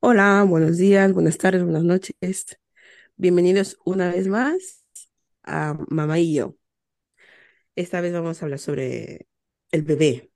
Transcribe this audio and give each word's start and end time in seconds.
Hola, 0.00 0.44
buenos 0.44 0.76
días, 0.78 1.12
buenas 1.12 1.38
tardes, 1.38 1.62
buenas 1.62 1.84
noches. 1.84 2.14
Bienvenidos 3.16 3.78
una 3.84 4.10
vez 4.12 4.28
más 4.28 4.84
a 5.44 5.76
Mamá 5.90 6.18
y 6.20 6.34
yo. 6.34 6.56
Esta 7.76 8.00
vez 8.00 8.12
vamos 8.12 8.42
a 8.42 8.44
hablar 8.46 8.58
sobre 8.58 9.26
el 9.70 9.82
bebé, 9.82 10.30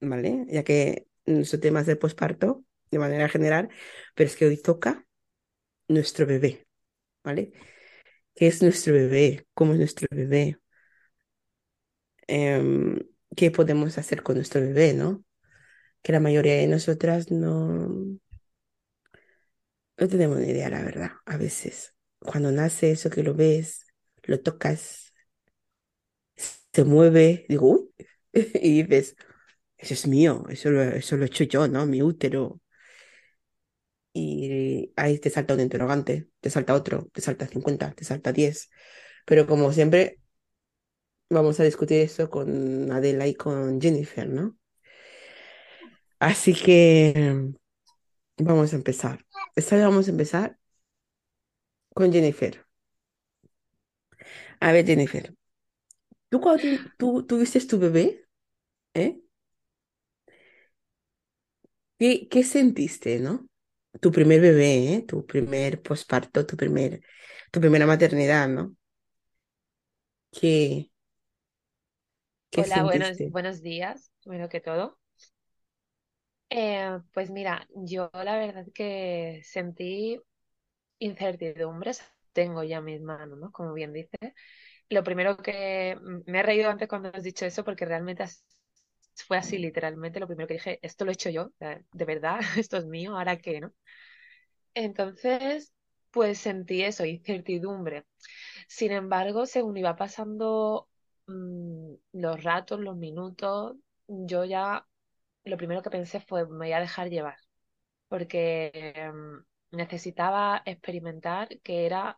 ¿vale? 0.00 0.46
Ya 0.50 0.64
que 0.64 1.08
nuestro 1.26 1.60
tema 1.60 1.80
es 1.82 1.86
de 1.86 1.96
posparto 1.96 2.64
de 2.90 2.98
manera 2.98 3.28
general, 3.28 3.70
pero 4.14 4.28
es 4.30 4.36
que 4.36 4.46
hoy 4.46 4.58
toca 4.62 5.06
nuestro 5.88 6.26
bebé, 6.26 6.66
¿vale? 7.24 7.52
¿Qué 8.34 8.48
es 8.48 8.62
nuestro 8.62 8.94
bebé? 8.94 9.46
¿Cómo 9.54 9.72
es 9.74 9.78
nuestro 9.78 10.08
bebé? 10.10 10.58
Em, 12.26 12.98
¿qué 13.36 13.50
podemos 13.50 13.98
hacer 13.98 14.22
con 14.22 14.36
nuestro 14.36 14.60
bebé, 14.60 14.94
no? 14.94 15.24
Que 16.02 16.12
la 16.12 16.20
mayoría 16.20 16.54
de 16.56 16.68
nosotras 16.68 17.30
no, 17.30 17.88
no 19.98 20.08
tenemos 20.08 20.38
ni 20.38 20.48
idea, 20.50 20.70
la 20.70 20.82
verdad, 20.82 21.12
a 21.26 21.36
veces. 21.36 21.94
Cuando 22.20 22.50
nace 22.52 22.90
eso 22.92 23.10
que 23.10 23.22
lo 23.22 23.34
ves, 23.34 23.86
lo 24.24 24.40
tocas 24.40 25.12
se 26.72 26.84
mueve, 26.84 27.46
digo, 27.48 27.68
uy, 27.70 27.90
y 28.32 28.82
dices, 28.82 29.16
eso 29.78 29.94
es 29.94 30.06
mío, 30.06 30.44
eso 30.50 30.70
lo, 30.70 30.82
eso 30.82 31.16
lo 31.16 31.24
he 31.24 31.26
hecho 31.28 31.44
yo, 31.44 31.68
¿no? 31.68 31.86
Mi 31.86 32.02
útero. 32.02 32.60
Y 34.12 34.92
ahí 34.96 35.18
te 35.18 35.28
salta 35.30 35.54
un 35.54 35.60
interrogante, 35.60 36.28
te 36.40 36.50
salta 36.50 36.74
otro, 36.74 37.08
te 37.12 37.20
salta 37.20 37.48
50, 37.48 37.92
te 37.94 38.04
salta 38.04 38.32
10. 38.32 38.70
Pero 39.26 39.46
como 39.46 39.72
siempre, 39.72 40.20
vamos 41.30 41.60
a 41.60 41.64
discutir 41.64 42.00
eso 42.00 42.30
con 42.30 42.90
Adela 42.92 43.26
y 43.26 43.34
con 43.34 43.78
Jennifer, 43.80 44.26
¿no? 44.28 44.56
Así 46.18 46.54
que 46.54 47.54
vamos 48.38 48.72
a 48.72 48.76
empezar. 48.76 49.24
Esta 49.56 49.76
vez 49.76 49.84
vamos 49.84 50.06
a 50.08 50.10
empezar 50.10 50.58
con 51.94 52.12
Jennifer. 52.12 52.64
A 54.60 54.72
ver, 54.72 54.86
Jennifer, 54.86 55.34
¿tú 56.30 56.40
cuando 56.40 56.62
tú, 56.98 57.26
tuviste 57.26 57.60
tu 57.66 57.78
bebé, 57.78 58.26
¿eh? 58.94 59.20
¿Qué, 61.98 62.28
qué 62.28 62.44
sentiste, 62.44 63.20
no? 63.20 63.48
Tu 64.00 64.10
primer 64.12 64.40
bebé, 64.40 64.94
¿eh? 64.94 65.02
Tu 65.06 65.24
primer 65.26 65.80
posparto, 65.82 66.44
tu 66.46 66.56
primer, 66.56 67.02
tu 67.52 67.60
primera 67.60 67.86
maternidad, 67.86 68.48
¿no? 68.48 68.74
¿Qué, 70.30 70.90
qué 72.50 72.64
Hola, 72.64 72.82
buenos, 72.84 73.22
sentiste? 73.22 73.26
buenos 73.28 73.60
días, 73.62 74.10
primero 74.22 74.48
que 74.48 74.60
todo. 74.60 74.98
Eh, 76.50 77.00
pues 77.12 77.30
mira, 77.30 77.66
yo 77.74 78.10
la 78.14 78.36
verdad 78.36 78.66
que 78.74 79.40
sentí 79.44 80.20
incertidumbres, 80.98 82.02
tengo 82.32 82.64
ya 82.64 82.80
mis 82.80 83.00
manos, 83.02 83.38
¿no? 83.38 83.52
Como 83.52 83.72
bien 83.74 83.92
dices. 83.92 84.20
Lo 84.90 85.04
primero 85.04 85.36
que 85.38 85.98
me 86.26 86.40
he 86.40 86.42
reído 86.42 86.70
antes 86.70 86.88
cuando 86.88 87.10
has 87.14 87.22
dicho 87.24 87.46
eso, 87.46 87.64
porque 87.64 87.86
realmente 87.86 88.24
fue 89.28 89.38
así, 89.38 89.58
literalmente. 89.58 90.20
Lo 90.20 90.26
primero 90.28 90.48
que 90.48 90.54
dije, 90.54 90.78
esto 90.82 91.04
lo 91.04 91.12
he 91.12 91.14
hecho 91.14 91.30
yo, 91.30 91.52
eh, 91.60 91.84
de 91.92 92.04
verdad, 92.04 92.40
esto 92.58 92.78
es 92.78 92.86
mío, 92.86 93.16
¿ahora 93.18 93.38
qué, 93.38 93.60
no? 93.60 93.72
Entonces, 94.74 95.72
pues 96.10 96.38
sentí 96.38 96.82
eso, 96.82 97.04
incertidumbre. 97.04 98.04
Sin 98.68 98.92
embargo, 98.92 99.46
según 99.46 99.76
iba 99.76 99.96
pasando 99.96 100.88
mm, 101.26 101.94
los 102.14 102.42
ratos, 102.44 102.80
los 102.80 102.96
minutos, 102.96 103.76
yo 104.08 104.44
ya 104.44 104.86
lo 105.44 105.56
primero 105.56 105.82
que 105.82 105.90
pensé 105.90 106.20
fue, 106.20 106.44
me 106.46 106.56
voy 106.66 106.72
a 106.72 106.80
dejar 106.80 107.08
llevar, 107.10 107.36
porque 108.08 108.70
em, 108.74 109.44
necesitaba 109.72 110.62
experimentar 110.66 111.48
que 111.62 111.86
era 111.86 112.16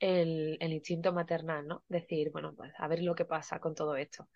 el, 0.00 0.58
el 0.60 0.72
instinto 0.72 1.12
maternal, 1.12 1.66
¿no? 1.66 1.84
Decir, 1.88 2.30
bueno, 2.32 2.54
pues 2.56 2.72
a 2.78 2.88
ver 2.88 3.02
lo 3.02 3.14
que 3.14 3.24
pasa 3.24 3.60
con 3.60 3.74
todo 3.74 3.96
esto. 3.96 4.28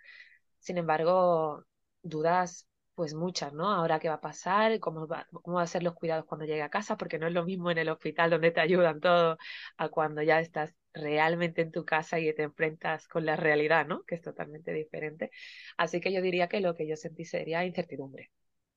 Sin 0.58 0.78
embargo, 0.78 1.64
dudas, 2.02 2.68
pues 2.94 3.14
muchas, 3.14 3.52
¿no? 3.52 3.70
Ahora 3.72 3.98
qué 4.00 4.08
va 4.08 4.16
a 4.16 4.20
pasar, 4.20 4.78
cómo 4.80 5.06
va, 5.08 5.26
cómo 5.32 5.56
va 5.58 5.62
a 5.62 5.66
ser 5.66 5.82
los 5.82 5.94
cuidados 5.94 6.24
cuando 6.26 6.46
llegue 6.46 6.62
a 6.62 6.70
casa, 6.70 6.96
porque 6.96 7.18
no 7.18 7.26
es 7.26 7.32
lo 7.32 7.44
mismo 7.44 7.70
en 7.70 7.78
el 7.78 7.88
hospital 7.88 8.30
donde 8.30 8.50
te 8.52 8.60
ayudan 8.60 9.00
todo 9.00 9.38
a 9.76 9.88
cuando 9.88 10.22
ya 10.22 10.40
estás 10.40 10.74
realmente 10.94 11.62
en 11.62 11.72
tu 11.72 11.84
casa 11.84 12.18
y 12.20 12.32
te 12.34 12.42
enfrentas 12.42 13.08
con 13.08 13.26
la 13.26 13.36
realidad, 13.36 13.86
¿no? 13.86 14.04
Que 14.04 14.16
es 14.16 14.22
totalmente 14.22 14.72
diferente. 14.72 15.30
Así 15.76 16.00
que 16.00 16.12
yo 16.12 16.22
diría 16.22 16.48
que 16.48 16.60
lo 16.60 16.74
que 16.74 16.88
yo 16.88 16.96
sentí 16.96 17.24
sería 17.24 17.64
incertidumbre. 17.64 18.30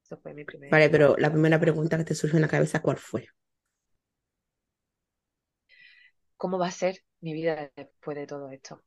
Eso 0.03 0.18
fue 0.18 0.34
mi 0.34 0.46
Vale, 0.70 0.90
primer... 0.90 0.92
pero 0.92 1.16
la 1.18 1.31
primera 1.31 1.59
pregunta 1.59 1.98
que 1.98 2.03
te 2.03 2.14
surgió 2.16 2.38
en 2.38 2.44
la 2.44 2.48
cabeza, 2.48 2.81
¿cuál 2.81 2.98
fue? 2.98 3.28
¿Cómo 6.38 6.58
va 6.58 6.68
a 6.68 6.72
ser 6.72 7.03
mi 7.20 7.34
vida 7.34 7.70
después 7.76 8.16
de 8.18 8.26
todo 8.28 8.50
esto? 8.50 8.82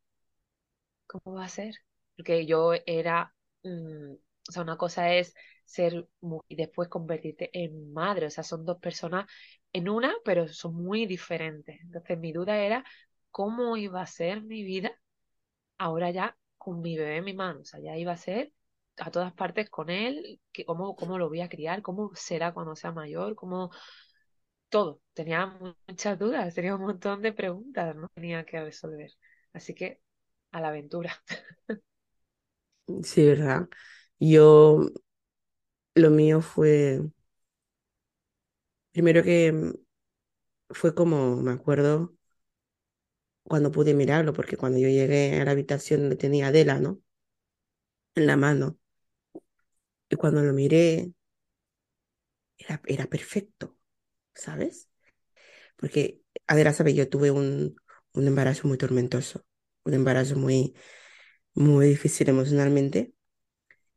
¿Cómo 1.06 1.36
va 1.36 1.44
a 1.44 1.48
ser? 1.48 1.74
Porque 2.16 2.46
yo 2.46 2.72
era, 2.86 3.34
mm, 3.62 4.12
o 4.48 4.52
sea, 4.52 4.62
una 4.62 4.76
cosa 4.76 5.12
es 5.14 5.34
ser 5.64 6.06
y 6.48 6.56
después 6.56 6.88
convertirte 6.88 7.50
en 7.52 7.92
madre, 7.92 8.26
o 8.26 8.30
sea, 8.30 8.44
son 8.44 8.64
dos 8.64 8.78
personas 8.78 9.26
en 9.72 9.88
una, 9.88 10.14
pero 10.24 10.48
son 10.48 10.74
muy 10.74 11.06
diferentes. 11.06 11.80
Entonces 11.82 12.18
mi 12.18 12.32
duda 12.32 12.58
era 12.58 12.84
cómo 13.30 13.76
iba 13.76 14.02
a 14.02 14.06
ser 14.06 14.42
mi 14.42 14.62
vida 14.64 14.92
ahora 15.78 16.10
ya 16.10 16.36
con 16.58 16.80
mi 16.82 16.96
bebé 16.98 17.18
en 17.18 17.24
mi 17.24 17.34
mano, 17.34 17.60
o 17.62 17.64
sea, 17.64 17.80
ya 17.80 17.96
iba 17.96 18.12
a 18.12 18.16
ser 18.16 18.52
a 18.98 19.10
todas 19.10 19.32
partes 19.34 19.70
con 19.70 19.90
él, 19.90 20.40
cómo, 20.66 20.96
cómo 20.96 21.18
lo 21.18 21.28
voy 21.28 21.40
a 21.40 21.48
criar, 21.48 21.82
cómo 21.82 22.12
será 22.14 22.52
cuando 22.54 22.76
sea 22.76 22.92
mayor, 22.92 23.34
cómo 23.36 23.70
todo. 24.68 25.00
Tenía 25.14 25.46
mu- 25.46 25.74
muchas 25.86 26.18
dudas, 26.18 26.54
tenía 26.54 26.74
un 26.76 26.82
montón 26.82 27.22
de 27.22 27.32
preguntas, 27.32 27.94
¿no? 27.96 28.08
Tenía 28.14 28.44
que 28.46 28.60
resolver. 28.62 29.10
Así 29.52 29.74
que 29.74 30.00
a 30.52 30.60
la 30.60 30.68
aventura. 30.68 31.12
Sí, 33.04 33.26
¿verdad? 33.26 33.68
Yo, 34.18 34.80
lo 35.94 36.10
mío 36.10 36.40
fue, 36.40 37.00
primero 38.92 39.22
que 39.22 39.52
fue 40.70 40.94
como, 40.94 41.36
me 41.36 41.52
acuerdo, 41.52 42.14
cuando 43.48 43.72
pude 43.72 43.94
mirarlo, 43.94 44.32
porque 44.34 44.56
cuando 44.56 44.78
yo 44.78 44.88
llegué 44.88 45.40
a 45.40 45.44
la 45.44 45.52
habitación 45.52 46.02
donde 46.02 46.16
tenía 46.16 46.48
Adela, 46.48 46.80
¿no? 46.80 47.00
En 48.16 48.26
la 48.26 48.36
mano, 48.36 48.76
y 50.10 50.16
cuando 50.16 50.42
lo 50.42 50.52
miré, 50.52 51.12
era, 52.58 52.80
era 52.86 53.06
perfecto, 53.06 53.76
¿sabes? 54.34 54.88
Porque 55.76 56.22
Adela 56.46 56.72
sabe, 56.72 56.94
yo 56.94 57.08
tuve 57.08 57.30
un, 57.30 57.76
un 58.14 58.28
embarazo 58.28 58.68
muy 58.68 58.78
tormentoso, 58.78 59.46
un 59.84 59.94
embarazo 59.94 60.36
muy, 60.36 60.74
muy 61.54 61.88
difícil 61.88 62.28
emocionalmente. 62.28 63.14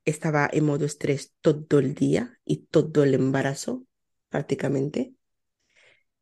Estaba 0.06 0.50
en 0.54 0.66
modo 0.66 0.86
estrés 0.86 1.34
todo 1.42 1.80
el 1.80 1.96
día 1.96 2.40
y 2.46 2.66
todo 2.68 3.04
el 3.04 3.16
embarazo, 3.16 3.88
prácticamente. 4.30 5.16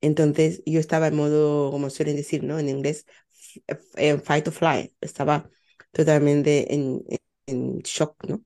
Entonces 0.01 0.61
yo 0.65 0.79
estaba 0.79 1.07
en 1.07 1.15
modo, 1.15 1.71
como 1.71 1.89
suelen 1.89 2.15
decir, 2.15 2.43
¿no? 2.43 2.59
En 2.59 2.69
inglés, 2.69 3.05
en 3.95 4.21
fight 4.21 4.47
or 4.47 4.53
flight. 4.53 4.93
Estaba 5.01 5.49
totalmente 5.91 6.73
en, 6.73 7.03
en, 7.09 7.19
en 7.47 7.79
shock, 7.79 8.15
¿no? 8.27 8.43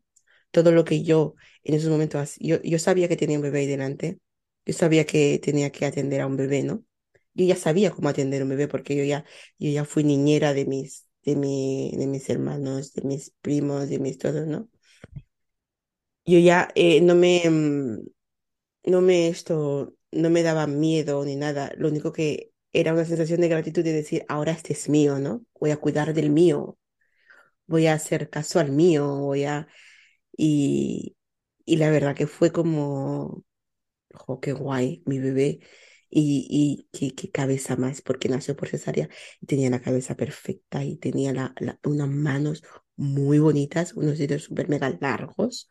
Todo 0.52 0.72
lo 0.72 0.86
que 0.86 1.04
yo 1.04 1.36
en 1.64 1.76
esos 1.76 1.90
momentos, 1.92 2.36
yo, 2.40 2.62
yo 2.64 2.80
sabía 2.80 3.08
que 3.08 3.18
tenía 3.18 3.38
un 3.38 3.44
bebé 3.44 3.60
ahí 3.62 3.68
delante, 3.68 4.20
yo 4.66 4.74
sabía 4.74 5.06
que 5.06 5.40
tenía 5.40 5.72
que 5.72 5.86
atender 5.86 6.22
a 6.22 6.28
un 6.28 6.38
bebé, 6.38 6.64
¿no? 6.64 6.84
Yo 7.34 7.46
ya 7.46 7.56
sabía 7.56 7.92
cómo 7.92 8.10
atender 8.10 8.42
a 8.42 8.46
un 8.46 8.50
bebé 8.52 8.68
porque 8.68 8.96
yo 8.96 9.04
ya, 9.04 9.26
yo 9.60 9.72
ya 9.72 9.86
fui 9.86 10.04
niñera 10.04 10.54
de 10.54 10.66
mis, 10.66 11.08
de 11.24 11.36
mi, 11.36 11.92
de 11.98 12.08
mis 12.08 12.30
hermanos, 12.30 12.94
de 12.94 13.04
mis 13.04 13.32
primos, 13.42 13.90
de 13.90 14.00
mis 14.00 14.18
todos, 14.20 14.48
¿no? 14.48 14.70
Yo 16.26 16.40
ya 16.40 16.70
eh, 16.76 17.02
no 17.02 17.16
me, 17.16 17.44
mm, 17.50 18.00
no 18.92 19.02
me 19.02 19.30
esto, 19.30 19.96
no 20.16 20.30
me 20.30 20.44
daba 20.44 20.68
miedo 20.68 21.24
ni 21.26 21.36
nada. 21.36 21.72
Lo 21.78 21.90
único 21.90 22.12
que 22.14 22.52
era 22.74 22.94
una 22.94 23.06
sensación 23.06 23.42
de 23.42 23.50
gratitud 23.50 23.84
de 23.84 23.94
decir, 23.94 24.26
ahora 24.30 24.52
este 24.54 24.74
es 24.74 24.90
mío, 24.90 25.20
¿no? 25.20 25.46
Voy 25.60 25.72
a 25.72 25.78
cuidar 25.78 26.14
del 26.14 26.30
mío, 26.32 26.78
voy 27.68 27.88
a 27.88 27.94
hacer 27.94 28.30
caso 28.30 28.60
al 28.60 28.72
mío, 28.72 29.08
voy 29.20 29.46
a... 29.46 29.68
Y, 30.38 31.18
y 31.66 31.78
la 31.78 31.90
verdad 31.92 32.16
que 32.16 32.28
fue 32.28 32.52
como, 32.52 33.44
oh, 34.28 34.40
qué 34.40 34.54
guay, 34.54 35.04
mi 35.06 35.20
bebé. 35.20 35.60
Y, 36.10 36.48
y 36.50 36.90
qué, 36.98 37.16
qué 37.16 37.32
cabeza 37.32 37.76
más, 37.78 38.02
porque 38.02 38.30
nació 38.30 38.56
por 38.56 38.70
cesárea 38.70 39.10
y 39.42 39.48
tenía 39.48 39.70
la 39.72 39.82
cabeza 39.82 40.16
perfecta 40.16 40.84
y 40.84 40.98
tenía 40.98 41.34
la, 41.34 41.54
la- 41.60 41.80
unas 41.86 42.10
manos 42.10 42.64
muy 42.96 43.40
bonitas, 43.40 43.94
unos 43.96 44.18
dedos 44.20 44.44
súper 44.44 44.70
mega 44.70 44.90
largos, 45.02 45.70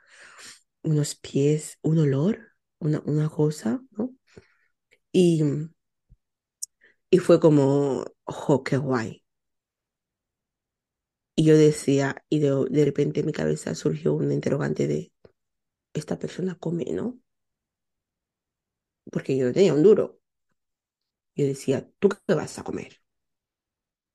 unos 0.83 1.15
pies, 1.17 1.79
un 1.83 1.99
olor, 1.99 2.53
una, 2.81 3.01
una 3.07 3.29
cosa, 3.31 3.83
¿no? 3.93 4.13
Y, 5.13 5.43
y 7.11 7.19
fue 7.19 7.39
como, 7.41 8.05
ojo, 8.25 8.63
qué 8.65 8.77
guay. 8.77 9.23
Y 11.37 11.45
yo 11.45 11.57
decía, 11.59 12.25
y 12.31 12.39
de, 12.41 12.67
de 12.71 12.85
repente 12.87 13.21
en 13.21 13.27
mi 13.27 13.33
cabeza 13.33 13.75
surgió 13.75 14.15
un 14.15 14.33
interrogante 14.33 14.87
de, 14.87 15.13
¿esta 15.95 16.19
persona 16.19 16.57
come, 16.57 16.87
no? 16.93 17.21
porque 19.13 19.37
yo 19.37 19.53
tenía 19.53 19.75
un 19.75 19.83
duro. 19.85 20.19
Yo 21.37 21.45
decía, 21.47 21.87
¿tú 21.99 22.09
qué 22.09 22.35
vas 22.35 22.59
a 22.59 22.65
comer? 22.65 23.03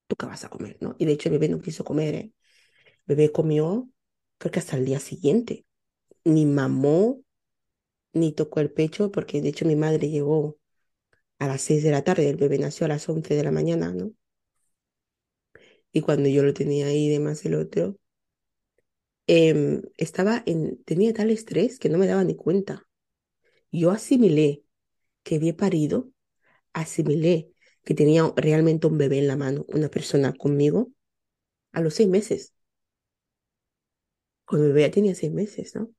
¿Tú 0.07 0.15
qué 0.15 0.25
vas 0.25 0.43
a 0.45 0.49
comer? 0.49 0.77
¿no? 0.81 0.95
Y 0.99 1.05
de 1.05 1.13
hecho 1.13 1.29
el 1.29 1.33
bebé 1.33 1.49
no 1.49 1.61
quiso 1.61 1.83
comer, 1.83 2.15
¿eh? 2.15 2.33
El 3.07 3.15
bebé 3.17 3.31
comió, 3.31 3.89
creo 4.37 4.51
que 4.51 4.59
hasta 4.59 4.77
el 4.77 4.85
día 4.85 4.99
siguiente. 4.99 5.65
Ni 6.25 6.45
mamó, 6.45 7.21
ni 8.13 8.33
tocó 8.33 8.59
el 8.61 8.71
pecho, 8.71 9.11
porque 9.11 9.41
de 9.41 9.49
hecho 9.49 9.65
mi 9.65 9.75
madre 9.75 10.09
llegó 10.09 10.57
a 11.39 11.47
las 11.47 11.61
6 11.61 11.83
de 11.83 11.91
la 11.91 12.03
tarde, 12.03 12.29
el 12.29 12.37
bebé 12.37 12.57
nació 12.59 12.85
a 12.85 12.89
las 12.89 13.07
11 13.09 13.35
de 13.35 13.43
la 13.43 13.51
mañana, 13.51 13.93
¿no? 13.93 14.11
Y 15.91 16.01
cuando 16.01 16.29
yo 16.29 16.43
lo 16.43 16.53
tenía 16.53 16.87
ahí, 16.87 17.09
demás 17.09 17.43
el 17.45 17.55
otro, 17.55 17.97
em, 19.27 19.81
estaba 19.97 20.43
en, 20.45 20.83
tenía 20.83 21.13
tal 21.13 21.29
estrés 21.31 21.79
que 21.79 21.89
no 21.89 21.97
me 21.97 22.07
daba 22.07 22.23
ni 22.23 22.35
cuenta. 22.35 22.87
Yo 23.71 23.91
asimilé 23.91 24.63
que 25.23 25.35
había 25.35 25.57
parido, 25.57 26.11
asimilé 26.73 27.51
que 27.83 27.95
tenía 27.95 28.31
realmente 28.35 28.87
un 28.87 28.97
bebé 28.97 29.19
en 29.19 29.27
la 29.27 29.37
mano, 29.37 29.65
una 29.69 29.89
persona 29.89 30.33
conmigo, 30.33 30.91
a 31.73 31.81
los 31.81 31.95
seis 31.95 32.09
meses. 32.09 32.53
Con 34.45 34.61
mi 34.61 34.67
bebé 34.67 34.81
ya 34.81 34.91
tenía 34.91 35.15
seis 35.15 35.31
meses, 35.31 35.75
¿no? 35.75 35.89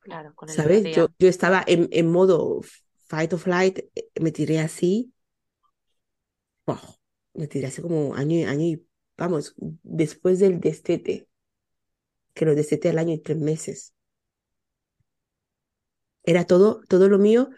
Claro, 0.00 0.34
con 0.34 0.48
el 0.48 0.56
¿Sabes? 0.56 0.96
Yo, 0.96 1.08
yo 1.18 1.28
estaba 1.28 1.62
en, 1.66 1.88
en 1.92 2.10
modo 2.10 2.62
fight 3.10 3.32
or 3.34 3.38
flight, 3.40 3.76
eh, 3.96 4.10
me 4.20 4.30
tiré 4.32 4.60
así, 4.60 5.12
¡puf! 6.64 6.82
me 7.34 7.46
tiré 7.48 7.66
así 7.66 7.82
como 7.82 8.14
año 8.14 8.36
y 8.38 8.44
año 8.44 8.62
y, 8.64 8.86
vamos, 9.16 9.54
después 9.82 10.38
del 10.40 10.60
destete, 10.60 11.28
que 12.34 12.44
lo 12.44 12.56
desteté 12.56 12.88
al 12.88 12.98
año 12.98 13.14
y 13.14 13.18
tres 13.20 13.38
meses. 13.38 13.94
Era 16.24 16.46
todo, 16.46 16.80
todo 16.88 17.08
lo 17.10 17.18
mío 17.18 17.50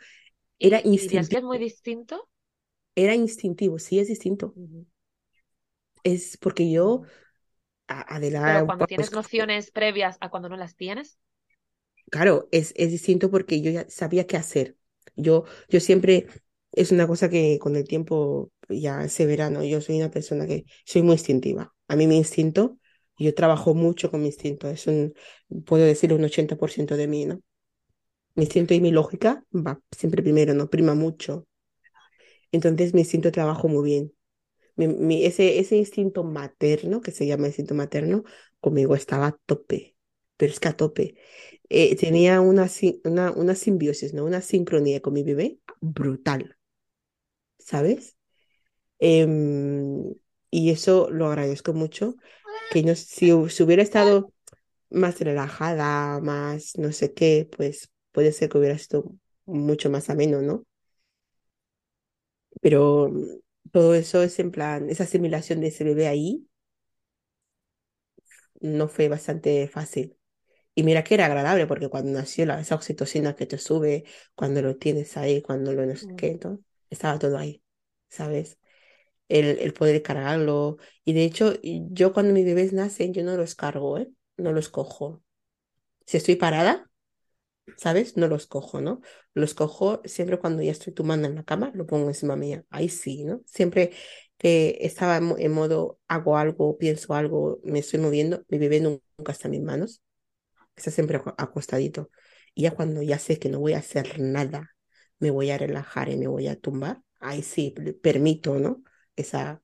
era 0.61 0.81
¿Y, 0.81 0.95
y 0.95 0.97
dirías 0.99 1.29
que 1.29 1.37
es 1.39 1.43
muy 1.45 1.59
instintivo, 1.59 1.59
distinto? 1.59 2.31
era 2.95 3.15
instintivo, 3.15 3.79
sí 3.79 3.99
es 3.99 4.09
distinto. 4.09 4.57
Ujú, 4.57 4.87
Es 6.05 6.37
porque 6.39 6.71
yo, 6.71 7.03
ujú. 7.03 7.23
a- 7.89 8.17
Adela, 8.17 8.43
Pero 8.45 8.65
cuando 8.65 8.87
tienes 8.87 9.11
nociones 9.13 9.73
previas 9.73 10.17
a 10.21 10.31
cuando 10.31 10.49
no 10.49 10.57
las 10.57 10.77
tienes, 10.77 11.19
claro, 12.11 12.49
es, 12.53 12.73
es 12.77 12.91
distinto 12.93 13.31
porque 13.31 13.61
yo 13.63 13.71
ya 13.71 13.89
sabía 13.89 14.27
qué 14.27 14.37
hacer. 14.37 14.77
Yo, 15.17 15.45
yo 15.69 15.81
siempre, 15.81 16.27
es 16.73 16.93
una 16.93 17.07
cosa 17.07 17.29
que 17.29 17.59
con 17.59 17.77
el 17.77 17.85
tiempo 17.87 18.51
ya 18.69 19.09
se 19.09 19.27
verá, 19.27 19.51
¿no? 19.51 19.63
Yo 19.65 19.81
soy 19.81 19.99
una 19.99 20.11
persona 20.11 20.47
que 20.47 20.65
soy 20.85 21.03
muy 21.03 21.13
instintiva. 21.15 21.75
A 21.89 21.97
mí 21.97 22.07
mi 22.07 22.17
instinto, 22.17 22.79
yo 23.19 23.35
trabajo 23.35 23.75
mucho 23.75 24.11
con 24.11 24.21
mi 24.23 24.27
instinto, 24.29 24.69
es 24.69 24.87
un, 24.87 25.15
puedo 25.67 25.85
decir 25.85 26.13
un 26.15 26.25
80% 26.25 26.97
de 26.97 27.07
mí, 27.09 27.27
¿no? 27.27 27.41
Mi 28.35 28.45
instinto 28.45 28.75
y 28.75 28.81
mi 28.81 28.91
lógica 28.93 29.45
va 29.55 29.81
siempre 29.97 30.23
primero, 30.23 30.55
¿no? 30.55 30.69
Prima 30.71 30.95
mucho. 30.95 31.47
Entonces 32.53 32.95
mi 32.95 33.01
instinto 33.03 33.33
trabajo 33.33 33.69
muy 33.69 33.85
bien. 33.85 34.13
Mi, 34.77 34.89
mi- 34.89 35.27
ese, 35.27 35.61
ese 35.61 35.77
instinto 35.77 36.25
materno, 36.25 37.01
que 37.03 37.13
se 37.13 37.27
llama 37.27 37.49
instinto 37.49 37.75
materno, 37.77 38.25
conmigo 38.61 38.95
estaba 38.97 39.29
a 39.29 39.39
tope, 39.47 39.92
pero 40.37 40.53
es 40.53 40.61
que 40.61 40.69
a 40.69 40.77
tope. 40.77 41.17
Eh, 41.69 41.97
tenía 41.97 42.41
una, 42.41 42.69
una, 43.05 43.33
una 43.33 43.55
simbiosis, 43.55 44.15
¿no? 44.15 44.25
Una 44.25 44.43
sincronía 44.43 45.01
con 45.03 45.15
mi 45.15 45.23
bebé 45.25 45.59
brutal, 45.81 46.57
¿sabes? 47.59 48.17
Em, 49.01 50.15
y 50.51 50.71
eso 50.71 51.11
lo 51.11 51.29
agradezco 51.29 51.73
mucho, 51.75 52.17
que 52.71 52.83
no, 52.85 52.95
si 52.97 53.33
hubiera 53.33 53.83
estado 53.85 54.33
más 54.91 55.21
relajada, 55.21 56.21
más 56.21 56.79
no 56.79 56.93
sé 56.93 57.15
qué, 57.15 57.49
pues 57.57 57.93
puede 58.13 58.33
ser 58.33 58.49
que 58.51 58.59
hubiera 58.59 58.79
sido 58.79 59.15
mucho 59.47 59.91
más 59.91 60.11
ameno, 60.11 60.43
¿no? 60.43 60.65
Pero 62.61 63.09
mm, 63.11 63.25
todo 63.73 63.95
eso 63.95 64.23
es 64.23 64.39
en 64.39 64.51
plan, 64.51 64.89
esa 64.91 65.05
asimilación 65.05 65.61
de 65.61 65.69
ese 65.69 65.85
bebé 65.85 66.09
ahí 66.09 66.49
no 68.61 68.89
fue 68.89 69.09
bastante 69.09 69.69
fácil. 69.69 70.17
Y 70.75 70.85
mira 70.85 71.05
que 71.05 71.15
era 71.15 71.27
agradable, 71.27 71.67
porque 71.67 71.89
cuando 71.89 72.13
nació 72.13 72.47
la, 72.47 72.61
esa 72.61 72.75
oxitocina 72.77 73.37
que 73.37 73.47
te 73.47 73.59
sube, 73.59 74.05
cuando 74.35 74.63
lo 74.63 74.77
tienes 74.77 75.17
ahí, 75.17 75.43
cuando 75.43 75.73
lo 75.73 75.85
no 75.87 75.97
sé 75.97 76.07
mm, 76.07 76.17
qué, 76.17 76.39
¿no? 76.43 76.61
Estaba 76.91 77.19
todo 77.19 77.39
ahí, 77.39 77.63
¿sabes? 78.09 78.59
El, 79.29 79.59
el 79.61 79.73
poder 79.75 80.03
cargarlo. 80.03 80.79
Y 81.05 81.15
de 81.15 81.25
hecho, 81.25 81.55
yo 81.63 82.13
cuando 82.15 82.33
mis 82.35 82.45
bebés 82.47 82.73
nacen, 82.73 83.15
yo 83.15 83.25
no 83.25 83.37
los 83.37 83.55
cargo, 83.57 83.99
¿eh? 83.99 84.11
No 84.39 84.53
los 84.53 84.69
cojo. 84.71 85.23
Si 86.07 86.17
estoy 86.19 86.37
parada, 86.37 86.91
¿sabes? 87.77 88.17
No 88.17 88.29
los 88.29 88.47
cojo, 88.47 88.81
¿no? 88.81 89.01
Los 89.35 89.55
cojo 89.55 90.03
siempre 90.05 90.39
cuando 90.39 90.63
ya 90.63 90.73
estoy 90.73 90.93
tumbando 90.93 91.29
en 91.29 91.35
la 91.37 91.45
cama, 91.45 91.71
lo 91.75 91.87
pongo 91.87 92.09
encima 92.09 92.37
mía. 92.37 92.65
Ahí 92.71 92.89
sí, 92.89 93.25
¿no? 93.25 93.43
Siempre 93.47 93.93
que 94.39 94.79
estaba 94.81 95.17
en, 95.19 95.25
mo- 95.25 95.39
en 95.39 95.53
modo 95.53 95.99
hago 96.09 96.37
algo, 96.37 96.79
pienso 96.79 97.15
algo, 97.15 97.61
me 97.65 97.79
estoy 97.81 98.01
moviendo, 98.01 98.45
mi 98.49 98.59
bebé 98.59 98.81
nu- 98.81 99.03
nunca 99.19 99.33
está 99.33 99.49
en 99.49 99.53
mis 99.53 99.63
manos, 99.63 100.03
está 100.77 100.91
siempre 100.91 101.21
acostadito. 101.39 102.11
Y 102.55 102.63
ya 102.63 102.73
cuando 102.73 103.03
ya 103.03 103.19
sé 103.19 103.39
que 103.39 103.49
no 103.49 103.61
voy 103.61 103.75
a 103.75 103.79
hacer 103.79 104.21
nada, 104.21 104.71
me 105.19 105.31
voy 105.31 105.51
a 105.51 105.59
relajar 105.59 106.09
y 106.11 106.17
me 106.17 106.27
voy 106.29 106.49
a 106.49 106.61
tumbar, 106.61 107.03
ahí 107.21 107.43
sí, 107.43 107.75
permito, 108.03 108.59
¿no? 108.59 108.83
Esa, 109.17 109.63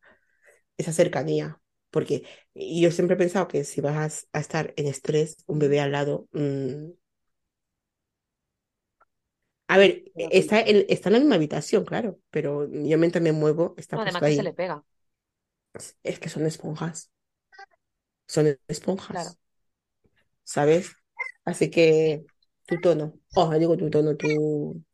esa 0.79 0.93
cercanía. 0.93 1.61
Porque 1.91 2.25
yo 2.55 2.91
siempre 2.91 3.15
he 3.17 3.19
pensado 3.19 3.49
que 3.49 3.65
si 3.65 3.81
vas 3.81 4.29
a 4.33 4.41
estar 4.41 4.75
en 4.77 4.87
estrés, 4.87 5.39
un 5.47 5.59
bebé 5.59 5.81
al 5.81 5.93
lado, 5.93 6.29
mm, 6.33 6.91
A 9.69 9.77
ver, 9.79 9.93
pero 10.15 10.31
está 10.31 10.61
en, 10.61 10.87
está 10.89 11.09
en 11.11 11.13
la 11.15 11.19
misma 11.21 11.35
habitación, 11.37 11.85
claro, 11.85 12.19
pero 12.31 12.67
yo 12.71 12.99
mientras 12.99 13.23
me 13.23 13.33
muevo, 13.33 13.75
está 13.77 13.97
no, 13.97 14.03
además 14.03 14.23
que 14.23 14.33
se 14.33 14.43
le 14.43 14.53
pega, 14.55 14.85
Es 16.03 16.19
que 16.21 16.29
son 16.29 16.45
esponjas, 16.47 17.11
son 18.27 18.47
claro. 19.07 19.38
¿Sabes? 20.49 20.99
Así 21.45 21.71
que 21.71 22.25
tu 22.67 22.81
tono, 22.81 23.19
oh, 23.35 23.53
digo 23.59 23.77
tu 23.77 23.91
tono, 23.91 24.17
tú, 24.17 24.85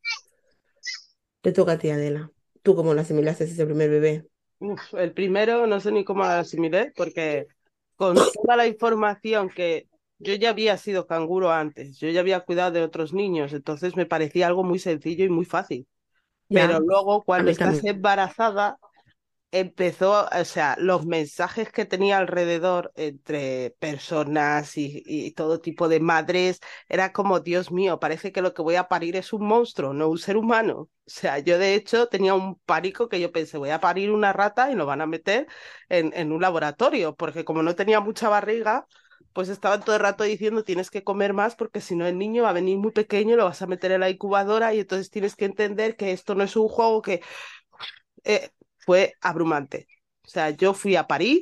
te 1.41 1.51
toca 1.53 1.73
a 1.73 1.77
ti, 1.77 1.89
Adela. 1.89 2.31
¿Tú 2.61 2.75
cómo 2.75 2.93
lo 2.93 2.99
asimilaste 3.01 3.45
ese 3.45 3.65
primer 3.65 3.89
bebé? 3.89 4.27
Uf, 4.59 4.93
el 4.95 5.13
primero 5.13 5.67
no 5.67 5.79
sé 5.79 5.91
ni 5.91 6.03
cómo 6.05 6.23
lo 6.23 6.29
asimilé, 6.31 6.91
porque 6.95 7.47
con 7.95 8.25
toda 8.31 8.55
la 8.57 8.67
información 8.67 9.49
que 9.49 9.87
yo 10.17 10.33
ya 10.35 10.49
había 10.51 10.77
sido 10.77 11.07
canguro 11.07 11.51
antes, 11.51 11.97
yo 11.99 12.09
ya 12.09 12.21
había 12.21 12.39
cuidado 12.41 12.71
de 12.71 12.81
otros 12.83 13.13
niños, 13.13 13.53
entonces 13.53 13.95
me 13.97 14.05
parecía 14.05 14.47
algo 14.47 14.63
muy 14.63 14.79
sencillo 14.79 15.25
y 15.25 15.29
muy 15.29 15.45
fácil. 15.45 15.87
Pero 16.51 16.79
Ya, 16.79 16.81
luego, 16.81 17.23
cuando 17.25 17.51
estás 17.51 17.83
también. 17.83 17.85
embarazada, 17.85 18.79
empezó, 19.51 20.27
o 20.27 20.45
sea, 20.45 20.75
los 20.79 21.05
mensajes 21.05 21.71
que 21.71 21.85
tenía 21.85 22.17
alrededor 22.17 22.91
entre 22.95 23.71
personas 23.79 24.77
y, 24.77 25.31
todo 25.31 25.59
tipo 25.61 25.87
de 25.87 25.99
madres, 25.99 26.59
era 26.89 27.11
como, 27.13 27.39
Dios 27.39 27.71
mío, 27.71 27.99
parece 27.99 28.31
que 28.31 28.41
lo 28.41 28.53
que 28.53 28.61
voy 28.61 28.75
a 28.75 28.87
parir 28.87 29.15
es 29.15 29.33
un 29.33 29.45
monstruo, 29.47 29.93
no 29.93 30.09
un 30.09 30.17
ser 30.17 30.37
humano. 30.37 30.89
O 31.07 31.09
sea, 31.09 31.39
yo 31.39 31.57
de 31.59 31.75
hecho 31.75 32.07
tenía 32.07 32.33
un 32.33 32.55
pánico 32.65 33.07
que 33.09 33.19
yo 33.19 33.31
pensé, 33.31 33.57
voy 33.57 33.69
a 33.69 33.79
parir 33.79 34.11
una 34.11 34.33
rata 34.33 34.71
y 34.71 34.75
lo 34.75 34.85
van 34.85 35.01
a 35.01 35.07
meter 35.07 35.47
en, 35.89 36.11
en 36.15 36.31
un 36.31 36.41
laboratorio, 36.41 37.15
porque 37.15 37.45
como 37.45 37.63
no 37.63 37.75
tenía 37.75 37.99
mucha 38.01 38.29
barriga, 38.29 38.87
pues 39.33 39.49
estaban 39.49 39.83
todo 39.83 39.95
el 39.95 40.01
rato 40.01 40.23
diciendo 40.23 40.63
tienes 40.63 40.89
que 40.89 41.03
comer 41.03 41.33
más 41.33 41.55
porque 41.55 41.81
si 41.81 41.95
no 41.95 42.07
el 42.07 42.17
niño 42.17 42.43
va 42.43 42.49
a 42.49 42.53
venir 42.53 42.77
muy 42.77 42.91
pequeño, 42.91 43.35
lo 43.35 43.45
vas 43.45 43.61
a 43.61 43.67
meter 43.67 43.91
en 43.91 44.01
la 44.01 44.09
incubadora 44.09 44.73
y 44.73 44.79
entonces 44.79 45.09
tienes 45.11 45.35
que 45.35 45.45
entender 45.45 45.95
que 45.97 46.11
esto 46.11 46.35
no 46.35 46.43
es 46.43 46.55
un 46.55 46.69
juego, 46.69 47.01
que 47.01 47.21
eh, 48.23 48.49
fue 48.85 49.13
abrumante. 49.21 49.87
O 50.25 50.29
sea, 50.29 50.49
yo 50.51 50.73
fui 50.73 50.95
a 50.95 51.07
parir 51.07 51.41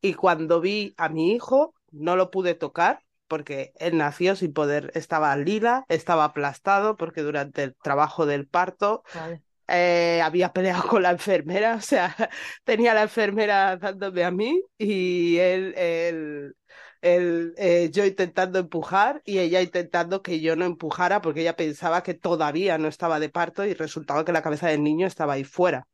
y 0.00 0.14
cuando 0.14 0.60
vi 0.60 0.94
a 0.96 1.08
mi 1.08 1.32
hijo 1.32 1.74
no 1.90 2.16
lo 2.16 2.30
pude 2.30 2.54
tocar 2.54 3.00
porque 3.28 3.72
él 3.76 3.96
nació 3.96 4.36
sin 4.36 4.52
poder, 4.52 4.92
estaba 4.94 5.36
lila, 5.36 5.84
estaba 5.88 6.24
aplastado 6.24 6.96
porque 6.96 7.22
durante 7.22 7.62
el 7.64 7.74
trabajo 7.82 8.26
del 8.26 8.46
parto 8.46 9.02
Vale. 9.12 9.42
eh, 9.68 10.20
había 10.22 10.52
peleado 10.52 10.84
con 10.88 11.02
la 11.02 11.10
enfermera, 11.12 11.76
o 11.76 11.80
sea, 11.80 12.14
tenía 12.64 12.92
a 12.92 12.94
la 12.94 13.02
enfermera 13.02 13.76
dándome 13.76 14.24
a 14.24 14.30
mí 14.30 14.62
y 14.78 15.38
él, 15.38 15.74
él, 15.76 16.54
él, 17.00 17.54
eh, 17.56 17.90
yo 17.92 18.04
intentando 18.04 18.58
empujar 18.58 19.22
y 19.24 19.38
ella 19.38 19.62
intentando 19.62 20.22
que 20.22 20.40
yo 20.40 20.56
no 20.56 20.64
empujara 20.64 21.20
porque 21.20 21.40
ella 21.42 21.56
pensaba 21.56 22.02
que 22.02 22.14
todavía 22.14 22.78
no 22.78 22.88
estaba 22.88 23.20
de 23.20 23.30
parto 23.30 23.64
y 23.64 23.74
resultaba 23.74 24.24
que 24.24 24.32
la 24.32 24.42
cabeza 24.42 24.68
del 24.68 24.82
niño 24.82 25.06
estaba 25.06 25.34
ahí 25.34 25.44
fuera. 25.44 25.86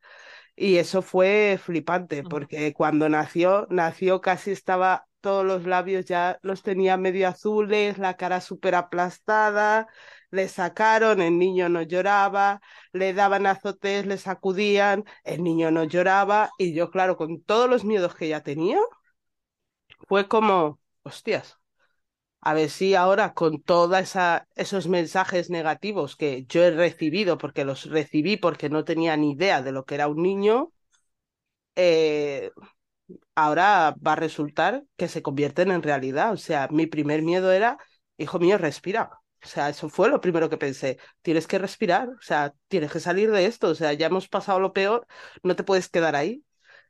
Y 0.57 0.77
eso 0.77 1.03
fue 1.03 1.59
flipante, 1.63 2.23
porque 2.23 2.73
cuando 2.75 3.09
nació, 3.09 3.67
nació 3.71 4.21
casi 4.21 4.51
estaba, 4.51 5.07
todos 5.21 5.45
los 5.45 5.65
labios 5.67 6.05
ya 6.07 6.39
los 6.43 6.63
tenía 6.63 6.97
medio 6.97 7.29
azules, 7.29 7.99
la 7.99 8.17
cara 8.17 8.41
súper 8.41 8.75
aplastada, 8.75 9.89
le 10.31 10.49
sacaron, 10.49 11.21
el 11.23 11.39
niño 11.39 11.69
no 11.69 11.83
lloraba, 11.83 12.61
le 12.93 13.15
daban 13.15 13.47
azotes, 13.47 14.07
le 14.07 14.19
sacudían, 14.19 15.05
el 15.25 15.43
niño 15.43 15.71
no 15.71 15.85
lloraba, 15.85 16.51
y 16.59 16.75
yo, 16.75 16.91
claro, 16.91 17.17
con 17.17 17.43
todos 17.43 17.69
los 17.69 17.85
miedos 17.85 18.15
que 18.15 18.29
ya 18.29 18.43
tenía, 18.43 18.79
fue 20.09 20.29
como, 20.29 20.79
hostias, 21.03 21.60
A 22.43 22.55
ver 22.55 22.71
si 22.71 22.95
ahora 22.95 23.35
con 23.35 23.63
todos 23.63 24.15
esos 24.57 24.89
mensajes 24.89 25.51
negativos 25.51 26.17
que 26.17 26.45
yo 26.47 26.63
he 26.65 26.71
recibido, 26.71 27.39
porque 27.39 27.65
los 27.65 27.85
recibí 27.87 28.37
porque 28.37 28.69
no 28.71 28.85
tenía 28.85 29.17
ni 29.17 29.33
idea 29.33 29.63
de 29.63 29.73
lo 29.73 29.85
que 29.85 29.95
era 29.97 30.09
un 30.09 30.23
niño, 30.23 30.73
eh, 31.77 32.51
ahora 33.35 33.95
va 34.07 34.13
a 34.15 34.17
resultar 34.17 34.85
que 34.97 35.09
se 35.09 35.23
convierten 35.23 35.71
en 35.71 35.83
realidad. 35.83 36.33
O 36.33 36.37
sea, 36.37 36.69
mi 36.71 36.87
primer 36.87 37.23
miedo 37.23 37.53
era, 37.53 37.79
hijo 38.19 38.39
mío, 38.39 38.59
respira. 38.59 39.11
O 39.45 39.49
sea, 39.49 39.71
eso 39.71 39.89
fue 39.89 40.09
lo 40.11 40.21
primero 40.21 40.51
que 40.51 40.59
pensé. 40.59 40.99
Tienes 41.23 41.47
que 41.47 41.59
respirar, 41.59 42.09
o 42.11 42.23
sea, 42.23 42.55
tienes 42.69 42.93
que 42.93 43.01
salir 43.01 43.31
de 43.31 43.47
esto. 43.47 43.69
O 43.71 43.75
sea, 43.75 43.93
ya 43.95 44.07
hemos 44.09 44.29
pasado 44.29 44.61
lo 44.61 44.73
peor, 44.73 45.07
no 45.43 45.57
te 45.57 45.65
puedes 45.65 45.89
quedar 45.89 46.17
ahí. 46.17 46.45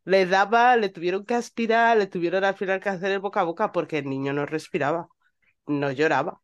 Le 0.04 0.26
daba, 0.26 0.76
le 0.76 0.88
tuvieron 0.90 1.24
que 1.26 1.34
aspirar, 1.34 1.96
le 1.98 2.06
tuvieron 2.08 2.44
al 2.44 2.56
final 2.56 2.80
que 2.80 2.90
hacer 2.90 3.12
el 3.12 3.20
boca 3.20 3.40
a 3.40 3.44
boca 3.44 3.72
porque 3.72 3.98
el 3.98 4.08
niño 4.10 4.32
no 4.32 4.46
respiraba, 4.46 5.08
no 5.66 5.90
lloraba. 5.92 6.42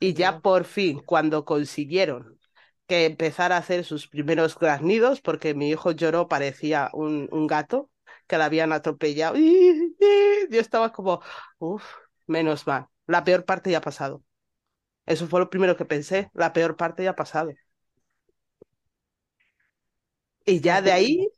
Y 0.00 0.14
ya 0.14 0.40
por 0.40 0.64
fin, 0.64 1.00
cuando 1.00 1.44
consiguieron 1.44 2.38
que 2.86 3.06
empezara 3.06 3.56
a 3.56 3.58
hacer 3.60 3.84
sus 3.84 4.08
primeros 4.08 4.58
graznidos, 4.58 5.20
porque 5.20 5.54
mi 5.54 5.70
hijo 5.70 5.92
lloró, 5.92 6.28
parecía 6.28 6.90
un, 6.94 7.28
un 7.32 7.46
gato 7.46 7.90
que 8.26 8.38
le 8.38 8.44
habían 8.44 8.72
atropellado. 8.72 9.36
Yo 10.50 10.60
estaba 10.60 10.92
como, 10.92 11.22
uff, 11.58 11.84
menos 12.26 12.66
mal. 12.66 12.86
La 13.06 13.24
peor 13.24 13.44
parte 13.44 13.70
ya 13.70 13.78
ha 13.78 13.80
pasado. 13.80 14.22
Eso 15.06 15.26
fue 15.28 15.40
lo 15.40 15.50
primero 15.50 15.76
que 15.76 15.84
pensé. 15.86 16.30
La 16.34 16.52
peor 16.52 16.76
parte 16.76 17.04
ya 17.04 17.10
ha 17.10 17.16
pasado. 17.16 17.58
Y 20.44 20.60
ya 20.60 20.82
de 20.82 20.92
ahí, 20.92 21.28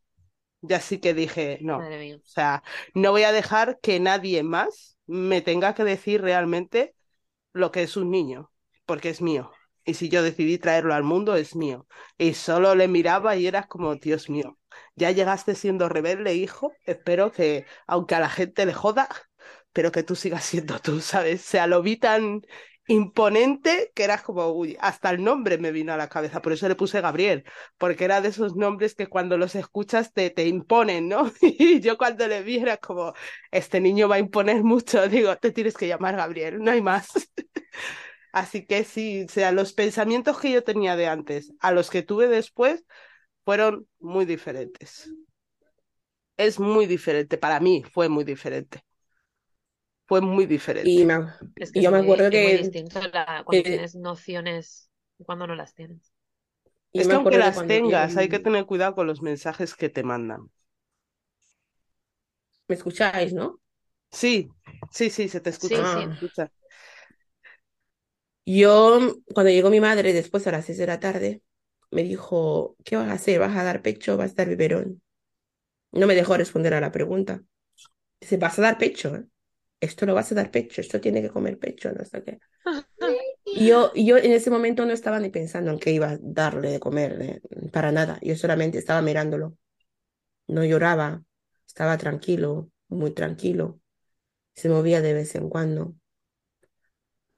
ya 0.62 0.80
sí 0.80 1.00
que 1.00 1.14
dije, 1.14 1.58
no. 1.62 1.78
O 2.24 2.28
sea, 2.30 2.62
no 2.94 3.12
voy 3.12 3.24
a 3.24 3.32
dejar 3.32 3.80
que 3.80 4.00
nadie 4.00 4.42
más 4.44 4.98
me 5.06 5.42
tenga 5.42 5.74
que 5.74 5.84
decir 5.84 6.22
realmente 6.22 6.94
lo 7.52 7.70
que 7.72 7.82
es 7.82 7.96
un 7.96 8.10
niño, 8.10 8.50
porque 8.86 9.10
es 9.10 9.20
mío. 9.22 9.52
Y 9.84 9.94
si 9.94 10.08
yo 10.08 10.22
decidí 10.22 10.58
traerlo 10.58 10.94
al 10.94 11.02
mundo, 11.04 11.36
es 11.36 11.56
mío. 11.56 11.86
Y 12.18 12.34
solo 12.34 12.74
le 12.74 12.88
miraba 12.88 13.36
y 13.36 13.46
era 13.46 13.66
como, 13.66 13.94
Dios 13.96 14.28
mío, 14.30 14.58
ya 14.94 15.10
llegaste 15.10 15.54
siendo 15.54 15.88
rebelde, 15.88 16.34
hijo. 16.34 16.72
Espero 16.86 17.32
que, 17.32 17.66
aunque 17.86 18.14
a 18.14 18.20
la 18.20 18.28
gente 18.28 18.66
le 18.66 18.74
joda, 18.74 19.08
pero 19.72 19.92
que 19.92 20.02
tú 20.02 20.16
sigas 20.16 20.44
siendo 20.44 20.78
tú, 20.80 21.00
¿sabes? 21.00 21.40
O 21.46 21.48
sea, 21.50 21.66
lo 21.66 21.82
vi 21.82 21.96
tan 21.96 22.42
imponente 22.88 23.92
que 23.94 24.04
era 24.04 24.18
como, 24.22 24.48
uy, 24.48 24.76
hasta 24.80 25.10
el 25.10 25.22
nombre 25.22 25.58
me 25.58 25.70
vino 25.72 25.92
a 25.92 25.96
la 25.96 26.08
cabeza. 26.08 26.42
Por 26.42 26.52
eso 26.52 26.68
le 26.68 26.74
puse 26.74 27.00
Gabriel, 27.00 27.44
porque 27.78 28.04
era 28.04 28.20
de 28.20 28.28
esos 28.30 28.56
nombres 28.56 28.94
que 28.94 29.06
cuando 29.06 29.38
los 29.38 29.54
escuchas 29.54 30.12
te, 30.12 30.30
te 30.30 30.46
imponen, 30.48 31.08
¿no? 31.08 31.30
Y 31.42 31.80
yo 31.80 31.96
cuando 31.98 32.26
le 32.28 32.42
vi 32.42 32.58
era 32.58 32.76
como, 32.78 33.14
este 33.50 33.80
niño 33.80 34.08
va 34.08 34.16
a 34.16 34.18
imponer 34.18 34.64
mucho. 34.64 35.06
Digo, 35.08 35.36
te 35.36 35.52
tienes 35.52 35.76
que 35.76 35.88
llamar 35.88 36.16
Gabriel, 36.16 36.58
no 36.62 36.70
hay 36.72 36.82
más. 36.82 37.10
Así 38.32 38.66
que 38.66 38.84
sí, 38.84 39.24
o 39.24 39.28
sea, 39.28 39.52
los 39.52 39.72
pensamientos 39.72 40.38
que 40.40 40.52
yo 40.52 40.62
tenía 40.64 40.96
de 40.96 41.08
antes 41.08 41.52
a 41.60 41.72
los 41.72 41.90
que 41.90 42.02
tuve 42.02 42.28
después 42.28 42.84
fueron 43.44 43.88
muy 44.00 44.24
diferentes. 44.26 45.10
Es 46.36 46.58
muy 46.58 46.86
diferente, 46.86 47.38
para 47.38 47.60
mí 47.60 47.84
fue 47.92 48.08
muy 48.08 48.24
diferente, 48.24 48.82
fue 50.10 50.20
muy 50.20 50.46
Y, 50.82 51.04
diferente. 51.04 51.06
me, 51.06 51.14
Es 51.56 51.72
y 51.72 51.80
que 51.80 51.80
yo 51.82 51.90
es 51.90 51.90
me 51.90 51.98
muy, 51.98 51.98
acuerdo 51.98 52.28
es 52.28 52.34
muy 52.36 52.52
que, 52.52 52.54
distinto 52.54 53.00
la, 53.12 53.42
cuando 53.44 53.64
que- 53.64 53.64
tienes 53.64 53.94
nociones 53.94 54.90
y 55.18 55.24
cuando 55.24 55.46
no 55.46 55.54
las 55.54 55.74
tienes. 55.74 56.12
Es 56.94 57.08
que 57.08 57.16
aunque 57.16 57.36
las 57.38 57.66
yo, 57.66 57.66
tengas, 57.66 58.16
hay 58.16 58.28
que 58.28 58.38
tener 58.38 58.64
cuidado 58.64 58.94
con 58.94 59.08
los 59.08 59.22
mensajes 59.22 59.74
que 59.74 59.88
te 59.88 60.04
mandan. 60.04 60.50
me 62.68 62.74
escucháis, 62.76 63.32
¿no? 63.34 63.60
Sí, 64.12 64.54
sí, 64.90 65.10
sí, 65.10 65.28
se 65.28 65.40
te 65.40 65.50
escucha, 65.50 65.76
Sí, 65.76 65.86
se 65.86 65.94
sí. 65.94 66.02
te 66.02 66.08
Ah, 66.08 66.14
escucha. 66.14 66.50
yo, 68.46 68.98
cuando 69.34 69.50
llegó 69.50 69.70
mi 69.70 69.80
madre 69.80 70.12
después 70.12 70.46
a 70.46 70.52
las 70.52 70.64
seis 70.66 70.78
de 70.78 70.86
la 70.86 71.00
tarde, 71.00 71.42
me 71.90 72.02
dijo, 72.02 72.76
¿qué 72.84 72.96
vas 72.96 73.08
a 73.08 73.12
hacer? 73.14 73.38
¿Vas 73.40 73.56
a 73.56 73.64
dar 73.64 73.82
pecho 73.82 74.14
o 74.14 74.16
vas 74.16 74.32
a 74.32 74.34
dar 74.34 74.48
biberón? 74.48 75.02
No 75.92 76.06
me 76.06 76.14
dejó 76.14 76.36
responder 76.38 76.74
a 76.74 76.80
la 76.82 76.92
pregunta. 76.92 77.42
Dice, 78.20 78.36
vas 78.38 78.58
a 78.58 78.62
dar 78.62 78.78
pecho, 78.78 79.16
¿eh? 79.16 79.26
Esto 79.80 80.06
lo 80.06 80.14
vas 80.14 80.30
a 80.32 80.34
dar 80.34 80.50
pecho, 80.50 80.80
esto 80.80 81.00
tiene 81.00 81.22
que 81.22 81.30
comer 81.30 81.58
pecho, 81.58 81.90
no 81.92 82.04
sé 82.04 82.22
qué. 82.22 82.38
Y 83.44 83.66
yo, 83.66 83.92
yo 83.94 84.16
en 84.18 84.32
ese 84.32 84.50
momento 84.50 84.86
no 84.86 84.92
estaba 84.92 85.18
ni 85.18 85.30
pensando 85.30 85.70
en 85.70 85.78
qué 85.78 85.90
iba 85.92 86.10
a 86.10 86.18
darle 86.20 86.70
de 86.70 86.80
comer, 86.80 87.20
eh, 87.22 87.42
para 87.72 87.92
nada. 87.92 88.18
Yo 88.22 88.36
solamente 88.36 88.78
estaba 88.78 89.02
mirándolo. 89.02 89.56
No 90.48 90.64
lloraba, 90.64 91.24
estaba 91.66 91.98
tranquilo, 91.98 92.70
muy 92.88 93.12
tranquilo. 93.12 93.80
Se 94.54 94.68
movía 94.68 95.02
de 95.02 95.14
vez 95.14 95.34
en 95.36 95.48
cuando. 95.50 95.96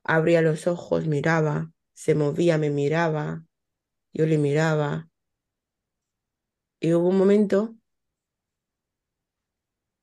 Abría 0.04 0.42
los 0.42 0.68
ojos, 0.68 1.08
miraba, 1.08 1.72
se 1.94 2.14
movía, 2.14 2.56
me 2.56 2.70
miraba, 2.70 3.44
yo 4.12 4.26
le 4.26 4.38
miraba. 4.38 5.08
Y 6.80 6.92
hubo 6.92 7.08
un 7.08 7.16
momento 7.16 7.76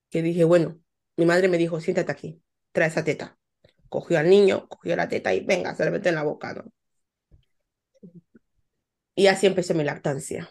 que 0.09 0.21
dije, 0.21 0.43
bueno, 0.43 0.78
mi 1.19 1.25
madre 1.25 1.47
me 1.49 1.57
dijo, 1.59 1.79
siéntate 1.81 2.11
aquí, 2.11 2.41
trae 2.71 2.87
esa 2.89 3.03
teta. 3.03 3.37
Cogió 3.89 4.19
al 4.19 4.29
niño, 4.29 4.67
cogió 4.69 4.95
la 4.95 5.09
teta 5.09 5.33
y 5.33 5.41
venga, 5.45 5.75
se 5.75 5.85
la 5.85 5.91
metió 5.91 6.09
en 6.09 6.15
la 6.15 6.23
boca, 6.23 6.53
¿no? 6.53 6.65
Y 9.15 9.27
así 9.27 9.45
empecé 9.47 9.73
mi 9.75 9.83
lactancia. 9.83 10.49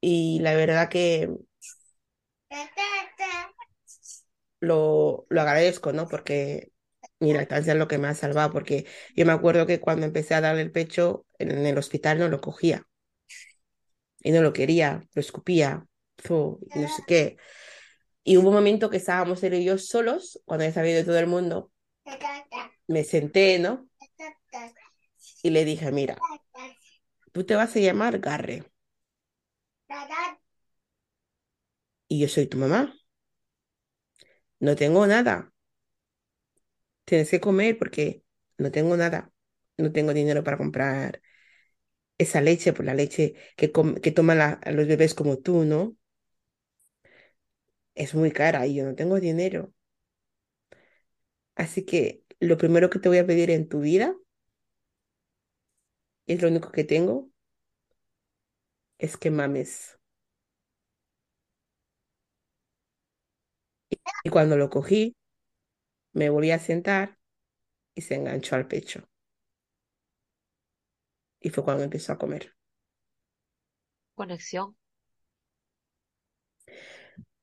Y 0.00 0.38
la 0.40 0.54
verdad 0.54 0.88
que 0.88 1.28
lo, 4.60 5.26
lo 5.30 5.40
agradezco, 5.40 5.92
¿no? 5.92 6.08
Porque 6.08 6.72
mi 7.20 7.32
lactancia 7.32 7.72
es 7.72 7.78
lo 7.78 7.88
que 7.88 7.98
me 7.98 8.08
ha 8.08 8.14
salvado, 8.14 8.52
porque 8.52 8.86
yo 9.16 9.26
me 9.26 9.32
acuerdo 9.32 9.66
que 9.66 9.80
cuando 9.80 10.06
empecé 10.06 10.34
a 10.34 10.40
darle 10.40 10.62
el 10.62 10.72
pecho 10.72 11.26
en 11.38 11.50
el 11.66 11.78
hospital 11.78 12.18
no 12.18 12.28
lo 12.28 12.40
cogía 12.40 12.86
y 14.22 14.32
no 14.32 14.42
lo 14.42 14.52
quería, 14.52 15.06
lo 15.14 15.20
escupía, 15.20 15.86
y 16.74 16.80
no 16.80 16.88
sé 16.88 17.02
qué. 17.06 17.36
Y 18.28 18.36
hubo 18.36 18.48
un 18.50 18.56
momento 18.56 18.90
que 18.90 18.98
estábamos 18.98 19.42
él 19.42 19.54
y 19.54 19.64
yo 19.64 19.78
solos, 19.78 20.38
cuando 20.44 20.66
ya 20.66 20.72
sabía 20.72 20.94
de 20.94 21.02
todo 21.02 21.18
el 21.18 21.28
mundo, 21.28 21.72
me 22.86 23.02
senté, 23.02 23.58
¿no? 23.58 23.88
Y 25.42 25.48
le 25.48 25.64
dije, 25.64 25.90
mira, 25.92 26.18
tú 27.32 27.44
te 27.44 27.54
vas 27.54 27.74
a 27.74 27.78
llamar 27.80 28.18
Garre 28.18 28.64
y 32.08 32.20
yo 32.20 32.28
soy 32.28 32.46
tu 32.46 32.58
mamá. 32.58 32.94
No 34.60 34.76
tengo 34.76 35.04
nada. 35.06 35.52
Tienes 37.06 37.30
que 37.30 37.40
comer 37.40 37.78
porque 37.78 38.24
no 38.58 38.70
tengo 38.70 38.94
nada. 38.98 39.32
No 39.78 39.90
tengo 39.90 40.12
dinero 40.12 40.44
para 40.44 40.58
comprar 40.58 41.22
esa 42.18 42.42
leche, 42.42 42.74
por 42.74 42.84
la 42.84 42.94
leche 42.94 43.36
que, 43.56 43.72
que 44.02 44.12
toman 44.12 44.60
los 44.66 44.86
bebés 44.86 45.14
como 45.14 45.38
tú, 45.38 45.64
¿no? 45.64 45.96
Es 47.98 48.14
muy 48.14 48.30
cara 48.32 48.66
y 48.66 48.76
yo 48.76 48.84
no 48.86 48.94
tengo 48.94 49.20
dinero. 49.20 49.74
Así 51.56 51.84
que 51.84 52.24
lo 52.40 52.56
primero 52.58 52.88
que 52.90 52.98
te 53.00 53.08
voy 53.10 53.18
a 53.18 53.26
pedir 53.26 53.50
en 53.50 53.68
tu 53.68 53.80
vida, 53.80 54.14
y 56.26 56.34
es 56.34 56.42
lo 56.42 56.46
único 56.48 56.70
que 56.70 56.84
tengo, 56.84 57.28
es 58.98 59.16
que 59.16 59.30
mames. 59.32 59.98
Y 64.24 64.30
cuando 64.30 64.56
lo 64.56 64.70
cogí, 64.70 65.16
me 66.12 66.30
volví 66.30 66.50
a 66.52 66.58
sentar 66.58 67.18
y 67.94 68.02
se 68.02 68.16
enganchó 68.16 68.56
al 68.56 68.68
pecho. 68.68 69.08
Y 71.40 71.50
fue 71.50 71.64
cuando 71.64 71.82
empezó 71.82 72.12
a 72.12 72.18
comer. 72.18 72.54
Conexión. 74.14 74.76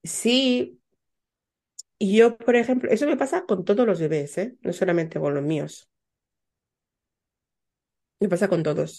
Sí, 0.06 0.80
y 2.00 2.18
yo, 2.18 2.38
por 2.38 2.56
ejemplo, 2.56 2.90
eso 2.92 3.06
me 3.08 3.18
pasa 3.18 3.46
con 3.46 3.66
todos 3.66 3.86
los 3.88 4.00
bebés, 4.00 4.38
¿eh? 4.38 4.58
No 4.62 4.72
solamente 4.74 5.20
con 5.20 5.34
los 5.34 5.44
míos. 5.44 5.90
Me 8.20 8.28
pasa 8.30 8.50
con 8.50 8.62
todos. 8.64 8.92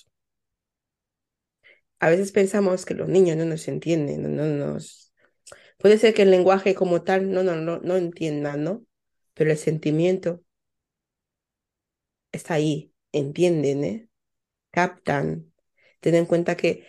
A 2.01 2.09
veces 2.11 2.33
pensamos 2.33 2.85
que 2.85 2.95
los 2.95 3.09
niños 3.09 3.37
no 3.37 3.45
nos 3.45 3.69
entienden, 3.69 4.23
no, 4.23 4.29
no 4.45 4.73
nos... 4.75 5.13
Puede 5.79 5.99
ser 5.99 6.15
que 6.15 6.23
el 6.23 6.33
lenguaje 6.33 6.75
como 6.75 7.03
tal 7.05 7.33
no, 7.33 7.43
no, 7.45 7.57
no, 7.57 7.81
no 7.81 7.97
entiendan, 7.97 8.65
¿no? 8.65 8.85
Pero 9.35 9.51
el 9.53 9.59
sentimiento 9.59 10.43
está 12.33 12.55
ahí, 12.55 12.93
entienden, 13.13 13.85
¿eh? 13.85 14.09
Captan. 14.73 15.53
Ten 16.01 16.17
en 16.17 16.27
cuenta 16.27 16.57
que 16.59 16.87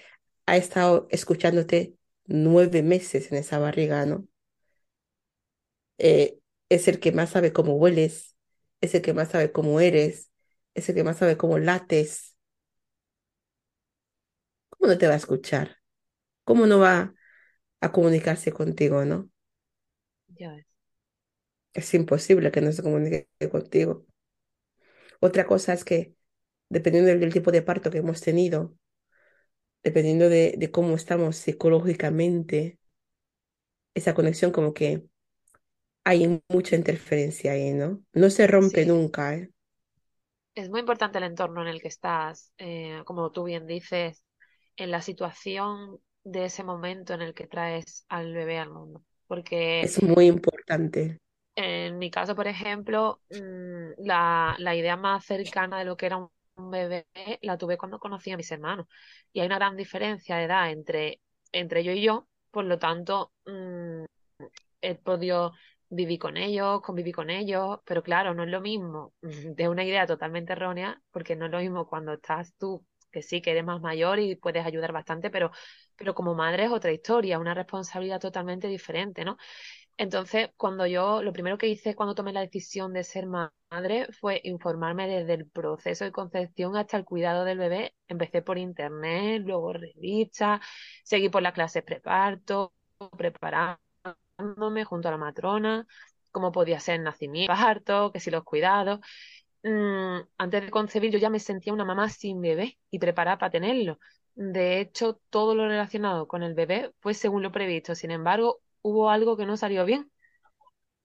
ha 0.47 0.57
estado 0.57 1.07
escuchándote 1.11 1.96
nueve 2.27 2.83
meses 2.83 3.31
en 3.31 3.37
esa 3.39 3.59
barriga, 3.59 4.05
¿no? 4.05 4.27
Eh, 5.97 6.39
es 6.69 6.87
el 6.87 6.99
que 6.99 7.11
más 7.11 7.31
sabe 7.31 7.53
cómo 7.53 7.73
hueles, 7.75 8.35
es 8.81 8.93
el 8.95 9.01
que 9.01 9.13
más 9.13 9.29
sabe 9.29 9.51
cómo 9.51 9.79
eres, 9.79 10.31
es 10.75 10.89
el 10.89 10.95
que 10.95 11.03
más 11.03 11.17
sabe 11.17 11.37
cómo 11.37 11.57
lates. 11.59 12.35
¿Cómo 14.69 14.91
no 14.91 14.97
te 14.97 15.07
va 15.07 15.13
a 15.13 15.17
escuchar? 15.17 15.77
¿Cómo 16.45 16.67
no 16.67 16.79
va 16.79 17.13
a 17.81 17.91
comunicarse 17.93 18.51
contigo, 18.53 19.05
¿no? 19.05 19.29
Ya 20.39 20.51
ves. 20.53 20.65
Es 21.73 21.93
imposible 21.93 22.51
que 22.51 22.59
no 22.61 22.73
se 22.73 22.83
comunique 22.83 23.29
contigo. 23.49 24.05
Otra 25.19 25.45
cosa 25.47 25.73
es 25.73 25.83
que, 25.85 26.15
dependiendo 26.69 27.09
del, 27.11 27.19
del 27.19 27.33
tipo 27.33 27.51
de 27.51 27.61
parto 27.61 27.91
que 27.91 27.99
hemos 27.99 28.21
tenido, 28.21 28.75
dependiendo 29.87 30.29
de, 30.29 30.55
de 30.57 30.71
cómo 30.71 30.95
estamos 30.95 31.37
psicológicamente, 31.37 32.79
esa 33.95 34.13
conexión 34.13 34.51
como 34.51 34.73
que 34.73 35.07
hay 36.05 36.41
mucha 36.49 36.75
interferencia 36.75 37.51
ahí, 37.53 37.73
¿no? 37.73 38.03
No 38.13 38.29
se 38.31 38.47
rompe 38.47 38.83
Sí, 38.83 38.87
nunca, 38.87 39.35
¿eh? 39.35 39.51
es 40.55 40.69
muy 40.69 40.79
importante 40.81 41.17
el 41.19 41.23
entorno 41.25 41.61
en 41.61 41.67
el 41.67 41.81
que 41.81 41.87
estás, 41.87 42.51
eh, 42.57 43.01
como 43.05 43.31
tú 43.31 43.43
bien 43.43 43.67
dices, 43.67 44.23
en 44.77 44.91
la 44.91 45.01
situación 45.01 45.99
de 46.23 46.45
ese 46.45 46.63
momento 46.63 47.13
en 47.13 47.21
el 47.21 47.33
que 47.33 47.47
traes 47.47 48.05
al 48.09 48.33
bebé 48.33 48.59
al 48.59 48.71
mundo. 48.71 49.03
Porque 49.27 49.91
Es 49.91 50.03
muy 50.03 50.27
importante. 50.27 51.17
En 51.55 51.97
mi 51.97 52.11
caso, 52.11 52.35
por 52.35 52.47
ejemplo, 52.47 53.21
mm, 53.31 54.05
la, 54.05 54.55
la 54.59 54.75
idea 54.75 54.95
más 54.95 55.25
cercana 55.25 55.79
de 55.79 55.85
lo 55.85 55.97
que 55.97 56.05
era 56.05 56.17
un 56.17 56.29
bebé 56.57 57.07
la 57.41 57.57
tuve 57.57 57.77
cuando 57.77 57.99
conocí 57.99 58.31
a 58.31 58.37
mis 58.37 58.51
hermanos. 58.51 58.87
Y 59.33 59.39
hay 59.41 59.47
una 59.47 59.57
gran 59.57 59.77
diferencia 59.77 60.37
de 60.37 60.45
edad 60.45 60.71
entre, 60.71 61.21
entre 61.51 61.83
yo 61.83 61.91
y 61.91 62.01
yo, 62.01 62.27
por 62.51 62.65
lo 62.65 62.79
tanto, 62.79 63.33
mm, 63.45 64.05
he 64.81 64.95
podido 64.95 65.53
vivir 65.89 66.19
con 66.19 66.37
ellos, 66.37 66.81
convivir 66.81 67.15
con 67.15 67.29
ellos, 67.29 67.79
pero 67.85 68.03
claro, 68.03 68.33
no 68.33 68.43
es 68.43 68.49
lo 68.49 68.61
mismo, 68.61 69.13
de 69.21 69.69
una 69.69 69.85
idea 69.85 70.05
totalmente 70.07 70.53
errónea, 70.53 71.01
porque 71.11 71.35
no 71.35 71.45
es 71.45 71.51
lo 71.51 71.59
mismo 71.59 71.87
cuando 71.87 72.13
estás 72.13 72.53
tú, 72.57 72.85
que 73.11 73.21
sí, 73.21 73.41
que 73.41 73.51
eres 73.51 73.63
más 73.65 73.81
mayor 73.81 74.19
y 74.19 74.35
puedes 74.35 74.65
ayudar 74.65 74.91
bastante, 74.91 75.29
pero, 75.29 75.51
pero 75.95 76.13
como 76.13 76.35
madre 76.35 76.65
es 76.65 76.71
otra 76.71 76.91
historia, 76.91 77.39
una 77.39 77.53
responsabilidad 77.53 78.19
totalmente 78.19 78.67
diferente, 78.67 79.23
¿no? 79.25 79.37
Entonces, 79.99 80.49
cuando 80.57 80.85
yo, 80.85 81.23
lo 81.23 81.33
primero 81.33 81.57
que 81.57 81.67
hice 81.67 81.95
cuando 81.95 82.13
tomé 82.13 82.31
la 82.31 82.41
decisión 82.41 82.93
de 82.93 83.03
ser 83.03 83.25
madre 83.25 84.07
fue 84.19 84.41
informarme 84.43 85.07
desde 85.07 85.33
el 85.33 85.49
proceso 85.49 86.05
de 86.05 86.11
concepción 86.11 86.77
hasta 86.77 86.97
el 86.97 87.05
cuidado 87.05 87.43
del 87.45 87.57
bebé. 87.57 87.95
Empecé 88.07 88.43
por 88.43 88.57
internet, 88.59 89.41
luego 89.45 89.73
revistas, 89.73 90.61
seguí 91.03 91.29
por 91.29 91.41
las 91.41 91.53
clases 91.53 91.83
preparto, 91.83 92.73
preparándome 93.17 94.85
junto 94.85 95.07
a 95.07 95.11
la 95.11 95.17
matrona, 95.17 95.87
cómo 96.31 96.51
podía 96.51 96.79
ser 96.79 96.95
el 96.97 97.03
nacimiento, 97.03 97.53
parto, 97.53 98.11
que 98.11 98.19
si 98.19 98.29
los 98.31 98.43
cuidados. 98.43 98.99
Mm, 99.63 100.19
antes 100.37 100.61
de 100.63 100.69
concebir 100.71 101.11
yo 101.11 101.19
ya 101.19 101.29
me 101.29 101.39
sentía 101.39 101.73
una 101.73 101.85
mamá 101.85 102.09
sin 102.09 102.39
bebé 102.41 102.77
y 102.91 102.99
preparada 102.99 103.37
para 103.39 103.51
tenerlo. 103.51 103.99
De 104.35 104.79
hecho, 104.79 105.19
todo 105.29 105.55
lo 105.55 105.67
relacionado 105.67 106.27
con 106.27 106.43
el 106.43 106.53
bebé 106.53 106.93
fue 106.99 107.13
según 107.15 107.41
lo 107.43 107.51
previsto. 107.51 107.95
Sin 107.95 108.11
embargo, 108.11 108.61
hubo 108.81 109.09
algo 109.09 109.37
que 109.37 109.45
no 109.45 109.57
salió 109.57 109.85
bien. 109.85 110.11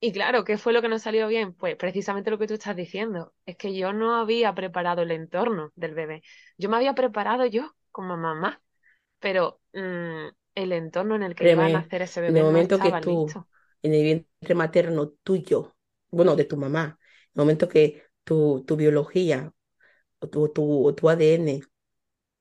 Y 0.00 0.12
claro, 0.12 0.45
¿qué 0.45 0.59
fue 0.59 0.73
lo 0.73 0.83
que 0.83 0.88
no 0.88 0.99
salió 0.99 1.29
bien? 1.29 1.55
Pues 1.55 1.76
precisamente 1.76 2.31
lo 2.31 2.38
que 2.38 2.47
tú 2.49 2.55
estás 2.55 2.76
diciendo. 2.76 3.35
Es 3.47 3.57
que 3.57 3.75
yo 3.76 3.93
no 3.93 4.17
había 4.17 4.55
preparado 4.55 5.02
el 5.02 5.12
entorno 5.12 5.73
del 5.76 5.95
bebé. 5.95 6.23
Yo 6.59 6.69
me 6.69 6.76
había 6.76 6.95
preparado 6.95 7.47
yo 7.47 7.75
como 7.93 8.17
mamá, 8.17 8.62
pero 9.21 9.61
mm, 9.75 10.29
el 10.57 10.73
entorno 10.73 11.17
en 11.17 11.25
el 11.25 11.35
que 11.37 11.47
iba 11.49 11.67
a 11.67 11.71
nacer 11.71 12.02
ese 12.02 12.21
en 12.26 12.37
el 12.37 12.43
bebé 12.43 12.45
no 12.45 12.45
momento 12.45 12.81
que 12.81 12.93
tú, 12.93 13.37
listo. 13.37 13.49
en 13.83 13.95
el 13.95 14.02
vientre 14.02 14.55
materno 14.55 15.11
tuyo, 15.11 15.76
bueno, 16.11 16.37
de 16.37 16.45
tu 16.45 16.57
mamá, 16.57 16.85
en 16.85 17.31
el 17.35 17.41
momento 17.43 17.69
que 17.69 18.05
tu, 18.25 18.64
tu 18.67 18.76
biología 18.76 19.52
o 20.21 20.29
tu, 20.29 20.49
tu, 20.50 20.87
o 20.87 20.95
tu 20.97 21.11
ADN 21.11 21.62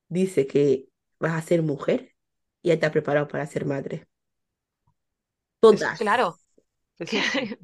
dice 0.10 0.48
que 0.48 0.90
vas 1.20 1.34
a 1.34 1.48
ser 1.48 1.64
mujer, 1.64 2.16
ya 2.64 2.80
te 2.80 2.86
ha 2.88 2.92
preparado 2.94 3.28
para 3.30 3.48
ser 3.48 3.66
madre. 3.66 4.08
Todas, 5.62 5.98
claro, 5.98 6.40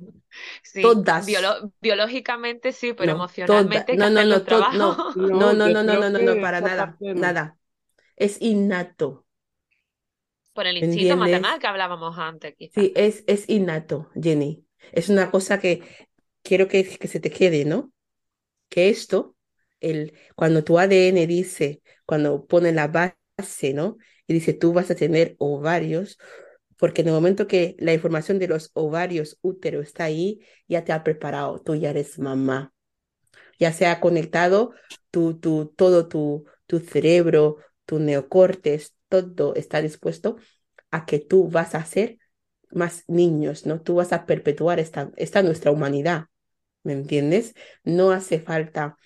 sí, 0.64 1.04
todas, 1.04 1.26
biolo- 1.26 1.74
biológicamente 1.82 2.72
sí, 2.74 2.94
pero 2.94 3.14
no, 3.46 3.58
emocionalmente 3.58 3.92
no, 3.92 4.10
no, 4.10 4.26
no, 4.26 4.46
no, 4.50 4.68
no, 4.72 5.04
No, 5.14 5.54
no, 5.54 5.84
no, 5.84 5.84
no, 5.98 6.10
no, 6.10 6.10
no, 6.22 6.40
para 6.40 6.62
nada, 6.62 7.02
nada. 7.14 7.60
Es 8.18 8.42
innato, 8.42 9.28
por 10.54 10.68
el 10.68 10.76
¿me 10.80 10.86
instinto 10.86 11.16
entiendes? 11.18 11.18
maternal 11.18 11.58
que 11.60 11.68
hablábamos 11.68 12.18
antes, 12.18 12.54
quizás. 12.58 12.76
Sí, 12.76 12.94
es, 12.96 13.24
es 13.28 13.50
innato, 13.50 14.10
Jenny. 14.22 14.66
Es 14.92 15.10
una 15.10 15.32
cosa 15.32 15.60
que 15.60 15.82
quiero 16.44 16.68
que, 16.68 16.84
que 16.98 17.08
se 17.08 17.20
te 17.20 17.32
quede, 17.32 17.66
¿no? 17.66 17.92
que 18.70 18.90
esto, 18.90 19.36
el, 19.82 20.14
cuando 20.36 20.64
tu 20.64 20.80
ADN 20.80 21.28
dice, 21.28 21.82
cuando 22.06 22.48
pone 22.48 22.72
la 22.74 22.88
base, 22.90 23.74
¿no? 23.74 23.98
Y 24.28 24.34
dice, 24.36 24.54
tú 24.54 24.74
vas 24.74 24.92
a 24.92 24.96
tener 24.96 25.36
ovarios, 25.40 26.20
porque 26.78 27.02
en 27.02 27.10
el 27.10 27.14
momento 27.14 27.48
que 27.48 27.76
la 27.80 27.94
información 27.94 28.40
de 28.40 28.48
los 28.48 28.72
ovarios 28.74 29.38
útero 29.42 29.82
está 29.82 30.06
ahí, 30.06 30.42
ya 30.68 30.84
te 30.84 30.94
ha 30.94 31.04
preparado, 31.04 31.60
tú 31.60 31.76
ya 31.76 31.90
eres 31.90 32.20
mamá, 32.20 32.74
ya 33.60 33.74
se 33.74 33.88
ha 33.88 34.00
conectado 34.00 34.74
tu, 35.12 35.40
tu, 35.40 35.68
todo 35.76 36.08
tu, 36.08 36.46
tu 36.68 36.80
cerebro, 36.80 37.58
tu 37.86 38.00
neocortes, 38.00 38.96
todo 39.10 39.56
está 39.56 39.82
dispuesto 39.82 40.38
a 40.92 41.06
que 41.06 41.20
tú 41.20 41.50
vas 41.50 41.76
a 41.76 41.86
ser 41.86 42.20
más 42.72 43.04
niños, 43.08 43.66
¿no? 43.66 43.82
Tú 43.82 43.96
vas 43.96 44.14
a 44.14 44.26
perpetuar 44.26 44.80
esta, 44.80 45.12
esta 45.16 45.42
nuestra 45.44 45.72
humanidad, 45.72 46.26
¿me 46.84 46.94
entiendes? 46.94 47.54
No 47.84 48.12
hace 48.12 48.40
falta 48.40 48.98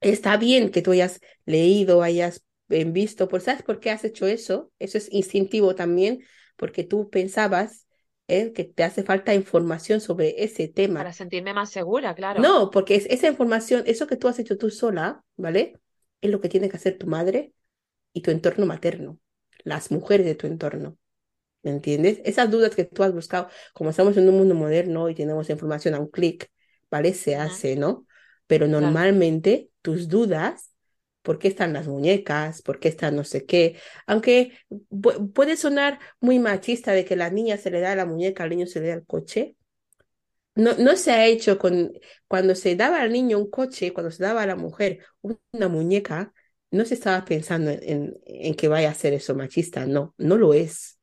Está 0.00 0.36
bien 0.36 0.70
que 0.70 0.82
tú 0.82 0.92
hayas 0.92 1.20
leído, 1.44 2.02
hayas 2.02 2.44
eh, 2.68 2.84
visto, 2.84 3.28
pues 3.28 3.44
¿sabes 3.44 3.62
por 3.62 3.80
qué 3.80 3.90
has 3.90 4.04
hecho 4.04 4.26
eso? 4.26 4.70
Eso 4.78 4.98
es 4.98 5.12
instintivo 5.12 5.74
también, 5.74 6.20
porque 6.58 6.84
tú 6.84 7.08
pensabas 7.08 7.86
eh, 8.26 8.52
que 8.52 8.64
te 8.64 8.84
hace 8.84 9.02
falta 9.02 9.34
información 9.34 10.02
sobre 10.02 10.44
ese 10.44 10.68
tema. 10.68 11.00
Para 11.00 11.14
sentirme 11.14 11.54
más 11.54 11.70
segura, 11.70 12.14
claro. 12.14 12.42
No, 12.42 12.70
porque 12.70 12.96
es 12.96 13.06
esa 13.06 13.28
información, 13.28 13.84
eso 13.86 14.06
que 14.06 14.16
tú 14.16 14.28
has 14.28 14.38
hecho 14.38 14.58
tú 14.58 14.68
sola, 14.68 15.24
¿vale? 15.36 15.78
Es 16.20 16.30
lo 16.30 16.40
que 16.40 16.50
tiene 16.50 16.68
que 16.68 16.76
hacer 16.76 16.98
tu 16.98 17.06
madre 17.06 17.54
y 18.12 18.20
tu 18.20 18.30
entorno 18.30 18.66
materno, 18.66 19.18
las 19.64 19.90
mujeres 19.90 20.26
de 20.26 20.34
tu 20.34 20.46
entorno. 20.46 20.98
¿Me 21.62 21.70
entiendes? 21.70 22.20
Esas 22.24 22.50
dudas 22.50 22.74
que 22.74 22.84
tú 22.84 23.02
has 23.02 23.12
buscado, 23.12 23.48
como 23.72 23.90
estamos 23.90 24.16
en 24.16 24.28
un 24.28 24.36
mundo 24.36 24.54
moderno 24.54 25.08
y 25.08 25.14
tenemos 25.14 25.48
información 25.48 25.94
a 25.94 26.00
un 26.00 26.08
clic, 26.08 26.50
¿vale? 26.90 27.14
Se 27.14 27.36
hace, 27.36 27.76
¿no? 27.76 28.06
Pero 28.46 28.66
claro. 28.66 28.80
normalmente 28.80 29.70
tus 29.80 30.08
dudas, 30.08 30.72
¿por 31.22 31.38
qué 31.38 31.48
están 31.48 31.72
las 31.72 31.88
muñecas? 31.88 32.62
¿Por 32.62 32.80
qué 32.80 32.88
están 32.88 33.16
no 33.16 33.24
sé 33.24 33.44
qué? 33.46 33.76
Aunque 34.06 34.52
pu- 34.90 35.32
puede 35.32 35.56
sonar 35.56 35.98
muy 36.20 36.38
machista 36.38 36.92
de 36.92 37.04
que 37.04 37.16
la 37.16 37.30
niña 37.30 37.56
se 37.58 37.70
le 37.70 37.80
da 37.80 37.94
la 37.96 38.06
muñeca, 38.06 38.44
al 38.44 38.50
niño 38.50 38.66
se 38.66 38.80
le 38.80 38.88
da 38.88 38.94
el 38.94 39.06
coche. 39.06 39.56
No, 40.54 40.74
no 40.76 40.96
se 40.96 41.12
ha 41.12 41.26
hecho 41.26 41.58
con, 41.58 41.92
cuando 42.26 42.54
se 42.56 42.74
daba 42.76 43.00
al 43.00 43.12
niño 43.12 43.38
un 43.38 43.48
coche, 43.50 43.92
cuando 43.92 44.10
se 44.10 44.22
daba 44.24 44.42
a 44.42 44.46
la 44.46 44.56
mujer 44.56 45.04
una 45.52 45.68
muñeca, 45.68 46.32
no 46.70 46.84
se 46.84 46.94
estaba 46.94 47.24
pensando 47.24 47.70
en, 47.70 47.80
en, 47.84 48.18
en 48.26 48.54
que 48.54 48.66
vaya 48.68 48.90
a 48.90 48.94
ser 48.94 49.12
eso 49.14 49.34
machista, 49.36 49.86
no, 49.86 50.14
no 50.18 50.36
lo 50.36 50.54
es. 50.54 50.98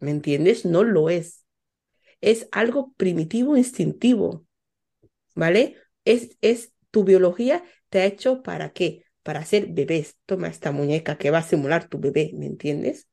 ¿Me 0.00 0.10
entiendes? 0.12 0.64
No 0.66 0.84
lo 0.84 1.10
es. 1.10 1.44
Es 2.20 2.48
algo 2.52 2.94
primitivo, 2.96 3.56
instintivo, 3.56 4.46
¿vale? 5.34 5.76
Es, 6.04 6.36
es 6.42 6.72
tu 6.90 7.04
biología 7.04 7.64
te 7.90 8.00
ha 8.00 8.06
hecho 8.06 8.42
para 8.42 8.72
qué? 8.72 9.03
Para 9.24 9.40
hacer 9.40 9.66
bebés. 9.66 10.16
Toma 10.24 10.46
esta 10.46 10.70
muñeca 10.70 11.18
que 11.18 11.32
va 11.32 11.38
a 11.38 11.42
simular 11.42 11.88
tu 11.88 11.98
bebé, 11.98 12.30
¿me 12.34 12.46
entiendes? 12.46 13.08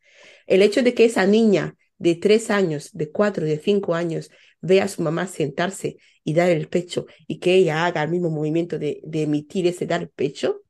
El 0.46 0.62
hecho 0.62 0.84
de 0.84 0.94
que 0.94 1.06
esa 1.06 1.26
niña 1.26 1.76
de 1.98 2.16
tres 2.16 2.52
años, 2.52 2.92
de 2.94 3.12
cuatro, 3.12 3.46
de 3.46 3.58
cinco 3.58 3.96
años, 3.96 4.30
vea 4.62 4.86
a 4.86 4.88
su 4.88 5.02
mamá 5.02 5.28
sentarse 5.28 5.98
y 6.24 6.34
dar 6.34 6.50
el 6.50 6.68
pecho 6.68 7.06
y 7.28 7.40
que 7.40 7.56
ella 7.56 7.86
haga 7.86 8.04
el 8.04 8.10
mismo 8.10 8.30
movimiento 8.30 8.80
de, 8.80 9.02
emitir 9.12 9.68
ese 9.68 9.86
dar 9.86 10.10
pecho, 10.10 10.62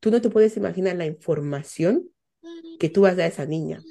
tú 0.00 0.10
no 0.10 0.20
te 0.20 0.30
puedes 0.30 0.56
imaginar 0.56 0.96
la 0.96 1.06
información 1.06 2.08
que 2.78 2.88
tú 2.88 3.02
vas 3.02 3.18
a 3.18 3.26
esa 3.26 3.46
niña. 3.46 3.82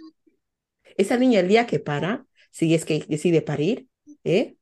Esa 0.97 1.17
niña 1.17 1.39
el 1.39 1.47
día 1.47 1.67
que 1.67 1.79
para, 1.79 2.25
si 2.51 2.73
es 2.73 2.85
que 2.85 3.05
decide 3.07 3.41
parir, 3.41 3.87
¿eh? 4.23 4.55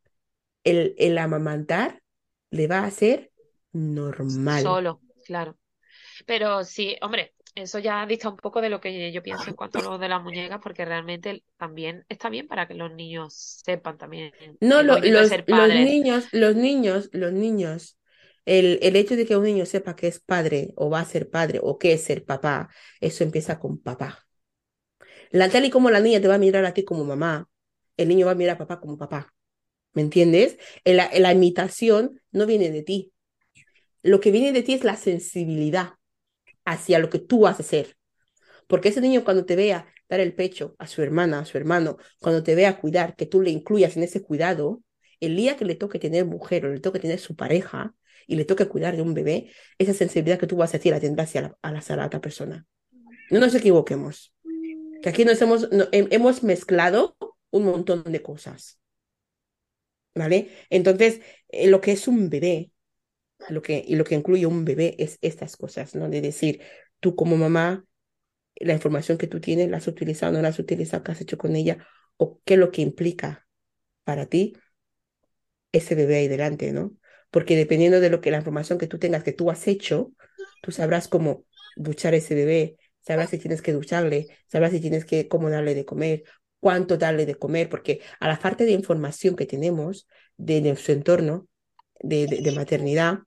el, 0.63 0.95
el 0.97 1.17
amamantar 1.17 2.01
le 2.51 2.67
va 2.67 2.79
a 2.79 2.85
hacer 2.85 3.31
normal. 3.71 4.63
Solo, 4.63 5.01
claro. 5.25 5.57
Pero 6.27 6.63
sí, 6.65 6.97
hombre, 7.01 7.35
eso 7.55 7.79
ya 7.79 8.05
dista 8.07 8.29
un 8.29 8.37
poco 8.37 8.61
de 8.61 8.69
lo 8.69 8.81
que 8.81 9.11
yo 9.13 9.23
pienso 9.23 9.49
en 9.51 9.57
cuanto 9.57 9.79
a 9.79 9.83
lo 9.83 9.97
de 9.99 10.09
las 10.09 10.23
muñecas, 10.23 10.59
porque 10.63 10.85
realmente 10.85 11.43
también 11.57 12.05
está 12.09 12.29
bien 12.29 12.47
para 12.47 12.67
que 12.67 12.75
los 12.75 12.91
niños 12.93 13.33
sepan 13.65 13.97
también 13.99 14.33
No, 14.59 14.83
lo- 14.83 14.99
los, 15.03 15.39
niños, 15.73 16.27
los 16.31 16.55
niños, 16.55 17.09
los 17.13 17.31
niños, 17.33 17.97
el, 18.45 18.79
el 18.81 18.95
hecho 18.95 19.15
de 19.15 19.25
que 19.25 19.37
un 19.37 19.43
niño 19.43 19.65
sepa 19.65 19.95
que 19.95 20.07
es 20.07 20.19
padre 20.19 20.73
o 20.75 20.89
va 20.89 21.01
a 21.01 21.05
ser 21.05 21.29
padre 21.29 21.59
o 21.63 21.77
qué 21.77 21.93
es 21.93 22.03
ser 22.03 22.25
papá, 22.25 22.69
eso 23.01 23.23
empieza 23.23 23.59
con 23.59 23.79
papá. 23.81 24.25
La, 25.31 25.49
tal 25.49 25.65
y 25.65 25.69
como 25.69 25.89
la 25.91 25.99
niña 25.99 26.21
te 26.21 26.27
va 26.27 26.35
a 26.35 26.37
mirar 26.37 26.65
a 26.65 26.73
ti 26.73 26.83
como 26.85 27.03
mamá, 27.05 27.49
el 27.97 28.07
niño 28.09 28.25
va 28.25 28.33
a 28.33 28.35
mirar 28.35 28.55
a 28.55 28.59
papá 28.59 28.79
como 28.79 28.97
papá. 28.97 29.33
¿Me 29.93 30.03
entiendes? 30.03 30.57
La, 30.85 31.09
la 31.19 31.33
imitación 31.33 32.21
no 32.31 32.45
viene 32.47 32.71
de 32.71 32.83
ti. 32.83 33.13
Lo 34.03 34.21
que 34.21 34.31
viene 34.31 34.53
de 34.53 34.63
ti 34.63 34.73
es 34.75 34.85
la 34.85 34.97
sensibilidad 34.97 35.95
hacia 36.67 36.99
lo 36.99 37.09
que 37.09 37.19
tú 37.19 37.41
vas 37.41 37.59
a 37.59 37.63
hacer. 37.63 37.95
Porque 38.67 38.89
ese 38.89 38.99
niño 38.99 39.23
cuando 39.23 39.45
te 39.45 39.55
vea 39.55 39.87
dar 40.09 40.19
el 40.19 40.35
pecho 40.35 40.75
a 40.77 40.87
su 40.87 41.01
hermana, 41.01 41.39
a 41.39 41.45
su 41.45 41.57
hermano, 41.57 41.97
cuando 42.19 42.43
te 42.43 42.55
vea 42.55 42.77
cuidar, 42.79 43.15
que 43.15 43.25
tú 43.25 43.41
le 43.41 43.51
incluyas 43.51 43.95
en 43.95 44.03
ese 44.03 44.21
cuidado, 44.21 44.83
el 45.21 45.35
día 45.37 45.55
que 45.55 45.65
le 45.65 45.75
toque 45.75 45.97
tener 45.97 46.25
mujer 46.25 46.65
o 46.65 46.73
le 46.73 46.81
toque 46.81 46.99
tener 46.99 47.19
su 47.19 47.35
pareja 47.35 47.95
y 48.27 48.35
le 48.35 48.43
toque 48.43 48.67
cuidar 48.67 48.97
de 48.97 49.01
un 49.01 49.13
bebé, 49.13 49.49
esa 49.77 49.93
sensibilidad 49.93 50.37
que 50.37 50.47
tú 50.47 50.57
vas 50.57 50.73
a 50.73 50.77
decir 50.77 50.91
la 50.91 50.99
tendrás 50.99 51.33
a 51.37 51.41
la, 51.41 51.57
a 51.61 51.71
la, 51.71 51.79
a 51.79 51.95
la 51.95 52.21
persona. 52.21 52.65
No 53.31 53.39
nos 53.39 53.55
equivoquemos, 53.55 54.33
que 55.01 55.09
aquí 55.09 55.23
nos 55.23 55.41
hemos, 55.41 55.71
no, 55.71 55.87
hemos 55.91 56.43
mezclado 56.43 57.15
un 57.49 57.63
montón 57.63 58.03
de 58.03 58.21
cosas. 58.21 58.79
¿Vale? 60.13 60.49
Entonces, 60.69 61.21
eh, 61.49 61.67
lo 61.67 61.79
que 61.79 61.91
es 61.93 62.07
un 62.07 62.29
bebé, 62.29 62.71
lo 63.49 63.61
que, 63.61 63.83
y 63.85 63.95
lo 63.95 64.03
que 64.03 64.15
incluye 64.15 64.45
un 64.45 64.65
bebé 64.65 64.95
es 64.99 65.17
estas 65.21 65.57
cosas, 65.57 65.95
¿no? 65.95 66.09
De 66.09 66.21
decir, 66.21 66.61
tú 66.99 67.15
como 67.15 67.37
mamá, 67.37 67.85
la 68.55 68.73
información 68.73 69.17
que 69.17 69.27
tú 69.27 69.41
tienes, 69.41 69.69
la 69.69 69.77
has 69.77 69.87
utilizado, 69.87 70.33
no 70.33 70.41
la 70.41 70.49
has 70.49 70.59
utilizado, 70.59 71.03
qué 71.03 71.11
has 71.13 71.21
hecho 71.21 71.37
con 71.37 71.55
ella, 71.55 71.87
o 72.17 72.41
qué 72.45 72.55
es 72.55 72.59
lo 72.59 72.71
que 72.71 72.81
implica 72.81 73.47
para 74.03 74.27
ti 74.27 74.55
ese 75.71 75.95
bebé 75.95 76.17
ahí 76.17 76.27
delante, 76.27 76.71
¿no? 76.71 76.93
Porque 77.31 77.55
dependiendo 77.55 77.99
de 77.99 78.09
lo 78.09 78.21
que 78.21 78.31
la 78.31 78.37
información 78.37 78.77
que 78.77 78.87
tú 78.87 78.99
tengas, 78.99 79.23
que 79.23 79.33
tú 79.33 79.51
has 79.51 79.67
hecho, 79.67 80.13
tú 80.61 80.71
sabrás 80.71 81.07
cómo 81.07 81.45
duchar 81.75 82.13
ese 82.13 82.35
bebé, 82.35 82.77
sabrás 83.01 83.29
si 83.29 83.37
tienes 83.37 83.61
que 83.61 83.73
ducharle, 83.73 84.27
sabrás 84.47 84.71
si 84.71 84.79
tienes 84.79 85.05
que 85.05 85.27
cómo 85.27 85.49
darle 85.49 85.75
de 85.75 85.85
comer, 85.85 86.23
cuánto 86.59 86.97
darle 86.97 87.25
de 87.25 87.35
comer, 87.35 87.69
porque 87.69 88.01
a 88.19 88.27
la 88.27 88.37
falta 88.37 88.63
de 88.63 88.71
información 88.71 89.35
que 89.35 89.45
tenemos 89.45 90.07
de 90.37 90.61
nuestro 90.61 90.93
entorno 90.93 91.47
de, 91.99 92.27
de, 92.27 92.41
de 92.41 92.51
maternidad, 92.53 93.19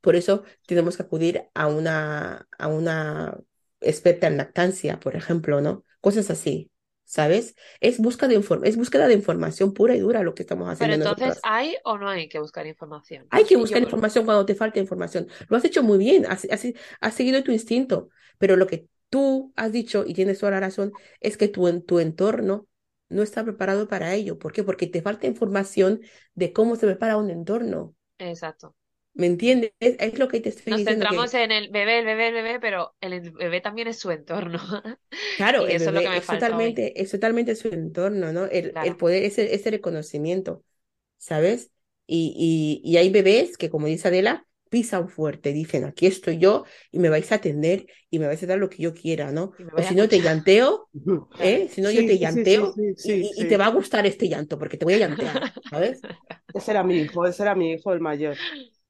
por 0.00 0.16
eso 0.16 0.44
tenemos 0.66 0.96
que 0.96 1.02
acudir 1.02 1.44
a 1.54 1.66
una, 1.66 2.48
a 2.58 2.68
una 2.68 3.38
experta 3.80 4.26
en 4.26 4.36
lactancia, 4.36 5.00
por 5.00 5.16
ejemplo, 5.16 5.60
¿no? 5.60 5.84
Cosas 6.00 6.30
así, 6.30 6.70
¿sabes? 7.04 7.56
Es, 7.80 7.98
busca 7.98 8.28
de 8.28 8.36
es 8.64 8.76
búsqueda 8.76 9.08
de 9.08 9.14
información 9.14 9.72
pura 9.72 9.96
y 9.96 10.00
dura 10.00 10.22
lo 10.22 10.34
que 10.34 10.42
estamos 10.42 10.68
haciendo. 10.68 10.96
Pero 10.96 11.10
entonces, 11.10 11.28
nosotros. 11.28 11.42
¿hay 11.44 11.76
o 11.84 11.98
no 11.98 12.08
hay 12.08 12.28
que 12.28 12.38
buscar 12.38 12.66
información? 12.66 13.26
Hay 13.30 13.44
que 13.44 13.56
buscar 13.56 13.82
información 13.82 14.24
cuando 14.24 14.46
te 14.46 14.54
falta 14.54 14.78
información. 14.78 15.28
Lo 15.48 15.56
has 15.56 15.64
hecho 15.64 15.82
muy 15.82 15.98
bien, 15.98 16.26
has, 16.26 16.46
has, 16.50 16.66
has, 17.00 17.14
seguido 17.14 17.42
tu 17.42 17.50
instinto, 17.50 18.10
pero 18.38 18.56
lo 18.56 18.66
que 18.66 18.88
tú 19.10 19.52
has 19.56 19.72
dicho, 19.72 20.04
y 20.06 20.14
tienes 20.14 20.38
toda 20.38 20.52
la 20.52 20.60
razón, 20.60 20.92
es 21.20 21.36
que 21.36 21.48
tu, 21.48 21.66
en, 21.68 21.82
tu 21.82 21.98
entorno 21.98 22.66
no 23.08 23.22
está 23.22 23.42
preparado 23.42 23.88
para 23.88 24.14
ello. 24.14 24.38
¿Por 24.38 24.52
qué? 24.52 24.62
Porque 24.62 24.86
te 24.86 25.02
falta 25.02 25.26
información 25.26 26.00
de 26.34 26.52
cómo 26.52 26.76
se 26.76 26.86
prepara 26.86 27.16
un 27.16 27.30
entorno. 27.30 27.94
Exacto. 28.18 28.76
¿Me 29.18 29.26
entiendes? 29.26 29.72
Es, 29.80 29.96
es, 30.00 30.18
lo 30.18 30.28
que 30.28 30.40
te 30.40 30.48
estoy 30.50 30.72
Nos 30.72 30.82
diciendo. 30.82 31.06
centramos 31.06 31.32
que... 31.32 31.34
en 31.34 31.50
el 31.52 31.70
bebé, 31.70 31.98
el 32.00 32.04
bebé, 32.06 32.28
el 32.28 32.34
bebé, 32.34 32.60
pero 32.60 32.94
el 33.00 33.30
bebé 33.32 33.60
también 33.60 33.88
es 33.88 33.98
su 33.98 34.10
entorno. 34.10 34.58
Claro, 35.36 35.68
y 35.68 35.72
el 35.72 35.76
eso 35.76 35.90
bebé 35.90 35.90
es 35.90 35.94
lo 35.94 36.02
que 36.02 36.10
me 36.10 36.20
es, 36.20 36.26
falta 36.26 36.58
totalmente, 36.58 36.92
hoy. 36.98 36.98
es 37.00 37.10
totalmente 37.12 37.54
su 37.54 37.68
entorno, 37.68 38.32
¿no? 38.32 38.46
El, 38.46 38.74
Claro. 38.74 38.80
el 38.80 38.96
poder, 38.96 39.22
ese, 39.24 39.54
ese 39.54 39.70
reconocimiento, 39.70 40.64
¿sabes? 41.18 41.70
Y, 42.06 42.34
y, 42.84 42.90
y 42.90 42.96
hay 42.98 43.10
bebés 43.10 43.58
que, 43.58 43.70
como 43.70 43.86
dice 43.88 44.08
Adela, 44.08 44.46
pisan 44.70 45.08
fuerte, 45.10 45.52
dicen, 45.52 45.84
aquí 45.84 46.06
estoy 46.06 46.38
yo 46.38 46.64
y 46.92 46.98
me 47.00 47.10
vais 47.10 47.30
a 47.32 47.36
atender 47.36 47.86
y 48.10 48.18
me 48.20 48.26
vais 48.28 48.42
a 48.42 48.46
dar 48.46 48.58
lo 48.58 48.70
que 48.70 48.82
yo 48.82 48.94
quiera, 48.94 49.32
¿no? 49.32 49.52
O 49.74 49.82
si 49.82 49.94
no 49.96 50.08
te 50.08 50.22
llanteo. 50.22 50.90
¿eh? 51.38 51.68
Si 51.70 51.82
no 51.82 51.90
Sí, 51.90 51.92
yo 51.92 52.04
te 52.04 52.18
sí, 52.18 52.46
sí, 52.46 52.46
llanteo 52.46 52.74
sí, 52.74 52.94
sí, 52.96 53.24
y, 53.24 53.24
sí, 53.24 53.44
y 53.44 53.46
te 53.46 53.56
va 53.58 53.66
a 53.66 53.70
gustar 53.70 54.06
este 54.06 54.28
llanto 54.28 54.58
porque 54.58 54.78
te 54.78 54.84
voy 54.86 54.94
a 54.94 54.98
llantear, 54.98 55.44
¿sabes? 55.70 56.04
Ese 56.52 56.70
era 56.72 56.82
mi 56.84 57.02
hijo, 57.02 57.26
ese 57.26 57.42
era 57.42 57.54
mi 57.54 57.72
hijo 57.72 57.92
el 57.92 58.00
mayor. 58.00 58.42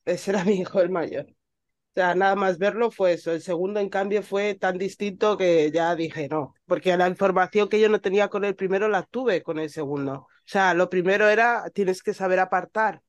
Ese 0.09 0.31
era 0.31 0.45
mi 0.45 0.55
hijo 0.61 0.81
el 0.81 0.91
mayor. 0.91 1.27
O 1.29 2.01
sea, 2.01 2.15
nada 2.15 2.37
más 2.37 2.59
verlo 2.59 2.91
fue 2.91 3.15
eso. 3.15 3.33
El 3.33 3.43
segundo, 3.43 3.81
en 3.81 3.89
cambio, 3.89 4.23
fue 4.23 4.55
tan 4.55 4.79
distinto 4.79 5.37
que 5.37 5.71
ya 5.73 5.95
dije 5.97 6.29
no, 6.29 6.55
porque 6.67 6.97
la 6.97 7.09
información 7.09 7.69
que 7.69 7.81
yo 7.81 7.89
no 7.89 8.01
tenía 8.01 8.29
con 8.29 8.45
el 8.45 8.55
primero 8.55 8.89
la 8.89 9.03
tuve 9.03 9.43
con 9.43 9.59
el 9.59 9.71
segundo. 9.71 10.13
O 10.15 10.29
sea, 10.45 10.75
lo 10.75 10.89
primero 10.91 11.29
era, 11.29 11.69
tienes 11.75 12.03
que 12.03 12.15
saber 12.15 12.39
apartar. 12.39 12.97
O 12.97 13.03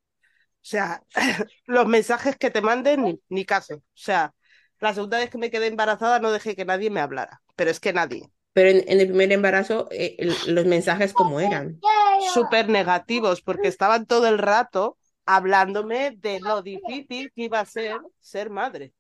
sea, 0.62 1.04
los 1.66 1.88
mensajes 1.88 2.36
que 2.38 2.50
te 2.50 2.62
manden, 2.62 3.04
ni, 3.04 3.22
ni 3.30 3.46
caso. 3.46 3.76
O 3.76 3.84
sea, 3.94 4.34
la 4.80 4.94
segunda 4.94 5.20
vez 5.20 5.30
que 5.30 5.38
me 5.38 5.52
quedé 5.52 5.68
embarazada 5.68 6.20
no 6.20 6.32
dejé 6.32 6.56
que 6.56 6.66
nadie 6.66 6.90
me 6.90 7.00
hablara, 7.02 7.42
pero 7.56 7.70
es 7.70 7.80
que 7.80 7.94
nadie. 7.94 8.30
Pero 8.54 8.70
en, 8.70 8.84
en 8.88 9.00
el 9.00 9.08
primer 9.08 9.32
embarazo, 9.32 9.88
eh, 9.92 10.16
el, 10.18 10.36
los 10.48 10.66
mensajes 10.66 11.14
como 11.14 11.40
eran. 11.40 11.80
Súper 12.34 12.70
negativos, 12.70 13.42
porque 13.42 13.68
estaban 13.68 14.06
todo 14.06 14.28
el 14.28 14.38
rato 14.38 14.98
hablándome 15.36 16.18
de 16.18 16.40
lo 16.40 16.64
difícil 16.64 17.32
que 17.36 17.44
iba 17.44 17.60
a 17.60 17.66
ser 17.66 18.00
ser 18.20 18.50
madre. 18.50 18.94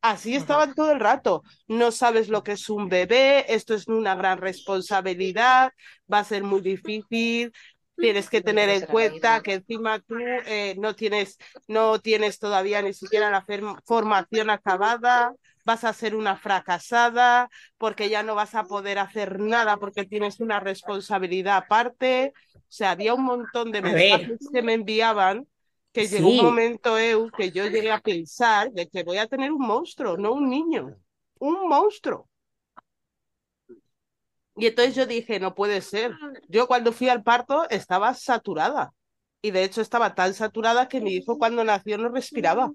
Así 0.00 0.36
estaban 0.36 0.74
todo 0.74 0.92
el 0.92 1.00
rato. 1.00 1.42
No 1.66 1.90
sabes 1.90 2.28
lo 2.28 2.44
que 2.44 2.52
es 2.52 2.68
un 2.70 2.88
bebé, 2.88 3.52
esto 3.52 3.74
es 3.74 3.88
una 3.88 4.14
gran 4.14 4.38
responsabilidad, 4.38 5.72
va 6.12 6.20
a 6.20 6.24
ser 6.24 6.44
muy 6.44 6.60
difícil. 6.60 7.52
Tienes 7.96 8.30
que 8.30 8.40
tener 8.40 8.68
en 8.68 8.86
cuenta 8.86 9.42
que 9.42 9.54
encima 9.54 9.98
tú 9.98 10.16
eh, 10.18 10.76
no 10.78 10.94
tienes, 10.94 11.38
no 11.66 12.00
tienes 12.00 12.38
todavía 12.38 12.80
ni 12.80 12.92
siquiera 12.92 13.30
la 13.30 13.44
formación 13.84 14.50
acabada, 14.50 15.34
vas 15.64 15.84
a 15.84 15.92
ser 15.92 16.14
una 16.14 16.36
fracasada 16.36 17.48
porque 17.78 18.08
ya 18.08 18.22
no 18.22 18.34
vas 18.34 18.54
a 18.54 18.64
poder 18.64 18.98
hacer 18.98 19.38
nada 19.40 19.76
porque 19.78 20.04
tienes 20.06 20.40
una 20.40 20.60
responsabilidad 20.60 21.56
aparte. 21.58 22.32
O 22.54 22.60
sea, 22.68 22.92
había 22.92 23.14
un 23.14 23.24
montón 23.24 23.70
de 23.72 23.82
mensajes 23.82 24.48
que 24.52 24.62
me 24.62 24.74
enviaban 24.74 25.46
que 25.92 26.08
Sí. 26.08 26.16
llegó 26.16 26.30
un 26.30 26.36
momento, 26.38 26.98
Eu, 26.98 27.30
que 27.30 27.50
yo 27.52 27.66
llegué 27.66 27.90
a 27.92 28.00
pensar 28.00 28.70
de 28.72 28.88
que 28.88 29.02
voy 29.04 29.18
a 29.18 29.26
tener 29.26 29.52
un 29.52 29.60
monstruo, 29.66 30.16
no 30.16 30.32
un 30.32 30.48
niño, 30.48 30.96
un 31.38 31.68
monstruo. 31.68 32.28
Y 34.56 34.66
entonces 34.66 34.94
yo 34.94 35.06
dije, 35.06 35.40
no 35.40 35.54
puede 35.54 35.80
ser. 35.80 36.12
Yo 36.48 36.66
cuando 36.66 36.92
fui 36.92 37.08
al 37.08 37.22
parto 37.22 37.68
estaba 37.70 38.14
saturada. 38.14 38.92
Y 39.40 39.50
de 39.50 39.64
hecho 39.64 39.80
estaba 39.80 40.14
tan 40.14 40.34
saturada 40.34 40.88
que 40.88 41.00
mi 41.00 41.14
hijo 41.14 41.38
cuando 41.38 41.64
nació 41.64 41.98
no 41.98 42.08
respiraba. 42.10 42.70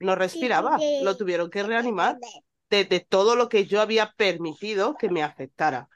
No 0.00 0.14
respiraba. 0.14 0.78
Lo 1.02 1.16
tuvieron 1.16 1.50
que 1.50 1.62
reanimar 1.62 2.18
de, 2.70 2.84
de 2.84 3.00
todo 3.00 3.36
lo 3.36 3.48
que 3.48 3.66
yo 3.66 3.80
había 3.80 4.12
permitido 4.16 4.96
que 4.96 5.08
me 5.08 5.22
afectara 5.22 5.88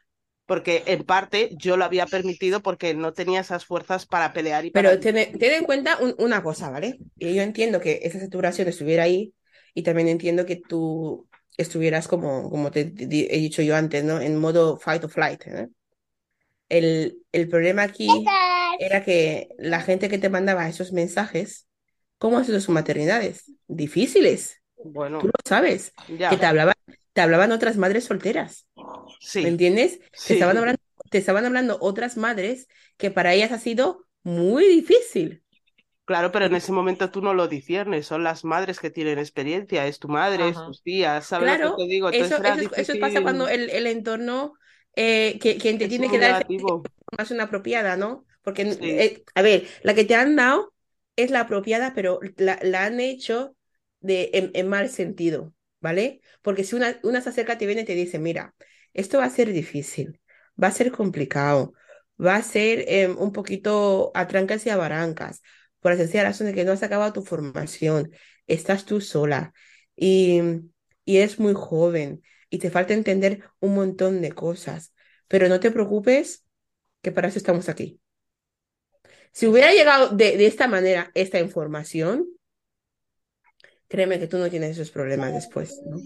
porque 0.48 0.82
en 0.86 1.04
parte 1.04 1.50
yo 1.58 1.76
lo 1.76 1.84
había 1.84 2.06
permitido 2.06 2.62
porque 2.62 2.94
no 2.94 3.12
tenía 3.12 3.40
esas 3.40 3.66
fuerzas 3.66 4.06
para 4.06 4.32
pelear 4.32 4.64
y 4.64 4.70
para... 4.70 4.88
Pero 4.88 4.98
ten, 4.98 5.38
ten 5.38 5.52
en 5.52 5.64
cuenta 5.64 5.98
un, 6.00 6.14
una 6.16 6.42
cosa, 6.42 6.70
¿vale? 6.70 6.98
Y 7.18 7.34
yo 7.34 7.42
entiendo 7.42 7.82
que 7.82 8.00
esa 8.02 8.18
saturación 8.18 8.66
estuviera 8.66 9.02
ahí 9.02 9.34
y 9.74 9.82
también 9.82 10.08
entiendo 10.08 10.46
que 10.46 10.56
tú 10.56 11.28
estuvieras 11.58 12.08
como, 12.08 12.48
como 12.48 12.70
te, 12.70 12.86
te 12.86 13.04
he 13.04 13.38
dicho 13.38 13.60
yo 13.60 13.76
antes, 13.76 14.02
¿no? 14.04 14.22
En 14.22 14.38
modo 14.38 14.78
fight 14.78 15.04
or 15.04 15.10
flight. 15.10 15.46
¿eh? 15.48 15.68
El, 16.70 17.18
el 17.32 17.48
problema 17.50 17.82
aquí 17.82 18.08
era 18.80 19.04
que 19.04 19.50
la 19.58 19.82
gente 19.82 20.08
que 20.08 20.16
te 20.16 20.30
mandaba 20.30 20.66
esos 20.66 20.94
mensajes, 20.94 21.67
¿cómo 22.18 22.38
han 22.38 22.44
sido 22.44 22.60
sus 22.60 22.70
maternidades? 22.74 23.52
Difíciles. 23.66 24.62
Bueno, 24.84 25.18
Tú 25.20 25.26
lo 25.26 25.32
sabes. 25.44 25.92
ya. 26.18 26.30
Que 26.30 26.36
te 26.36 26.46
hablaban, 26.46 26.74
te 27.12 27.20
hablaban 27.20 27.52
otras 27.52 27.76
madres 27.76 28.04
solteras. 28.04 28.66
Sí. 29.20 29.42
¿Me 29.42 29.48
entiendes? 29.48 30.00
Sí. 30.12 30.28
Te, 30.28 30.34
estaban 30.34 30.56
hablando, 30.56 30.80
te 31.10 31.18
estaban 31.18 31.44
hablando 31.46 31.78
otras 31.80 32.16
madres 32.16 32.68
que 32.96 33.10
para 33.10 33.34
ellas 33.34 33.52
ha 33.52 33.58
sido 33.58 34.06
muy 34.22 34.66
difícil. 34.66 35.42
Claro, 36.04 36.32
pero 36.32 36.46
en 36.46 36.54
ese 36.54 36.72
momento 36.72 37.10
tú 37.10 37.20
no 37.20 37.34
lo 37.34 37.48
disiernes, 37.48 38.06
son 38.06 38.24
las 38.24 38.42
madres 38.42 38.80
que 38.80 38.88
tienen 38.88 39.18
experiencia, 39.18 39.86
es 39.86 39.98
tu 39.98 40.08
madre, 40.08 40.48
es 40.48 40.56
tus 40.56 40.82
tías, 40.82 41.26
¿sabes 41.26 41.48
Claro, 41.48 41.70
lo 41.70 41.76
que 41.76 41.82
te 41.84 41.88
digo? 41.88 42.08
Entonces 42.08 42.38
eso, 42.38 42.60
eso, 42.60 42.74
eso 42.76 43.00
pasa 43.00 43.20
cuando 43.20 43.46
el, 43.46 43.68
el 43.68 43.86
entorno, 43.86 44.54
eh, 44.96 45.38
que, 45.38 45.58
quien 45.58 45.76
te 45.76 45.84
es 45.84 45.90
tiene 45.90 46.10
que 46.10 46.18
dar 46.18 46.30
esa 46.30 46.38
negativo. 46.38 46.82
información 47.10 47.40
apropiada, 47.42 47.96
¿no? 47.98 48.24
Porque, 48.42 48.72
Sí. 48.72 48.78
eh, 48.82 49.22
a 49.34 49.42
ver, 49.42 49.66
la 49.82 49.94
que 49.94 50.04
te 50.04 50.14
han 50.14 50.34
dado 50.34 50.72
es 51.18 51.30
la 51.32 51.40
apropiada, 51.40 51.94
pero 51.94 52.20
la, 52.36 52.58
han 52.84 53.00
hecho 53.00 53.56
de, 54.00 54.30
en, 54.54 54.68
mal 54.68 54.88
sentido, 54.88 55.52
¿vale? 55.80 56.20
Porque 56.42 56.62
si 56.64 56.76
una, 56.76 56.98
una 57.02 57.20
se 57.20 57.30
acerca, 57.30 57.58
te 57.58 57.66
viene 57.66 57.82
y 57.82 57.84
te 57.84 57.94
dice, 57.96 58.20
mira, 58.20 58.54
esto 58.94 59.18
va 59.18 59.24
a 59.24 59.30
ser 59.30 59.52
difícil, 59.52 60.20
va 60.62 60.68
a 60.68 60.72
ser 60.72 60.92
complicado, 60.92 61.72
va 62.24 62.36
a 62.36 62.42
ser 62.42 62.84
eh, 62.86 63.08
un 63.08 63.32
poquito 63.32 64.12
a 64.14 64.28
trancas 64.28 64.64
y 64.66 64.70
a 64.70 64.76
barancas, 64.76 65.42
por 65.80 65.92
la 65.92 65.98
sencilla 65.98 66.22
razón 66.24 66.46
de 66.46 66.54
que 66.54 66.64
no 66.64 66.72
has 66.72 66.84
acabado 66.84 67.12
tu 67.12 67.22
formación, 67.24 68.12
estás 68.46 68.84
tú 68.84 69.00
sola 69.00 69.52
y, 69.96 70.40
y 71.04 71.16
eres 71.16 71.40
muy 71.40 71.54
joven 71.54 72.22
y 72.48 72.58
te 72.58 72.70
falta 72.70 72.94
entender 72.94 73.42
un 73.60 73.74
montón 73.74 74.20
de 74.22 74.32
cosas, 74.32 74.94
pero 75.26 75.48
no 75.48 75.58
te 75.60 75.72
preocupes, 75.72 76.44
que 77.02 77.12
para 77.12 77.28
eso 77.28 77.38
estamos 77.38 77.68
aquí. 77.68 78.00
Si 79.32 79.46
hubiera 79.46 79.72
llegado 79.72 80.08
de, 80.10 80.36
de 80.36 80.46
esta 80.46 80.68
manera 80.68 81.10
esta 81.14 81.38
información, 81.38 82.26
créeme 83.88 84.18
que 84.18 84.28
tú 84.28 84.38
no 84.38 84.50
tienes 84.50 84.72
esos 84.72 84.90
problemas 84.90 85.32
después, 85.32 85.80
¿no? 85.86 85.98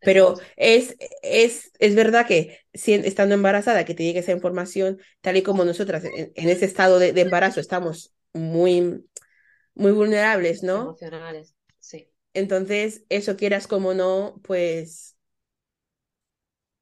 Pero 0.00 0.36
es, 0.56 0.96
es, 1.22 1.70
es 1.78 1.94
verdad 1.94 2.26
que 2.26 2.60
si, 2.72 2.94
estando 2.94 3.34
embarazada, 3.34 3.84
que 3.84 3.94
te 3.94 4.04
llegue 4.04 4.20
esa 4.20 4.32
información, 4.32 4.98
tal 5.20 5.36
y 5.36 5.42
como 5.42 5.64
nosotras 5.64 6.04
en, 6.04 6.32
en 6.34 6.48
ese 6.48 6.64
estado 6.64 6.98
de, 6.98 7.12
de, 7.12 7.20
embarazo 7.20 7.60
estamos 7.60 8.14
muy, 8.32 9.04
muy 9.74 9.92
vulnerables, 9.92 10.62
¿no? 10.62 10.82
Emocionales, 10.82 11.54
sí. 11.78 12.08
Entonces, 12.32 13.04
eso 13.10 13.36
quieras 13.36 13.66
como 13.66 13.92
no, 13.92 14.40
pues 14.44 15.16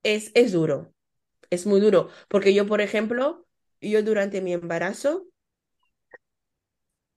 es, 0.04 0.30
es 0.34 0.52
duro, 0.52 0.92
es 1.50 1.66
muy 1.66 1.80
duro. 1.80 2.10
Porque 2.28 2.54
yo, 2.54 2.66
por 2.66 2.80
ejemplo, 2.80 3.46
yo 3.80 4.02
durante 4.02 4.40
mi 4.40 4.52
embarazo, 4.52 5.26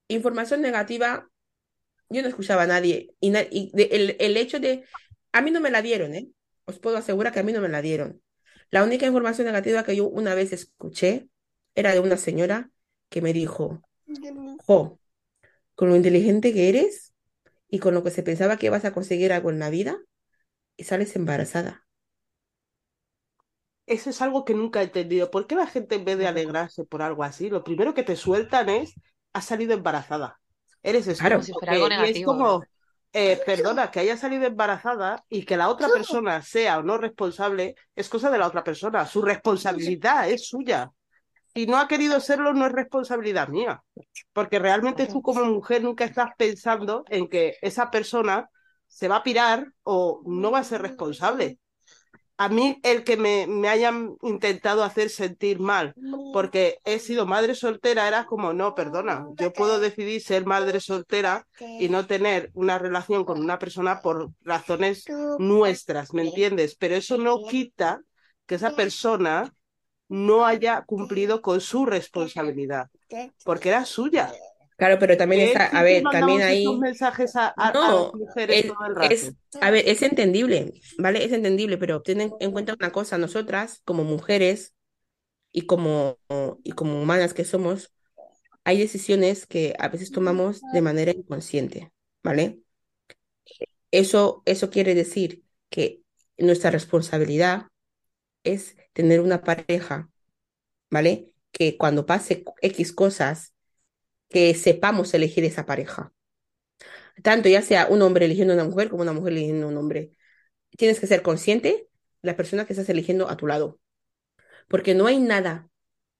información 0.07 0.61
negativa, 0.61 1.29
yo 2.09 2.21
no 2.21 2.27
escuchaba 2.27 2.63
a 2.63 2.67
nadie. 2.67 3.15
Y, 3.19 3.29
na- 3.31 3.43
y 3.49 3.71
de- 3.73 3.89
el, 3.91 4.17
el 4.19 4.37
hecho 4.37 4.59
de, 4.59 4.85
a 5.31 5.41
mí 5.41 5.51
no 5.51 5.61
me 5.61 5.71
la 5.71 5.81
dieron, 5.81 6.15
¿eh? 6.15 6.29
Os 6.65 6.79
puedo 6.79 6.97
asegurar 6.97 7.33
que 7.33 7.39
a 7.39 7.43
mí 7.43 7.53
no 7.53 7.61
me 7.61 7.69
la 7.69 7.81
dieron. 7.81 8.21
La 8.71 8.83
única 8.83 9.05
información 9.05 9.47
negativa 9.47 9.83
que 9.83 9.95
yo 9.95 10.07
una 10.07 10.35
vez 10.35 10.53
escuché 10.53 11.29
era 11.75 11.93
de 11.93 11.99
una 11.99 12.17
señora 12.17 12.71
que 13.09 13.21
me 13.21 13.33
dijo, 13.33 13.83
jo, 14.57 14.99
con 15.75 15.89
lo 15.89 15.95
inteligente 15.95 16.53
que 16.53 16.69
eres 16.69 17.13
y 17.69 17.79
con 17.79 17.93
lo 17.95 18.03
que 18.03 18.11
se 18.11 18.23
pensaba 18.23 18.57
que 18.57 18.69
vas 18.71 18.85
a 18.85 18.93
conseguir 18.93 19.33
algo 19.33 19.51
en 19.51 19.59
la 19.59 19.69
vida, 19.71 19.97
y 20.77 20.85
sales 20.85 21.15
embarazada. 21.15 21.85
Eso 23.85 24.09
es 24.09 24.21
algo 24.21 24.43
que 24.45 24.53
nunca 24.53 24.81
he 24.81 24.85
entendido. 24.85 25.31
¿Por 25.31 25.47
qué 25.47 25.55
la 25.55 25.67
gente 25.67 25.95
en 25.95 26.05
vez 26.05 26.17
de 26.17 26.27
alegrarse 26.27 26.83
por 26.85 27.01
algo 27.01 27.23
así, 27.23 27.49
lo 27.49 27.63
primero 27.63 27.93
que 27.93 28.03
te 28.03 28.15
sueltan 28.15 28.69
es, 28.69 28.93
has 29.37 29.45
salido 29.45 29.73
embarazada? 29.73 30.39
Eres 30.83 31.05
Claro. 31.19 31.35
Como 31.35 31.43
si 31.45 31.51
estúpido. 31.51 31.79
fuera 31.79 31.95
algo 31.95 32.05
que- 32.05 32.11
y 32.11 32.21
es 32.21 32.25
como, 32.25 32.63
eh, 33.13 33.41
perdona, 33.45 33.89
que 33.91 33.99
haya 34.01 34.17
salido 34.17 34.45
embarazada 34.45 35.23
y 35.29 35.43
que 35.45 35.57
la 35.57 35.69
otra 35.69 35.87
persona 35.89 36.41
sea 36.41 36.79
o 36.79 36.83
no 36.83 36.97
responsable, 36.97 37.75
es 37.95 38.09
cosa 38.09 38.29
de 38.29 38.37
la 38.37 38.47
otra 38.47 38.63
persona. 38.63 39.05
Su 39.05 39.21
responsabilidad 39.21 40.29
es 40.29 40.47
suya. 40.47 40.91
Si 41.53 41.65
no 41.65 41.77
ha 41.77 41.87
querido 41.87 42.19
serlo, 42.19 42.53
no 42.53 42.67
es 42.67 42.71
responsabilidad 42.71 43.47
mía. 43.47 43.81
Porque 44.33 44.59
realmente 44.59 45.07
tú 45.07 45.21
como 45.21 45.43
mujer 45.45 45.81
nunca 45.83 46.05
estás 46.05 46.29
pensando 46.37 47.03
en 47.09 47.27
que 47.27 47.55
esa 47.61 47.89
persona 47.89 48.49
se 48.85 49.07
va 49.07 49.17
a 49.17 49.23
pirar 49.23 49.67
o 49.83 50.21
no 50.25 50.51
va 50.51 50.59
a 50.59 50.63
ser 50.63 50.81
responsable. 50.81 51.57
A 52.39 52.49
mí 52.49 52.79
el 52.83 53.03
que 53.03 53.17
me, 53.17 53.47
me 53.47 53.67
hayan 53.67 54.15
intentado 54.21 54.83
hacer 54.83 55.09
sentir 55.09 55.59
mal 55.59 55.95
porque 56.31 56.77
he 56.85 56.99
sido 56.99 57.25
madre 57.25 57.55
soltera 57.55 58.07
era 58.07 58.25
como, 58.25 58.53
no, 58.53 58.75
perdona, 58.75 59.25
yo 59.37 59.51
puedo 59.53 59.79
decidir 59.79 60.21
ser 60.21 60.45
madre 60.45 60.79
soltera 60.79 61.47
y 61.59 61.89
no 61.89 62.05
tener 62.05 62.51
una 62.53 62.77
relación 62.77 63.25
con 63.25 63.39
una 63.39 63.57
persona 63.57 64.01
por 64.01 64.29
razones 64.41 65.03
nuestras, 65.39 66.13
¿me 66.13 66.21
entiendes? 66.27 66.75
Pero 66.75 66.95
eso 66.95 67.17
no 67.17 67.43
quita 67.43 68.01
que 68.45 68.55
esa 68.55 68.75
persona 68.75 69.51
no 70.07 70.45
haya 70.45 70.83
cumplido 70.85 71.41
con 71.41 71.59
su 71.59 71.85
responsabilidad, 71.85 72.89
porque 73.43 73.69
era 73.69 73.83
suya. 73.85 74.31
Claro, 74.77 74.99
pero 74.99 75.17
también 75.17 75.41
está, 75.41 75.65
a 75.65 75.83
ver, 75.83 76.09
también 76.09 76.41
ahí, 76.43 76.47
esos 76.47 76.77
mensajes 76.77 77.35
a, 77.35 77.47
a- 77.57 77.77
a 77.81 77.93
no, 77.93 77.93
las 77.93 78.13
mujeres 78.13 78.63
es, 78.63 78.65
todo 78.65 78.85
el 78.85 78.95
rato. 78.95 79.25
es, 79.25 79.35
a 79.59 79.71
ver, 79.71 79.83
es 79.87 80.01
entendible, 80.03 80.73
¿vale? 80.97 81.25
Es 81.25 81.31
entendible, 81.33 81.77
pero 81.77 82.01
ten 82.03 82.21
en, 82.21 82.35
en 82.39 82.51
cuenta 82.51 82.75
una 82.79 82.91
cosa, 82.91 83.17
nosotras 83.17 83.81
como 83.85 84.03
mujeres 84.03 84.75
y 85.53 85.63
como, 85.67 86.19
y 86.63 86.71
como 86.73 87.01
humanas 87.01 87.33
que 87.33 87.45
somos, 87.45 87.93
hay 88.65 88.79
decisiones 88.79 89.47
que 89.47 89.75
a 89.79 89.89
veces 89.89 90.11
tomamos 90.11 90.69
de 90.71 90.81
manera 90.81 91.11
inconsciente, 91.11 91.91
¿vale? 92.23 92.61
Eso, 93.91 94.43
eso 94.45 94.69
quiere 94.69 94.95
decir 94.95 95.43
que 95.69 96.01
nuestra 96.37 96.71
responsabilidad 96.71 97.67
es 98.43 98.77
tener 98.93 99.21
una 99.21 99.43
pareja, 99.43 100.09
¿vale? 100.91 101.31
Que 101.53 101.77
cuando 101.77 102.05
pase 102.07 102.45
X 102.61 102.93
cosas, 102.93 103.55
que 104.29 104.53
sepamos 104.55 105.13
elegir 105.13 105.43
esa 105.45 105.65
pareja. 105.65 106.13
Tanto 107.23 107.49
ya 107.49 107.61
sea 107.61 107.87
un 107.87 108.01
hombre 108.01 108.25
eligiendo 108.25 108.53
a 108.53 108.57
una 108.57 108.65
mujer 108.65 108.89
como 108.89 109.01
una 109.01 109.13
mujer 109.13 109.33
eligiendo 109.33 109.67
a 109.67 109.69
un 109.69 109.77
hombre. 109.77 110.11
Tienes 110.77 110.99
que 110.99 111.07
ser 111.07 111.21
consciente 111.21 111.89
de 112.21 112.27
la 112.27 112.35
persona 112.35 112.65
que 112.65 112.73
estás 112.73 112.89
eligiendo 112.89 113.29
a 113.29 113.37
tu 113.37 113.47
lado. 113.47 113.79
Porque 114.67 114.93
no 114.93 115.07
hay 115.07 115.19
nada 115.19 115.69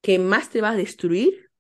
que 0.02 0.20
más 0.20 0.50
te 0.50 0.62
va 0.62 0.72
a 0.72 0.76
destruir, 0.76 1.52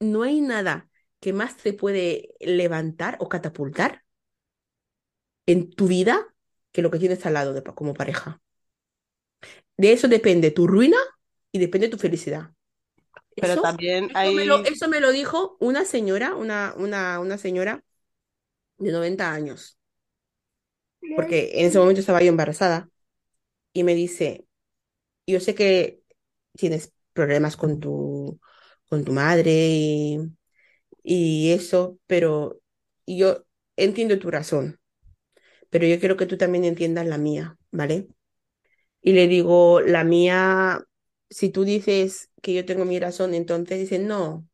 no 0.00 0.22
hay 0.22 0.40
nada 0.40 0.88
que 1.20 1.32
más 1.32 1.56
te 1.56 1.72
puede 1.72 2.34
levantar 2.40 3.16
o 3.20 3.28
catapultar 3.28 4.04
en 5.46 5.70
tu 5.70 5.88
vida 5.88 6.34
que 6.72 6.82
lo 6.82 6.90
que 6.90 6.98
tienes 6.98 7.24
al 7.26 7.34
lado 7.34 7.52
de, 7.54 7.62
como 7.62 7.94
pareja. 7.94 8.40
De 9.76 9.92
eso 9.92 10.08
depende 10.08 10.50
tu 10.50 10.66
ruina 10.66 10.98
y 11.52 11.58
depende 11.58 11.88
tu 11.88 11.98
felicidad. 11.98 12.52
Pero 13.40 13.58
Eso, 13.58 13.60
también 13.60 14.10
eso 14.10 14.14
hay... 14.14 14.34
me 14.34 14.44
lo, 14.46 14.64
eso 14.64 14.88
me 14.88 15.00
lo 15.00 15.12
dijo 15.12 15.56
una 15.60 15.84
señora, 15.84 16.34
una, 16.34 16.74
una, 16.76 17.20
una 17.20 17.38
señora 17.38 17.84
de 18.78 18.92
90 18.92 19.32
años, 19.32 19.78
porque 21.14 21.50
en 21.60 21.66
ese 21.66 21.78
momento 21.78 22.00
estaba 22.00 22.22
yo 22.22 22.28
embarazada 22.28 22.88
y 23.72 23.84
me 23.84 23.94
dice, 23.94 24.46
yo 25.26 25.40
sé 25.40 25.54
que 25.56 26.02
tienes 26.54 26.94
problemas 27.12 27.56
con 27.56 27.80
tu, 27.80 28.40
con 28.88 29.04
tu 29.04 29.12
madre 29.12 29.50
y, 29.70 30.20
y 31.02 31.52
eso, 31.52 31.98
pero 32.06 32.60
yo 33.06 33.44
entiendo 33.76 34.18
tu 34.18 34.30
razón, 34.30 34.80
pero 35.70 35.86
yo 35.86 36.00
quiero 36.00 36.16
que 36.16 36.26
tú 36.26 36.38
también 36.38 36.64
entiendas 36.64 37.06
la 37.06 37.18
mía, 37.18 37.58
¿vale? 37.72 38.08
Y 39.02 39.12
le 39.12 39.28
digo, 39.28 39.80
la 39.80 40.04
mía, 40.04 40.82
si 41.30 41.50
tú 41.50 41.64
dices 41.64 42.30
que 42.42 42.54
yo 42.54 42.64
tengo 42.66 42.84
mi 42.84 42.98
razón, 43.00 43.34
entonces 43.34 43.78
dice, 43.80 43.98
no, 43.98 44.46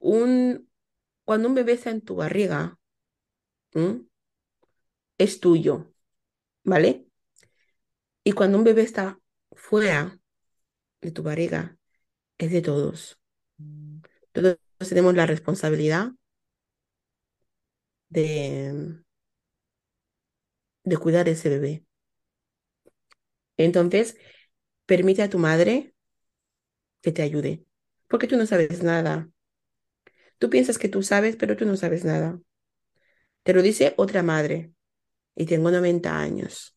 un, 0.00 0.68
cuando 1.24 1.48
un 1.48 1.54
bebé 1.54 1.72
está 1.74 1.90
en 1.90 2.02
tu 2.02 2.16
barriga, 2.16 2.78
es 5.18 5.38
tuyo, 5.40 5.92
¿vale? 6.64 7.06
Y 8.24 8.32
cuando 8.32 8.58
un 8.58 8.64
bebé 8.64 8.82
está 8.82 9.18
fuera 9.52 10.18
de 11.02 11.12
tu 11.12 11.22
barriga, 11.24 11.78
es 12.38 12.52
de 12.52 12.62
todos. 12.62 13.20
Todos 14.32 14.56
tenemos 14.88 15.14
la 15.14 15.26
responsabilidad 15.26 16.12
de, 18.10 18.98
de 20.84 20.96
cuidar 20.96 21.28
ese 21.28 21.48
bebé. 21.50 21.84
Entonces, 23.56 24.16
permite 24.90 25.22
a 25.22 25.30
tu 25.30 25.38
madre 25.38 25.94
que 27.02 27.10
te 27.12 27.22
ayude, 27.22 27.64
porque 28.08 28.26
tú 28.28 28.36
no 28.36 28.46
sabes 28.46 28.82
nada. 28.84 29.28
Tú 30.38 30.50
piensas 30.50 30.78
que 30.78 30.88
tú 30.88 31.02
sabes, 31.04 31.36
pero 31.36 31.56
tú 31.56 31.64
no 31.64 31.76
sabes 31.76 32.04
nada. 32.04 32.40
Te 33.42 33.52
lo 33.52 33.62
dice 33.62 33.94
otra 33.96 34.22
madre 34.22 34.72
y 35.36 35.46
tengo 35.46 35.70
90 35.70 36.18
años. 36.20 36.76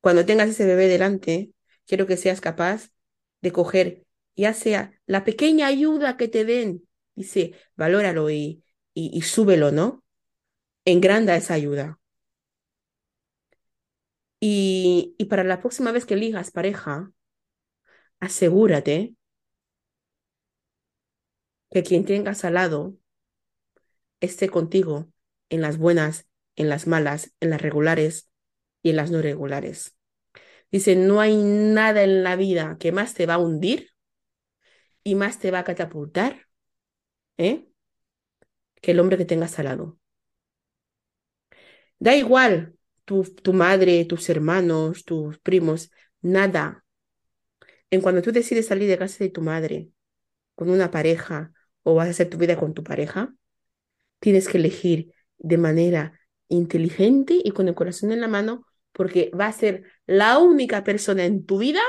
Cuando 0.00 0.24
tengas 0.26 0.48
ese 0.48 0.64
bebé 0.66 0.88
delante, 0.88 1.52
quiero 1.86 2.06
que 2.06 2.16
seas 2.16 2.40
capaz 2.40 2.90
de 3.42 3.52
coger, 3.52 4.06
ya 4.36 4.54
sea 4.54 4.92
la 5.06 5.24
pequeña 5.24 5.66
ayuda 5.66 6.16
que 6.16 6.28
te 6.28 6.44
den, 6.44 6.88
dice, 7.14 7.54
valóralo 7.76 8.30
y, 8.30 8.64
y, 8.94 9.20
súbelo, 9.22 9.72
¿no? 9.72 10.04
Engranda 10.86 11.36
esa 11.36 11.54
ayuda. 11.54 11.99
Y, 14.40 15.14
y 15.18 15.26
para 15.26 15.44
la 15.44 15.60
próxima 15.60 15.92
vez 15.92 16.06
que 16.06 16.14
elijas 16.14 16.50
pareja, 16.50 17.12
asegúrate 18.20 19.14
que 21.70 21.82
quien 21.82 22.04
tengas 22.04 22.44
al 22.44 22.54
lado 22.54 22.94
esté 24.20 24.48
contigo 24.48 25.08
en 25.50 25.60
las 25.62 25.78
buenas, 25.78 26.26
en 26.56 26.68
las 26.68 26.86
malas, 26.86 27.32
en 27.40 27.50
las 27.50 27.60
regulares 27.62 28.28
y 28.82 28.90
en 28.90 28.96
las 28.96 29.10
no 29.10 29.20
regulares. 29.22 29.96
Dice, 30.72 30.96
no 30.96 31.20
hay 31.20 31.36
nada 31.36 32.02
en 32.04 32.24
la 32.24 32.36
vida 32.36 32.76
que 32.80 32.92
más 32.92 33.14
te 33.14 33.26
va 33.26 33.34
a 33.34 33.38
hundir 33.38 33.90
y 35.04 35.14
más 35.14 35.38
te 35.38 35.50
va 35.50 35.60
a 35.60 35.64
catapultar, 35.64 36.46
¿eh? 37.38 37.68
que 38.82 38.90
el 38.92 39.00
hombre 39.00 39.16
que 39.16 39.24
tengas 39.24 39.58
al 39.58 39.64
lado. 39.66 39.98
Da 42.00 42.14
igual 42.16 42.74
tu, 43.42 43.52
madre, 43.52 44.04
tus 44.04 44.28
hermanos, 44.28 45.04
tus 45.04 45.38
primos, 45.40 45.90
nada. 46.20 46.84
En 47.90 48.00
cuando 48.00 48.22
tú 48.22 48.30
decides 48.30 48.68
salir 48.68 48.88
de 48.88 48.98
casa 48.98 49.24
de 49.24 49.30
tu 49.30 49.42
madre 49.42 49.90
con 50.54 50.70
una 50.70 50.92
pareja 50.92 51.52
o 51.82 51.94
vas 51.96 52.06
a 52.06 52.10
hacer 52.10 52.30
tu 52.30 52.38
vida 52.38 52.56
con 52.56 52.72
tu 52.72 52.84
pareja, 52.84 53.34
tienes 54.20 54.46
que 54.46 54.58
elegir 54.58 55.12
de 55.38 55.58
manera 55.58 56.20
inteligente 56.48 57.40
y 57.42 57.50
con 57.50 57.66
el 57.66 57.74
corazón 57.74 58.12
en 58.12 58.20
la 58.20 58.28
mano 58.28 58.64
porque 58.92 59.30
va 59.38 59.46
a 59.46 59.52
ser 59.52 59.84
la 60.06 60.38
única 60.38 60.84
persona 60.84 61.24
en 61.24 61.44
tu 61.46 61.58
vida 61.58 61.80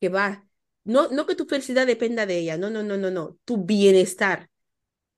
que 0.00 0.08
va, 0.08 0.46
no, 0.84 1.08
no 1.10 1.26
que 1.26 1.34
tu 1.34 1.46
felicidad 1.46 1.86
dependa 1.86 2.24
de 2.26 2.38
ella, 2.38 2.56
no, 2.56 2.70
no, 2.70 2.82
no, 2.82 2.96
no, 2.96 3.10
no, 3.10 3.38
tu 3.44 3.64
bienestar 3.64 4.48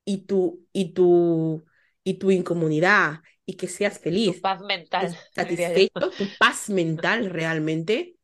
y 0.05 0.23
tu, 0.27 0.67
y 0.73 0.93
tu, 0.93 1.65
y 2.03 2.15
tu 2.15 2.31
incomunidad 2.31 3.21
y 3.49 3.57
que 3.57 3.69
seas 3.69 3.99
Tu 4.27 4.33
feliz, 4.33 4.45
paz 4.45 4.61
mental, 4.61 5.09
satisfecho, 5.35 6.13
tu 6.17 6.37
paz 6.37 6.71
mental 6.71 7.31
realmente 7.31 8.17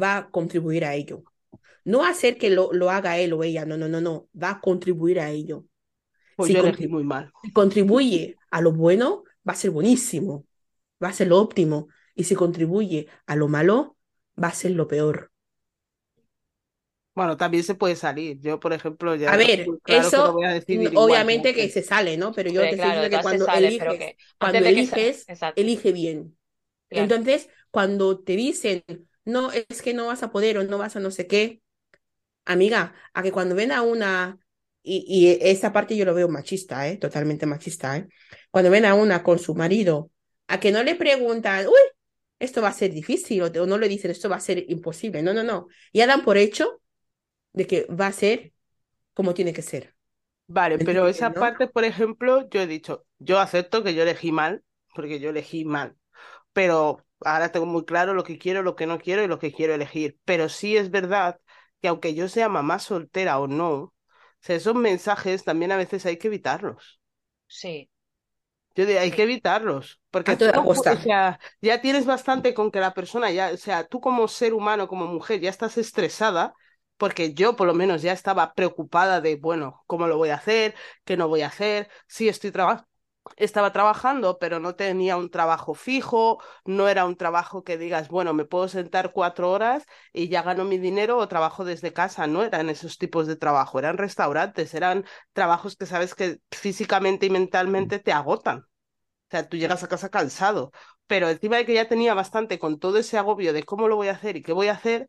va 0.00 0.16
a 0.18 0.30
contribuir 0.30 0.84
a 0.84 0.94
ello. 0.94 1.24
No 1.84 2.04
hacer 2.06 2.38
que 2.38 2.50
lo, 2.50 2.72
lo 2.72 2.90
haga 2.90 3.18
él 3.18 3.32
o 3.34 3.44
ella, 3.44 3.66
no, 3.66 3.76
no, 3.78 3.88
no, 3.88 4.00
no, 4.00 4.28
va 4.40 4.50
a 4.52 4.60
contribuir 4.62 5.20
a 5.20 5.30
ello. 5.30 5.66
Pues 6.36 6.50
Si 6.50 6.54
yo 6.54 6.60
elegí 6.60 6.86
contribu- 6.86 6.88
muy 6.88 7.04
mal. 7.04 7.30
si 7.42 7.52
contribuye 7.52 8.40
a 8.50 8.60
lo 8.62 8.72
bueno, 8.72 9.24
va 9.48 9.54
a 9.54 9.56
ser 9.56 9.70
buenísimo, 9.72 10.46
va 11.04 11.08
a 11.10 11.12
ser 11.14 11.28
lo 11.28 11.38
óptimo. 11.40 11.88
Y 12.14 12.24
si 12.24 12.34
contribuye 12.36 13.08
a 13.26 13.36
lo 13.36 13.48
malo, 13.48 13.96
va 14.42 14.48
a 14.50 14.54
ser 14.54 14.72
lo 14.72 14.88
peor. 14.88 15.32
Bueno, 17.18 17.36
también 17.36 17.64
se 17.64 17.74
puede 17.74 17.96
salir. 17.96 18.38
Yo, 18.40 18.60
por 18.60 18.72
ejemplo, 18.72 19.14
ya 19.16 19.32
A 19.32 19.36
ver, 19.36 19.76
claro 19.82 20.12
que 20.12 20.22
no 20.22 20.32
eso 20.32 20.32
voy 20.32 20.44
a 20.46 20.54
decidir 20.54 20.92
igual 20.94 21.26
que 21.26 21.38
obviamente 21.38 21.54
que 21.54 21.68
antes. 21.68 21.70
se 21.70 21.82
sale, 21.82 22.16
¿no? 22.16 22.32
Pero 22.32 22.50
yo 22.50 22.68
te 22.68 22.76
estoy 22.76 22.90
claro, 22.92 22.92
diciendo 22.92 23.10
de 23.10 23.20
que 23.20 23.20
cuando 23.20 23.48
sale, 23.80 23.84
eliges, 23.86 23.86
que 23.86 24.16
cuando 24.38 24.64
que 24.72 24.72
elige 25.54 25.92
bien. 25.92 26.38
claro. 26.88 27.14
Entonces, 27.14 27.50
cuando 27.70 28.20
te 28.20 28.36
dicen, 28.36 28.84
no, 29.24 29.52
es 29.52 29.82
que 29.82 29.94
no 29.94 30.06
vas 30.08 30.22
a 30.22 30.32
poder 30.32 30.58
o 30.58 30.64
no 30.64 30.78
vas 30.78 30.96
a 30.96 31.00
no 31.00 31.10
sé 31.12 31.26
qué, 31.26 31.62
amiga, 32.46 32.94
a 33.14 33.22
que 33.22 33.32
cuando 33.32 33.54
ven 33.54 33.72
a 33.72 33.82
una, 33.82 34.38
y, 34.82 35.04
y 35.08 35.38
esa 35.48 35.72
parte 35.72 35.96
yo 35.96 36.04
lo 36.06 36.14
veo 36.14 36.28
machista, 36.28 36.88
¿eh? 36.88 36.96
Totalmente 36.98 37.46
machista, 37.46 37.96
¿eh? 37.98 38.08
Cuando 38.50 38.70
ven 38.70 38.84
a 38.86 38.94
una 38.94 39.22
con 39.22 39.38
su 39.38 39.54
marido, 39.54 40.10
a 40.48 40.60
que 40.60 40.72
no 40.72 40.82
le 40.82 40.94
preguntan, 40.96 41.66
uy, 41.68 41.74
esto 42.38 42.62
va 42.62 42.68
a 42.68 42.72
ser 42.72 42.92
difícil, 42.92 43.42
o, 43.42 43.52
te- 43.52 43.60
o 43.60 43.66
no 43.66 43.78
le 43.78 43.88
dicen, 43.88 44.10
esto 44.10 44.28
va 44.28 44.36
a 44.36 44.40
ser 44.40 44.64
imposible. 44.70 45.22
No, 45.22 45.32
no, 45.34 45.42
no. 45.42 45.68
Ya 45.92 46.06
dan 46.06 46.24
por 46.24 46.36
hecho 46.36 46.80
de 47.58 47.66
que 47.70 47.78
va 48.00 48.06
a 48.08 48.12
ser 48.12 48.52
como 49.14 49.34
tiene 49.34 49.52
que 49.54 49.62
ser. 49.62 49.84
Vale, 50.46 50.78
¿Me 50.78 50.84
pero 50.84 51.08
esa 51.08 51.36
no? 51.36 51.36
parte, 51.36 51.68
por 51.68 51.84
ejemplo, 51.84 52.48
yo 52.48 52.60
he 52.62 52.66
dicho, 52.66 53.04
yo 53.18 53.38
acepto 53.38 53.82
que 53.82 53.94
yo 53.94 54.02
elegí 54.02 54.32
mal, 54.32 54.64
porque 54.94 55.20
yo 55.20 55.28
elegí 55.30 55.64
mal, 55.66 55.96
pero 56.54 57.04
ahora 57.22 57.52
tengo 57.52 57.66
muy 57.66 57.84
claro 57.86 58.14
lo 58.14 58.24
que 58.24 58.38
quiero, 58.38 58.62
lo 58.62 58.76
que 58.76 58.86
no 58.86 58.98
quiero 59.00 59.24
y 59.24 59.28
lo 59.28 59.38
que 59.40 59.52
quiero 59.52 59.74
elegir. 59.74 60.18
Pero 60.24 60.48
sí 60.50 60.76
es 60.76 60.90
verdad 60.92 61.40
que 61.82 61.88
aunque 61.88 62.14
yo 62.14 62.28
sea 62.28 62.48
mamá 62.50 62.78
soltera 62.78 63.38
o 63.40 63.48
no, 63.48 63.72
o 63.76 63.94
sea, 64.40 64.56
esos 64.56 64.74
mensajes 64.76 65.44
también 65.44 65.72
a 65.72 65.78
veces 65.78 66.06
hay 66.06 66.18
que 66.18 66.28
evitarlos. 66.28 67.00
Sí, 67.48 67.90
Yo 68.74 68.86
digo, 68.86 69.00
hay 69.00 69.10
que 69.12 69.24
evitarlos, 69.24 70.00
porque 70.10 70.34
A 70.34 70.36
tú 70.36 70.44
o 70.54 70.74
sea, 70.76 71.40
ya 71.60 71.80
tienes 71.80 72.06
bastante 72.06 72.54
con 72.54 72.70
que 72.70 72.78
la 72.80 72.94
persona 72.94 73.30
ya, 73.32 73.50
o 73.52 73.56
sea, 73.56 73.84
tú 73.86 74.00
como 74.00 74.28
ser 74.28 74.54
humano, 74.54 74.86
como 74.88 75.06
mujer, 75.06 75.40
ya 75.40 75.50
estás 75.50 75.76
estresada, 75.78 76.54
porque 76.98 77.34
yo 77.34 77.56
por 77.56 77.66
lo 77.66 77.74
menos 77.74 78.02
ya 78.02 78.12
estaba 78.12 78.54
preocupada 78.54 79.20
de, 79.22 79.36
bueno, 79.36 79.82
¿cómo 79.86 80.06
lo 80.08 80.16
voy 80.18 80.30
a 80.30 80.36
hacer? 80.36 80.74
¿Qué 81.04 81.16
no 81.16 81.28
voy 81.28 81.42
a 81.42 81.48
hacer? 81.48 81.88
Sí, 82.06 82.28
estoy 82.28 82.52
trabajando. 82.52 82.88
Estaba 83.36 83.72
trabajando, 83.72 84.38
pero 84.38 84.58
no 84.58 84.74
tenía 84.74 85.16
un 85.18 85.30
trabajo 85.30 85.74
fijo, 85.74 86.38
no 86.64 86.88
era 86.88 87.04
un 87.04 87.16
trabajo 87.16 87.62
que 87.62 87.76
digas, 87.76 88.08
bueno, 88.08 88.32
me 88.34 88.46
puedo 88.46 88.68
sentar 88.68 89.12
cuatro 89.12 89.50
horas 89.50 89.84
y 90.14 90.28
ya 90.28 90.42
gano 90.42 90.64
mi 90.64 90.78
dinero 90.78 91.18
o 91.18 91.28
trabajo 91.28 91.64
desde 91.64 91.92
casa. 91.92 92.26
No 92.26 92.42
eran 92.42 92.70
esos 92.70 92.96
tipos 92.98 93.26
de 93.26 93.36
trabajo, 93.36 93.78
eran 93.78 93.98
restaurantes, 93.98 94.72
eran 94.74 95.04
trabajos 95.34 95.76
que 95.76 95.86
sabes 95.86 96.14
que 96.14 96.40
físicamente 96.50 97.26
y 97.26 97.30
mentalmente 97.30 97.98
te 97.98 98.12
agotan. 98.12 98.60
O 98.60 99.30
sea, 99.30 99.48
tú 99.48 99.56
llegas 99.58 99.82
a 99.82 99.88
casa 99.88 100.08
cansado, 100.10 100.72
pero 101.08 101.30
encima 101.30 101.58
de 101.58 101.66
que 101.66 101.74
ya 101.74 101.88
tenía 101.88 102.14
bastante 102.14 102.58
con 102.60 102.80
todo 102.80 102.98
ese 102.98 103.18
agobio 103.18 103.52
de 103.54 103.64
cómo 103.64 103.88
lo 103.88 103.96
voy 103.96 104.08
a 104.08 104.12
hacer 104.12 104.36
y 104.38 104.42
qué 104.44 104.52
voy 104.54 104.68
a 104.68 104.74
hacer, 104.74 105.08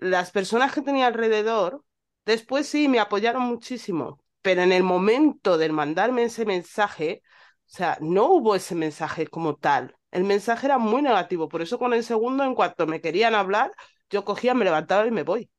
las 0.00 0.30
personas 0.32 0.72
que 0.74 0.82
tenía 0.82 1.06
alrededor, 1.08 1.84
después 2.26 2.68
sí 2.68 2.88
me 2.88 3.00
apoyaron 3.00 3.42
muchísimo, 3.44 4.22
pero 4.42 4.62
en 4.62 4.72
el 4.72 4.84
momento 4.84 5.58
de 5.58 5.70
mandarme 5.70 6.24
ese 6.24 6.46
mensaje, 6.46 7.22
o 7.66 7.70
sea, 7.70 7.98
no 8.00 8.26
hubo 8.32 8.54
ese 8.56 8.74
mensaje 8.76 9.26
como 9.28 9.56
tal. 9.56 9.96
El 10.10 10.24
mensaje 10.24 10.66
era 10.66 10.78
muy 10.78 11.02
negativo, 11.02 11.48
por 11.48 11.62
eso 11.62 11.78
con 11.78 11.92
el 11.94 12.04
segundo, 12.04 12.44
en 12.44 12.54
cuanto 12.54 12.86
me 12.86 13.00
querían 13.00 13.34
hablar, 13.34 13.72
yo 14.10 14.24
cogía, 14.24 14.54
me 14.54 14.64
levantaba 14.64 15.06
y 15.06 15.10
me 15.10 15.22
voy. 15.24 15.50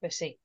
pues 0.00 0.16
sí. 0.16 0.38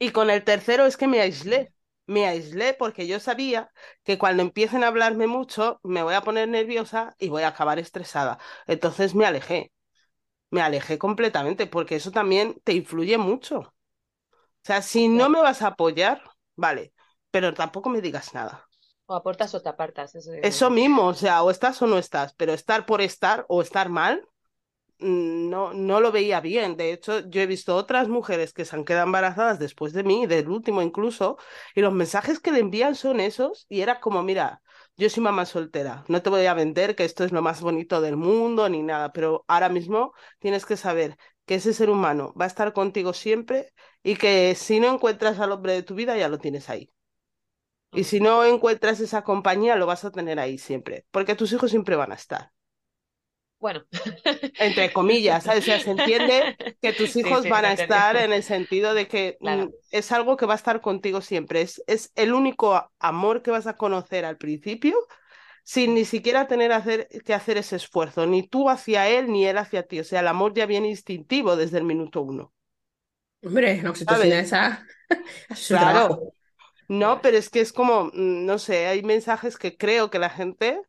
Y 0.00 0.10
con 0.10 0.28
el 0.30 0.42
tercero 0.44 0.86
es 0.86 0.96
que 0.96 1.06
me 1.06 1.20
aislé. 1.20 1.72
Me 2.08 2.26
aislé 2.26 2.74
porque 2.74 3.06
yo 3.08 3.20
sabía 3.20 3.72
que 4.04 4.18
cuando 4.18 4.42
empiecen 4.42 4.84
a 4.84 4.88
hablarme 4.88 5.28
mucho 5.28 5.80
me 5.84 6.02
voy 6.02 6.14
a 6.16 6.22
poner 6.22 6.48
nerviosa 6.48 7.14
y 7.20 7.30
voy 7.30 7.44
a 7.44 7.50
acabar 7.50 7.78
estresada. 7.78 8.38
Entonces 8.66 9.14
me 9.14 9.26
alejé, 9.26 9.72
me 10.50 10.62
alejé 10.62 10.98
completamente 10.98 11.66
porque 11.66 11.96
eso 11.96 12.12
también 12.12 12.60
te 12.64 12.74
influye 12.74 13.18
mucho. 13.18 13.58
O 13.60 13.72
sea, 14.64 14.82
si 14.82 15.08
no 15.08 15.28
me 15.30 15.40
vas 15.40 15.62
a 15.62 15.68
apoyar, 15.68 16.22
vale, 16.56 16.92
pero 17.32 17.54
tampoco 17.54 17.90
me 17.90 18.00
digas 18.02 18.34
nada. 18.34 18.68
O 19.10 19.12
aportas 19.20 19.54
o 19.56 19.62
te 19.64 19.70
apartas, 19.70 20.10
eso 20.20 20.30
Eso 20.50 20.70
mismo, 20.70 21.06
o 21.06 21.14
sea, 21.14 21.42
o 21.42 21.50
estás 21.50 21.80
o 21.82 21.86
no 21.86 21.98
estás, 21.98 22.34
pero 22.34 22.52
estar 22.52 22.86
por 22.86 23.00
estar 23.00 23.44
o 23.48 23.62
estar 23.62 23.88
mal 23.88 24.26
no, 24.98 25.72
no 25.74 26.00
lo 26.00 26.12
veía 26.12 26.40
bien. 26.40 26.76
De 26.76 26.92
hecho, 26.92 27.20
yo 27.28 27.40
he 27.40 27.46
visto 27.46 27.76
otras 27.76 28.08
mujeres 28.08 28.52
que 28.52 28.64
se 28.64 28.76
han 28.76 28.84
quedado 28.84 29.06
embarazadas 29.06 29.58
después 29.58 29.92
de 29.92 30.04
mí, 30.04 30.26
del 30.26 30.48
último 30.48 30.82
incluso, 30.82 31.38
y 31.74 31.80
los 31.80 31.92
mensajes 31.92 32.40
que 32.40 32.52
le 32.52 32.60
envían 32.60 32.94
son 32.94 33.20
esos, 33.20 33.66
y 33.68 33.80
era 33.80 34.00
como, 34.00 34.22
mira, 34.22 34.62
yo 34.96 35.08
soy 35.10 35.22
mamá 35.22 35.46
soltera, 35.46 36.04
no 36.08 36.22
te 36.22 36.30
voy 36.30 36.46
a 36.46 36.54
vender 36.54 36.96
que 36.96 37.04
esto 37.04 37.24
es 37.24 37.32
lo 37.32 37.42
más 37.42 37.60
bonito 37.60 38.00
del 38.00 38.16
mundo 38.16 38.68
ni 38.68 38.82
nada, 38.82 39.12
pero 39.12 39.44
ahora 39.48 39.68
mismo 39.68 40.12
tienes 40.40 40.66
que 40.66 40.76
saber 40.76 41.16
que 41.46 41.56
ese 41.56 41.72
ser 41.72 41.90
humano 41.90 42.34
va 42.40 42.44
a 42.44 42.48
estar 42.48 42.72
contigo 42.72 43.12
siempre 43.12 43.72
y 44.02 44.16
que 44.16 44.54
si 44.54 44.80
no 44.80 44.92
encuentras 44.92 45.38
al 45.40 45.52
hombre 45.52 45.72
de 45.74 45.82
tu 45.82 45.94
vida, 45.94 46.16
ya 46.16 46.28
lo 46.28 46.38
tienes 46.38 46.68
ahí. 46.68 46.92
Y 47.92 48.00
Mm. 48.00 48.04
si 48.04 48.20
no 48.20 48.44
encuentras 48.44 49.00
esa 49.00 49.22
compañía, 49.24 49.76
lo 49.76 49.84
vas 49.86 50.04
a 50.04 50.10
tener 50.10 50.38
ahí 50.38 50.56
siempre, 50.58 51.06
porque 51.10 51.34
tus 51.34 51.52
hijos 51.52 51.70
siempre 51.70 51.96
van 51.96 52.12
a 52.12 52.14
estar 52.14 52.52
Bueno. 53.58 53.84
entre 54.58 54.92
comillas, 54.92 55.44
¿sabes? 55.44 55.60
O 55.64 55.66
sea, 55.66 55.80
se 55.80 55.90
entiende 55.90 56.52
que 56.80 56.92
tus 56.92 57.16
hijos 57.16 57.46
sí, 57.46 57.48
van 57.48 57.64
a 57.64 57.72
estar 57.72 58.16
en 58.16 58.32
el 58.32 58.42
sentido 58.42 58.94
de 58.94 59.06
que 59.08 59.38
mm, 59.40 59.66
Claro, 59.66 59.72
es 59.90 60.12
algo 60.12 60.36
que 60.36 60.46
va 60.46 60.54
a 60.54 60.56
estar 60.56 60.80
contigo 60.80 61.20
siempre. 61.20 61.62
Es, 61.62 61.82
es 61.86 62.12
el 62.16 62.32
único 62.34 62.90
amor 62.98 63.42
que 63.42 63.50
vas 63.50 63.66
a 63.66 63.76
conocer 63.76 64.24
al 64.24 64.36
principio 64.38 64.96
sin 65.64 65.94
ni 65.94 66.04
siquiera 66.06 66.48
tener 66.48 66.72
hacer, 66.72 67.08
que 67.24 67.34
hacer 67.34 67.58
ese 67.58 67.76
esfuerzo, 67.76 68.26
ni 68.26 68.42
tú 68.48 68.70
hacia 68.70 69.08
él, 69.08 69.32
ni 69.32 69.46
él 69.46 69.58
hacia 69.58 69.84
ti. 69.86 70.00
O 70.00 70.04
sea, 70.04 70.20
el 70.20 70.28
amor 70.28 70.54
ya 70.54 70.66
viene 70.66 70.88
instintivo 70.90 71.56
desde 71.56 71.78
el 71.78 71.84
minuto 71.84 72.22
uno, 72.22 72.54
Hombre, 73.42 73.80
la 73.82 73.90
oxitocina 73.90 74.40
esa 74.40 74.86
Claro, 75.66 76.08
trabajo. 76.08 76.34
no, 76.88 77.22
pero 77.22 77.38
es 77.38 77.50
que 77.50 77.60
es 77.60 77.72
como, 77.72 78.06
mm, 78.06 78.46
no 78.46 78.58
sé, 78.58 78.86
hay 78.88 79.02
mensajes 79.02 79.58
que 79.58 79.76
creo 79.78 80.10
que 80.10 80.18
la 80.18 80.30
gente 80.30 80.82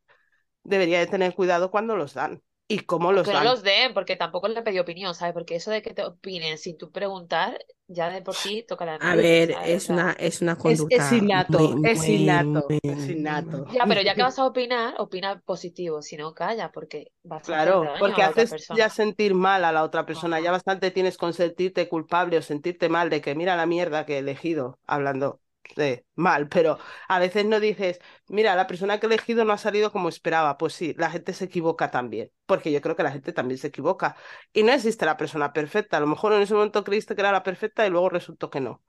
debería 0.63 0.99
de 0.99 1.07
tener 1.07 1.35
cuidado 1.35 1.71
cuando 1.71 1.95
los 1.97 2.13
dan 2.15 2.43
y 2.69 2.81
cómo 2.81 3.11
los 3.11 3.29
que 3.29 3.33
no 3.33 3.43
dan. 3.43 3.53
los 3.53 3.63
den, 3.63 3.93
porque 3.93 4.15
tampoco 4.15 4.47
le 4.47 4.61
pedí 4.61 4.79
opinión, 4.79 5.13
¿sabes? 5.15 5.33
Porque 5.33 5.55
eso 5.55 5.71
de 5.71 5.81
que 5.81 5.93
te 5.93 6.03
opinen 6.05 6.57
sin 6.57 6.77
tú 6.77 6.91
preguntar, 6.91 7.59
ya 7.87 8.09
de 8.09 8.21
por 8.21 8.35
sí 8.35 8.63
toca 8.67 8.85
la 8.85 8.97
A 9.01 9.15
nariz, 9.15 9.17
ver, 9.17 9.51
¿sabes? 9.51 9.81
Es 9.81 9.89
una, 9.89 10.11
es 10.13 10.41
una 10.41 10.57
Es, 10.63 10.85
es 10.89 11.11
conducta 11.11 11.13
innato, 11.13 11.79
muy, 11.81 11.83
es 11.83 12.09
innato, 12.09 12.75
muy... 12.79 12.79
es 12.85 13.09
innato. 13.09 13.65
ya, 13.69 13.87
pero 13.87 14.01
ya 14.01 14.15
que 14.15 14.23
vas 14.23 14.39
a 14.39 14.45
opinar, 14.45 14.95
opina 14.99 15.41
positivo, 15.41 16.01
si 16.01 16.17
no, 16.17 16.33
calla, 16.33 16.71
porque 16.71 17.13
vas 17.23 17.49
a 17.51 17.55
hacer 17.55 17.77
Claro, 17.77 17.91
daño 17.93 17.97
porque 17.97 18.21
a 18.21 18.23
la 18.23 18.29
otra 18.31 18.45
haces 18.45 18.57
ya 18.69 18.89
sentir 18.89 19.33
mal 19.33 19.63
a 19.65 19.71
la 19.71 19.83
otra 19.83 20.05
persona, 20.05 20.39
ya 20.39 20.51
Ajá, 20.51 20.51
bastante 20.51 20.91
tienes 20.91 21.17
con 21.17 21.33
sentirte 21.33 21.89
culpable 21.89 22.37
o 22.37 22.41
sentirte 22.43 22.89
mal 22.89 23.09
de 23.09 23.21
que 23.21 23.33
mira 23.33 23.55
la 23.55 23.65
mierda 23.65 24.05
que 24.05 24.15
he 24.15 24.19
elegido, 24.19 24.77
hablando 24.85 25.41
de 25.75 26.05
mal, 26.15 26.47
pero 26.49 26.77
a 27.07 27.19
veces 27.19 27.45
no 27.45 27.59
dices, 27.59 27.99
mira, 28.27 28.55
la 28.55 28.67
persona 28.67 28.99
que 28.99 29.05
he 29.07 29.09
elegido 29.09 29.45
no 29.45 29.53
ha 29.53 29.57
salido 29.57 29.91
como 29.91 30.09
esperaba. 30.09 30.57
Pues 30.57 30.73
sí, 30.73 30.93
la 30.97 31.09
gente 31.11 31.33
se 31.33 31.45
equivoca 31.45 31.91
también, 31.91 32.31
porque 32.45 32.71
yo 32.71 32.81
creo 32.81 32.95
que 32.95 33.03
la 33.03 33.11
gente 33.11 33.33
también 33.33 33.57
se 33.57 33.67
equivoca. 33.67 34.15
Y 34.53 34.63
no 34.63 34.71
existe 34.71 35.05
la 35.05 35.17
persona 35.17 35.53
perfecta, 35.53 35.97
a 35.97 35.99
lo 35.99 36.07
mejor 36.07 36.33
en 36.33 36.41
ese 36.41 36.53
momento 36.53 36.83
creíste 36.83 37.15
que 37.15 37.21
era 37.21 37.31
la 37.31 37.43
perfecta 37.43 37.85
y 37.85 37.89
luego 37.89 38.09
resultó 38.09 38.49
que 38.49 38.59
no. 38.61 38.83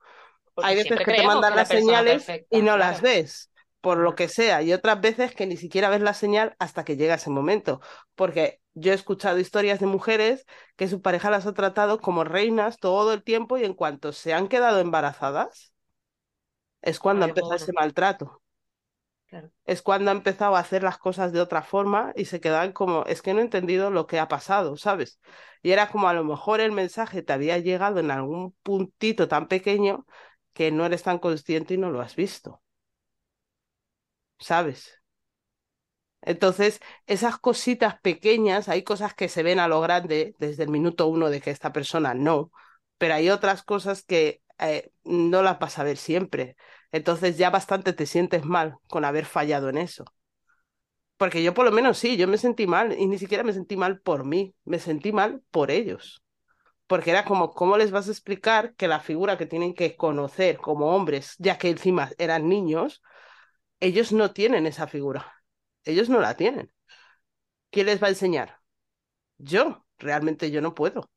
porque 0.53 0.69
Hay 0.69 0.75
veces 0.75 0.99
que 0.99 1.13
te 1.13 1.23
mandan 1.23 1.51
que 1.51 1.57
las 1.57 1.67
señales 1.67 2.27
y 2.49 2.61
no 2.61 2.77
las 2.77 3.01
ves, 3.01 3.51
por 3.81 3.97
lo 3.97 4.15
que 4.15 4.27
sea, 4.27 4.61
y 4.61 4.73
otras 4.73 5.01
veces 5.01 5.33
que 5.33 5.47
ni 5.47 5.57
siquiera 5.57 5.89
ves 5.89 6.01
la 6.01 6.13
señal 6.13 6.55
hasta 6.59 6.83
que 6.83 6.97
llega 6.97 7.15
ese 7.15 7.29
momento, 7.29 7.81
porque 8.15 8.61
yo 8.73 8.91
he 8.91 8.95
escuchado 8.95 9.39
historias 9.39 9.79
de 9.79 9.87
mujeres 9.87 10.45
que 10.75 10.87
su 10.87 11.01
pareja 11.01 11.31
las 11.31 11.45
ha 11.45 11.53
tratado 11.53 11.99
como 11.99 12.23
reinas 12.23 12.77
todo 12.77 13.13
el 13.13 13.23
tiempo 13.23 13.57
y 13.57 13.63
en 13.65 13.73
cuanto 13.73 14.13
se 14.13 14.33
han 14.33 14.47
quedado 14.47 14.79
embarazadas, 14.79 15.70
es 16.81 16.99
cuando 16.99 17.25
ha 17.25 17.29
empezado 17.29 17.55
ese 17.55 17.73
maltrato, 17.73 18.41
claro. 19.27 19.51
es 19.65 19.81
cuando 19.81 20.11
ha 20.11 20.13
empezado 20.13 20.55
a 20.55 20.59
hacer 20.59 20.83
las 20.83 20.97
cosas 20.97 21.31
de 21.31 21.41
otra 21.41 21.61
forma 21.61 22.13
y 22.15 22.25
se 22.25 22.39
quedan 22.39 22.73
como, 22.73 23.05
es 23.05 23.21
que 23.21 23.33
no 23.33 23.39
he 23.39 23.43
entendido 23.43 23.91
lo 23.91 24.07
que 24.07 24.19
ha 24.19 24.27
pasado, 24.27 24.77
¿sabes? 24.77 25.19
Y 25.61 25.71
era 25.71 25.89
como 25.89 26.07
a 26.07 26.13
lo 26.13 26.23
mejor 26.23 26.59
el 26.61 26.71
mensaje 26.71 27.21
te 27.21 27.33
había 27.33 27.57
llegado 27.59 27.99
en 27.99 28.11
algún 28.11 28.53
puntito 28.63 29.27
tan 29.27 29.47
pequeño 29.47 30.05
que 30.53 30.71
no 30.71 30.85
eres 30.85 31.03
tan 31.03 31.19
consciente 31.19 31.75
y 31.75 31.77
no 31.77 31.91
lo 31.91 32.01
has 32.01 32.15
visto. 32.15 32.61
¿sabes? 34.41 35.01
Entonces, 36.21 36.79
esas 37.07 37.37
cositas 37.39 37.99
pequeñas, 38.01 38.69
hay 38.69 38.83
cosas 38.83 39.13
que 39.15 39.27
se 39.29 39.43
ven 39.43 39.59
a 39.59 39.67
lo 39.67 39.81
grande 39.81 40.35
desde 40.39 40.63
el 40.63 40.69
minuto 40.69 41.07
uno 41.07 41.29
de 41.29 41.41
que 41.41 41.49
esta 41.51 41.73
persona 41.73 42.13
no, 42.13 42.51
pero 42.97 43.15
hay 43.15 43.29
otras 43.29 43.63
cosas 43.63 44.03
que 44.03 44.41
eh, 44.61 44.91
no 45.03 45.41
las 45.41 45.59
vas 45.59 45.79
a 45.79 45.83
ver 45.83 45.97
siempre. 45.97 46.55
Entonces 46.91 47.37
ya 47.37 47.49
bastante 47.49 47.93
te 47.93 48.05
sientes 48.05 48.45
mal 48.45 48.75
con 48.87 49.05
haber 49.05 49.25
fallado 49.25 49.69
en 49.69 49.77
eso. 49.77 50.05
Porque 51.17 51.43
yo 51.43 51.53
por 51.53 51.65
lo 51.65 51.71
menos 51.71 51.97
sí, 51.97 52.17
yo 52.17 52.27
me 52.27 52.37
sentí 52.37 52.65
mal 52.67 52.93
y 52.97 53.05
ni 53.07 53.17
siquiera 53.19 53.43
me 53.43 53.53
sentí 53.53 53.77
mal 53.77 53.99
por 54.01 54.25
mí, 54.25 54.55
me 54.65 54.79
sentí 54.79 55.11
mal 55.11 55.41
por 55.51 55.69
ellos. 55.71 56.23
Porque 56.87 57.11
era 57.11 57.25
como, 57.25 57.51
¿cómo 57.53 57.77
les 57.77 57.91
vas 57.91 58.07
a 58.09 58.11
explicar 58.11 58.75
que 58.75 58.87
la 58.89 58.99
figura 59.01 59.37
que 59.37 59.47
tienen 59.47 59.75
que 59.75 59.97
conocer 59.97 60.57
como 60.59 60.95
hombres, 60.95 61.35
ya 61.39 61.57
que 61.57 61.69
encima 61.69 62.11
eran 62.19 62.49
niños, 62.49 63.03
ellos 63.79 64.11
no 64.13 64.31
tienen 64.33 64.67
esa 64.67 64.87
figura? 64.87 65.33
Ellos 65.85 66.09
no 66.09 66.21
la 66.21 66.37
tienen. 66.37 66.71
¿Quién 67.71 67.87
les 67.87 68.01
va 68.01 68.07
a 68.07 68.09
enseñar? 68.11 68.59
Yo, 69.37 69.85
realmente 69.99 70.51
yo 70.51 70.61
no 70.61 70.75
puedo. 70.75 71.09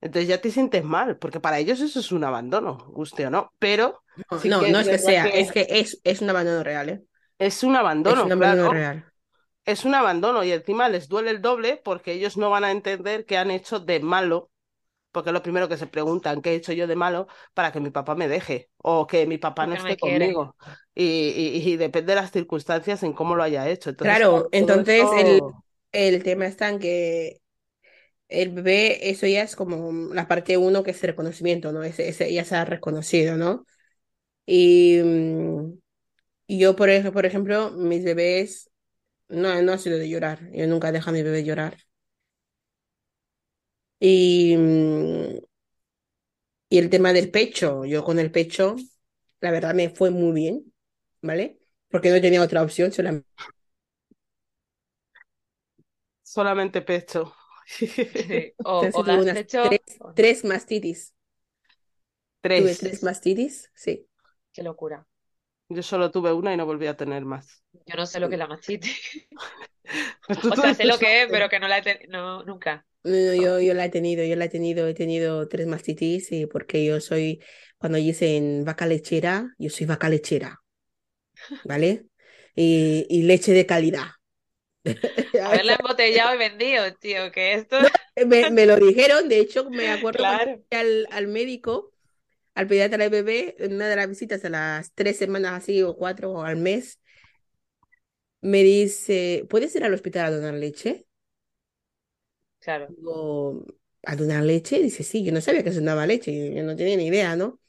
Entonces 0.00 0.28
ya 0.28 0.40
te 0.40 0.50
sientes 0.50 0.84
mal, 0.84 1.18
porque 1.18 1.40
para 1.40 1.58
ellos 1.58 1.80
eso 1.80 2.00
es 2.00 2.12
un 2.12 2.24
abandono, 2.24 2.78
guste 2.90 3.26
o 3.26 3.30
no. 3.30 3.52
Pero 3.58 4.02
No, 4.28 4.38
sí 4.38 4.64
no, 4.68 4.80
es 4.80 4.88
es 4.88 4.88
que 4.88 4.98
sea, 4.98 5.26
que 5.32 5.40
es 5.40 5.52
que 5.52 5.66
es, 5.70 6.00
es 6.04 6.20
un 6.22 6.30
abandono 6.30 6.62
real, 6.62 6.88
¿eh? 6.90 7.02
es 7.38 7.62
un 7.64 7.76
Es 8.04 8.24
abandono, 8.24 8.24
un 8.24 8.32
abandono 8.32 8.68
claro. 8.68 8.68
real. 8.68 9.10
Es 9.66 9.84
un 9.84 9.94
abandono 9.94 10.44
y 10.44 10.52
encima 10.52 10.88
les 10.88 11.08
duele 11.08 11.30
el 11.30 11.42
doble 11.42 11.78
porque 11.84 12.12
ellos 12.14 12.36
no 12.38 12.50
van 12.50 12.64
a 12.64 12.72
entender 12.72 13.26
qué 13.26 13.38
han 13.38 13.50
hecho 13.50 13.80
de 13.80 14.00
malo, 14.00 14.50
porque 15.12 15.30
es 15.30 15.34
lo 15.34 15.42
primero 15.42 15.68
que 15.68 15.76
se 15.78 15.86
preguntan, 15.88 16.42
¿qué 16.42 16.52
he 16.52 16.56
hecho 16.56 16.72
yo 16.74 16.86
de 16.88 16.96
malo 16.96 17.28
para 17.54 17.72
que 17.72 17.80
mi 17.80 17.90
papá 17.90 18.14
me 18.16 18.28
deje 18.28 18.70
o 18.78 19.06
que 19.06 19.26
mi 19.26 19.38
papá 19.38 19.66
no 19.66 19.74
esté 19.74 19.98
conmigo? 19.98 20.56
Y, 20.94 21.04
y- 21.04 21.70
y 21.72 21.76
depende 21.78 22.12
de 22.14 22.22
las 22.22 22.32
circunstancias 22.32 23.02
en 23.04 23.12
cómo 23.14 23.36
lo 23.36 23.42
haya 23.44 23.68
hecho. 23.68 23.90
Entonces, 23.90 24.20
Claro, 24.20 24.48
entonces 24.52 25.12
el, 25.12 25.54
el 25.92 26.22
tema 26.22 26.46
está 26.46 26.68
en 26.70 26.78
que 26.78 27.39
el 28.30 28.50
bebé, 28.52 29.10
eso 29.10 29.26
ya 29.26 29.42
es 29.42 29.56
como 29.56 30.14
la 30.14 30.28
parte 30.28 30.56
uno 30.58 30.82
que 30.82 30.92
es 30.92 31.02
el 31.04 31.10
reconocimiento, 31.10 31.72
¿no? 31.72 31.82
Ese, 31.84 32.08
ese 32.08 32.32
ya 32.32 32.44
se 32.44 32.56
ha 32.56 32.64
reconocido, 32.64 33.36
¿no? 33.36 33.66
Y, 34.46 35.00
mm, 35.04 35.78
yo, 36.48 36.76
por, 36.76 36.90
ej- 36.90 37.12
por 37.12 37.26
ejemplo, 37.26 37.70
mis 37.72 38.04
bebés, 38.04 38.70
no, 39.28 39.60
no 39.62 39.72
ha 39.72 39.78
sido 39.78 39.98
de 39.98 40.08
llorar, 40.10 40.40
yo 40.52 40.66
nunca 40.68 40.92
dejo 40.92 41.10
a 41.10 41.12
mi 41.14 41.22
bebé 41.22 41.44
llorar. 41.44 41.78
Y, 44.00 44.56
mm, 44.56 45.40
y 46.68 46.78
el 46.78 46.90
tema 46.90 47.12
del 47.12 47.30
pecho, 47.30 47.84
yo 47.84 48.04
con 48.04 48.18
el 48.18 48.30
pecho, 48.30 48.76
la 49.40 49.50
verdad 49.50 49.74
me 49.74 49.90
fue 49.90 50.10
muy 50.10 50.32
bien, 50.32 50.72
¿vale? 51.22 51.58
Porque 51.90 52.10
no 52.10 52.20
tenía 52.20 52.42
otra 52.42 52.62
opción, 52.62 52.92
solamente 52.92 53.28
Solamente 56.22 56.80
pecho. 56.80 57.34
Sí, 58.28 58.54
O, 58.62 58.90
o 58.98 59.02
tuve 59.04 59.12
das 59.12 59.24
unas 59.24 59.38
pecho, 59.38 59.60
tres, 59.60 59.80
o- 59.98 60.14
tres 60.14 60.44
mastitis. 60.44 61.14
Tuve 62.54 62.76
Tres. 62.76 63.02
mastitis, 63.02 63.72
sí. 63.74 64.06
qué 64.52 64.62
locura. 64.62 65.06
Yo 65.70 65.82
solo 65.82 66.10
tuve 66.10 66.32
una 66.34 66.52
y 66.54 66.56
no 66.58 66.66
volví 66.66 66.86
a 66.86 66.96
tener 66.96 67.24
más. 67.24 67.64
Yo 67.86 67.96
no 67.96 68.06
sé 68.06 68.20
lo 68.20 68.28
que 68.28 68.36
es 68.36 68.38
la 68.38 68.46
mastitis. 68.46 69.00
O 70.48 70.56
sea, 70.56 70.74
sé 70.74 70.84
lo 70.86 70.98
que 70.98 71.22
es, 71.22 71.28
pero 71.30 71.48
que 71.48 71.58
no 71.60 71.68
la 71.68 71.78
he 71.78 71.82
tenido, 71.82 72.10
no, 72.12 72.42
nunca. 72.44 72.86
No, 73.02 73.34
yo, 73.34 73.60
yo 73.60 73.72
la 73.74 73.86
he 73.86 73.88
tenido, 73.90 74.24
yo 74.24 74.36
la 74.36 74.44
he 74.46 74.48
tenido, 74.50 74.86
he 74.86 74.94
tenido 74.94 75.48
tres 75.48 75.66
mastitis 75.66 76.32
y 76.32 76.46
porque 76.46 76.84
yo 76.84 77.00
soy, 77.00 77.42
cuando 77.78 77.96
dicen 77.98 78.64
vaca 78.64 78.86
lechera, 78.86 79.54
yo 79.58 79.70
soy 79.70 79.86
vaca 79.86 80.08
lechera, 80.10 80.60
¿vale? 81.62 82.06
Y, 82.54 83.06
y 83.08 83.22
leche 83.22 83.52
de 83.52 83.66
calidad. 83.66 84.06
Haberla 85.38 85.74
embotellado 85.76 86.34
y 86.34 86.38
vendido, 86.38 86.94
tío, 86.96 87.30
que 87.32 87.54
esto... 87.54 87.76
Me, 88.26 88.46
me 88.46 88.66
lo 88.66 88.76
dijeron, 88.76 89.28
de 89.28 89.38
hecho, 89.40 89.70
me 89.70 89.88
acuerdo 89.90 90.26
Claro. 90.26 90.62
al, 90.70 91.08
al 91.10 91.26
médico, 91.28 91.92
al 92.54 92.66
pediatra 92.68 92.98
del 92.98 93.10
bebé, 93.10 93.56
en 93.58 93.74
una 93.74 93.88
de 93.88 93.96
las 93.96 94.08
visitas 94.08 94.44
a 94.44 94.50
las 94.50 94.92
tres 94.94 95.18
semanas 95.18 95.54
así 95.54 95.82
o 95.82 95.96
cuatro 95.96 96.32
o 96.32 96.42
al 96.42 96.56
mes, 96.56 97.00
me 98.42 98.62
dice, 98.62 99.46
¿puedes 99.50 99.74
ir 99.76 99.84
al 99.84 99.94
hospital 99.94 100.26
a 100.26 100.30
donar 100.36 100.54
leche? 100.54 101.06
Claro, 102.60 102.94
Digo, 102.94 103.64
¿a 104.04 104.16
donar 104.16 104.42
leche? 104.44 104.80
Dice, 104.82 105.02
sí, 105.04 105.24
yo 105.24 105.32
no 105.32 105.40
sabía 105.40 105.62
que 105.64 105.70
se 105.72 105.78
donaba 105.80 106.06
leche, 106.06 106.54
yo 106.54 106.62
no 106.64 106.76
tenía 106.76 106.96
ni 106.96 107.06
idea, 107.06 107.36
¿no? 107.36 107.59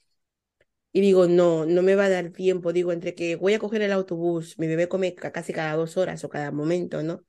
Y 0.93 1.01
digo, 1.01 1.27
no, 1.27 1.65
no 1.65 1.81
me 1.83 1.95
va 1.95 2.05
a 2.05 2.09
dar 2.09 2.31
tiempo, 2.31 2.73
digo, 2.73 2.91
entre 2.91 3.15
que 3.15 3.35
voy 3.37 3.53
a 3.53 3.59
coger 3.59 3.81
el 3.81 3.91
autobús, 3.93 4.59
mi 4.59 4.67
bebé 4.67 4.89
come 4.89 5.15
ca- 5.15 5.31
casi 5.31 5.53
cada 5.53 5.75
dos 5.75 5.95
horas 5.97 6.23
o 6.25 6.29
cada 6.29 6.51
momento, 6.51 7.01
¿no? 7.03 7.23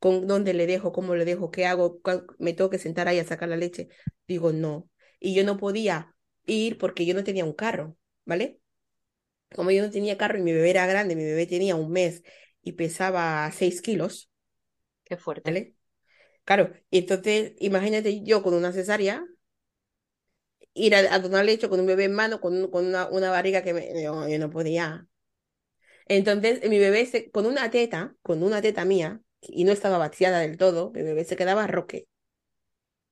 Con 0.00 0.26
dónde 0.28 0.54
le 0.54 0.66
dejo, 0.66 0.92
cómo 0.92 1.14
le 1.16 1.24
dejo, 1.26 1.50
qué 1.50 1.66
hago, 1.66 2.00
me 2.38 2.54
tengo 2.54 2.70
que 2.70 2.78
sentar 2.78 3.08
ahí 3.08 3.18
a 3.20 3.24
sacar 3.26 3.48
la 3.50 3.56
leche. 3.56 3.88
Digo, 4.28 4.52
no. 4.52 4.90
Y 5.20 5.34
yo 5.34 5.44
no 5.44 5.56
podía 5.58 6.14
ir 6.46 6.78
porque 6.78 7.06
yo 7.06 7.14
no 7.14 7.24
tenía 7.24 7.44
un 7.46 7.54
carro, 7.54 7.96
¿vale? 8.26 8.60
Como 9.54 9.70
yo 9.70 9.82
no 9.82 9.90
tenía 9.90 10.16
carro 10.18 10.38
y 10.38 10.42
mi 10.42 10.52
bebé 10.52 10.70
era 10.70 10.86
grande, 10.86 11.16
mi 11.16 11.24
bebé 11.24 11.46
tenía 11.46 11.74
un 11.76 11.90
mes 11.92 12.22
y 12.62 12.72
pesaba 12.72 13.50
seis 13.52 13.82
kilos, 13.82 14.30
qué 15.04 15.16
fuerte. 15.18 15.50
¿vale? 15.50 15.76
Claro, 16.44 16.72
y 16.90 16.98
entonces 16.98 17.54
imagínate 17.60 18.22
yo 18.24 18.42
con 18.42 18.54
una 18.54 18.72
cesárea, 18.72 19.24
ir 20.86 20.94
a, 20.94 21.00
a 21.14 21.18
donar 21.20 21.44
leche 21.44 21.68
con 21.68 21.80
un 21.80 21.86
bebé 21.86 22.04
en 22.04 22.14
mano, 22.14 22.40
con, 22.40 22.54
un- 22.56 22.70
con 22.70 22.86
una, 22.86 23.08
una 23.08 23.30
barriga 23.30 23.62
que 23.62 23.74
me, 23.74 24.02
yo, 24.02 24.28
yo 24.28 24.38
no 24.38 24.50
podía. 24.50 25.06
Entonces 26.06 26.68
mi 26.68 26.78
bebé 26.78 27.06
se, 27.06 27.30
con 27.30 27.46
una 27.46 27.70
teta, 27.70 28.14
con 28.22 28.42
una 28.42 28.60
teta 28.62 28.84
mía, 28.84 29.20
y 29.40 29.64
no 29.64 29.72
estaba 29.72 29.98
vaciada 29.98 30.40
del 30.40 30.56
todo, 30.58 30.90
mi 30.92 31.02
bebé 31.02 31.24
se 31.24 31.36
quedaba 31.36 31.66
roque. 31.66 32.08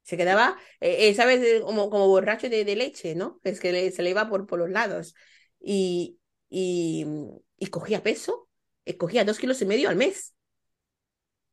Se 0.02 0.16
quedaba, 0.16 0.56
eh, 0.80 1.08
eh, 1.08 1.14
¿sabes? 1.14 1.40
Eh, 1.42 1.60
Como, 1.62 1.90
como 1.90 2.08
borracho 2.08 2.48
de, 2.48 2.64
de 2.64 2.76
leche, 2.76 3.14
¿no? 3.14 3.40
Es 3.44 3.60
que 3.60 3.72
le- 3.72 3.90
se 3.92 4.02
le 4.02 4.10
iba 4.10 4.28
por, 4.28 4.46
por 4.46 4.58
los 4.58 4.70
lados. 4.70 5.14
Y, 5.60 6.18
y, 6.48 7.04
y 7.58 7.66
cogía 7.68 8.02
peso, 8.02 8.48
eh, 8.86 8.96
cogía 8.96 9.24
dos 9.24 9.38
kilos 9.38 9.60
y 9.62 9.66
medio 9.66 9.88
al 9.90 9.96
mes. 9.96 10.34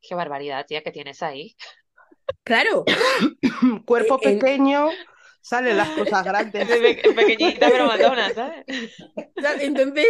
Qué 0.01 0.16
barbaridad, 0.16 0.66
tía, 0.66 0.82
que 0.84 0.91
tienes 0.91 1.22
ahí. 1.24 1.55
Claro, 2.43 2.86
Cuerpo 3.86 4.22
en- 4.22 4.47
pequeño, 4.49 4.99
salen 5.48 5.78
las 5.78 5.91
cosas 5.91 6.24
grandes. 6.26 6.68
Pe- 6.82 7.14
Pequeñita 7.16 7.70
pero 7.72 7.88
matona, 7.88 8.34
¿sabes? 8.34 8.66
Entonces, 9.62 10.08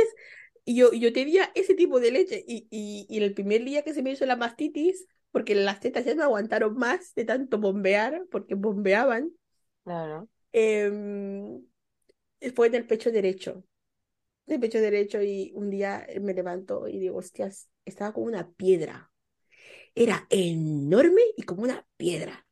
yo, 0.65 0.93
yo 0.93 1.13
tenía 1.13 1.51
ese 1.55 1.75
tipo 1.75 1.99
de 1.99 2.11
leche 2.11 2.43
y, 2.47 2.67
y, 2.71 3.05
y 3.09 3.23
el 3.23 3.33
primer 3.33 3.63
día 3.63 3.83
que 3.83 3.93
se 3.93 4.03
me 4.03 4.11
hizo 4.11 4.25
la 4.25 4.35
mastitis, 4.35 5.07
porque 5.31 5.55
las 5.55 5.79
tetas 5.79 6.05
ya 6.05 6.15
no 6.15 6.23
aguantaron 6.23 6.75
más 6.77 7.13
de 7.15 7.25
tanto 7.25 7.59
bombear, 7.59 8.25
porque 8.31 8.55
bombeaban, 8.55 9.31
Claro. 9.83 10.29
em, 10.53 11.65
fue 12.55 12.67
en 12.67 12.75
el 12.75 12.87
pecho 12.87 13.11
derecho, 13.11 13.63
el 14.47 14.59
pecho 14.61 14.79
derecho 14.81 15.21
y 15.23 15.51
un 15.55 15.69
día 15.71 16.07
me 16.21 16.33
levanto 16.33 16.87
y 16.87 16.99
digo, 16.99 17.17
hostias, 17.19 17.69
estaba 17.85 18.13
como 18.13 18.27
una 18.27 18.51
piedra, 18.53 19.11
era 19.95 20.27
enorme 20.29 21.21
y 21.37 21.43
como 21.43 21.63
una 21.63 21.87
piedra. 21.97 22.44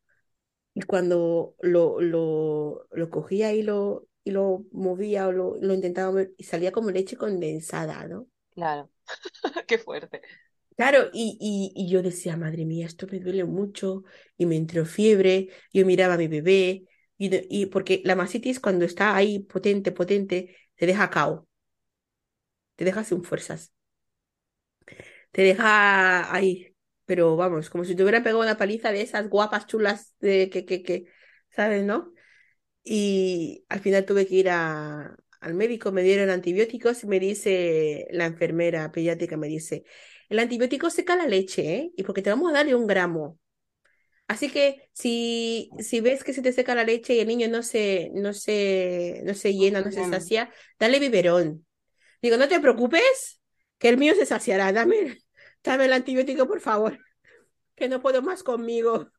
Y 0.74 0.82
cuando 0.82 1.54
lo, 1.60 2.00
lo, 2.00 2.86
lo 2.90 3.10
cogía 3.10 3.52
y 3.52 3.62
lo, 3.62 4.08
y 4.24 4.30
lo 4.32 4.64
movía 4.72 5.28
o 5.28 5.32
lo, 5.32 5.56
lo 5.60 5.74
intentaba 5.74 6.10
mover, 6.10 6.32
y 6.36 6.44
salía 6.44 6.72
como 6.72 6.90
leche 6.90 7.16
condensada, 7.16 8.06
¿no? 8.08 8.28
Claro. 8.54 8.90
Qué 9.66 9.78
fuerte. 9.78 10.22
Claro, 10.76 11.08
y, 11.12 11.38
y, 11.40 11.72
y 11.84 11.88
yo 11.88 12.02
decía, 12.02 12.36
madre 12.36 12.64
mía, 12.64 12.86
esto 12.86 13.06
me 13.10 13.20
duele 13.20 13.44
mucho, 13.44 14.02
y 14.36 14.46
me 14.46 14.56
entró 14.56 14.84
fiebre, 14.84 15.48
yo 15.72 15.86
miraba 15.86 16.14
a 16.14 16.18
mi 16.18 16.26
bebé, 16.26 16.86
y, 17.16 17.30
y 17.62 17.66
porque 17.66 18.02
la 18.04 18.16
mastitis 18.16 18.58
cuando 18.58 18.84
está 18.84 19.14
ahí 19.14 19.38
potente, 19.40 19.92
potente, 19.92 20.56
te 20.74 20.86
deja 20.86 21.10
cao, 21.10 21.46
te 22.76 22.84
deja 22.84 23.02
sin 23.04 23.24
fuerzas, 23.24 23.72
te 25.32 25.42
deja 25.42 26.32
ahí, 26.34 26.73
pero 27.04 27.36
vamos, 27.36 27.70
como 27.70 27.84
si 27.84 27.94
te 27.94 28.02
hubiera 28.02 28.22
pegado 28.22 28.40
una 28.42 28.56
paliza 28.56 28.92
de 28.92 29.02
esas 29.02 29.28
guapas 29.28 29.66
chulas 29.66 30.14
de 30.20 30.50
que, 30.50 30.64
que, 30.64 30.82
que, 30.82 31.06
¿sabes, 31.50 31.84
no? 31.84 32.12
Y 32.84 33.64
al 33.68 33.80
final 33.80 34.04
tuve 34.06 34.26
que 34.26 34.36
ir 34.36 34.50
a, 34.50 35.16
al 35.40 35.54
médico, 35.54 35.92
me 35.92 36.02
dieron 36.02 36.30
antibióticos 36.30 37.04
y 37.04 37.06
me 37.06 37.20
dice 37.20 38.06
la 38.10 38.26
enfermera 38.26 38.90
pediátrica, 38.92 39.36
me 39.36 39.48
dice, 39.48 39.84
el 40.28 40.38
antibiótico 40.38 40.90
seca 40.90 41.16
la 41.16 41.26
leche, 41.26 41.74
¿eh? 41.76 41.92
Y 41.96 42.02
porque 42.04 42.22
te 42.22 42.30
vamos 42.30 42.50
a 42.50 42.54
darle 42.54 42.74
un 42.74 42.86
gramo. 42.86 43.38
Así 44.26 44.50
que 44.50 44.88
si, 44.92 45.70
si 45.78 46.00
ves 46.00 46.24
que 46.24 46.32
se 46.32 46.42
te 46.42 46.52
seca 46.52 46.74
la 46.74 46.84
leche 46.84 47.14
y 47.14 47.20
el 47.20 47.28
niño 47.28 47.48
no 47.48 47.62
se, 47.62 48.10
no 48.14 48.32
se, 48.32 49.20
no 49.24 49.34
se 49.34 49.54
llena, 49.54 49.82
no 49.82 49.92
se 49.92 50.04
sacia, 50.04 50.50
dale 50.78 50.98
biberón. 50.98 51.66
Digo, 52.22 52.38
no 52.38 52.48
te 52.48 52.60
preocupes, 52.60 53.40
que 53.78 53.90
el 53.90 53.98
mío 53.98 54.14
se 54.14 54.26
saciará. 54.26 54.72
Dame, 54.72 55.18
dame 55.64 55.86
el 55.86 55.92
antibiótico, 55.92 56.46
por 56.46 56.60
favor, 56.60 56.98
que 57.74 57.88
no 57.88 58.00
puedo 58.00 58.22
más 58.22 58.42
conmigo. 58.42 59.10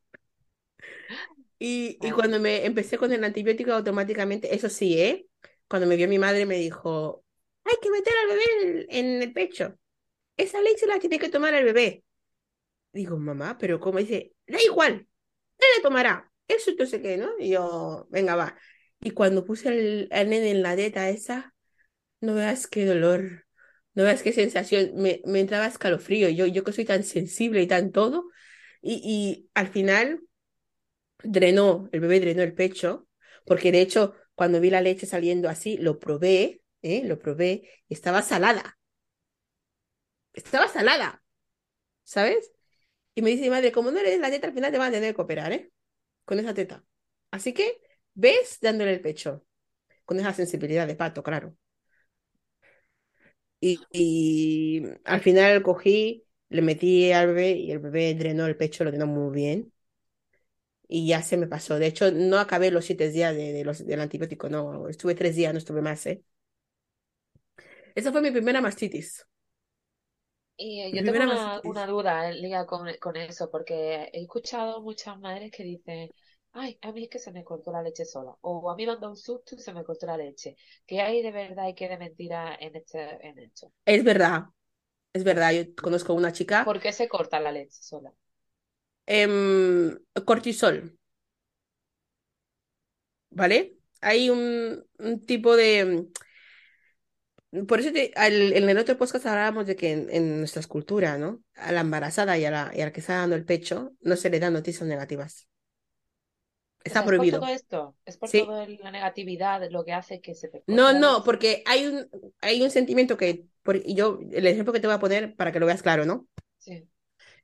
Y, 1.58 1.98
cuando 2.14 2.40
me 2.40 2.66
empecé 2.66 2.98
con 2.98 3.12
el 3.12 3.24
antibiótico 3.24 3.72
automáticamente, 3.74 4.54
eso 4.54 4.70
sí, 4.70 5.00
¿eh? 5.00 5.28
Cuando 5.68 5.88
me 5.88 5.96
vio 5.96 6.08
mi 6.08 6.20
madre 6.20 6.46
me 6.46 6.58
dijo, 6.58 7.24
hay 7.64 7.76
que 7.82 7.90
meter 7.90 8.14
al 8.18 8.28
bebé 8.28 8.44
en, 8.62 8.86
en 8.90 9.22
el 9.24 9.34
pecho. 9.34 9.78
Esa 10.38 10.62
leche 10.62 10.86
la 10.86 11.00
tiene 11.00 11.18
que 11.18 11.30
tomar 11.30 11.54
el 11.54 11.66
bebé. 11.66 12.04
Digo, 12.94 13.18
mamá, 13.18 13.58
pero 13.58 13.80
¿cómo? 13.80 14.00
Dice, 14.00 14.34
da 14.48 14.58
igual, 14.64 14.94
él 15.58 15.68
la 15.78 15.84
tomará. 15.84 16.32
Eso 16.48 16.72
no 16.78 16.86
sé 16.86 17.02
qué, 17.02 17.18
¿no? 17.18 17.32
Y 17.40 17.50
yo, 17.50 18.08
venga, 18.10 18.36
va. 18.36 18.58
Y 19.00 19.12
cuando 19.12 19.46
puse 19.46 20.08
al 20.12 20.30
nene 20.30 20.52
en 20.52 20.62
la 20.62 20.76
teta 20.76 21.10
esa, 21.10 21.54
no 22.22 22.36
veas 22.36 22.68
qué 22.68 22.86
dolor, 22.86 23.45
no 23.96 24.04
veas 24.04 24.24
qué 24.24 24.34
sensación, 24.34 24.92
me, 24.96 25.22
me 25.26 25.40
entraba 25.42 25.68
escalofrío. 25.68 26.30
Yo, 26.30 26.46
yo 26.48 26.64
que 26.64 26.74
soy 26.74 26.86
tan 26.86 27.04
sensible 27.04 27.62
y 27.62 27.68
tan 27.68 27.92
todo. 27.92 28.30
Y, 28.82 29.02
y 29.04 29.50
al 29.56 29.68
final 29.70 30.22
drenó, 31.24 31.90
el 31.92 32.00
bebé 32.00 32.20
drenó 32.20 32.42
el 32.44 32.54
pecho, 32.54 33.08
porque 33.46 33.72
de 33.72 33.82
hecho, 33.82 34.16
cuando 34.36 34.60
vi 34.62 34.70
la 34.70 34.82
leche 34.82 35.06
saliendo 35.06 35.50
así, 35.50 35.78
lo 35.78 36.00
probé, 36.00 36.62
¿eh? 36.82 37.04
Lo 37.06 37.20
probé, 37.20 37.70
estaba 37.90 38.22
salada. 38.22 38.78
Estaba 40.34 40.68
salada, 40.68 41.24
¿sabes? 42.04 42.52
Y 43.16 43.22
me 43.24 43.32
dice 43.32 43.44
mi 43.44 43.52
madre, 43.52 43.72
como 43.72 43.92
no 43.92 44.02
le 44.04 44.12
des 44.12 44.20
la 44.20 44.32
teta, 44.32 44.48
al 44.48 44.54
final 44.54 44.72
te 44.72 44.78
van 44.80 44.90
a 44.90 44.92
tener 44.94 45.16
que 45.16 45.22
operar, 45.22 45.54
¿eh? 45.54 45.72
Con 46.26 46.40
esa 46.40 46.54
teta. 46.54 46.86
Así 47.32 47.54
que 47.54 47.80
ves 48.16 48.60
dándole 48.62 48.94
el 48.94 49.02
pecho, 49.02 49.46
con 50.06 50.20
esa 50.20 50.34
sensibilidad 50.34 50.88
de 50.88 50.96
pato, 50.96 51.24
claro. 51.24 51.56
Y, 53.68 53.88
y 53.92 54.84
al 55.06 55.22
final 55.22 55.64
cogí, 55.64 56.26
le 56.50 56.62
metí 56.62 57.12
al 57.12 57.28
bebé 57.28 57.52
y 57.54 57.72
el 57.72 57.80
bebé 57.80 58.14
drenó 58.16 58.46
el 58.46 58.58
pecho, 58.58 58.84
lo 58.84 58.92
drenó 58.92 59.08
muy 59.08 59.34
bien. 59.36 59.74
Y 60.88 61.08
ya 61.08 61.22
se 61.24 61.38
me 61.38 61.48
pasó. 61.48 61.80
De 61.80 61.88
hecho, 61.88 62.12
no 62.12 62.38
acabé 62.40 62.70
los 62.72 62.86
siete 62.86 63.10
días 63.10 63.36
de, 63.36 63.54
de 63.54 63.64
los, 63.66 63.86
del 63.86 64.02
antibiótico, 64.02 64.50
no. 64.50 64.88
Estuve 64.90 65.16
tres 65.16 65.36
días, 65.36 65.52
no 65.54 65.58
estuve 65.60 65.82
más, 65.82 66.06
¿eh? 66.06 66.24
Esa 67.96 68.12
fue 68.12 68.22
mi 68.22 68.32
primera 68.32 68.62
mastitis. 68.62 69.26
Y 70.58 70.82
eh, 70.82 70.94
yo 70.94 71.04
tengo 71.04 71.22
una, 71.22 71.62
una 71.66 71.86
duda 71.88 72.30
en 72.30 72.42
liga 72.42 72.66
con, 72.66 72.88
con 73.02 73.16
eso, 73.18 73.50
porque 73.52 74.10
he 74.14 74.22
escuchado 74.22 74.82
muchas 74.82 75.20
madres 75.20 75.52
que 75.52 75.64
dicen, 75.64 76.10
ay, 76.56 76.78
a 76.82 76.92
mí 76.92 77.04
es 77.04 77.10
que 77.10 77.20
se 77.20 77.32
me 77.32 77.44
cortó 77.44 77.72
la 77.72 77.82
leche 77.84 78.06
sola, 78.06 78.36
o 78.42 78.70
a 78.72 78.76
mí 78.76 78.86
me 78.86 78.94
han 78.94 79.00
dado 79.00 79.12
un 79.14 79.18
susto 79.18 79.56
y 79.56 79.60
se 79.60 79.74
me 79.74 79.84
cortó 79.84 80.06
la 80.08 80.18
leche. 80.18 80.56
¿Qué 80.88 81.02
hay 81.02 81.22
de 81.22 81.32
verdad 81.32 81.68
y 81.68 81.76
qué 81.76 81.88
de 81.90 81.98
mentira 82.00 82.56
en 82.60 82.76
este, 82.76 83.00
en 83.28 83.40
esto? 83.40 83.72
Es 83.86 84.04
verdad, 84.04 84.46
es 85.14 85.24
verdad. 85.26 85.54
Yo 85.54 85.76
conozco 85.76 86.14
una 86.16 86.34
chica, 86.34 86.66
¿Por 86.66 86.82
qué 86.82 86.92
se 86.92 87.08
corta 87.08 87.40
la 87.40 87.54
leche 87.54 87.82
sola? 87.82 88.14
em, 89.08 89.98
cortisol, 90.26 90.76
¿vale? 93.30 93.78
Hay 94.02 94.30
un, 94.30 94.84
un 95.00 95.26
tipo 95.26 95.56
de... 95.56 96.08
Por 97.68 97.80
eso 97.80 97.92
te- 97.94 98.12
al- 98.16 98.54
en 98.54 98.70
el 98.70 98.78
otro 98.78 98.98
podcast 98.98 99.26
hablábamos 99.26 99.66
de 99.68 99.76
que 99.76 99.92
en, 99.94 100.10
en 100.12 100.40
nuestras 100.40 100.68
culturas, 100.68 101.18
¿no? 101.20 101.42
A 101.56 101.72
la 101.72 101.82
embarazada 101.82 102.38
y 102.38 102.46
a 102.46 102.52
la, 102.52 102.72
y 102.76 102.82
a 102.82 102.86
la 102.86 102.92
que 102.94 103.00
está 103.00 103.16
dando 103.18 103.36
el 103.36 103.46
pecho 103.46 103.94
no 104.02 104.16
se 104.18 104.30
le 104.30 104.40
dan 104.40 104.54
noticias 104.54 104.88
negativas. 104.88 105.48
O 106.90 106.94
Está 106.94 107.04
sea, 107.04 107.06
es 107.06 107.14
por 107.14 107.30
todo 107.30 107.46
prohibido. 107.46 107.48
esto, 107.48 107.96
es 108.06 108.18
por 108.18 108.32
Sí. 108.32 108.34
toda 108.34 108.68
la 108.68 108.92
negatividad 108.92 109.70
lo 109.72 109.84
que 109.86 109.94
hace 109.94 110.20
que 110.22 110.34
se 110.36 110.50
te 110.50 110.64
No, 110.68 110.94
no, 110.94 111.24
porque 111.24 111.62
hay 111.68 111.86
un, 111.86 112.10
hay 112.42 112.62
un 112.64 112.72
sentimiento 112.72 113.18
que, 113.18 113.46
por, 113.64 113.76
y 113.78 113.94
yo, 113.96 114.20
el 114.32 114.48
ejemplo 114.48 114.74
que 114.74 114.80
te 114.80 114.88
voy 114.88 114.96
a 114.96 115.00
poner 115.00 115.36
para 115.36 115.52
que 115.52 115.60
lo 115.60 115.66
veas 115.68 115.84
claro, 115.84 116.06
¿no? 116.06 116.28
Sí, 116.58 116.90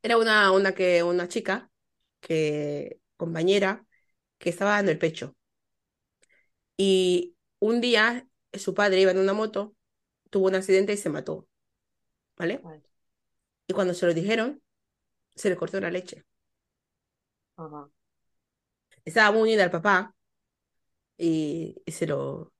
Era 0.03 0.17
una, 0.17 0.51
una, 0.51 0.73
que, 0.73 1.03
una 1.03 1.27
chica, 1.27 1.71
que, 2.19 2.99
compañera, 3.17 3.85
que 4.39 4.49
estaba 4.49 4.71
dando 4.73 4.91
el 4.91 4.99
pecho. 4.99 5.35
Y 6.77 7.35
un 7.59 7.81
día 7.81 8.27
su 8.53 8.73
padre 8.73 9.01
iba 9.01 9.11
en 9.11 9.19
una 9.19 9.33
moto, 9.33 9.75
tuvo 10.29 10.47
un 10.47 10.55
accidente 10.55 10.93
y 10.93 10.97
se 10.97 11.09
mató, 11.09 11.47
¿vale? 12.37 12.61
vale. 12.61 12.81
Y 13.67 13.73
cuando 13.73 13.95
se 13.95 14.05
lo 14.05 14.13
dijeron, 14.13 14.61
se 15.35 15.49
le 15.49 15.57
cortó 15.57 15.79
la 15.81 15.91
leche. 15.91 16.25
Ajá. 17.55 17.89
Estaba 19.05 19.31
muy 19.31 19.43
unida 19.43 19.63
al 19.63 19.71
papá 19.71 20.15
y, 21.17 21.81
y 21.85 21.91
se 21.91 22.07
lo... 22.07 22.53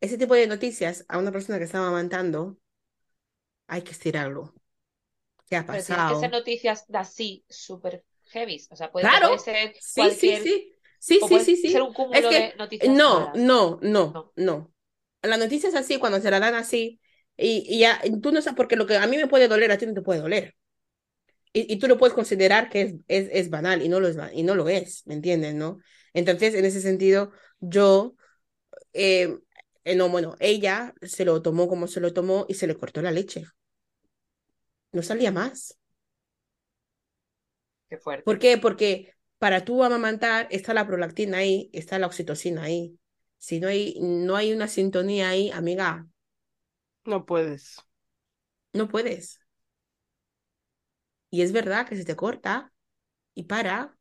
Ese 0.00 0.18
tipo 0.18 0.34
de 0.34 0.46
noticias 0.48 1.04
a 1.08 1.18
una 1.18 1.32
persona 1.32 1.58
que 1.58 1.64
estaba 1.66 1.86
amamantando, 1.88 2.58
hay 3.66 3.82
que 3.82 3.90
estirarlo. 3.92 4.54
¿Qué 5.46 5.56
ha 5.56 5.66
Pero 5.68 5.84
tienen 5.84 6.06
que 6.06 6.16
ser 6.16 6.30
pasado? 6.30 6.32
noticias 6.32 6.86
así, 6.94 7.44
súper 7.48 8.04
heavy. 8.32 8.66
O 8.70 8.76
sea, 8.76 8.90
puede, 8.92 9.08
te 9.08 9.18
Claro, 9.18 9.26
puede 9.26 9.38
ser 9.38 9.76
sí, 9.78 10.10
sí, 10.10 10.36
cualquier, 10.36 10.36
sí, 10.36 10.78
sí, 10.98 11.20
sí, 11.20 11.40
sí, 11.40 11.56
ser 11.62 11.82
sí. 11.82 11.92
Es 12.10 12.26
que 12.26 12.50
de 12.50 12.54
noticias 12.56 13.04
no, 13.08 13.30
no, 13.34 13.78
no, 13.82 14.22
No. 14.22 14.32
no. 14.36 14.72
La 15.22 15.36
noticia 15.36 15.68
es 15.68 15.74
así 15.74 15.98
cuando 15.98 16.20
se 16.20 16.30
la 16.30 16.40
dan 16.40 16.54
así 16.54 17.00
y, 17.36 17.64
y 17.68 17.80
ya 17.80 18.00
tú 18.22 18.32
no 18.32 18.40
sabes, 18.42 18.56
porque 18.56 18.76
lo 18.76 18.86
que 18.86 18.96
a 18.96 19.06
mí 19.06 19.16
me 19.16 19.26
puede 19.26 19.48
doler, 19.48 19.72
a 19.72 19.78
ti 19.78 19.86
no 19.86 19.94
te 19.94 20.02
puede 20.02 20.20
doler. 20.20 20.54
Y, 21.54 21.72
y 21.74 21.78
tú 21.80 21.88
lo 21.88 21.98
puedes 21.98 22.14
considerar 22.14 22.70
que 22.70 22.82
es, 22.82 22.94
es, 23.08 23.30
es 23.32 23.50
banal 23.50 23.82
y 23.82 23.90
no 23.90 24.00
lo 24.00 24.08
es, 24.08 24.18
y 24.34 24.44
no 24.44 24.56
lo 24.56 24.68
es, 24.68 25.06
¿me 25.06 25.14
entiendes, 25.14 25.54
no? 25.54 25.78
Entonces, 26.14 26.54
en 26.56 26.66
ese 26.66 26.82
sentido, 26.82 27.32
yo, 27.60 28.16
eh, 28.94 29.38
eh, 29.84 29.96
no, 29.96 30.08
bueno, 30.10 30.36
ella 30.40 30.94
se 31.02 31.24
lo 31.24 31.42
tomó 31.42 31.68
como 31.68 31.88
se 31.88 32.00
lo 32.00 32.12
tomó 32.14 32.46
y 32.48 32.54
se 32.54 32.66
le 32.68 32.76
cortó 32.76 33.02
la 33.02 33.12
leche. 33.12 33.44
No 34.92 35.02
salía 35.02 35.30
más. 35.30 35.78
Qué 37.88 37.96
fuerte. 37.98 38.24
¿Por 38.24 38.38
qué? 38.38 38.58
Porque 38.58 39.14
para 39.38 39.64
tú 39.64 39.82
amamantar 39.84 40.48
está 40.50 40.74
la 40.74 40.86
prolactina 40.86 41.38
ahí, 41.38 41.70
está 41.72 41.98
la 41.98 42.06
oxitocina 42.06 42.62
ahí. 42.64 42.98
Si 43.38 43.60
no 43.60 43.68
hay, 43.68 43.98
no 44.00 44.36
hay 44.36 44.52
una 44.52 44.68
sintonía 44.68 45.28
ahí, 45.30 45.50
amiga, 45.50 46.06
No 47.06 47.24
puedes. 47.24 47.76
no 48.72 48.88
puedes. 48.88 49.40
Y 51.34 51.42
es 51.42 51.50
verdad 51.50 51.84
que 51.88 51.96
se 51.96 52.04
te 52.04 52.14
corta 52.14 52.72
y 53.34 53.42
para, 53.42 53.96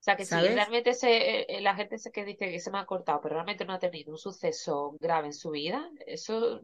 O 0.00 0.02
sea, 0.04 0.14
que 0.16 0.26
si 0.26 0.34
realmente 0.34 0.92
se, 0.92 1.10
eh, 1.40 1.46
eh, 1.48 1.60
la 1.62 1.74
gente 1.74 1.96
se 1.96 2.12
que 2.12 2.26
dice 2.26 2.50
que 2.50 2.60
se 2.60 2.70
me 2.70 2.78
ha 2.78 2.84
cortado, 2.84 3.20
pero 3.22 3.36
realmente 3.36 3.64
no 3.64 3.72
ha 3.72 3.78
tenido 3.78 4.12
un 4.12 4.18
suceso 4.18 4.94
grave 5.00 5.28
en 5.28 5.32
su 5.32 5.50
vida, 5.52 5.90
eso, 6.06 6.60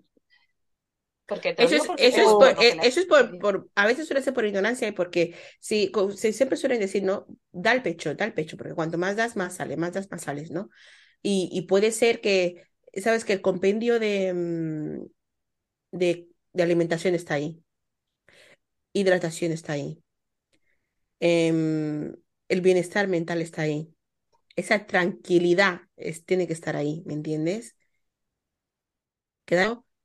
porque 1.25 1.55
Eso 1.57 1.77
es, 1.77 1.87
porque 1.87 2.09
eso 2.09 2.21
es 2.21 2.27
por, 2.27 2.49
eh, 2.63 2.77
le 2.77 2.87
eso 2.89 3.01
es 3.01 3.07
por, 3.07 3.39
por, 3.39 3.71
a 3.75 3.87
veces 3.87 4.07
suele 4.07 4.21
ser 4.21 4.35
por 4.35 4.45
ignorancia 4.45 4.89
y 4.89 4.93
porque 4.93 5.35
si, 5.61 5.91
siempre 6.15 6.59
suelen 6.59 6.81
decir, 6.81 7.03
¿no? 7.05 7.27
Da 7.53 7.73
el 7.73 7.83
pecho, 7.83 8.15
da 8.15 8.27
el 8.27 8.35
pecho, 8.35 8.59
porque 8.59 8.75
cuanto 8.75 8.99
más 8.99 9.17
das, 9.17 9.37
más 9.37 9.55
sale, 9.55 9.79
más 9.79 9.95
das, 9.95 10.11
más 10.11 10.23
sales, 10.23 10.51
¿no? 10.51 10.69
Y, 11.23 11.49
y 11.53 11.63
puede 11.63 11.93
ser 11.93 12.21
que, 12.21 12.67
sabes 13.01 13.25
que 13.25 13.33
el 13.33 13.41
compendio 13.41 13.99
de, 13.99 14.35
mm, 14.35 15.07
de, 15.93 16.29
de 16.53 16.63
alimentación 16.63 17.15
está 17.15 17.35
ahí, 17.35 17.63
hidratación 18.93 19.53
está 19.53 19.75
ahí, 19.75 20.03
em, 21.21 22.15
el 22.49 22.61
bienestar 22.61 23.09
mental 23.09 23.41
está 23.43 23.63
ahí, 23.63 23.95
esa 24.57 24.87
tranquilidad 24.87 25.83
tiene 26.27 26.47
que 26.49 26.55
estar 26.55 26.77
ahí, 26.77 27.03
¿me 27.07 27.15
entiendes? 27.15 27.77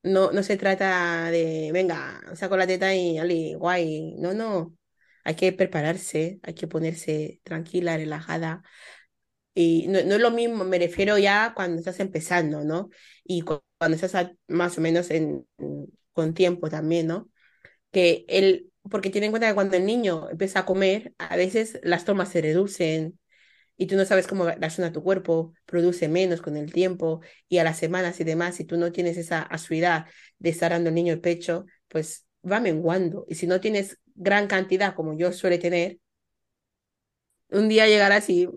No, 0.04 0.32
no 0.32 0.44
se 0.44 0.56
trata 0.58 1.32
de, 1.32 1.72
venga, 1.74 2.22
saco 2.36 2.58
la 2.58 2.68
teta 2.68 2.94
y 2.94 3.18
ali, 3.18 3.56
guay. 3.56 4.16
No, 4.20 4.34
no. 4.36 4.76
Hay 5.24 5.36
que 5.36 5.52
prepararse, 5.52 6.40
hay 6.44 6.54
que 6.54 6.68
ponerse 6.68 7.42
tranquila, 7.44 7.98
relajada. 7.98 8.62
Y 9.56 9.88
no, 9.90 10.04
no 10.04 10.16
es 10.16 10.22
lo 10.22 10.32
mismo, 10.32 10.66
me 10.66 10.80
refiero 10.80 11.18
ya 11.20 11.54
cuando 11.56 11.80
estás 11.80 12.00
empezando, 12.02 12.64
¿no? 12.66 12.90
Y 13.26 13.42
cu- 13.42 13.64
cuando 13.80 13.96
estás 13.98 14.32
más 14.48 14.78
o 14.78 14.82
menos 14.82 15.12
en, 15.12 15.48
con 16.14 16.34
tiempo 16.36 16.70
también, 16.70 17.08
¿no? 17.08 17.30
Que 17.92 18.26
él, 18.30 18.72
porque 18.90 19.10
tiene 19.10 19.28
en 19.28 19.32
cuenta 19.32 19.48
que 19.48 19.56
cuando 19.56 19.78
el 19.78 19.86
niño 19.86 20.30
empieza 20.30 20.60
a 20.60 20.66
comer, 20.66 21.14
a 21.18 21.36
veces 21.38 21.80
las 21.84 22.06
tomas 22.06 22.30
se 22.30 22.42
reducen, 22.42 23.20
y 23.78 23.88
tú 23.88 23.96
no 23.96 24.06
sabes 24.06 24.28
cómo 24.28 24.46
reacciona 24.46 24.92
tu 24.92 25.04
cuerpo, 25.04 25.54
produce 25.66 26.08
menos 26.08 26.42
con 26.42 26.58
el 26.58 26.72
tiempo 26.72 27.22
y 27.50 27.58
a 27.58 27.64
las 27.64 27.78
semanas 27.78 28.20
y 28.20 28.24
demás, 28.24 28.56
si 28.56 28.66
tú 28.66 28.78
no 28.78 28.92
tienes 28.92 29.18
esa 29.18 29.42
asiduidad 29.42 30.08
de 30.40 30.50
estar 30.50 30.72
dando 30.72 30.90
al 30.90 30.96
niño 30.96 31.14
el 31.14 31.22
pecho, 31.22 31.66
pues 31.90 32.26
va 32.50 32.60
menguando. 32.62 33.26
Y 33.28 33.36
si 33.36 33.48
no 33.48 33.60
tienes 33.60 34.00
gran 34.16 34.48
cantidad 34.48 34.96
como 34.96 35.18
yo 35.18 35.32
suele 35.34 35.58
tener, 35.58 36.00
un 37.50 37.70
día 37.70 37.88
llegarás 37.88 38.30
y 38.30 38.48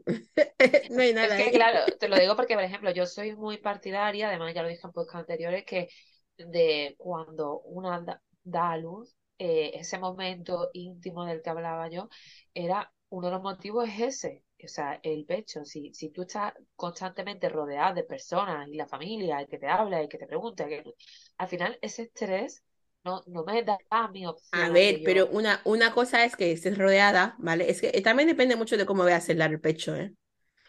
no 0.90 1.02
hay 1.02 1.12
Es 1.20 1.20
nada 1.20 1.34
que, 1.34 1.50
ahí. 1.50 1.52
claro, 1.52 1.80
te 1.98 2.08
lo 2.08 2.16
digo 2.18 2.36
porque, 2.36 2.54
por 2.54 2.62
ejemplo, 2.62 2.90
yo 2.92 3.06
soy 3.06 3.34
muy 3.36 3.58
partidaria, 3.58 4.28
además 4.28 4.54
ya 4.54 4.62
lo 4.62 4.68
dije 4.68 4.82
en 4.84 4.92
podcast 4.92 5.16
anteriores, 5.22 5.64
que 5.64 5.88
de 6.36 6.94
cuando 6.98 7.60
una 7.62 8.00
da, 8.00 8.22
da 8.44 8.72
a 8.72 8.76
luz, 8.76 9.16
eh, 9.38 9.72
ese 9.74 9.98
momento 9.98 10.70
íntimo 10.72 11.24
del 11.24 11.42
que 11.42 11.50
hablaba 11.50 11.88
yo, 11.88 12.08
era 12.54 12.92
uno 13.10 13.28
de 13.28 13.32
los 13.34 13.42
motivos 13.42 13.88
es 13.88 14.00
ese, 14.00 14.44
o 14.64 14.68
sea, 14.68 15.00
el 15.02 15.24
pecho. 15.26 15.64
Si, 15.64 15.92
si 15.94 16.10
tú 16.10 16.22
estás 16.22 16.54
constantemente 16.76 17.48
rodeado 17.48 17.94
de 17.94 18.04
personas 18.04 18.68
y 18.68 18.74
la 18.76 18.86
familia, 18.86 19.40
el 19.40 19.48
que 19.48 19.58
te 19.58 19.68
habla, 19.68 20.00
el 20.00 20.08
que 20.08 20.18
te 20.18 20.26
pregunta, 20.26 20.64
el 20.64 20.70
que- 20.84 20.94
al 21.38 21.48
final 21.48 21.78
ese 21.82 22.02
estrés 22.02 22.62
no, 23.04 23.22
no 23.26 23.44
me 23.44 23.62
da 23.62 23.78
mi 24.12 24.26
opción 24.26 24.50
a 24.50 24.70
ver, 24.70 25.02
pero 25.04 25.28
una, 25.28 25.60
una 25.64 25.92
cosa 25.92 26.24
es 26.24 26.34
que 26.36 26.52
estés 26.52 26.78
rodeada, 26.78 27.36
¿vale? 27.38 27.70
Es 27.70 27.80
que 27.80 27.90
eh, 27.94 28.02
también 28.02 28.28
depende 28.28 28.56
mucho 28.56 28.76
de 28.76 28.86
cómo 28.86 29.04
veas 29.04 29.28
el 29.28 29.40
el 29.42 29.60
pecho, 29.60 29.94
¿eh? 29.96 30.14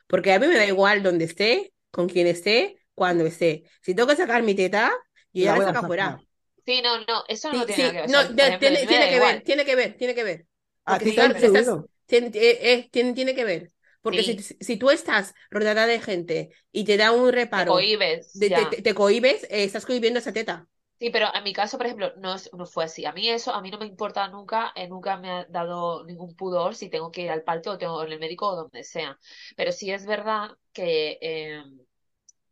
Porque 0.07 0.33
a 0.33 0.39
mí 0.39 0.47
me 0.47 0.57
da 0.57 0.65
igual 0.67 1.03
dónde 1.03 1.25
esté, 1.25 1.73
con 1.91 2.09
quién 2.09 2.27
esté, 2.27 2.77
cuándo 2.95 3.25
esté. 3.25 3.63
Si 3.81 3.95
tengo 3.95 4.09
que 4.09 4.17
sacar 4.17 4.43
mi 4.43 4.55
teta, 4.55 4.91
yo 5.33 5.43
ya 5.45 5.55
La 5.55 5.61
saco 5.61 5.79
afuera. 5.79 6.23
Sí, 6.69 6.81
no, 6.81 6.99
no, 7.05 7.23
eso 7.27 7.49
no 7.53 7.65
Sí, 7.65 7.65
tiene 7.65 7.79
nada 7.83 7.93
sí, 7.93 7.93
que 7.93 8.01
ver. 8.01 8.11
No, 8.11 8.19
ejemplo, 8.41 8.69
tiene, 8.69 8.85
tiene 8.85 9.09
que 9.09 9.19
ver, 9.19 9.41
igual. 9.41 9.43
tiene 9.43 9.65
que 9.65 9.75
ver, 9.75 9.97
tiene 9.97 10.13
que 10.13 10.23
ver. 10.23 10.47
¿A 10.85 10.95
Porque 10.95 11.03
ti 11.03 11.11
si 11.11 11.13
te 11.13 11.23
Sí, 11.23 11.29
pero 11.33 11.47
estás, 11.47 11.79
tiene, 12.05 12.27
eh, 12.35 12.73
eh, 12.73 12.89
tiene, 12.91 13.13
tiene 13.13 13.33
que 13.35 13.43
ver. 13.43 13.71
Porque 14.01 14.23
si, 14.23 14.37
sí, 14.37 14.57
si 14.59 14.77
tú 14.77 14.91
estás 14.91 15.33
rodeada 15.49 15.87
de 15.87 15.99
gente 15.99 16.51
y 16.71 16.83
te 16.85 16.95
da 16.97 17.11
un 17.11 17.31
te 17.53 17.63
reparo, 17.63 17.65
cohibes, 17.65 18.33
de- 18.33 18.51
te, 18.51 18.65
ya. 18.65 18.67
te, 18.67 18.81
te 18.83 18.93
cohibes, 18.93 19.43
eh, 19.45 19.63
estás 19.63 19.85
cohibiendo 19.85 20.19
esa 20.19 20.31
teta. 20.33 20.67
Sí, 20.99 21.11
pero 21.11 21.27
en 21.33 21.43
mi 21.45 21.53
caso, 21.53 21.77
por 21.77 21.85
ejemplo, 21.85 22.11
no, 22.17 22.33
es- 22.35 22.51
no 22.53 22.65
fue 22.65 22.83
así. 22.83 23.05
A 23.05 23.13
mí 23.13 23.29
eso, 23.29 23.53
a 23.53 23.61
mí 23.61 23.71
no 23.71 23.77
me 23.77 23.85
importa 23.85 24.27
nunca, 24.27 24.73
eh, 24.75 24.87
nunca 24.89 25.15
me 25.17 25.31
ha 25.31 25.45
dado 25.45 26.03
ningún 26.05 26.35
pudor 26.35 26.75
si 26.75 26.89
tengo 26.89 27.09
que 27.11 27.21
ir 27.21 27.31
al 27.31 27.43
parto 27.43 27.71
o 27.71 27.77
tengo 27.77 28.03
en 28.03 28.11
el 28.11 28.19
médico 28.19 28.49
o 28.49 28.55
donde 28.57 28.83
sea. 28.83 29.17
Pero 29.55 29.71
sí 29.71 29.91
es 29.91 30.05
verdad 30.05 30.57
que 30.73 31.17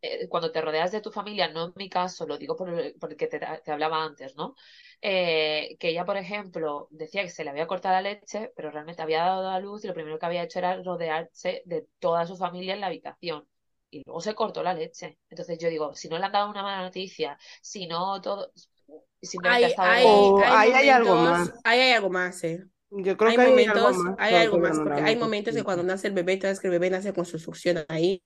eh, 0.02 0.28
cuando 0.30 0.52
te 0.52 0.62
rodeas 0.62 0.92
de 0.92 1.02
tu 1.02 1.12
familia, 1.12 1.48
no 1.50 1.66
en 1.68 1.74
mi 1.76 1.90
caso, 1.90 2.26
lo 2.28 2.38
digo 2.38 2.56
por, 2.56 2.70
el- 2.70 2.96
porque 3.00 3.28
te, 3.28 3.40
te 3.40 3.72
hablaba 3.72 4.04
antes, 4.04 4.36
¿no? 4.36 4.56
Eh, 5.02 5.78
que 5.80 5.90
ella, 5.90 6.06
por 6.06 6.18
ejemplo, 6.18 6.88
decía 6.92 7.24
que 7.24 7.30
se 7.30 7.44
le 7.44 7.50
había 7.52 7.68
cortado 7.68 7.94
la 7.96 8.02
leche, 8.02 8.52
pero 8.56 8.72
realmente 8.72 9.02
había 9.02 9.20
dado 9.24 9.50
a 9.50 9.60
luz 9.60 9.84
y 9.84 9.88
lo 9.88 9.94
primero 9.94 10.18
que 10.20 10.26
había 10.26 10.44
hecho 10.44 10.60
era 10.60 10.82
rodearse 10.82 11.62
de 11.66 11.88
toda 12.00 12.26
su 12.26 12.36
familia 12.38 12.74
en 12.74 12.82
la 12.82 12.88
habitación. 12.88 13.48
y 13.90 14.04
luego 14.06 14.20
se 14.22 14.36
cortó 14.36 14.64
la 14.64 14.74
leche. 14.74 15.18
Entonces 15.30 15.58
yo 15.60 15.70
digo, 15.70 15.94
si 15.96 16.10
no 16.10 16.18
le 16.20 16.26
han 16.26 16.32
dado 16.34 16.50
una 16.50 16.62
mala 16.64 16.82
noticia, 16.84 17.38
si 17.62 17.88
no 17.88 18.20
todo, 18.22 18.52
simplemente 19.22 19.66
ha 19.66 19.70
Hay, 19.70 19.70
estado 19.70 19.96
hay, 19.96 20.34
hay 20.44 20.46
ahí 20.46 20.72
hay 20.74 20.90
algo 20.90 21.18
más. 21.18 21.52
ahí 21.64 21.80
hay 21.80 21.92
algo 21.94 22.10
más, 22.10 22.44
¿eh? 22.44 22.64
Yo 22.90 23.18
creo 23.18 23.32
Hay 23.32 23.36
que 23.36 23.42
hay 23.42 23.48
algo 23.48 23.52
momentos, 23.52 23.98
más. 23.98 24.16
hay 24.18 24.36
algo 24.36 24.60
más, 24.60 24.78
porque 24.78 25.02
hay 25.02 25.16
momentos 25.18 25.54
que 25.54 25.64
cuando 25.64 25.84
nace 25.84 26.08
el 26.08 26.14
bebé, 26.14 26.40
sabes 26.42 26.60
que 26.60 26.68
el 26.68 26.72
bebé 26.72 26.90
nace 26.90 27.14
con 27.14 27.26
su 27.26 27.38
succión 27.38 27.84
ahí, 27.90 28.24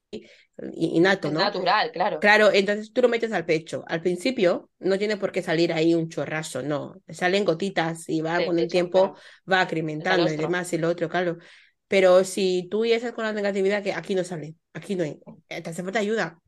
innato, 0.76 1.28
es 1.28 1.34
¿no? 1.34 1.40
natural, 1.40 1.92
claro. 1.92 2.20
Claro, 2.20 2.52
entonces 2.54 2.94
tú 2.94 3.02
lo 3.02 3.10
metes 3.10 3.32
al 3.32 3.46
pecho. 3.46 3.84
Al 3.88 4.02
principio 4.02 4.70
no 4.80 4.98
tiene 5.00 5.18
por 5.18 5.32
qué 5.32 5.42
salir 5.42 5.74
ahí 5.74 5.96
un 5.96 6.10
chorrazo, 6.10 6.62
no. 6.62 6.94
Salen 7.10 7.44
gotitas 7.46 8.08
y 8.08 8.22
va 8.22 8.44
con 8.46 8.60
el 8.60 8.66
pecho, 8.66 8.72
tiempo, 8.72 9.00
claro. 9.00 9.16
va 9.52 9.62
El 9.62 9.62
acrementando 9.62 10.32
y 10.32 10.38
calostro. 10.38 10.42
demás 10.42 10.72
y 10.74 10.78
lo 10.78 10.90
otro, 10.90 11.10
claro. 11.10 11.38
Pero 11.88 12.24
si 12.24 12.68
tú 12.70 12.86
ya 12.86 12.96
estás 12.96 13.14
con 13.14 13.24
la 13.26 13.34
negatividad 13.34 13.82
que 13.84 13.94
aquí 13.94 14.14
no 14.16 14.24
sale, 14.24 14.56
aquí 14.74 14.96
no 14.96 15.04
hay, 15.04 15.20
te 15.48 15.70
hace 15.70 15.84
falta 15.84 16.00
ayuda. 16.00 16.40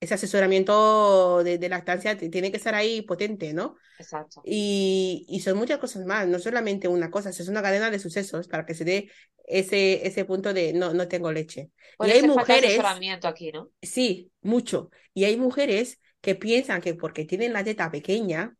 Ese 0.00 0.14
asesoramiento 0.14 1.42
de, 1.44 1.58
de 1.58 1.68
lactancia 1.68 2.16
tiene 2.16 2.50
que 2.50 2.56
estar 2.56 2.74
ahí 2.74 3.02
potente, 3.02 3.52
¿no? 3.52 3.76
Exacto. 3.98 4.42
Y, 4.44 5.26
y 5.28 5.40
son 5.40 5.58
muchas 5.58 5.78
cosas 5.78 6.06
más, 6.06 6.26
no 6.26 6.38
solamente 6.38 6.88
una 6.88 7.10
cosa, 7.10 7.30
es 7.30 7.48
una 7.48 7.62
cadena 7.62 7.90
de 7.90 7.98
sucesos 7.98 8.48
para 8.48 8.64
que 8.64 8.74
se 8.74 8.84
dé 8.84 9.10
ese, 9.46 10.06
ese 10.06 10.24
punto 10.24 10.54
de 10.54 10.72
no, 10.72 10.94
no 10.94 11.06
tengo 11.08 11.30
leche. 11.32 11.70
Y 12.00 12.10
hay 12.10 12.22
mujeres, 12.22 12.70
asesoramiento 12.70 13.28
aquí, 13.28 13.52
¿no? 13.52 13.70
sí, 13.82 14.32
mucho. 14.40 14.90
Y 15.12 15.24
hay 15.24 15.36
mujeres 15.36 16.00
que 16.20 16.34
piensan 16.34 16.80
que 16.80 16.94
porque 16.94 17.24
tienen 17.24 17.52
la 17.52 17.64
teta 17.64 17.90
pequeña. 17.90 18.56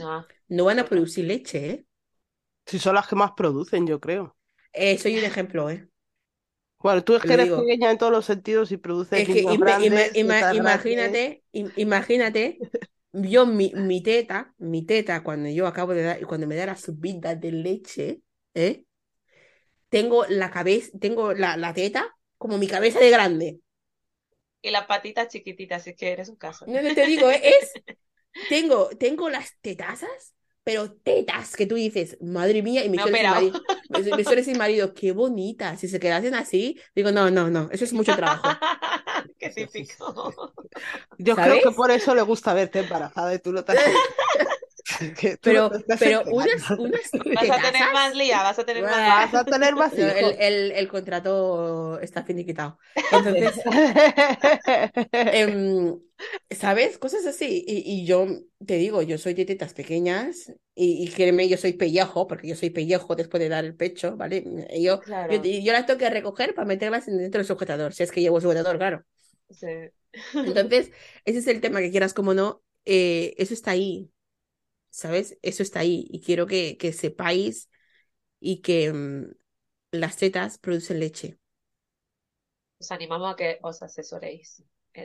Ah, 0.00 0.26
no 0.48 0.64
van 0.64 0.78
a 0.78 0.84
producir 0.84 1.24
leche, 1.24 1.70
¿eh? 1.70 1.86
Si 2.66 2.78
son 2.80 2.94
las 2.96 3.06
que 3.06 3.14
más 3.16 3.32
producen, 3.36 3.86
yo 3.86 4.00
creo. 4.00 4.36
Eh, 4.72 4.98
soy 4.98 5.18
un 5.18 5.24
ejemplo, 5.24 5.70
¿eh? 5.70 5.88
Bueno, 6.82 7.02
tú 7.04 7.14
es 7.16 7.24
que 7.24 7.32
lo 7.32 7.34
eres 7.34 7.48
digo. 7.48 7.72
pequeña 7.72 7.90
en 7.90 7.98
todos 7.98 8.12
los 8.12 8.26
sentidos 8.26 8.72
y 8.72 8.76
produces 8.76 9.22
Es 9.22 9.28
que 9.30 9.42
niños 9.42 9.56
ima- 9.56 9.74
ima- 9.78 10.10
grandes, 10.10 10.12
ima- 10.14 10.46
tetas 10.46 10.56
grandes. 10.56 10.88
imagínate, 10.90 11.44
im- 11.52 11.72
imagínate, 11.76 12.64
yo 13.12 13.46
mi, 13.46 13.72
mi 13.74 14.02
teta, 14.02 14.54
mi 14.58 14.84
teta, 14.86 15.22
cuando 15.22 15.48
yo 15.50 15.66
acabo 15.66 15.92
de 15.94 16.02
dar, 16.02 16.26
cuando 16.26 16.46
me 16.46 16.56
da 16.56 16.66
la 16.66 16.76
subida 16.76 17.34
de 17.34 17.52
leche, 17.52 18.22
¿eh? 18.54 18.84
Tengo 19.90 20.24
la 20.28 20.50
cabeza, 20.50 20.90
tengo 21.00 21.34
la, 21.34 21.56
la 21.56 21.72
teta 21.74 22.16
como 22.38 22.58
mi 22.58 22.66
cabeza 22.66 22.98
de 22.98 23.10
grande. 23.10 23.60
Y 24.60 24.70
las 24.70 24.86
patitas 24.86 25.28
chiquititas, 25.28 25.86
es 25.86 25.96
que 25.96 26.10
eres 26.12 26.28
un 26.28 26.36
caso. 26.36 26.66
No, 26.66 26.80
no 26.82 26.92
te 26.92 27.06
digo, 27.06 27.30
¿eh? 27.30 27.40
es, 27.60 27.80
tengo, 28.46 28.90
tengo 28.98 29.30
las 29.30 29.56
tetazas, 29.60 30.34
pero 30.64 30.92
tetas 30.92 31.56
que 31.56 31.66
tú 31.66 31.74
dices, 31.74 32.18
madre 32.20 32.62
mía, 32.62 32.84
y 32.84 32.90
me 32.90 32.96
Me 32.96 33.02
he 33.02 33.02
suele 33.02 33.18
decir 33.18 33.28
marido, 33.30 33.60
me, 33.88 33.98
me 34.16 34.24
suele 34.24 34.42
decir 34.42 34.56
marido, 34.58 34.94
qué 34.94 35.12
bonitas, 35.12 35.80
si 35.80 35.88
se 35.88 35.98
quedasen 36.00 36.34
así, 36.34 36.80
digo, 36.94 37.10
no, 37.12 37.30
no, 37.30 37.50
no, 37.50 37.68
eso 37.72 37.84
es 37.84 37.92
mucho 37.92 38.14
trabajo, 38.16 38.48
Qué 39.38 39.50
típico. 39.50 40.54
Yo 41.18 41.34
creo 41.36 41.60
que 41.60 41.70
por 41.72 41.90
eso 41.90 42.14
le 42.14 42.22
gusta 42.22 42.54
verte 42.54 42.80
embarazada 42.80 43.34
y 43.34 43.38
tú 43.38 43.52
lo 43.52 43.64
te 43.64 43.72
has- 43.72 43.84
que 45.18 45.36
Pero, 45.40 45.70
pero 45.98 46.24
unas, 46.30 46.62
Vas 47.34 47.50
a 47.50 47.60
tener 47.60 47.92
más 47.92 48.14
lía, 48.14 48.42
vas 48.42 48.58
a 48.58 48.64
tener 48.64 48.82
más. 48.84 49.32
Vas 49.32 49.34
a 49.34 49.44
tener 49.44 49.74
más 49.74 49.92
el, 49.98 50.36
el, 50.38 50.72
el 50.72 50.88
contrato 50.88 51.98
está 52.00 52.24
finiquitado. 52.24 52.78
Entonces, 53.10 53.60
em, 55.12 55.98
¿sabes? 56.50 56.98
Cosas 56.98 57.26
así. 57.26 57.64
Y, 57.66 58.02
y 58.02 58.06
yo 58.06 58.26
te 58.66 58.74
digo, 58.76 59.02
yo 59.02 59.18
soy 59.18 59.34
de 59.34 59.44
tetas 59.44 59.74
pequeñas 59.74 60.52
y, 60.74 61.04
y 61.04 61.08
créeme, 61.10 61.48
yo 61.48 61.56
soy 61.56 61.72
pellejo, 61.74 62.26
porque 62.26 62.48
yo 62.48 62.56
soy 62.56 62.70
pellejo 62.70 63.16
después 63.16 63.40
de 63.42 63.48
dar 63.48 63.64
el 63.64 63.74
pecho, 63.76 64.16
¿vale? 64.16 64.44
Y 64.70 64.84
Yo, 64.84 65.00
yo, 65.28 65.38
yo 65.42 65.72
las 65.72 65.86
tengo 65.86 65.98
que 65.98 66.10
recoger 66.10 66.54
para 66.54 66.66
meterlas 66.66 67.06
dentro 67.06 67.38
del 67.40 67.46
sujetador, 67.46 67.92
si 67.92 68.02
es 68.02 68.12
que 68.12 68.20
llevo 68.20 68.40
sujetador, 68.40 68.78
claro. 68.78 69.04
sí. 69.50 69.66
Entonces, 70.44 70.92
ese 71.24 71.38
es 71.40 71.46
el 71.46 71.60
tema 71.60 71.80
que 71.80 71.90
quieras 71.90 72.14
como 72.14 72.34
no, 72.34 72.62
eh, 72.84 73.34
eso 73.38 73.54
está 73.54 73.72
ahí, 73.72 74.10
¿sabes? 74.92 75.38
Eso 75.42 75.64
está 75.64 75.80
ahí. 75.82 76.06
Y 76.10 76.22
quiero 76.22 76.46
que, 76.48 76.78
que 76.78 76.94
sepáis 76.94 77.70
y 78.40 78.62
que 78.62 78.92
mm, 78.92 79.26
las 79.92 80.16
tetas 80.18 80.58
producen 80.58 81.00
leche. 81.00 81.38
Os 82.82 82.88
animamos 82.96 83.28
a 83.32 83.36
que 83.40 83.48
os 83.68 83.78
asesoréis 83.86 84.48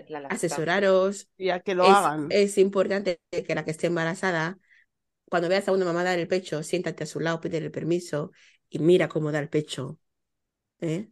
la. 0.10 0.20
Asesoraros. 0.30 1.30
Y 1.38 1.50
a 1.50 1.60
que 1.62 1.76
lo 1.76 1.86
Es, 1.86 1.90
hagan. 1.90 2.24
es 2.30 2.58
importante 2.58 3.22
que 3.32 3.56
la 3.56 3.66
que 3.66 3.72
esté 3.72 3.88
embarazada, 3.88 4.60
cuando 5.30 5.50
veas 5.50 5.68
a 5.70 5.74
una 5.74 5.86
mamá 5.86 6.04
dar 6.06 6.20
el 6.20 6.28
pecho, 6.30 6.64
siéntate 6.64 7.04
a 7.06 7.08
su 7.08 7.20
lado, 7.22 7.42
pídele 7.42 7.72
permiso 7.72 8.32
y 8.70 8.80
mira 8.80 9.10
cómo 9.10 9.32
da 9.34 9.40
el 9.40 9.50
pecho. 9.50 10.00
¿eh? 10.82 11.10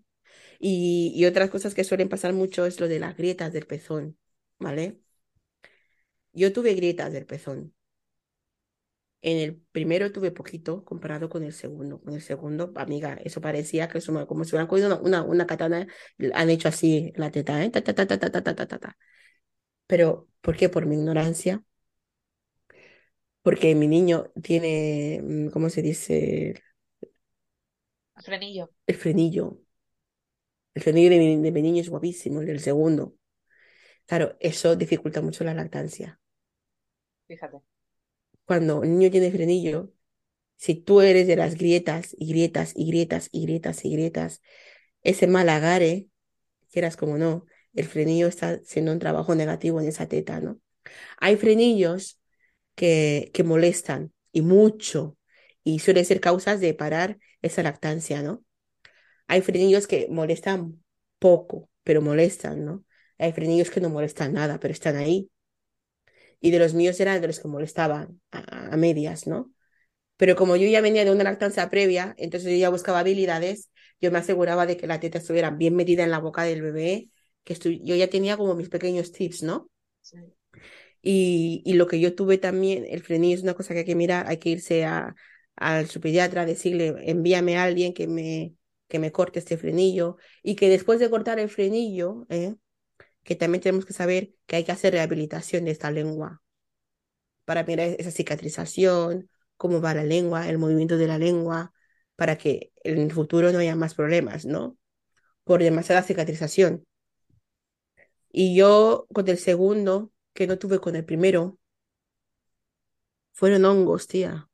Y, 0.59 1.13
y 1.15 1.25
otras 1.27 1.51
cosas 1.51 1.75
que 1.75 1.85
suelen 1.85 2.09
pasar 2.09 2.33
mucho 2.33 2.65
es 2.67 2.79
lo 2.81 2.87
de 2.89 2.99
las 2.99 3.17
grietas 3.17 3.53
del 3.53 3.67
pezón, 3.67 4.17
¿vale? 4.59 5.01
Yo 6.33 6.53
tuve 6.53 6.75
grietas 6.75 7.13
del 7.13 7.25
pezón. 7.25 7.74
En 9.27 9.37
el 9.39 9.59
primero 9.71 10.11
tuve 10.11 10.29
poquito 10.29 10.85
comparado 10.85 11.29
con 11.29 11.43
el 11.43 11.51
segundo. 11.51 11.99
Con 11.99 12.13
el 12.13 12.21
segundo, 12.21 12.71
amiga, 12.75 13.15
eso 13.23 13.41
parecía 13.41 13.87
que 13.87 13.97
eso, 13.97 14.27
como 14.27 14.43
si 14.43 14.51
hubieran 14.51 14.67
cogido 14.67 15.01
una, 15.01 15.23
una, 15.23 15.47
katana, 15.47 15.87
han 16.35 16.49
hecho 16.51 16.67
así 16.67 17.11
la 17.15 17.31
teta, 17.31 17.63
¿eh? 17.63 17.71
ta, 17.71 17.83
ta, 17.83 17.95
ta, 17.95 18.05
ta, 18.07 18.19
ta, 18.19 18.29
ta, 18.29 18.53
ta, 18.55 18.67
ta. 18.67 18.97
Pero, 19.87 20.29
¿por 20.41 20.55
qué? 20.55 20.69
Por 20.69 20.85
mi 20.85 20.95
ignorancia. 20.95 21.63
Porque 23.41 23.73
mi 23.73 23.87
niño 23.87 24.31
tiene, 24.43 25.21
mm, 25.23 25.49
¿cómo 25.49 25.69
se 25.71 25.81
dice? 25.81 26.61
El 28.17 28.23
frenillo. 28.23 28.69
El 28.85 28.95
frenillo. 28.95 29.59
El 30.75 30.83
frenillo 30.83 31.09
de 31.09 31.17
mi, 31.17 31.41
de 31.41 31.51
mi 31.51 31.61
niño 31.63 31.81
es 31.81 31.89
guapísimo, 31.89 32.41
el 32.41 32.45
del 32.47 32.59
segundo. 32.59 33.15
Claro, 34.05 34.37
eso 34.39 34.75
dificulta 34.75 35.23
mucho 35.23 35.43
la 35.43 35.55
lactancia. 35.55 36.19
Fíjate. 37.27 37.74
Cuando 38.45 38.79
un 38.81 38.97
niño 38.97 39.11
tiene 39.11 39.31
frenillo, 39.31 39.91
si 40.57 40.75
tú 40.75 41.01
eres 41.01 41.27
de 41.27 41.35
las 41.37 41.55
grietas 41.55 42.15
y 42.17 42.27
grietas 42.29 42.73
y 42.75 42.87
grietas 42.87 43.29
y 43.31 43.43
grietas 43.43 43.85
y 43.85 43.91
grietas, 43.93 44.41
ese 45.03 45.27
mal 45.27 45.49
agarre, 45.49 46.09
quieras 46.71 46.97
como 46.97 47.17
no, 47.17 47.45
el 47.75 47.85
frenillo 47.87 48.27
está 48.27 48.51
haciendo 48.51 48.91
un 48.93 48.99
trabajo 48.99 49.35
negativo 49.35 49.81
en 49.81 49.87
esa 49.87 50.07
teta, 50.07 50.39
¿no? 50.41 50.59
Hay 51.19 51.37
frenillos 51.37 52.19
que, 52.75 53.31
que 53.33 53.43
molestan 53.43 54.13
y 54.31 54.41
mucho 54.41 55.17
y 55.63 55.79
suelen 55.79 56.05
ser 56.05 56.21
causas 56.21 56.59
de 56.61 56.73
parar 56.73 57.19
esa 57.41 57.63
lactancia, 57.63 58.21
¿no? 58.23 58.43
Hay 59.27 59.41
frenillos 59.41 59.87
que 59.87 60.07
molestan 60.09 60.83
poco, 61.19 61.69
pero 61.83 62.01
molestan, 62.01 62.65
¿no? 62.65 62.85
Hay 63.17 63.33
frenillos 63.33 63.69
que 63.71 63.81
no 63.81 63.89
molestan 63.89 64.33
nada, 64.33 64.59
pero 64.59 64.73
están 64.73 64.95
ahí. 64.97 65.29
Y 66.45 66.51
de 66.51 66.59
los 66.59 66.73
míos 66.73 66.99
eran 66.99 67.21
de 67.21 67.27
los 67.27 67.39
que 67.39 67.47
molestaban 67.47 68.21
a, 68.31 68.73
a 68.73 68.77
medias, 68.77 69.27
¿no? 69.27 69.51
Pero 70.17 70.35
como 70.35 70.55
yo 70.55 70.67
ya 70.67 70.81
venía 70.81 71.05
de 71.05 71.11
una 71.11 71.23
lactancia 71.25 71.69
previa, 71.69 72.15
entonces 72.17 72.51
yo 72.51 72.57
ya 72.57 72.69
buscaba 72.69 72.99
habilidades, 72.99 73.71
yo 74.01 74.11
me 74.11 74.19
aseguraba 74.19 74.65
de 74.65 74.77
que 74.77 74.87
la 74.87 74.99
teta 74.99 75.17
estuviera 75.19 75.51
bien 75.51 75.75
metida 75.75 76.03
en 76.03 76.11
la 76.11 76.19
boca 76.19 76.43
del 76.43 76.61
bebé, 76.61 77.09
que 77.43 77.55
yo 77.83 77.95
ya 77.95 78.09
tenía 78.09 78.37
como 78.37 78.55
mis 78.55 78.69
pequeños 78.69 79.11
tips, 79.11 79.43
¿no? 79.43 79.69
Sí. 80.01 80.17
Y, 81.01 81.61
y 81.65 81.73
lo 81.73 81.87
que 81.87 81.99
yo 81.99 82.15
tuve 82.15 82.37
también, 82.37 82.85
el 82.89 83.01
frenillo 83.03 83.35
es 83.35 83.43
una 83.43 83.53
cosa 83.53 83.73
que 83.73 83.79
hay 83.81 83.85
que 83.85 83.95
mirar, 83.95 84.25
hay 84.27 84.37
que 84.37 84.49
irse 84.49 84.85
a, 84.85 85.15
al 85.55 85.87
su 85.87 86.01
pediatra, 86.01 86.45
decirle, 86.45 86.95
envíame 87.09 87.57
a 87.57 87.63
alguien 87.63 87.93
que 87.93 88.07
me, 88.07 88.55
que 88.87 88.99
me 88.99 89.11
corte 89.11 89.39
este 89.39 89.57
frenillo 89.57 90.17
y 90.43 90.55
que 90.55 90.69
después 90.69 90.99
de 90.99 91.09
cortar 91.09 91.39
el 91.39 91.49
frenillo, 91.49 92.25
¿eh? 92.29 92.55
Que 93.25 93.35
también 93.35 93.61
tenemos 93.61 93.85
que 93.85 93.93
saber 93.93 94.33
que 94.45 94.55
hay 94.57 94.63
que 94.63 94.71
hacer 94.71 94.93
rehabilitación 94.93 95.65
de 95.65 95.71
esta 95.71 95.91
lengua 95.91 96.41
para 97.43 97.63
mirar 97.63 97.89
esa 97.99 98.11
cicatrización, 98.11 99.29
cómo 99.57 99.81
va 99.81 99.93
la 99.93 100.03
lengua, 100.03 100.47
el 100.49 100.57
movimiento 100.57 100.97
de 100.97 101.07
la 101.07 101.17
lengua, 101.17 101.73
para 102.15 102.37
que 102.37 102.71
en 102.83 102.99
el 102.99 103.11
futuro 103.11 103.51
no 103.51 103.59
haya 103.59 103.75
más 103.75 103.95
problemas, 103.95 104.45
¿no? 104.45 104.77
Por 105.43 105.61
demasiada 105.61 106.03
cicatrización. 106.03 106.85
Y 108.31 108.55
yo 108.55 109.07
con 109.13 109.27
el 109.27 109.37
segundo, 109.37 110.11
que 110.33 110.47
no 110.47 110.57
tuve 110.59 110.79
con 110.79 110.95
el 110.95 111.05
primero, 111.05 111.57
fueron 113.33 113.65
hongos, 113.65 114.07
tía. 114.07 114.49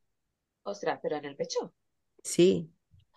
Ostras, 0.62 0.98
pero 1.02 1.16
en 1.16 1.26
el 1.26 1.36
pecho. 1.36 1.74
Sí. 2.22 2.70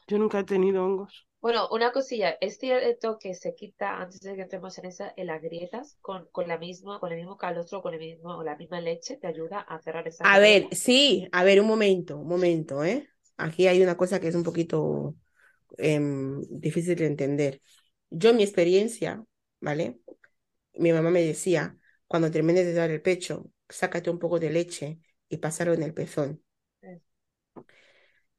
Yo 0.08 0.18
nunca 0.18 0.40
he 0.40 0.44
tenido 0.44 0.84
hongos. 0.86 1.28
Bueno, 1.46 1.68
una 1.70 1.92
cosilla, 1.92 2.32
es 2.42 2.58
cierto 2.58 3.20
que 3.20 3.36
se 3.36 3.54
quita, 3.54 4.02
antes 4.02 4.20
de 4.22 4.36
que 4.36 4.42
entremos 4.42 4.76
en 4.80 4.86
esa, 4.86 5.14
en 5.16 5.28
las 5.28 5.40
grietas, 5.44 5.96
con, 6.02 6.26
con 6.32 6.48
la 6.48 6.58
misma, 6.58 7.00
con 7.00 7.12
el 7.12 7.20
mismo 7.20 7.38
calostro, 7.38 7.84
con 7.84 7.94
el 7.94 8.00
mismo, 8.00 8.36
o 8.36 8.44
la 8.44 8.56
misma 8.56 8.82
leche, 8.82 9.18
te 9.18 9.28
ayuda 9.28 9.60
a 9.60 9.78
cerrar 9.80 10.08
esa 10.08 10.24
A 10.24 10.40
ver, 10.40 10.70
sí, 10.72 11.28
a 11.32 11.44
ver, 11.44 11.62
un 11.62 11.68
momento, 11.68 12.18
un 12.18 12.28
momento, 12.28 12.84
¿eh? 12.84 13.08
Aquí 13.38 13.68
hay 13.68 13.80
una 13.84 13.96
cosa 13.96 14.20
que 14.20 14.28
es 14.30 14.34
un 14.34 14.42
poquito 14.42 15.14
em, 15.78 16.42
difícil 16.50 16.96
de 16.96 17.06
entender. 17.06 17.62
Yo, 18.10 18.34
mi 18.34 18.42
experiencia, 18.42 19.24
¿vale? 19.62 20.00
Mi 20.74 20.94
mamá 20.94 21.12
me 21.12 21.22
decía, 21.22 21.78
cuando 22.08 22.32
termines 22.32 22.66
de 22.66 22.74
dar 22.74 22.90
el 22.90 23.04
pecho, 23.04 23.52
sácate 23.70 24.10
un 24.10 24.18
poco 24.18 24.40
de 24.40 24.50
leche 24.50 25.00
y 25.30 25.38
pásalo 25.38 25.76
en 25.76 25.84
el 25.84 25.94
pezón. 25.94 26.44
Eh, 26.82 27.02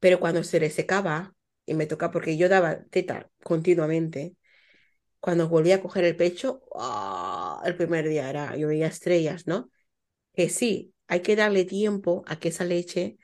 Pero 0.01 0.19
cuando 0.19 0.43
se 0.43 0.59
le 0.59 0.69
secaba 0.69 1.36
y 1.67 1.75
me 1.75 1.85
tocaba, 1.85 2.11
porque 2.11 2.37
yo 2.37 2.49
daba 2.49 2.83
teta 2.85 3.29
continuamente, 3.43 4.35
cuando 5.19 5.49
volví 5.49 5.71
a 5.71 5.81
coger 5.81 6.05
el 6.05 6.15
pecho, 6.15 6.63
¡ah! 6.75 7.61
el 7.65 7.75
primer 7.75 8.07
día 8.07 8.29
era, 8.29 8.55
yo 8.55 8.67
veía 8.69 8.87
estrellas, 8.87 9.45
¿no? 9.45 9.69
Que 10.33 10.49
sí, 10.49 10.93
hay 11.07 11.21
que 11.21 11.35
darle 11.35 11.65
tiempo 11.65 12.23
a 12.27 12.39
que 12.39 12.49
esa 12.49 12.65
leche, 12.65 13.17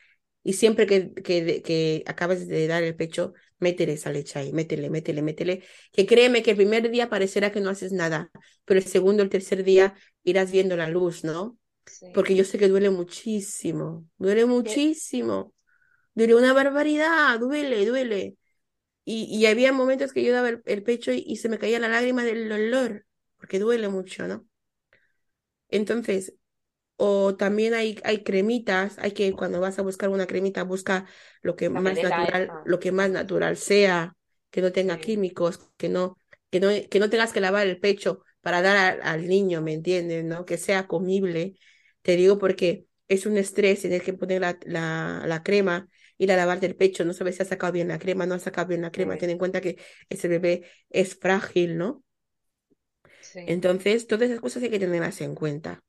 y 0.43 0.53
siempre 0.53 0.85
que, 0.85 1.13
que, 1.13 1.61
que 1.61 2.03
acabas 2.05 2.47
de 2.47 2.67
dar 2.67 2.83
el 2.83 2.95
pecho, 2.95 3.33
métele 3.59 3.93
esa 3.93 4.11
leche 4.11 4.39
ahí, 4.39 4.51
métele, 4.51 4.89
métele, 4.89 5.21
métele, 5.21 5.63
que 5.91 6.05
créeme 6.05 6.43
que 6.43 6.51
el 6.51 6.57
primer 6.57 6.91
día 6.91 7.09
parecerá 7.09 7.51
que 7.51 7.61
no 7.61 7.69
haces 7.69 7.93
nada, 7.93 8.29
pero 8.65 8.79
el 8.79 8.85
segundo, 8.85 9.23
el 9.23 9.29
tercer 9.29 9.63
día 9.63 9.95
irás 10.23 10.51
viendo 10.51 10.75
la 10.75 10.89
luz, 10.89 11.23
¿no? 11.23 11.57
Sí. 11.85 12.07
Porque 12.13 12.35
yo 12.35 12.43
sé 12.43 12.57
que 12.57 12.67
duele 12.67 12.89
muchísimo, 12.89 14.05
duele 14.17 14.45
muchísimo, 14.45 15.53
duele 16.15 16.35
una 16.35 16.53
barbaridad, 16.53 17.39
duele, 17.39 17.85
duele. 17.85 18.37
Y, 19.05 19.25
y 19.25 19.47
había 19.47 19.73
momentos 19.73 20.13
que 20.13 20.23
yo 20.23 20.33
daba 20.33 20.49
el, 20.49 20.63
el 20.65 20.83
pecho 20.83 21.11
y, 21.13 21.23
y 21.27 21.37
se 21.37 21.49
me 21.49 21.59
caía 21.59 21.79
la 21.79 21.89
lágrima 21.89 22.23
del 22.25 22.49
dolor, 22.49 23.05
porque 23.37 23.59
duele 23.59 23.89
mucho, 23.89 24.27
¿no? 24.27 24.47
Entonces, 25.69 26.33
o 26.97 27.35
también 27.37 27.73
hay, 27.73 27.99
hay 28.03 28.23
cremitas, 28.23 28.97
hay 28.99 29.13
que 29.13 29.33
cuando 29.35 29.59
vas 29.61 29.79
a 29.79 29.83
buscar 29.83 30.09
una 30.09 30.27
cremita, 30.27 30.63
busca 30.63 31.07
lo 31.41 31.55
que 31.55 31.69
La 31.73 31.81
más 31.81 32.01
natural, 32.01 32.57
esa. 32.57 32.63
lo 32.63 32.79
que 32.79 32.91
más 32.91 33.11
natural 33.11 33.57
sea, 33.57 34.15
que 34.51 34.61
no 34.61 34.71
tenga 34.73 34.99
Sí, 34.99 34.99
químicos, 34.99 35.59
que 35.77 35.89
no, 35.89 36.17
que 36.51 36.59
no, 36.61 36.69
que 36.89 36.99
no 36.99 37.09
tengas 37.11 37.33
que 37.33 37.41
lavar 37.41 37.67
el 37.67 37.79
pecho 37.79 38.23
para 38.41 38.61
dar 38.61 38.77
al, 38.77 39.01
al 39.03 39.27
niño, 39.29 39.61
¿me 39.61 39.73
entiendes? 39.73 40.25
¿No? 40.25 40.45
Que 40.45 40.57
sea 40.57 40.87
comible. 40.87 41.55
Te 42.03 42.15
digo 42.17 42.39
porque 42.39 42.87
es 43.09 43.25
un 43.25 43.37
estrés 43.37 43.81
tener 43.83 44.03
que 44.03 44.13
poner 44.13 44.41
la, 44.41 44.59
la, 44.65 45.23
la 45.27 45.43
crema, 45.43 45.89
ir 46.17 46.31
a 46.31 46.37
lavarte 46.37 46.65
el 46.65 46.75
pecho, 46.75 47.05
no 47.05 47.13
sabes 47.13 47.35
si 47.37 47.41
has 47.43 47.49
sacado 47.49 47.73
bien 47.73 47.87
la 47.89 47.99
crema, 47.99 48.25
no 48.25 48.35
has 48.35 48.43
sacado 48.43 48.67
bien 48.67 48.81
la 48.81 48.91
crema, 48.91 49.17
sí, 49.17 49.19
ten 49.19 49.29
en 49.31 49.37
cuenta 49.37 49.61
que 49.61 49.77
ese 50.09 50.27
bebé 50.27 50.63
es 50.89 51.15
frágil, 51.15 51.77
¿no? 51.77 52.03
sí. 53.19 53.41
Entonces, 53.45 54.07
todas 54.07 54.29
esas 54.29 54.41
cosas 54.41 54.63
hay 54.63 54.69
que 54.69 54.79
tenerlas 54.79 55.21
en 55.21 55.35
cuenta. 55.35 55.83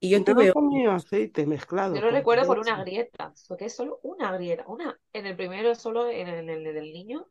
Y 0.00 0.10
yo 0.10 0.24
Yo 0.24 0.34
no 0.34 0.34
tuve 0.34 0.52
comí 0.52 0.86
aceite 0.86 1.46
Yo 1.92 2.00
mezclado 2.00 2.02
lo 2.02 2.10
con 2.10 2.12
recuerdo 2.12 2.46
por 2.46 2.58
una 2.58 2.80
grieta, 2.84 3.34
porque 3.48 3.64
es 3.66 3.74
solo 3.74 3.98
una 4.02 4.32
grieta, 4.32 4.64
una 4.68 4.98
en 5.12 5.26
el 5.26 5.36
primero 5.36 5.74
solo 5.74 6.08
en 6.08 6.28
el, 6.28 6.48
en 6.48 6.66
el 6.66 6.74
del 6.74 6.92
niño, 6.92 7.26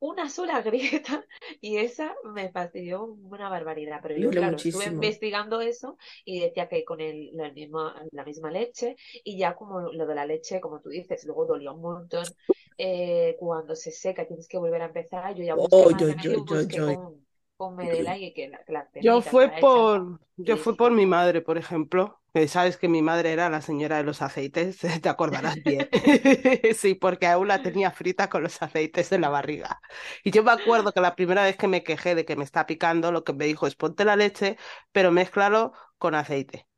una 0.00 0.28
sola 0.28 0.62
grieta 0.62 1.24
y 1.60 1.78
esa 1.78 2.14
me 2.24 2.50
fastidió 2.50 3.04
una 3.04 3.48
barbaridad. 3.48 4.00
Pero 4.02 4.16
yo, 4.16 4.34
claro, 4.34 4.58
estuve 4.58 4.86
investigando 4.86 5.60
eso 5.60 5.96
y 6.24 6.40
decía 6.40 6.68
que 6.68 6.84
con 6.84 7.00
el, 7.00 7.30
la 7.36 7.50
misma, 7.52 8.02
la 8.12 8.24
misma 8.24 8.50
leche 8.50 8.96
y 9.24 9.38
ya 9.38 9.54
como 9.54 9.80
lo 9.92 10.06
de 10.06 10.14
la 10.14 10.26
leche, 10.26 10.60
como 10.60 10.80
tú 10.80 10.88
dices, 10.90 11.24
luego 11.24 11.46
dolía 11.46 11.72
un 11.72 11.80
montón. 11.82 12.34
eh, 12.78 13.36
cuando 13.38 13.74
se 13.74 13.90
seca 13.90 14.26
tienes 14.26 14.48
que 14.48 14.58
volver 14.58 14.82
a 14.82 14.86
empezar. 14.86 15.34
Yo 15.34 15.44
ya 15.44 15.54
busqué 15.56 15.86
Oh, 15.86 15.90
más 15.90 15.98
yo, 16.22 16.62
yo. 16.62 16.96
con, 16.96 17.26
con 17.58 17.76
Medela 17.76 18.16
y 18.16 18.32
que 18.32 18.50
la, 18.68 18.88
Yo 18.94 19.20
fue 19.20 19.50
por, 19.60 20.20
yo 20.36 20.56
fue 20.56 20.76
por 20.76 20.92
mi 20.92 21.06
madre, 21.06 21.42
por 21.42 21.58
ejemplo, 21.58 22.20
sabes 22.46 22.76
que 22.76 22.88
mi 22.88 23.02
madre 23.02 23.32
era 23.32 23.50
la 23.50 23.60
señora 23.60 23.96
de 23.96 24.04
los 24.04 24.22
aceites, 24.22 24.78
te 25.02 25.08
acordarás 25.08 25.56
bien. 25.64 25.88
Sí, 26.74 26.94
porque 26.94 27.26
aún 27.26 27.48
la 27.48 27.60
tenía 27.60 27.90
frita 27.90 28.30
con 28.30 28.44
los 28.44 28.62
aceites 28.62 29.10
en 29.10 29.22
la 29.22 29.28
barriga. 29.28 29.80
Y 30.22 30.30
yo 30.30 30.44
me 30.44 30.52
acuerdo 30.52 30.92
que 30.92 31.00
la 31.00 31.16
primera 31.16 31.42
vez 31.42 31.56
que 31.56 31.66
me 31.66 31.82
quejé 31.82 32.14
de 32.14 32.24
que 32.24 32.36
me 32.36 32.44
está 32.44 32.64
picando, 32.64 33.10
lo 33.10 33.24
que 33.24 33.32
me 33.32 33.46
dijo 33.46 33.66
es 33.66 33.74
ponte 33.74 34.04
la 34.04 34.14
leche, 34.14 34.56
pero 34.92 35.10
mézclalo 35.10 35.72
con 35.98 36.14
aceite. 36.14 36.68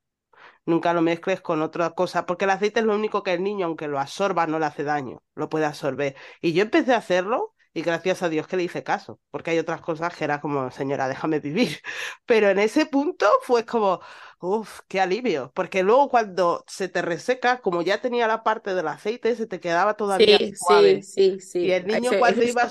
Nunca 0.67 0.93
lo 0.95 1.03
mezcles 1.03 1.41
con 1.41 1.63
otra 1.63 1.91
cosa, 1.91 2.27
porque 2.27 2.45
el 2.45 2.51
aceite 2.51 2.81
es 2.81 2.87
lo 2.87 2.95
único 2.95 3.23
que 3.23 3.35
el 3.35 3.43
niño, 3.43 3.67
aunque 3.67 3.89
lo 3.89 3.99
absorba, 4.01 4.47
no 4.47 4.59
le 4.59 4.67
hace 4.67 4.85
daño, 4.85 5.23
lo 5.35 5.49
puede 5.49 5.67
absorber. 5.67 6.17
Y 6.41 6.53
yo 6.53 6.63
empecé 6.63 6.95
a 6.95 6.99
hacerlo 6.99 7.55
y 7.73 7.83
gracias 7.83 8.23
a 8.23 8.29
Dios 8.29 8.47
que 8.47 8.57
le 8.57 8.65
hice 8.65 8.83
caso, 8.83 9.21
porque 9.31 9.51
hay 9.53 9.59
otras 9.59 9.81
cosas 9.81 10.15
que 10.17 10.25
era 10.25 10.41
como, 10.41 10.71
señora, 10.71 11.09
déjame 11.09 11.41
vivir. 11.41 11.79
Pero 12.27 12.49
en 12.51 12.59
ese 12.59 12.87
punto 12.87 13.27
fue 13.43 13.65
como, 13.67 14.01
uff, 14.41 14.81
qué 14.89 15.01
alivio, 15.01 15.53
porque 15.55 15.83
luego 15.83 16.09
cuando 16.09 16.65
se 16.67 16.89
te 16.89 17.03
reseca, 17.03 17.61
como 17.61 17.83
ya 17.83 18.01
tenía 18.01 18.27
la 18.29 18.43
parte 18.43 18.75
del 18.75 18.89
aceite, 18.89 19.37
se 19.37 19.47
te 19.47 19.61
quedaba 19.61 19.95
todavía 19.95 20.39
Sí, 20.39 20.55
sí, 20.57 21.03
suave. 21.03 21.03
sí, 21.03 21.41
Y 21.59 21.71
sí. 21.71 21.73
el 21.73 21.87
niño 21.87 22.17
Ese, 22.17 22.19
cuando 22.19 22.43
ese 22.43 22.45
iba 22.45 22.63
a 22.65 22.71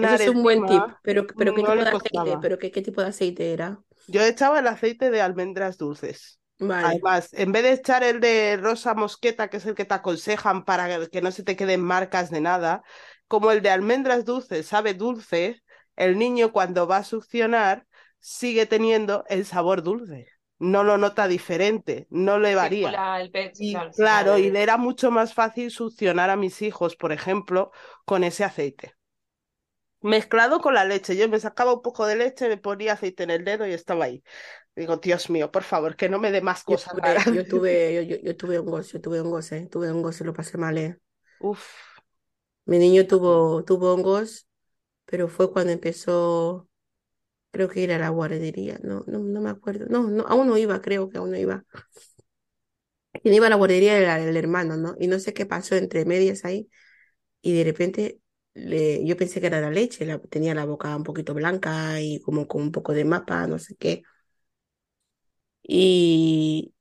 ese 0.00 0.14
succionar 0.16 0.22
es 0.22 0.28
un 0.28 0.42
buen 0.42 0.64
tip. 0.66 0.90
Pero, 1.02 1.26
pero 1.36 1.54
¿qué 1.54 1.62
no 1.62 1.74
tipo 1.74 1.84
de 1.84 1.90
aceite? 1.90 2.38
¿Pero 2.38 2.58
qué, 2.58 2.70
qué 2.70 2.82
tipo 2.82 3.00
de 3.00 3.08
aceite 3.08 3.52
era? 3.52 3.82
Yo 4.06 4.22
echaba 4.22 4.58
el 4.60 4.66
aceite 4.66 5.10
de 5.10 5.20
almendras 5.20 5.76
dulces. 5.78 6.40
Vale. 6.60 7.02
Además, 7.02 7.30
en 7.32 7.52
vez 7.52 7.62
de 7.64 7.72
echar 7.72 8.04
el 8.04 8.20
de 8.20 8.56
rosa 8.56 8.94
mosqueta, 8.94 9.48
que 9.48 9.56
es 9.58 9.66
el 9.66 9.74
que 9.74 9.84
te 9.84 9.94
aconsejan 9.94 10.64
para 10.64 11.06
que 11.08 11.20
no 11.22 11.32
se 11.32 11.42
te 11.42 11.56
queden 11.56 11.80
marcas 11.82 12.30
de 12.30 12.40
nada, 12.40 12.82
como 13.28 13.50
el 13.52 13.62
de 13.62 13.70
almendras 13.70 14.24
dulces 14.24 14.66
sabe 14.66 14.94
dulce, 14.94 15.62
el 15.96 16.18
niño 16.18 16.52
cuando 16.52 16.86
va 16.86 16.98
a 16.98 17.04
succionar 17.04 17.86
sigue 18.20 18.66
teniendo 18.66 19.24
el 19.28 19.44
sabor 19.46 19.82
dulce. 19.82 20.26
No 20.58 20.82
lo 20.82 20.98
nota 20.98 21.28
diferente, 21.28 22.06
no 22.10 22.38
le 22.38 22.54
varía. 22.56 22.88
Estimula 22.88 23.20
el 23.20 23.30
pecho, 23.30 23.58
Y 23.60 23.72
claro, 23.72 23.92
claro, 23.96 24.38
y 24.38 24.50
le 24.50 24.62
era 24.62 24.76
mucho 24.76 25.10
más 25.10 25.34
fácil 25.34 25.70
succionar 25.70 26.30
a 26.30 26.36
mis 26.36 26.62
hijos, 26.62 26.96
por 26.96 27.12
ejemplo, 27.12 27.70
con 28.04 28.24
ese 28.24 28.44
aceite. 28.44 28.94
Mezclado 30.00 30.60
con 30.60 30.74
la 30.74 30.84
leche. 30.84 31.16
Yo 31.16 31.28
me 31.28 31.40
sacaba 31.40 31.74
un 31.74 31.82
poco 31.82 32.06
de 32.06 32.16
leche, 32.16 32.48
me 32.48 32.56
ponía 32.56 32.92
aceite 32.94 33.24
en 33.24 33.30
el 33.30 33.44
dedo 33.44 33.66
y 33.66 33.72
estaba 33.72 34.04
ahí. 34.04 34.22
Digo, 34.76 34.96
Dios 34.98 35.28
mío, 35.30 35.50
por 35.50 35.64
favor, 35.64 35.96
que 35.96 36.08
no 36.08 36.18
me 36.20 36.30
dé 36.30 36.40
más 36.40 36.62
Yo 36.66 36.76
cosas 36.76 36.94
tuve, 36.94 37.24
yo 37.34 37.46
tuve, 37.46 37.94
yo, 37.94 38.02
yo, 38.02 38.16
yo 38.22 38.36
tuve 38.36 38.58
hongos, 38.58 38.92
yo 38.92 39.00
tuve 39.00 39.20
hongos, 39.20 39.50
eh. 39.52 39.68
Tuve 39.70 39.90
hongos 39.90 40.20
y 40.20 40.24
lo 40.24 40.32
pasé 40.34 40.56
mal, 40.58 40.78
eh. 40.78 40.98
Uf. 41.40 41.97
Mi 42.68 42.78
niño 42.78 43.06
tuvo, 43.08 43.64
tuvo 43.64 43.94
hongos, 43.94 44.48
pero 45.06 45.28
fue 45.28 45.52
cuando 45.52 45.72
empezó, 45.72 46.68
creo 47.52 47.68
que 47.68 47.80
ir 47.82 47.92
a 47.92 47.98
la 47.98 48.10
guardería. 48.10 48.78
No, 48.84 49.04
no, 49.08 49.18
no 49.20 49.40
me 49.42 49.50
acuerdo. 49.50 49.86
No, 49.90 50.04
no, 50.10 50.24
aún 50.28 50.48
no 50.48 50.58
iba, 50.58 50.80
creo 50.82 51.08
que 51.10 51.18
aún 51.18 51.32
no 51.32 51.38
iba. 51.38 51.64
Quien 53.22 53.34
iba 53.34 53.46
a 53.46 53.50
la 53.50 53.56
guardería 53.56 53.96
era 53.98 54.18
el 54.22 54.36
hermano, 54.36 54.76
¿no? 54.76 54.94
Y 54.98 55.08
no 55.08 55.18
sé 55.18 55.34
qué 55.34 55.46
pasó 55.46 55.74
entre 55.76 56.04
medias 56.04 56.44
ahí. 56.44 56.68
Y 57.42 57.54
de 57.56 57.64
repente 57.64 58.20
le, 58.54 59.04
yo 59.06 59.16
pensé 59.16 59.40
que 59.40 59.48
era 59.48 59.60
la 59.60 59.70
leche, 59.70 60.06
tenía 60.30 60.54
la 60.54 60.66
boca 60.66 60.96
un 60.96 61.04
poquito 61.04 61.34
blanca 61.34 62.00
y 62.02 62.20
como 62.22 62.48
con 62.48 62.62
un 62.62 62.72
poco 62.72 62.94
de 62.94 63.04
mapa, 63.06 63.46
no 63.48 63.58
sé 63.60 63.76
qué. 63.76 64.04
Y, 65.62 66.74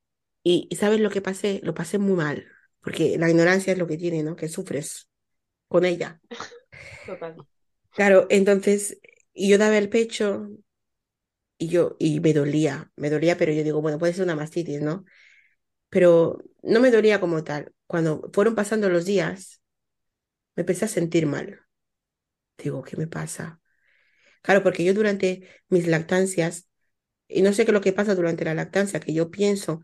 y, 0.44 0.68
y 0.72 0.76
¿sabes 0.78 1.00
lo 1.00 1.10
que 1.10 1.22
pasé? 1.22 1.60
Lo 1.64 1.74
pasé 1.74 1.98
muy 2.00 2.16
mal, 2.16 2.46
porque 2.82 3.18
la 3.18 3.30
ignorancia 3.30 3.74
es 3.74 3.80
lo 3.80 3.88
que 3.88 3.98
tiene, 3.98 4.24
¿no? 4.24 4.36
Que 4.36 4.48
sufres 4.50 5.10
con 5.68 5.86
ella. 5.86 6.20
Total. 7.06 7.36
Claro, 7.92 8.28
entonces, 8.30 9.00
y 9.34 9.50
yo 9.50 9.58
daba 9.58 9.78
el 9.78 9.90
pecho 9.90 10.50
y 11.58 11.70
yo, 11.70 11.96
y 12.00 12.20
me 12.20 12.34
dolía, 12.34 12.92
me 12.96 13.10
dolía, 13.10 13.38
pero 13.38 13.52
yo 13.52 13.64
digo, 13.64 13.82
bueno, 13.82 13.98
puede 13.98 14.14
ser 14.14 14.24
una 14.24 14.36
mastitis, 14.36 14.82
¿no? 14.82 15.06
Pero 15.90 16.40
no 16.64 16.80
me 16.82 16.92
dolía 16.92 17.20
como 17.20 17.44
tal. 17.44 17.74
Cuando 17.88 18.30
fueron 18.34 18.56
pasando 18.56 18.90
los 18.90 19.06
días, 19.06 19.62
me 20.56 20.62
empecé 20.62 20.86
a 20.86 20.88
sentir 20.90 21.28
mal. 21.28 21.62
Digo, 22.58 22.84
¿qué 22.84 22.98
me 22.98 23.08
pasa? 23.08 23.62
Claro, 24.44 24.64
porque 24.64 24.84
yo 24.84 24.94
durante 24.94 25.48
mis 25.70 25.88
lactancias, 25.88 26.70
y 27.28 27.42
no 27.44 27.54
sé 27.54 27.66
qué 27.66 27.72
es 27.72 27.76
lo 27.76 27.82
que 27.82 27.94
pasa 27.94 28.16
durante 28.16 28.46
la 28.46 28.56
lactancia, 28.56 29.00
que 29.00 29.14
yo 29.14 29.32
pienso 29.32 29.84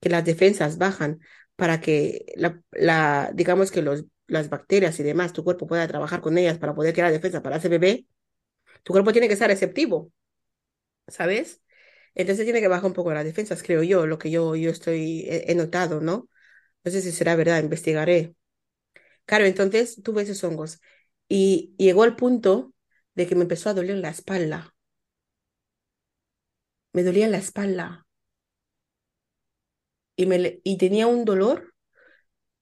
que 0.00 0.10
las 0.10 0.24
defensas 0.24 0.78
bajan 0.78 1.20
para 1.56 1.80
que 1.80 2.26
la, 2.36 2.62
la 2.72 3.32
digamos 3.34 3.70
que 3.72 3.82
los, 3.82 4.06
las 4.26 4.48
bacterias 4.50 4.98
y 5.00 5.02
demás, 5.02 5.32
tu 5.32 5.44
cuerpo 5.44 5.66
pueda 5.66 5.86
trabajar 5.88 6.20
con 6.20 6.38
ellas 6.38 6.58
para 6.58 6.74
poder 6.74 6.94
crear 6.94 7.12
defensa 7.12 7.42
para 7.42 7.56
ese 7.56 7.68
bebé, 7.68 8.06
tu 8.84 8.92
cuerpo 8.92 9.12
tiene 9.12 9.28
que 9.28 9.36
ser 9.36 9.48
receptivo, 9.48 10.12
¿sabes? 11.08 11.62
Entonces 12.14 12.44
tiene 12.44 12.60
que 12.60 12.68
bajar 12.68 12.86
un 12.86 12.94
poco 12.94 13.12
las 13.12 13.24
defensas, 13.24 13.62
creo 13.62 13.82
yo, 13.82 14.06
lo 14.06 14.18
que 14.18 14.30
yo, 14.30 14.56
yo 14.56 14.70
estoy, 14.70 15.24
he, 15.28 15.54
notado, 15.54 16.00
¿no? 16.00 16.28
No 16.84 16.90
sé 16.92 17.02
si 17.02 17.12
será 17.12 17.36
verdad, 17.36 17.62
investigaré. 17.62 18.34
Claro, 19.26 19.44
entonces 19.46 20.02
tuve 20.02 20.22
esos 20.22 20.42
hongos 20.44 20.80
y 21.28 21.74
llegó 21.78 22.04
el 22.04 22.16
punto 22.16 22.74
de 23.14 23.26
que 23.26 23.34
me 23.34 23.42
empezó 23.42 23.70
a 23.70 23.74
doler 23.74 23.98
la 23.98 24.10
espalda. 24.10 24.74
Me 26.94 27.02
dolía 27.02 27.28
la 27.28 27.36
espalda 27.38 28.06
y, 30.16 30.26
me, 30.26 30.60
y 30.64 30.76
tenía 30.78 31.06
un 31.06 31.24
dolor 31.24 31.74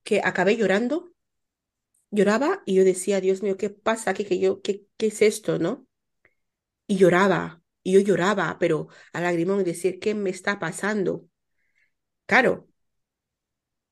que 0.05 0.21
acabé 0.25 0.57
llorando, 0.57 1.10
lloraba 2.11 2.63
y 2.67 2.75
yo 2.77 2.85
decía, 2.85 3.21
Dios 3.21 3.43
mío, 3.43 3.57
¿qué 3.57 3.71
pasa? 3.71 4.15
¿Qué, 4.15 4.39
yo, 4.39 4.63
qué, 4.63 4.87
qué 4.97 5.07
es 5.09 5.23
esto, 5.23 5.59
no? 5.59 5.87
Y 6.87 6.97
lloraba, 6.99 7.63
y 7.83 7.93
yo 7.95 8.01
lloraba, 8.01 8.59
pero 8.59 8.89
a 9.15 9.21
lagrimón 9.23 9.65
decir, 9.65 9.99
¿qué 10.01 10.15
me 10.15 10.29
está 10.31 10.59
pasando? 10.59 11.27
Claro, 12.27 12.69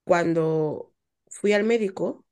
cuando 0.04 0.92
fui 1.28 1.52
al 1.52 1.62
médico, 1.64 2.24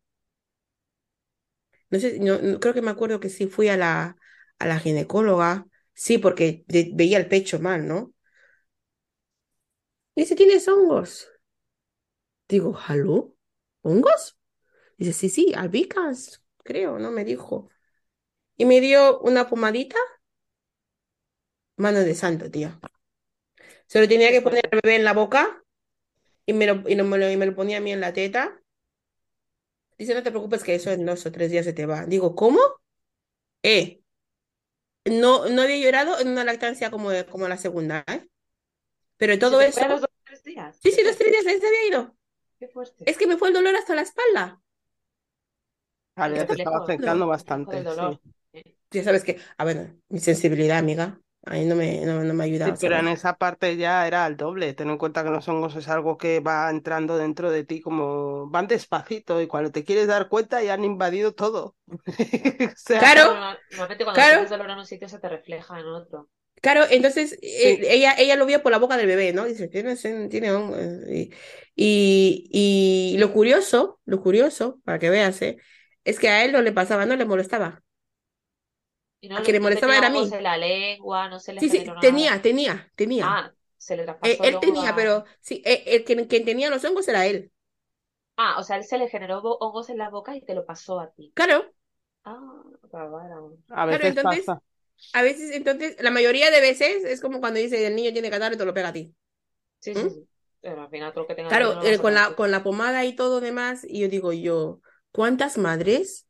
no 1.90 1.98
sé, 2.00 2.18
no, 2.20 2.38
creo 2.60 2.74
que 2.74 2.82
me 2.82 2.90
acuerdo 2.90 3.20
que 3.20 3.28
sí 3.30 3.46
fui 3.46 3.68
a 3.68 3.76
la, 3.76 4.16
a 4.58 4.66
la 4.66 4.78
ginecóloga, 4.78 5.66
sí, 5.94 6.18
porque 6.18 6.64
veía 6.94 7.18
el 7.18 7.28
pecho 7.28 7.60
mal, 7.60 7.86
¿no? 7.86 8.12
Y 10.16 10.22
dice, 10.22 10.34
¿tienes 10.34 10.66
hongos? 10.66 11.28
Digo, 12.48 12.76
¿aló? 12.88 13.36
¿Hongos? 13.82 14.35
Dice, 14.98 15.12
sí, 15.12 15.28
sí, 15.28 15.52
albicans, 15.56 16.42
creo, 16.64 16.98
¿no? 16.98 17.10
Me 17.10 17.24
dijo. 17.24 17.68
Y 18.56 18.66
me 18.66 18.80
dio 18.80 19.20
una 19.20 19.48
pomadita 19.48 19.96
Mano 21.82 22.00
de 22.00 22.14
santo, 22.14 22.50
tío. 22.50 22.70
Se 23.86 24.00
lo 24.00 24.08
tenía 24.08 24.30
que 24.30 24.42
poner 24.42 24.68
al 24.70 24.80
bebé 24.82 24.96
en 24.96 25.04
la 25.04 25.12
boca 25.12 25.62
y 26.46 26.52
me 26.54 26.66
lo, 26.66 26.88
y 26.88 26.94
no 26.96 27.04
me 27.04 27.18
lo, 27.18 27.30
y 27.30 27.36
me 27.38 27.46
lo 27.46 27.54
ponía 27.56 27.78
a 27.78 27.80
mí 27.80 27.92
en 27.92 28.00
la 28.00 28.12
teta. 28.14 28.60
Dice, 29.98 30.14
no 30.14 30.22
te 30.22 30.30
preocupes 30.30 30.62
que 30.64 30.74
eso 30.74 30.90
en 30.90 31.04
dos 31.06 31.24
o 31.26 31.32
tres 31.32 31.50
días 31.50 31.64
se 31.66 31.72
te 31.72 31.86
va. 31.86 32.06
Digo, 32.06 32.34
¿cómo? 32.34 32.60
Eh, 33.62 34.00
no, 35.04 35.48
no 35.48 35.62
había 35.62 35.76
llorado 35.78 36.18
en 36.20 36.28
una 36.28 36.44
lactancia 36.44 36.90
como, 36.90 37.10
como 37.30 37.48
la 37.48 37.56
segunda, 37.58 38.04
¿eh? 38.08 38.28
Pero 39.18 39.38
¿Y 39.38 39.46
se 39.46 39.48
todo 39.48 39.56
te 39.56 39.66
eso, 39.66 39.80
fue 39.80 39.84
a 39.84 39.88
los 39.88 40.00
dos 40.02 40.10
tres 40.24 40.42
días? 40.44 40.82
sí, 40.82 40.92
sí, 40.92 41.02
dos, 41.04 41.16
tres 41.16 41.32
días 41.32 41.44
se 41.44 41.66
había 41.68 41.88
ido. 41.88 42.16
Qué 42.58 42.68
fuerte. 42.68 43.06
Es 43.06 43.18
que 43.18 43.26
me 43.26 43.38
fue 43.38 43.48
el 43.48 43.54
dolor 43.54 43.76
hasta 43.76 43.94
la 43.94 44.02
espalda. 44.02 44.62
Vale, 46.16 46.36
El 46.36 46.38
ya 46.38 46.46
te 46.46 46.54
estaba 46.54 46.78
afectando 46.78 47.26
bastante, 47.26 47.86
sí. 47.86 48.06
dolor. 48.06 48.20
Sí. 48.52 48.62
ya 48.90 49.04
sabes 49.04 49.24
que, 49.24 49.38
a 49.58 49.64
ver, 49.64 49.96
mi 50.08 50.20
sensibilidad, 50.20 50.78
amiga, 50.78 51.20
ahí 51.44 51.66
no 51.66 51.76
me, 51.76 52.04
no, 52.06 52.24
no 52.24 52.34
me 52.34 52.44
ha 52.44 52.46
Sí, 52.62 52.72
ayudado, 52.72 52.78
pero 52.80 52.96
en 52.98 53.06
esa 53.06 53.36
parte 53.38 53.76
ya 53.76 54.06
era 54.08 54.24
al 54.24 54.36
doble. 54.36 54.74
Ten 54.74 54.90
en 54.90 54.98
cuenta 54.98 55.22
que 55.22 55.30
los 55.30 55.46
hongos 55.48 55.76
es 55.76 55.88
algo 55.88 56.16
que 56.18 56.40
va 56.40 56.68
entrando 56.70 57.16
dentro 57.16 57.50
de 57.50 57.64
ti 57.64 57.80
como 57.80 58.48
van 58.50 58.66
despacito 58.66 59.40
y 59.40 59.46
cuando 59.46 59.70
te 59.70 59.84
quieres 59.84 60.08
dar 60.08 60.28
cuenta 60.28 60.62
ya 60.62 60.74
han 60.74 60.84
invadido 60.84 61.32
todo. 61.34 61.76
O 62.72 62.72
sea, 62.76 63.08
Claro, 63.08 63.22
Claro, 63.22 63.32
normal- 63.32 63.58
normalmente 63.70 64.04
cuando 64.04 64.22
claro. 64.22 64.38
sientes 64.40 64.50
dolor 64.50 64.70
en 64.70 64.78
un 64.78 64.86
sitio 64.86 65.08
se 65.08 65.18
te 65.18 65.28
refleja 65.28 65.78
en 65.80 65.86
otro. 65.86 66.28
Claro, 66.62 66.84
entonces 66.90 67.34
eh, 67.42 67.78
sí, 67.78 67.78
ella, 67.82 68.14
ella 68.18 68.34
lo 68.34 68.44
vio 68.46 68.62
por 68.62 68.72
la 68.72 68.78
boca 68.78 68.96
del 68.96 69.06
bebé, 69.06 69.32
¿no? 69.32 69.44
Dice, 69.44 69.68
tiene, 69.68 69.94
tiene 70.28 70.50
hongo", 70.52 70.76
Y, 71.08 71.32
y, 71.76 72.48
y 73.14 73.18
lo 73.18 73.32
curioso, 73.32 74.00
lo 74.04 74.20
curioso, 74.20 74.80
para 74.84 74.98
que 74.98 75.10
veas, 75.10 75.40
¿eh? 75.42 75.58
Es 76.06 76.18
que 76.18 76.30
a 76.30 76.42
él 76.44 76.52
no 76.52 76.62
le 76.62 76.72
pasaba, 76.72 77.04
no 77.06 77.16
le 77.16 77.26
molestaba. 77.26 77.82
Y 79.20 79.28
A 79.34 79.40
no, 79.40 79.42
quien 79.42 79.54
le 79.54 79.60
no 79.60 79.66
molestaba 79.66 79.96
era 79.96 80.08
a 80.08 80.10
mí. 80.10 80.40
la 80.40 80.56
lengua, 80.56 81.28
no 81.28 81.38
se 81.40 81.52
le 81.54 81.62
Sí, 81.62 81.70
sí, 81.70 81.80
generó 81.80 81.94
tenía, 81.98 82.40
nada. 82.42 82.42
tenía, 82.42 82.92
tenía. 82.96 83.40
Ah, 83.40 83.52
se 83.78 83.96
le 83.96 84.04
Eh, 84.22 84.40
traspasó 84.44 84.46
el 84.48 84.54
él 84.54 84.58
hongo 84.58 84.80
tenía, 84.80 84.94
a... 84.94 84.96
pero 84.96 85.24
sí, 85.40 85.62
eh, 85.66 85.84
el, 85.88 86.04
quien, 86.04 86.26
quien 86.26 86.44
tenía 86.44 86.70
los 86.70 86.84
hongos 86.84 87.08
era 87.08 87.26
él. 87.26 87.52
Ah, 88.36 88.56
o 88.58 88.62
sea, 88.62 88.76
él 88.76 88.84
se 88.84 88.96
le 88.98 89.08
generó 89.08 89.42
bo- 89.42 89.58
hongos 89.58 89.90
en 89.90 89.98
la 89.98 90.08
boca 90.10 90.34
y 90.36 90.42
te 90.44 90.54
lo 90.54 90.64
pasó 90.66 91.00
a 91.00 91.10
ti. 91.12 91.34
Claro, 91.34 91.72
Ah, 92.24 92.62
bárbaro. 92.92 93.58
a 93.68 93.86
claro, 93.86 94.04
veces 94.06 94.06
entonces, 94.06 94.18
pasa. 94.18 94.60
a 95.12 95.22
veces, 95.22 95.52
entonces, 95.52 95.96
la 96.00 96.10
mayoría 96.12 96.50
de 96.52 96.60
veces 96.60 97.04
es 97.04 97.20
como 97.20 97.40
cuando 97.40 97.60
dice 97.60 97.86
el 97.86 97.96
niño 97.96 98.12
tiene 98.12 98.30
catarro 98.30 98.54
y 98.56 98.58
te 98.58 98.64
lo 98.66 98.74
pega 98.74 98.88
a 98.90 98.92
ti. 98.92 99.14
Sí, 99.80 99.94
sí, 99.96 100.08
¿Mm? 100.08 100.10
sí. 100.10 100.28
Pero 100.60 100.82
al 100.82 100.90
final 100.90 101.12
todo 101.12 101.22
lo 101.24 101.28
que 101.28 101.34
tengas 101.34 101.56
Claro, 101.56 101.58
dentro 101.58 101.80
lo 101.80 101.82
eh, 101.82 101.98
vas 101.98 102.00
a 102.00 102.02
con 102.02 102.14
la, 102.14 102.34
con 102.34 102.50
la 102.50 102.62
pomada 102.64 103.04
y 103.04 103.14
todo 103.14 103.40
demás, 103.40 103.84
y 103.88 104.00
yo 104.00 104.08
digo 104.08 104.32
yo, 104.32 104.80
¿cuántas 105.16 105.58
madres 105.58 106.26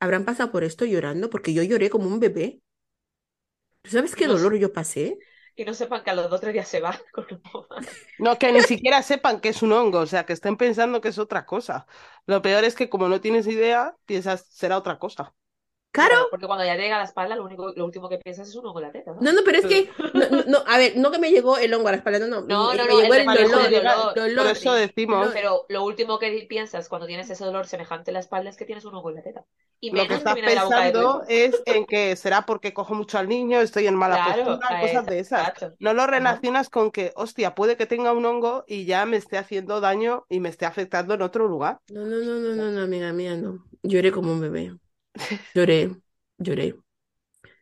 habrán 0.00 0.24
pasado 0.26 0.52
por 0.52 0.64
esto 0.64 0.84
llorando? 0.86 1.30
Porque 1.30 1.54
yo 1.54 1.62
lloré 1.64 1.90
como 1.90 2.08
un 2.08 2.20
bebé. 2.20 2.62
¿Tú 3.82 3.90
sabes 3.90 4.14
qué 4.16 4.26
no, 4.26 4.32
dolor 4.32 4.56
yo 4.56 4.72
pasé? 4.72 5.18
y 5.56 5.64
no 5.64 5.74
sepan 5.74 6.02
que 6.02 6.10
a 6.10 6.14
los 6.14 6.30
dos 6.30 6.38
o 6.38 6.40
tres 6.40 6.52
días 6.54 6.68
se 6.68 6.80
va 6.80 6.98
con. 7.12 7.26
No, 8.18 8.38
que 8.38 8.52
ni 8.52 8.62
siquiera 8.62 9.02
sepan 9.02 9.40
que 9.40 9.48
es 9.48 9.62
un 9.62 9.72
hongo, 9.72 9.98
o 10.00 10.06
sea, 10.06 10.24
que 10.26 10.32
estén 10.32 10.56
pensando 10.56 11.00
que 11.00 11.08
es 11.08 11.18
otra 11.18 11.44
cosa. 11.46 11.86
Lo 12.26 12.40
peor 12.42 12.64
es 12.64 12.74
que 12.76 12.88
como 12.88 13.08
no 13.08 13.20
tienes 13.20 13.46
idea, 13.48 13.96
piensas 14.06 14.46
será 14.50 14.78
otra 14.78 14.98
cosa. 14.98 15.34
Claro, 15.92 16.16
porque 16.30 16.46
cuando 16.46 16.64
ya 16.64 16.74
llega 16.76 16.96
a 16.96 16.98
la 16.98 17.04
espalda, 17.04 17.36
lo 17.36 17.44
único, 17.44 17.72
lo 17.76 17.84
último 17.84 18.08
que 18.08 18.18
piensas 18.18 18.48
es 18.48 18.54
un 18.56 18.66
hongo 18.66 18.80
en 18.80 18.86
la 18.86 18.92
teta, 18.92 19.12
no, 19.12 19.20
¿no? 19.20 19.32
no, 19.32 19.40
pero 19.44 19.58
es 19.58 19.66
que, 19.66 19.88
no, 20.14 20.28
no, 20.30 20.44
no, 20.46 20.58
a 20.66 20.78
ver, 20.78 20.96
no 20.96 21.10
que 21.10 21.18
me 21.18 21.30
llegó 21.30 21.58
el 21.58 21.72
hongo 21.74 21.88
a 21.88 21.92
la 21.92 21.96
espalda, 21.98 22.18
no, 22.20 22.26
no, 22.28 22.40
No, 22.42 22.74
no, 22.74 22.84
me 22.84 22.94
no, 22.94 23.00
llegó 23.02 23.14
el 23.14 23.26
eso, 23.26 23.28
del 23.28 23.50
dolor, 23.50 23.70
dolor. 23.70 24.14
por 24.14 24.22
dolor, 24.22 24.46
eso 24.56 24.72
decimos. 24.72 25.30
Pero 25.34 25.66
lo 25.68 25.84
último 25.84 26.18
que 26.18 26.46
piensas 26.48 26.88
cuando 26.88 27.06
tienes 27.06 27.28
ese 27.28 27.44
dolor 27.44 27.66
semejante 27.66 28.10
en 28.10 28.14
la 28.14 28.20
espalda 28.20 28.50
es 28.50 28.56
que 28.56 28.64
tienes 28.64 28.84
un 28.84 28.94
hongo 28.94 29.10
en 29.10 29.16
la 29.16 29.22
teta. 29.22 29.44
Y 29.80 29.90
lo 29.90 29.96
que 29.96 30.02
menos 30.02 30.10
que 30.10 30.16
estás 30.16 30.34
viene 30.34 30.48
pensando 30.54 31.24
es 31.28 31.62
en 31.66 31.84
que 31.86 32.16
será 32.16 32.42
porque 32.42 32.72
cojo 32.72 32.94
mucho 32.94 33.18
al 33.18 33.28
niño, 33.28 33.60
estoy 33.60 33.86
en 33.86 33.96
mala 33.96 34.22
Claro, 34.22 34.44
postura, 34.44 34.80
cosas 34.80 34.90
esa- 34.90 35.10
de 35.10 35.18
esas. 35.18 35.40
exacto. 35.48 35.74
No 35.80 35.92
lo 35.92 36.02
Ajá. 36.02 36.10
relacionas 36.12 36.70
con 36.70 36.90
que, 36.90 37.12
hostia, 37.16 37.54
puede 37.54 37.76
que 37.76 37.86
tenga 37.86 38.12
un 38.12 38.24
hongo 38.24 38.64
y 38.66 38.84
ya 38.84 39.04
me 39.06 39.16
esté 39.16 39.38
haciendo 39.38 39.80
daño 39.80 40.24
y 40.28 40.40
me 40.40 40.48
esté 40.48 40.66
afectando 40.66 41.14
en 41.14 41.22
otro 41.22 41.48
lugar. 41.48 41.78
No, 41.90 42.04
no, 42.06 42.16
no, 42.18 42.38
no, 42.38 42.54
no, 42.54 42.70
no, 42.70 42.80
amiga 42.82 43.12
mía, 43.12 43.36
no. 43.36 43.64
Lloré 43.82 44.12
como 44.12 44.32
un 44.32 44.40
bebé. 44.40 44.72
Lloré, 45.54 45.90
lloré. 46.38 46.74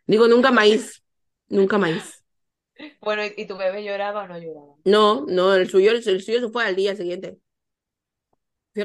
Digo, 0.06 0.28
nunca 0.28 0.52
maíz, 0.52 1.02
nunca 1.48 1.78
maíz. 1.78 2.24
Bueno, 3.02 3.22
¿y, 3.36 3.46
tu 3.46 3.56
bebé 3.58 3.84
lloraba 3.84 4.22
o 4.24 4.28
no 4.28 4.38
lloraba? 4.38 4.74
No, 4.84 5.24
no, 5.26 5.54
el 5.54 5.68
suyo, 5.70 5.90
el 5.92 6.02
suyo 6.02 6.40
se 6.40 6.48
fue 6.50 6.64
al 6.66 6.76
día 6.76 6.94
siguiente. 6.96 7.38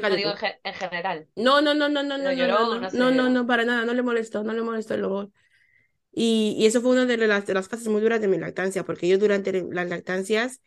Fíjate 0.00 0.16
digo 0.16 0.30
tú. 0.30 0.30
en, 0.30 0.36
ge- 0.38 0.60
en 0.64 0.74
general. 0.74 1.28
No, 1.36 1.60
no, 1.60 1.74
no, 1.74 1.88
no, 1.88 2.02
no, 2.02 2.16
¿Pero 2.16 2.32
no, 2.32 2.34
no, 2.34 2.34
lloró 2.36 2.58
no, 2.68 2.68
no, 2.68 2.80
no 2.80 2.90
no, 2.92 3.10
no, 3.10 3.28
no, 3.30 3.46
para 3.46 3.64
nada, 3.64 3.84
no 3.84 3.92
le 3.94 4.02
molestó, 4.02 4.42
no 4.42 4.52
le 4.54 4.62
molestó 4.62 4.94
el 4.94 5.02
dolor. 5.02 5.30
Y, 6.12 6.56
y 6.58 6.66
eso 6.66 6.80
fue 6.82 6.92
una 6.92 7.06
de 7.06 7.16
las, 7.18 7.46
de 7.46 7.54
las 7.54 7.68
fases 7.68 7.88
muy 7.88 8.00
duras 8.02 8.20
de 8.20 8.28
mi 8.28 8.38
lactancia, 8.38 8.84
porque 8.84 9.08
yo 9.08 9.18
durante 9.18 9.52
las 9.72 9.88
lactancias 9.88 10.60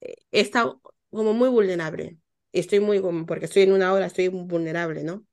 eh, 0.00 0.16
he 0.32 0.40
estado 0.40 0.82
como 1.10 1.34
muy 1.34 1.48
vulnerable. 1.50 2.18
Estoy 2.52 2.80
muy, 2.80 3.00
como, 3.02 3.26
porque 3.26 3.46
estoy 3.46 3.62
en 3.64 3.72
una 3.72 3.92
hora, 3.92 4.06
estoy 4.06 4.28
vulnerable, 4.28 5.04
¿no? 5.04 5.26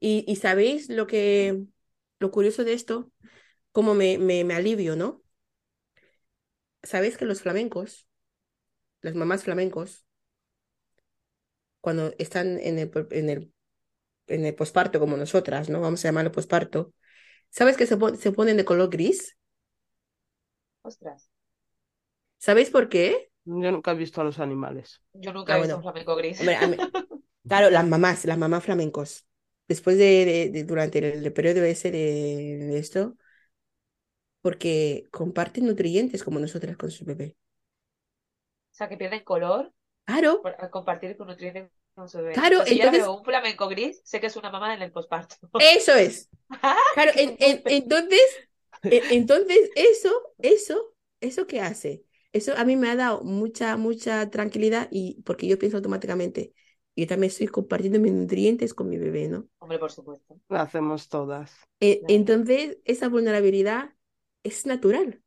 Y, 0.00 0.24
y 0.30 0.36
¿sabéis 0.36 0.88
lo 0.90 1.06
que, 1.06 1.64
lo 2.18 2.30
curioso 2.30 2.64
de 2.64 2.74
esto? 2.74 3.10
Como 3.72 3.94
me, 3.94 4.18
me, 4.18 4.44
me 4.44 4.54
alivio, 4.54 4.96
¿no? 4.96 5.22
¿Sabéis 6.84 7.16
que 7.18 7.24
los 7.26 7.42
flamencos, 7.42 8.08
las 9.02 9.14
mamás 9.16 9.44
flamencos, 9.44 10.06
cuando 11.80 12.12
están 12.18 12.58
en 12.60 12.78
el, 12.78 12.90
en 13.10 13.30
el, 13.30 13.52
en 14.28 14.46
el 14.46 14.54
posparto 14.54 15.00
como 15.00 15.16
nosotras, 15.18 15.70
¿no? 15.70 15.80
Vamos 15.82 16.04
a 16.04 16.08
llamarlo 16.08 16.32
posparto, 16.32 16.94
¿sabes 17.50 17.76
que 17.76 17.86
se, 17.86 17.96
pon- 17.96 18.16
se 18.18 18.32
ponen 18.32 18.56
de 18.58 18.64
color 18.64 18.90
gris? 18.90 19.36
Ostras, 20.90 21.28
¿Sabéis 22.38 22.70
por 22.70 22.88
qué? 22.88 23.30
Yo 23.46 23.70
nunca 23.72 23.92
he 23.92 23.94
visto 23.96 24.20
a 24.20 24.24
los 24.24 24.38
animales. 24.38 25.02
yo 25.14 25.32
nunca 25.32 25.54
Ah, 25.54 25.56
he 25.56 25.60
visto 25.60 25.76
un 25.76 25.82
bueno, 25.82 25.82
flamenco 25.82 26.16
gris. 26.16 26.38
hombre, 26.38 26.56
a 26.56 26.68
mí- 26.68 26.78
claro, 27.48 27.70
las 27.70 27.86
mamás, 27.88 28.24
las 28.26 28.38
mamás 28.38 28.64
flamencos, 28.64 29.26
después 29.68 29.98
de, 29.98 30.24
de- 30.26 30.50
de- 30.50 30.64
durante 30.64 30.98
el, 30.98 31.24
el 31.26 31.32
periodo 31.32 31.64
ese 31.64 31.90
de, 31.90 31.98
de 32.66 32.78
esto, 32.78 33.16
porque 34.44 35.08
comparten 35.18 35.66
nutrientes 35.66 36.22
como 36.24 36.38
nosotras 36.40 36.76
con 36.76 36.90
su 36.92 37.04
bebé. 37.04 37.36
O 38.72 38.74
sea, 38.76 38.88
que 38.88 38.96
pierden 38.96 39.24
color 39.24 39.72
Claro, 40.06 40.32
por, 40.42 40.56
al 40.60 40.70
compartir 40.70 41.16
con 41.16 41.28
nutrientes 41.28 41.72
con 41.94 42.08
su 42.08 42.18
bebé. 42.18 42.46
Claro, 42.46 42.58
sea, 42.58 42.66
si 42.66 42.78
yo 42.78 42.90
entonces, 42.90 42.92
veo 42.92 43.14
un 43.16 43.24
flamenco 43.24 43.68
gris, 43.68 44.02
sé 44.04 44.20
que 44.20 44.28
es 44.28 44.36
una 44.36 44.50
mamá 44.50 44.74
en 44.74 44.82
el 44.82 44.92
posparto. 44.92 45.36
eso 45.58 45.92
es. 45.94 46.30
Claro, 46.92 47.12
entonces, 47.16 48.20
en- 48.88 49.06
entonces, 49.10 49.72
eso, 49.76 50.10
eso, 50.42 50.94
eso 51.20 51.46
qué 51.46 51.60
hace? 51.60 52.04
Eso 52.32 52.54
a 52.56 52.64
mí 52.64 52.76
me 52.76 52.90
ha 52.90 52.96
dado 52.96 53.22
mucha, 53.24 53.76
mucha 53.76 54.30
tranquilidad 54.30 54.88
y 54.90 55.22
porque 55.24 55.46
yo 55.48 55.58
pienso 55.58 55.78
automáticamente, 55.78 56.54
yo 56.96 57.06
también 57.06 57.30
estoy 57.30 57.48
compartiendo 57.48 58.00
mis 58.00 58.12
nutrientes 58.12 58.74
con 58.74 58.88
mi 58.88 58.98
bebé, 58.98 59.28
¿no? 59.28 59.48
Hombre, 59.58 59.78
por 59.80 59.90
supuesto. 59.90 60.40
Lo 60.48 60.58
hacemos 60.60 61.08
todas. 61.08 61.50
E- 61.80 62.00
Claro. 62.00 62.08
entonces, 62.08 62.78
esa 62.84 63.08
vulnerabilidad 63.08 63.94
es 64.42 64.66
natural, 64.66 65.22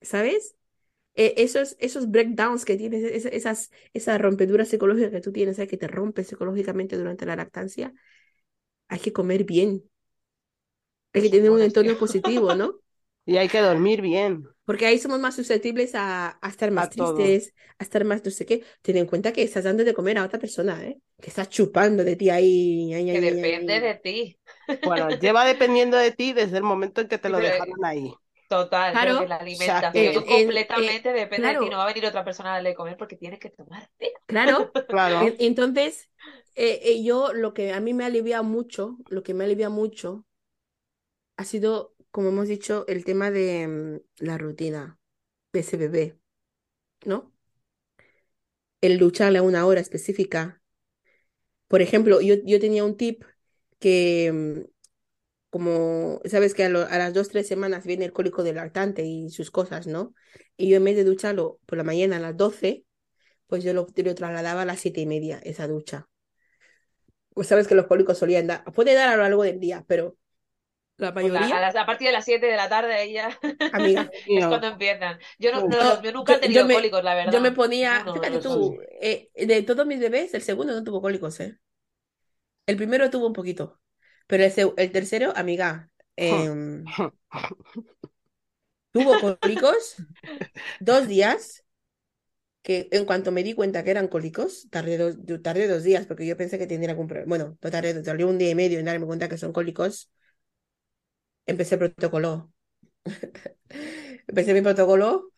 ¿sabes? 0.00 0.56
E- 1.14 1.34
esos, 1.38 1.76
esos 1.80 2.10
breakdowns 2.10 2.64
que 2.64 2.76
tienes, 2.76 3.04
es- 3.04 3.26
esas, 3.26 3.70
esas 3.94 4.20
rompeduras 4.20 4.68
psicológicas 4.68 5.12
que 5.12 5.20
tú 5.22 5.32
tienes, 5.32 5.56
¿sabes? 5.56 5.70
Que 5.70 5.78
te 5.78 5.88
rompes 5.88 6.28
psicológicamente 6.28 6.96
durante 6.98 7.26
la 7.26 7.36
lactancia, 7.36 7.94
hay 8.88 9.00
que 9.00 9.12
comer 9.14 9.44
bien, 9.44 9.84
hay 11.14 11.22
que 11.22 11.30
tener 11.30 11.50
un 11.50 11.62
entorno 11.62 11.96
positivo, 11.96 12.54
¿no? 12.54 12.74
Y 13.26 13.36
hay 13.36 13.48
que 13.48 13.60
dormir 13.60 14.00
bien 14.00 14.48
Porque 14.64 14.86
ahí 14.86 14.98
somos 14.98 15.18
más 15.20 15.34
susceptibles 15.34 15.94
a, 15.94 16.38
a 16.40 16.48
estar 16.48 16.70
más 16.70 16.88
a 16.88 16.94
todo. 16.94 17.24
tristes, 17.28 17.52
a 17.78 17.82
estar 17.84 18.04
más 18.04 18.24
no 18.24 18.30
sé 18.30 18.46
qué. 18.46 18.64
Ten 18.82 18.96
en 18.96 19.06
cuenta 19.06 19.32
que 19.32 19.42
estás 19.42 19.64
dando 19.64 19.84
de 19.84 19.94
comer 19.94 20.18
a 20.18 20.24
otra 20.24 20.38
persona, 20.38 20.82
¿eh? 20.84 21.00
Que 21.20 21.30
estás 21.30 21.48
chupando 21.48 22.04
de 22.04 22.16
ti 22.16 22.30
ahí. 22.30 22.90
Que 23.10 23.20
depende 23.28 23.74
de 23.80 23.94
ti. 24.04 24.16
Bueno, 24.82 25.10
lleva 25.12 25.44
dependiendo 25.44 25.96
de 25.96 26.10
ti 26.12 26.32
desde 26.32 26.56
el 26.58 26.62
momento 26.64 27.00
en 27.00 27.08
que 27.08 27.18
te 27.18 27.28
lo 27.30 27.40
pero 27.40 27.40
dejaron 27.40 27.84
ahí. 27.84 28.20
total, 28.48 29.00
Claro, 29.00 29.24
la 29.28 29.36
O 29.52 29.54
sea 29.54 29.88
alimentación 29.88 30.24
que, 30.24 30.24
completamente 30.24 31.12
depende 31.12 31.48
de 31.50 31.56
ti. 31.56 31.70
No 31.70 31.76
claro, 31.76 31.78
va 31.78 31.84
a 31.84 31.86
venir 31.88 32.06
otra 32.06 32.24
persona 32.24 32.50
a 32.52 32.54
darle 32.56 32.70
de 32.70 32.76
comer 32.76 32.96
porque 32.96 33.16
tiene 33.16 33.38
que 33.38 33.50
tomarte. 33.50 34.12
claro. 34.26 34.72
claro, 34.88 35.18
En- 35.18 35.36
Entonces, 35.38 36.10
eh, 36.54 36.80
eh, 36.82 37.04
yo 37.04 37.32
lo 37.32 37.54
que 37.54 37.72
a 37.72 37.80
mí 37.80 37.94
me 37.94 38.04
alivia 38.04 38.42
mucho, 38.42 38.98
lo 39.08 39.22
que 39.22 39.34
me 39.34 39.44
alivia 39.44 39.70
mucho, 39.70 40.26
ha 41.36 41.44
sido, 41.44 41.94
como 42.12 42.28
hemos 42.28 42.48
dicho, 42.48 42.84
el 42.88 43.04
tema 43.04 43.30
de 43.30 43.66
mm, 43.68 44.24
la 44.24 44.38
rutina 44.38 44.98
bebé, 45.52 46.18
¿no? 47.04 47.32
El 48.82 48.98
lucharle 48.98 49.38
a 49.38 49.42
una 49.42 49.66
hora 49.66 49.80
específica. 49.80 50.62
Por 51.68 51.82
ejemplo, 51.82 52.20
yo, 52.20 52.34
yo 52.44 52.60
tenía 52.60 52.84
un 52.84 52.96
tip 52.96 53.24
que, 53.78 54.30
mm, 54.32 54.70
como, 55.50 56.20
sabes 56.26 56.54
que 56.54 56.64
a, 56.64 56.70
las 56.70 57.14
dos, 57.14 57.28
tres 57.30 57.48
semanas 57.48 57.86
viene 57.86 58.04
el 58.06 58.12
cólico 58.12 58.42
del 58.42 58.56
lactante 58.56 59.04
y 59.04 59.30
sus 59.30 59.50
cosas, 59.50 59.86
¿no? 59.86 60.14
Y 60.56 60.68
yo 60.70 60.76
en 60.78 60.84
vez 60.84 60.96
de 60.96 61.04
ducharlo 61.04 61.60
por 61.66 61.78
la 61.78 61.84
mañana 61.84 62.16
a 62.18 62.20
las 62.20 62.36
12, 62.36 62.86
pues 63.46 63.64
yo 63.64 63.74
lo, 63.74 63.86
lo 63.94 64.14
trasladaba 64.14 64.62
a 64.62 64.66
las 64.66 64.80
siete 64.80 65.00
y 65.02 65.06
media, 65.06 65.40
esa 65.44 65.68
ducha. 65.68 66.08
Pues 67.34 67.48
sabes 67.48 67.66
que 67.66 67.74
los 67.74 67.86
cólicos 67.86 68.18
solían 68.18 68.46
dar, 68.46 68.64
puede 68.72 68.94
dar 68.94 69.08
a 69.08 69.16
lo 69.16 69.22
largo 69.22 69.42
del 69.42 69.60
día, 69.60 69.84
pero 69.88 70.16
La 70.96 71.12
Pues 71.18 71.32
la- 71.32 71.40
mayoría, 71.40 71.56
a, 71.58 71.60
las- 71.60 71.76
a 71.76 71.86
partir 71.86 72.08
de 72.08 72.12
las 72.12 72.24
7 72.24 72.46
de 72.46 72.56
la 72.56 72.68
tarde 72.68 72.94
ahí 72.94 73.12
ya 73.14 73.38
amiga. 73.70 74.10
es 74.34 74.46
cuando 74.46 74.66
empiezan. 74.68 75.18
Yo 75.38 75.52
no, 75.52 75.64
míos 75.68 76.14
nunca 76.14 76.34
yo- 76.34 76.34
han 76.34 76.40
tenido 76.40 76.62
yo 76.62 76.66
me- 76.66 76.74
cólicos, 76.74 77.02
la 77.04 77.14
verdad. 77.14 77.32
Yo 77.32 77.40
me 77.40 77.52
ponía, 77.52 78.08
fíjate 78.12 78.40
tú, 78.40 78.80
eh, 79.00 79.30
de 79.46 79.62
todos 79.62 79.86
mis 79.86 80.00
bebés, 80.00 80.34
el 80.34 80.42
segundo 80.42 80.72
no 80.74 80.82
tuvo 80.82 81.00
cólicos, 81.00 81.38
¿eh? 81.40 81.56
El 82.66 82.76
primero 82.76 83.10
tuvo 83.10 83.26
un 83.26 83.32
poquito, 83.32 83.80
pero 84.26 84.44
el, 84.44 84.52
el 84.76 84.92
tercero, 84.92 85.32
amiga, 85.36 85.90
em, 86.16 86.94
tuvo 88.92 89.18
cólicos 89.18 89.96
dos 90.80 91.08
días, 91.08 91.64
que 92.62 92.88
en 92.92 93.04
cuanto 93.06 93.32
me 93.32 93.42
di 93.42 93.54
cuenta 93.54 93.84
que 93.84 93.90
eran 93.90 94.08
cólicos, 94.08 94.68
tardé 94.70 94.98
dos, 94.98 95.16
yo 95.24 95.42
tardé 95.42 95.68
dos 95.68 95.82
días 95.84 96.06
porque 96.06 96.26
yo 96.26 96.36
pensé 96.36 96.58
que 96.58 96.66
tenía 96.66 96.90
algún 96.90 97.08
problema. 97.08 97.28
Bueno, 97.28 97.58
no 97.62 97.70
tardé, 97.70 98.02
tardé 98.02 98.24
un 98.24 98.38
día 98.38 98.50
y 98.50 98.54
medio 98.54 98.78
en 98.78 98.84
darme 98.86 99.06
cuenta 99.06 99.28
que 99.28 99.38
son 99.38 99.52
cólicos. 99.52 100.12
Empecé 101.46 101.74
el 101.76 101.78
protocolo. 101.80 102.52
Empecé 104.26 104.54
mi 104.54 104.60
protocolo 104.62 105.32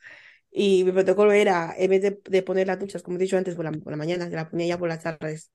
y 0.50 0.84
mi 0.84 0.92
protocolo 0.92 1.32
era, 1.32 1.74
en 1.78 1.90
vez 1.90 2.02
de, 2.02 2.42
poner 2.42 2.66
las 2.68 2.80
duchas, 2.80 3.02
como 3.02 3.16
he 3.18 3.20
dicho 3.20 3.38
antes, 3.38 3.54
por 3.56 3.64
la, 3.64 3.72
por 3.72 3.92
la 3.92 3.96
mañana, 3.98 4.28
la 4.28 4.50
ponía 4.50 4.66
ya 4.68 4.78
por 4.78 4.88
las 4.88 5.02
tardes. 5.04 5.50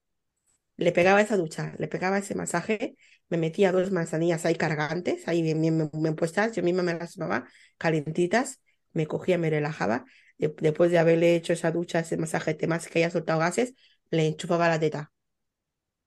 Le 0.78 0.92
pegaba 0.94 1.22
esa 1.22 1.38
ducha, 1.38 1.76
le 1.80 1.88
pegaba 1.88 2.20
ese 2.20 2.36
masaje, 2.36 2.98
me 3.30 3.38
metía 3.38 3.72
dos 3.72 3.92
manzanillas 3.92 4.46
ahí 4.46 4.56
cargantes, 4.56 5.28
ahí 5.28 5.42
bien, 5.42 5.62
bien, 5.62 5.90
bien 5.94 6.16
puestas, 6.16 6.56
yo 6.56 6.64
misma 6.64 6.84
me 6.84 6.96
las 6.96 7.16
tomaba 7.16 7.48
calentitas, 7.78 8.62
me 8.94 9.08
cogía, 9.08 9.38
me 9.38 9.50
relajaba. 9.50 10.06
de- 10.40 10.56
después 10.62 10.92
de 10.92 11.00
haberle 11.00 11.36
hecho 11.36 11.54
esa 11.54 11.72
ducha, 11.72 12.00
ese 12.02 12.18
masaje, 12.18 12.54
temas 12.56 12.88
que 12.88 13.00
haya 13.00 13.12
soltado 13.12 13.40
gases, 13.40 13.76
le 14.12 14.28
enchufaba 14.28 14.70
la 14.70 14.80
teta. 14.80 15.12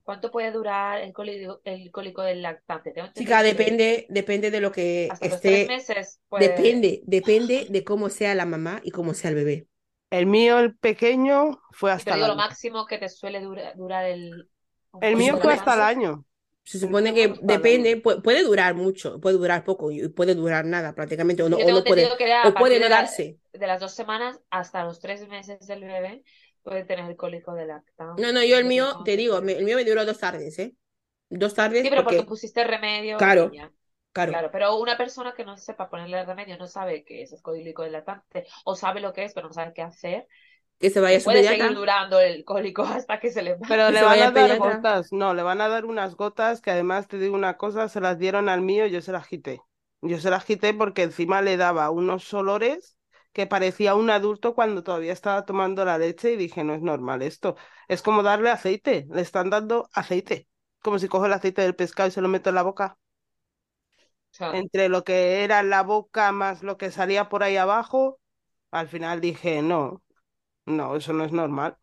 ¿Cuánto 0.05 0.31
puede 0.31 0.51
durar 0.51 1.01
el 1.01 1.13
cólico, 1.13 1.61
el 1.65 1.91
cólico 1.91 2.23
del 2.23 2.43
lactante? 2.43 2.93
Chica, 3.15 3.43
depende, 3.43 4.07
depende 4.09 4.51
de 4.51 4.61
lo 4.61 4.73
que 4.73 5.07
hasta 5.09 5.29
los 5.29 5.43
tres 5.43 5.65
esté, 5.65 5.67
meses 5.67 6.21
puede... 6.29 6.47
depende, 6.51 7.03
depende 7.07 7.67
de 7.71 7.85
cómo 7.85 8.09
sea 8.09 8.35
la 8.35 8.47
mamá 8.47 8.81
y 8.85 8.91
cómo 8.91 9.15
sea 9.15 9.31
el 9.31 9.37
bebé. 9.37 9.69
El 10.11 10.27
mío, 10.27 10.61
el 10.61 10.77
pequeño, 10.77 11.61
fue 11.73 11.91
hasta 11.91 12.11
te 12.11 12.13
el 12.15 12.23
digo 12.23 12.27
lo 12.27 12.35
año. 12.35 12.37
máximo 12.37 12.87
que 12.87 12.99
te 12.99 13.09
suele 13.09 13.41
dura- 13.41 13.73
durar 13.75 14.05
el... 14.07 14.49
El 15.01 15.01
Pues 15.11 15.25
mío 15.25 15.39
fue 15.39 15.53
hasta 15.55 15.75
el 15.75 15.81
año. 15.83 16.25
Se 16.65 16.79
El 16.85 16.89
supone 16.89 17.13
que 17.13 17.25
el 17.25 17.39
depende, 17.43 18.03
pu- 18.03 18.23
puede 18.23 18.43
durar 18.45 18.75
mucho, 18.75 19.21
puede 19.21 19.37
durar 19.37 19.65
poco 19.65 19.91
y 19.91 20.09
puede 20.09 20.35
durar 20.35 20.65
nada 20.65 20.95
prácticamente, 20.95 21.43
o 21.43 21.49
no, 21.49 21.59
o 21.59 21.85
puede, 21.85 22.17
o 22.41 22.55
puede 22.55 22.79
no 22.79 22.89
de, 22.89 22.89
la- 22.89 22.99
darse. 23.07 23.39
de 23.53 23.67
las 23.67 23.81
dos 23.81 23.95
semanas 23.95 24.41
hasta 24.51 24.85
los 24.85 25.01
tres 25.01 25.27
meses 25.29 25.67
del 25.67 25.81
bebé 25.85 26.25
puede 26.63 26.85
tener 26.85 27.07
el 27.11 27.17
cólico 27.17 27.55
del 27.55 27.69
lactante. 27.69 28.23
No, 28.23 28.33
no, 28.33 28.43
yo 28.45 28.59
el 28.59 28.65
mío, 28.67 29.03
te 29.05 29.17
digo, 29.17 29.39
el 29.39 29.65
mío 29.65 29.77
me 29.77 29.85
duró 29.85 30.05
dos 30.05 30.19
tardes, 30.19 30.59
¿eh? 30.59 30.77
Dos 31.31 31.55
tardes 31.55 31.83
Sí, 31.83 31.91
pero 31.91 32.05
porque 32.05 32.23
porque, 32.23 32.29
pusiste 32.29 32.65
remedio 32.65 33.19
claro, 33.19 33.51
claro, 34.13 34.33
Claro, 34.33 34.51
pero 34.53 34.77
una 34.79 34.97
persona 34.97 35.35
que 35.35 35.45
no 35.45 35.57
sepa 35.57 35.91
ponerle 35.91 36.25
remedio, 36.25 36.57
no 36.59 36.67
sabe 36.69 37.05
que 37.05 37.23
es 37.23 37.33
el 37.33 37.43
cólico 37.43 37.83
del 37.83 37.93
lactante, 37.93 38.47
o 38.65 38.77
sabe 38.77 39.01
lo 39.01 39.13
que 39.13 39.25
es, 39.25 39.35
pero 39.35 39.49
no 39.49 39.55
sabe 39.55 39.73
qué 39.75 39.83
hacer, 39.83 40.29
que 40.79 40.91
se 40.91 41.01
vaya 41.01 41.17
le 41.17 41.19
a 41.19 41.21
su 41.21 41.31
puede 41.31 41.45
seguir 41.45 41.75
durando 41.75 42.21
el 42.21 42.45
cólico 42.45 42.83
hasta 42.85 43.21
que 43.21 43.31
se 43.33 43.43
le 43.43 43.57
Pero 43.67 43.85
pase. 43.85 43.93
que 43.93 43.95
le 43.95 44.03
se 44.05 44.07
van 44.07 44.21
vaya 44.21 44.23
a 44.23 44.33
dar 44.33 44.33
pediatra. 44.33 44.57
gotas. 44.57 45.13
No, 45.13 45.35
le 45.35 45.43
van 45.43 45.61
a 45.61 45.69
dar 45.69 45.85
unas 45.85 46.17
gotas 46.17 46.61
que 46.61 46.71
además 46.71 47.09
te 47.09 47.19
digo 47.19 47.35
una 47.35 47.57
cosa, 47.57 47.89
se 47.89 48.01
las 48.01 48.19
dieron 48.19 48.49
al 48.49 48.61
mío 48.61 48.87
y 48.87 48.91
yo 48.91 49.01
se 49.01 49.13
las 49.13 49.27
quité. 49.29 49.61
Yo 50.03 50.19
se 50.19 50.31
las 50.31 50.45
quité 50.45 50.75
porque 50.75 51.03
encima 51.05 51.43
le 51.43 51.57
daba 51.57 51.91
unos 51.91 52.33
olores 52.35 52.99
que 53.33 53.47
parecía 53.47 53.95
un 53.95 54.11
adulto 54.11 54.55
cuando 54.55 54.83
todavía 54.83 55.13
estaba 55.13 55.45
tomando 55.45 55.85
la 55.85 55.99
leche 55.99 56.33
y 56.33 56.37
dije, 56.37 56.65
no 56.65 56.75
es 56.75 56.83
normal 56.83 57.23
esto. 57.23 57.57
Es 57.89 58.03
como 58.03 58.23
darle 58.23 58.51
aceite, 58.51 59.07
le 59.11 59.23
están 59.23 59.51
dando 59.51 59.89
aceite. 59.93 60.49
Como 60.83 60.99
si 60.99 61.09
cojo 61.09 61.27
el 61.27 61.33
aceite 61.33 61.63
del 61.63 61.77
pescado 61.77 62.09
y 62.09 62.13
se 62.13 62.21
lo 62.23 62.29
meto 62.29 62.49
en 62.51 62.57
la 62.57 62.63
boca. 62.63 62.99
Entre 64.51 64.89
lo 64.89 65.03
que 65.05 65.45
era 65.45 65.63
la 65.63 65.83
boca 65.83 66.31
más 66.33 66.63
lo 66.63 66.77
que 66.77 66.91
salía 66.91 67.29
por 67.29 67.43
ahí 67.43 67.57
abajo, 67.57 68.21
al 68.71 68.89
final 68.89 69.21
dije, 69.21 69.63
no, 69.63 70.03
no, 70.67 70.97
eso 70.97 71.13
no 71.15 71.25
es 71.25 71.33
normal. 71.33 71.79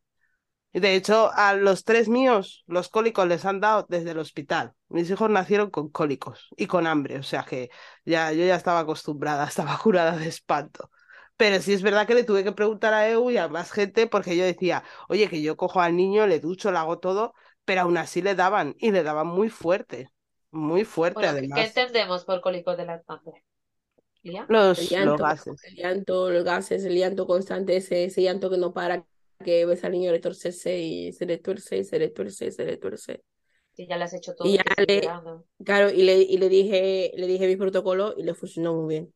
Y 0.73 0.79
De 0.81 0.95
hecho, 0.95 1.31
a 1.33 1.53
los 1.55 1.83
tres 1.85 2.09
míos, 2.09 2.63
los 2.67 2.89
cólicos 2.89 3.27
les 3.27 3.45
han 3.45 3.61
dado 3.61 3.87
desde 3.89 4.11
el 4.11 4.19
hospital. 4.19 4.73
Mis 4.89 5.09
hijos 5.11 5.29
nacieron 5.29 5.71
con 5.71 5.89
cólicos 5.89 6.49
y 6.57 6.67
con 6.67 6.87
hambre, 6.87 7.19
o 7.19 7.23
sea 7.23 7.43
que 7.45 7.69
ya 8.05 8.31
yo 8.33 8.45
ya 8.45 8.55
estaba 8.55 8.79
acostumbrada, 8.81 9.45
estaba 9.49 9.77
curada 9.79 10.17
de 10.17 10.27
espanto. 10.29 10.91
Pero 11.39 11.61
sí 11.61 11.73
es 11.73 11.83
verdad 11.83 12.07
que 12.07 12.15
le 12.15 12.25
tuve 12.25 12.43
que 12.45 12.53
preguntar 12.53 12.93
a 12.93 13.09
EU 13.09 13.31
y 13.31 13.37
a 13.37 13.49
más 13.49 13.71
gente 13.73 14.07
porque 14.07 14.37
yo 14.37 14.45
decía, 14.45 14.83
oye, 15.09 15.29
que 15.29 15.41
yo 15.41 15.57
cojo 15.57 15.81
al 15.81 15.95
niño, 15.97 16.27
le 16.27 16.39
ducho, 16.41 16.71
le 16.71 16.79
hago 16.79 16.99
todo, 16.99 17.33
pero 17.65 17.81
aún 17.83 17.97
así 17.97 18.21
le 18.21 18.35
daban 18.35 18.75
y 18.79 18.91
le 18.91 19.03
daban 19.03 19.27
muy 19.27 19.49
fuerte, 19.49 20.09
muy 20.51 20.85
fuerte 20.85 21.27
bueno, 21.27 21.35
¿qué, 21.35 21.49
qué 21.51 21.61
además. 21.61 21.65
entendemos 21.65 22.25
por 22.25 22.41
cólico 22.41 22.75
del 22.75 22.87
lactante? 22.87 23.43
¿Lía? 24.23 24.53
El 24.75 24.87
Los, 24.87 24.99
los 24.99 25.17
llanto, 25.17 25.21
gases. 25.21 25.61
el 25.63 25.75
llanto, 25.75 26.29
los 26.31 26.43
gases, 26.45 26.85
el 26.85 26.95
llanto 26.97 27.27
constante, 27.27 27.77
ese, 27.77 28.05
ese 28.05 28.23
llanto 28.23 28.49
que 28.51 28.57
no 28.57 28.73
para, 28.73 29.05
que 29.43 29.65
ves 29.65 29.83
al 29.85 29.93
niño 29.93 30.11
retorcerse 30.11 30.79
y 30.79 31.13
se 31.13 31.25
le 31.25 31.37
tuerce 31.39 31.77
y 31.79 31.83
se 31.85 31.99
le 31.99 32.09
tuerce 32.09 32.47
y 32.47 32.51
se 32.51 32.65
le 32.65 32.77
tuerce. 32.77 33.23
Si 33.73 33.87
ya 33.87 33.97
le 33.97 34.03
has 34.03 34.13
hecho 34.13 34.35
todo 34.35 34.49
Y 34.49 34.55
y 34.55 34.57
ya 34.57 34.63
le, 34.87 35.17
claro, 35.65 35.89
y 35.91 36.03
le, 36.03 36.17
y 36.21 36.37
le 36.37 36.49
dije, 36.49 37.11
le 37.15 37.27
dije 37.27 37.47
mi 37.47 37.55
protocolo 37.57 38.13
y 38.17 38.23
le 38.23 38.33
funcionó 38.33 38.73
muy 38.75 38.89
bien. 38.95 39.13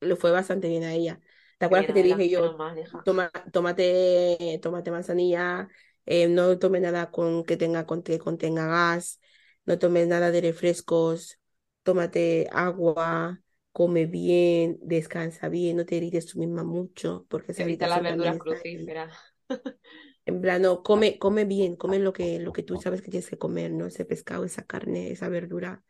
Le 0.00 0.16
fue 0.16 0.30
bastante 0.30 0.68
bien 0.68 0.84
a 0.84 0.94
ella. 0.94 1.20
¿Te 1.58 1.66
acuerdas 1.66 1.86
que 1.86 1.92
te 1.92 2.02
dije 2.02 2.28
yo, 2.28 2.56
toma, 3.02 3.30
tómate, 3.52 4.58
tómate 4.62 4.90
manzanilla, 4.90 5.68
eh, 6.06 6.28
no 6.28 6.58
tome 6.58 6.80
nada 6.80 7.10
con 7.10 7.44
que 7.44 7.56
tenga, 7.56 7.84
con 7.86 8.02
que 8.02 8.18
contenga 8.18 8.66
gas, 8.66 9.20
no 9.64 9.78
tomes 9.78 10.06
nada 10.06 10.30
de 10.30 10.40
refrescos, 10.40 11.38
tómate 11.82 12.48
agua, 12.52 13.40
come 13.72 14.06
bien, 14.06 14.78
descansa 14.82 15.48
bien, 15.48 15.76
no 15.76 15.84
te 15.84 15.96
irrites 15.96 16.26
tú 16.26 16.38
misma 16.38 16.62
mucho, 16.62 17.26
porque 17.28 17.52
esa 17.52 17.64
Evita 17.64 17.88
las 17.88 18.02
verduras 18.02 18.38
crucíferas. 18.38 19.12
en 20.26 20.40
plano, 20.40 20.82
come, 20.82 21.18
come 21.18 21.44
bien, 21.44 21.76
come 21.76 21.98
lo 21.98 22.12
que, 22.12 22.38
lo 22.38 22.52
que 22.52 22.62
tú 22.62 22.80
sabes 22.80 23.02
que 23.02 23.10
tienes 23.10 23.28
que 23.28 23.38
comer, 23.38 23.72
¿no? 23.72 23.86
Ese 23.86 24.04
pescado, 24.04 24.44
esa 24.44 24.64
carne, 24.64 25.10
esa 25.10 25.28
verdura. 25.28 25.82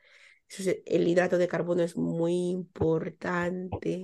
El 0.86 1.06
hidrato 1.08 1.38
de 1.38 1.48
carbono 1.48 1.82
es 1.82 1.96
muy 1.96 2.48
importante, 2.50 4.00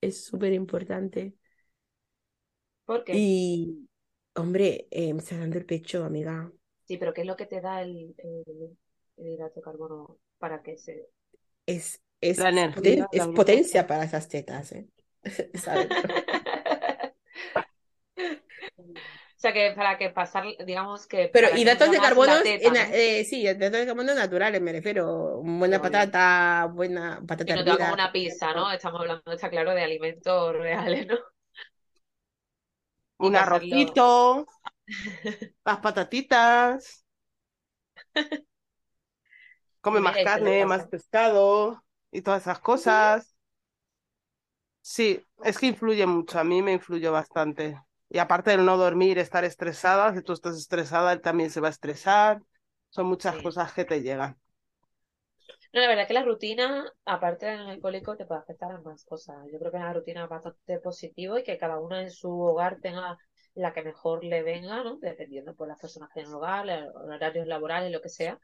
es 0.00 0.24
súper 0.24 0.52
importante. 0.52 1.34
¿Por 2.84 3.04
qué? 3.04 3.14
Y, 3.14 3.88
hombre, 4.34 4.88
eh, 4.90 5.12
me 5.12 5.20
está 5.20 5.36
dando 5.36 5.58
el 5.58 5.66
pecho, 5.66 6.04
amiga. 6.04 6.50
Sí, 6.86 6.96
pero 6.96 7.12
¿qué 7.12 7.20
es 7.22 7.26
lo 7.26 7.36
que 7.36 7.46
te 7.46 7.60
da 7.60 7.82
el, 7.82 8.14
el, 8.18 8.76
el 9.16 9.26
hidrato 9.26 9.56
de 9.56 9.62
carbono 9.62 10.18
para 10.38 10.62
que 10.62 10.78
se... 10.78 11.08
Es, 11.66 12.00
es, 12.20 12.38
La 12.38 12.50
la 12.50 12.72
es 13.12 13.26
potencia 13.28 13.86
para 13.86 14.04
esas 14.04 14.28
tetas, 14.28 14.72
¿eh? 14.72 14.88
O 19.38 19.40
sea, 19.40 19.52
que 19.52 19.70
para 19.76 19.96
que 19.96 20.10
pasar, 20.10 20.44
digamos 20.66 21.06
que 21.06 21.28
Pero 21.32 21.56
hidratos 21.56 21.86
fluya 21.86 22.00
de 22.00 22.08
carbono, 22.08 22.32
eh, 22.92 23.24
sí, 23.24 23.42
hidratos 23.42 23.78
de 23.78 23.86
carbono 23.86 24.12
naturales, 24.12 24.60
me 24.60 24.72
refiero. 24.72 25.40
Buena 25.44 25.80
patata, 25.80 26.68
buena 26.72 27.20
Que 27.20 27.24
patata 27.28 27.54
no 27.54 27.64
te 27.64 27.70
va 27.70 27.76
como 27.78 27.94
una 27.94 28.10
pizza, 28.10 28.52
¿no? 28.52 28.72
Estamos 28.72 29.00
hablando, 29.00 29.32
está 29.32 29.48
claro, 29.48 29.70
de 29.74 29.82
alimentos 29.84 30.52
reales, 30.56 31.06
¿no? 31.06 31.14
Y 33.20 33.28
Un 33.28 33.36
arrocito, 33.36 34.46
las 35.64 35.78
patatitas, 35.78 37.04
come 39.80 39.98
Y 39.98 40.02
más 40.02 40.16
y 40.18 40.24
carne, 40.24 40.66
más 40.66 40.86
pescado 40.86 41.82
y 42.10 42.22
todas 42.22 42.42
esas 42.42 42.60
cosas. 42.60 43.34
Sí, 44.82 45.24
es 45.44 45.56
que 45.58 45.66
influye 45.66 46.04
mucho, 46.06 46.38
a 46.40 46.44
mí 46.44 46.62
me 46.62 46.72
influyó 46.72 47.12
bastante. 47.12 47.78
Y 48.10 48.18
aparte 48.18 48.50
del 48.52 48.64
no 48.64 48.76
dormir, 48.76 49.18
estar 49.18 49.44
estresada, 49.44 50.14
si 50.14 50.22
tú 50.22 50.32
estás 50.32 50.56
estresada, 50.56 51.12
él 51.12 51.20
también 51.20 51.50
se 51.50 51.60
va 51.60 51.68
a 51.68 51.70
estresar. 51.70 52.42
Son 52.90 53.06
muchas 53.06 53.38
Sí. 53.38 53.38
cosas 53.38 53.72
que 53.72 53.84
te 53.84 54.02
llegan. 54.02 54.38
No, 55.72 55.80
la 55.80 55.88
verdad 55.88 56.06
que 56.06 56.12
la 56.14 56.24
rutina, 56.24 56.92
aparte 57.06 57.46
del 57.46 57.60
alcohólico, 57.68 58.16
te 58.16 58.26
puede 58.26 58.40
afectar 58.40 58.70
a 58.72 58.80
más 58.80 59.04
cosas. 59.04 59.36
Yo 59.52 59.58
creo 59.58 59.72
que 59.72 59.78
la 59.78 59.92
rutina 59.92 60.24
es 60.24 60.28
bastante 60.30 60.78
positivo 60.80 61.38
y 61.38 61.42
que 61.42 61.56
cada 61.58 61.78
uno 61.80 61.96
en 61.98 62.10
su 62.10 62.30
hogar 62.30 62.78
tenga 62.80 63.16
la 63.54 63.72
que 63.72 63.82
mejor 63.82 64.24
le 64.24 64.42
venga, 64.42 64.82
¿no? 64.84 64.98
Dependiendo 64.98 65.54
por 65.54 65.68
las 65.68 65.78
personas 65.80 66.08
que 66.10 66.14
tienen 66.20 66.34
hogar, 66.34 66.66
los 66.66 66.94
horarios 66.94 67.46
laborales, 67.46 67.90
lo 67.92 68.00
que 68.02 68.08
sea. 68.10 68.38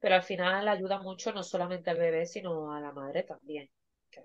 Pero 0.00 0.16
al 0.16 0.22
final 0.24 0.68
ayuda 0.68 1.00
mucho 1.02 1.32
no 1.32 1.42
solamente 1.44 1.90
al 1.90 1.98
bebé, 1.98 2.26
sino 2.26 2.72
a 2.74 2.80
la 2.80 2.92
madre 2.92 3.24
también. 3.24 3.70
Al 4.16 4.24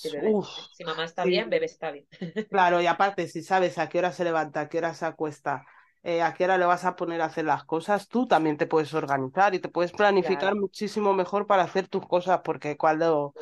final, 0.00 0.36
si 0.70 0.84
mamá 0.84 1.04
está 1.04 1.24
sí. 1.24 1.30
bien, 1.30 1.50
bebé 1.50 1.66
está 1.66 1.90
bien. 1.90 2.06
Claro, 2.48 2.80
y 2.80 2.86
aparte, 2.86 3.26
si 3.28 3.42
sabes 3.42 3.78
a 3.78 3.88
qué 3.88 3.98
hora 3.98 4.12
se 4.12 4.22
levanta, 4.24 4.60
a 4.60 4.68
qué 4.68 4.78
hora 4.78 4.94
se 4.94 5.06
acuesta, 5.06 5.66
eh, 6.04 6.22
a 6.22 6.34
qué 6.34 6.44
hora 6.44 6.56
le 6.56 6.66
vas 6.66 6.84
a 6.84 6.94
poner 6.94 7.20
a 7.20 7.24
hacer 7.26 7.44
las 7.44 7.64
cosas, 7.64 8.08
tú 8.08 8.28
también 8.28 8.56
te 8.56 8.66
puedes 8.68 8.94
organizar 8.94 9.54
y 9.54 9.58
te 9.58 9.68
puedes 9.68 9.92
planificar 9.92 10.54
Claro, 10.54 10.56
muchísimo 10.56 11.12
mejor 11.14 11.46
para 11.48 11.64
hacer 11.64 11.88
tus 11.88 12.06
cosas, 12.06 12.40
porque 12.44 12.76
cuando 12.76 13.34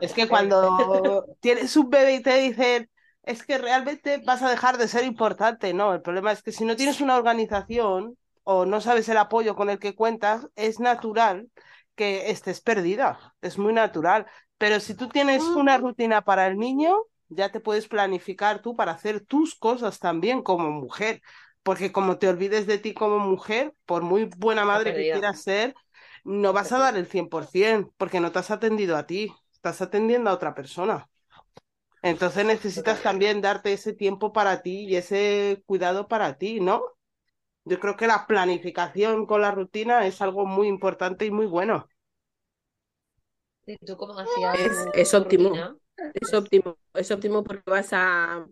Es 0.00 0.14
que 0.14 0.28
cuando 0.28 1.26
tienes 1.40 1.76
un 1.76 1.90
bebé 1.90 2.16
y 2.16 2.22
te 2.22 2.38
dicen, 2.38 2.90
es 3.22 3.44
que 3.44 3.58
realmente 3.58 4.18
vas 4.24 4.42
a 4.42 4.50
dejar 4.50 4.78
de 4.78 4.88
ser 4.88 5.04
importante, 5.04 5.74
no, 5.74 5.94
el 5.94 6.02
problema 6.02 6.32
es 6.32 6.42
que 6.42 6.52
si 6.52 6.64
no 6.64 6.76
tienes 6.76 7.00
una 7.00 7.16
organización, 7.16 8.18
o 8.44 8.66
no 8.66 8.80
sabes 8.80 9.08
el 9.08 9.16
apoyo 9.18 9.56
con 9.56 9.70
el 9.70 9.78
que 9.80 9.94
cuentas, 9.96 10.48
es 10.56 10.80
natural 10.80 11.50
que 11.94 12.30
estés 12.30 12.60
perdida, 12.60 13.34
es 13.40 13.58
muy 13.58 13.72
natural. 13.72 14.26
Pero 14.58 14.80
si 14.80 14.94
tú 14.94 15.08
tienes 15.08 15.54
una 15.54 15.76
rutina 15.78 16.22
para 16.22 16.46
el 16.46 16.58
niño, 16.58 16.94
ya 17.28 17.50
te 17.52 17.60
puedes 17.60 17.88
planificar 17.88 18.62
tú 18.62 18.74
para 18.76 18.92
hacer 18.92 19.20
tus 19.20 19.54
cosas 19.54 19.98
también 19.98 20.42
como 20.42 20.70
mujer, 20.70 21.22
porque 21.62 21.92
como 21.92 22.18
te 22.18 22.28
olvides 22.28 22.66
de 22.66 22.78
ti 22.78 22.94
como 22.94 23.18
mujer, 23.18 23.74
por 23.84 24.02
muy 24.02 24.24
buena 24.38 24.64
madre 24.64 24.94
que 24.94 25.06
quieras 25.08 25.42
ser, 25.42 25.74
no 26.24 26.52
vas 26.52 26.72
a 26.72 26.78
dar 26.78 26.96
el 26.96 27.06
100%, 27.06 27.92
porque 27.98 28.20
no 28.20 28.32
te 28.32 28.38
has 28.38 28.50
atendido 28.50 28.96
a 28.96 29.06
ti, 29.06 29.32
estás 29.52 29.82
atendiendo 29.82 30.30
a 30.30 30.34
otra 30.34 30.54
persona. 30.54 31.08
Entonces 32.02 32.44
necesitas 32.46 33.02
también 33.02 33.40
darte 33.42 33.72
ese 33.72 33.92
tiempo 33.94 34.32
para 34.32 34.62
ti 34.62 34.86
y 34.86 34.96
ese 34.96 35.62
cuidado 35.66 36.08
para 36.08 36.38
ti, 36.38 36.60
¿no? 36.60 36.82
Yo 37.64 37.80
creo 37.80 37.96
que 37.96 38.06
la 38.08 38.26
planificación 38.26 39.26
con 39.26 39.42
la 39.42 39.52
rutina 39.52 40.06
es 40.06 40.22
algo 40.22 40.46
muy 40.46 40.68
importante 40.68 41.26
y 41.26 41.30
muy 41.32 41.46
bueno. 41.46 41.88
¿Tú 43.84 43.96
cómo 43.96 44.18
hacías 44.18 44.60
es, 44.60 44.86
es 44.94 45.14
óptimo. 45.14 45.52
Es 46.14 46.32
óptimo, 46.34 46.78
es 46.94 47.10
óptimo 47.10 47.42
porque 47.42 47.70
vas 47.70 47.88
a 47.92 48.46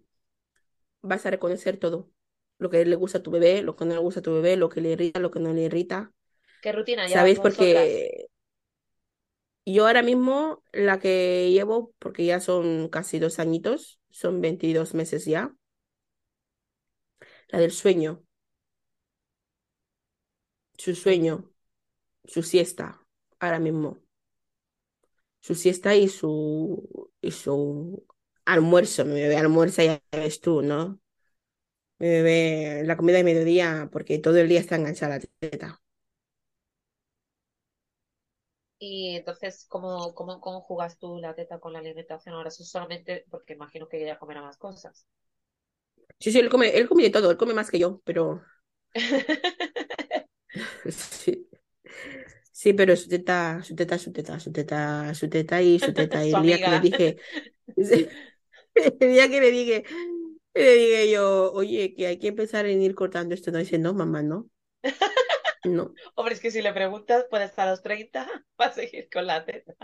vas 1.02 1.26
a 1.26 1.30
reconocer 1.30 1.78
todo. 1.78 2.10
Lo 2.58 2.70
que 2.70 2.84
le 2.84 2.96
gusta 2.96 3.18
a 3.18 3.22
tu 3.22 3.30
bebé, 3.30 3.62
lo 3.62 3.76
que 3.76 3.84
no 3.84 3.94
le 3.94 4.00
gusta 4.00 4.20
a 4.20 4.22
tu 4.22 4.32
bebé, 4.32 4.56
lo 4.56 4.68
que 4.68 4.80
le 4.80 4.92
irrita, 4.92 5.20
lo 5.20 5.30
que 5.30 5.40
no 5.40 5.52
le 5.52 5.62
irrita. 5.62 6.12
¿Qué 6.62 6.72
rutina 6.72 7.08
¿Sabéis? 7.08 7.38
Porque 7.38 8.26
yo 9.66 9.86
ahora 9.86 10.02
mismo 10.02 10.62
la 10.72 10.98
que 10.98 11.50
llevo, 11.50 11.92
porque 11.98 12.24
ya 12.24 12.40
son 12.40 12.88
casi 12.88 13.18
dos 13.18 13.38
añitos, 13.38 14.00
son 14.10 14.40
22 14.40 14.94
meses 14.94 15.24
ya, 15.24 15.54
la 17.48 17.58
del 17.60 17.72
sueño. 17.72 18.22
Su 20.76 20.94
sueño, 20.94 21.50
su 22.24 22.42
siesta, 22.42 23.00
ahora 23.38 23.58
mismo. 23.58 24.03
Su 25.44 25.54
siesta 25.56 25.94
y 25.96 26.08
su, 26.08 27.10
y 27.22 27.32
su 27.32 28.04
almuerzo. 28.46 29.06
Mi 29.06 29.14
bebé 29.22 29.36
almuerza, 29.38 29.84
ya 29.84 30.02
ves 30.12 30.40
tú, 30.42 30.62
¿no? 30.62 31.00
Mi 31.98 32.08
bebé 32.08 32.82
la 32.86 32.96
comida 32.96 33.18
de 33.18 33.24
mediodía, 33.24 33.88
porque 33.92 34.18
todo 34.18 34.38
el 34.38 34.48
día 34.48 34.60
está 34.60 34.76
enganchada 34.76 35.16
a 35.16 35.18
la 35.18 35.24
teta. 35.40 35.82
Y 38.78 39.16
entonces, 39.16 39.66
¿cómo, 39.68 40.14
cómo, 40.14 40.40
cómo 40.40 40.60
jugas 40.60 40.96
tú 41.00 41.18
la 41.18 41.34
teta 41.34 41.58
con 41.58 41.72
la 41.72 41.80
alimentación? 41.80 42.36
Ahora 42.36 42.50
eso 42.50 42.62
solamente 42.64 43.24
porque 43.28 43.54
imagino 43.54 43.88
que 43.88 44.00
ella 44.00 44.16
comerá 44.18 44.42
más 44.42 44.58
cosas. 44.58 45.06
Sí, 46.18 46.32
sí, 46.32 46.38
él 46.38 46.48
come, 46.50 46.70
él 46.76 46.88
come 46.88 47.02
de 47.04 47.10
todo, 47.10 47.30
él 47.30 47.36
come 47.36 47.54
más 47.54 47.70
que 47.70 47.78
yo, 47.78 48.00
pero... 48.04 48.42
sí. 50.90 51.48
Sí, 52.56 52.72
pero 52.72 52.94
su 52.94 53.08
teta, 53.08 53.60
su 53.64 53.74
teta, 53.74 53.98
su 53.98 54.12
teta, 54.12 54.38
su 54.38 54.52
teta, 54.52 55.12
su 55.12 55.28
teta 55.28 55.60
y 55.60 55.80
su 55.80 55.92
teta. 55.92 56.24
Y 56.24 56.32
el 56.32 56.42
día 56.42 56.58
que 56.58 56.70
le 56.70 56.80
dije, 56.80 57.16
el 59.00 59.12
día 59.12 59.28
que 59.28 59.40
le 59.40 59.50
dije, 59.50 59.84
le 60.54 60.74
dije 60.74 61.10
yo, 61.10 61.52
oye, 61.52 61.94
que 61.96 62.06
hay 62.06 62.20
que 62.20 62.28
empezar 62.28 62.66
en 62.66 62.80
ir 62.80 62.94
cortando 62.94 63.34
esto, 63.34 63.50
no 63.50 63.58
dice, 63.58 63.78
no, 63.78 63.92
mamá, 63.92 64.22
no. 64.22 64.48
No. 65.64 65.94
Hombre, 66.14 66.34
es 66.34 66.40
que 66.40 66.50
si 66.50 66.60
le 66.60 66.74
preguntas, 66.74 67.24
puede 67.30 67.46
estar 67.46 67.66
a 67.66 67.70
los 67.70 67.80
30, 67.82 68.28
va 68.60 68.66
a 68.66 68.72
seguir 68.72 69.08
con 69.10 69.26
la 69.26 69.46
teta. 69.46 69.74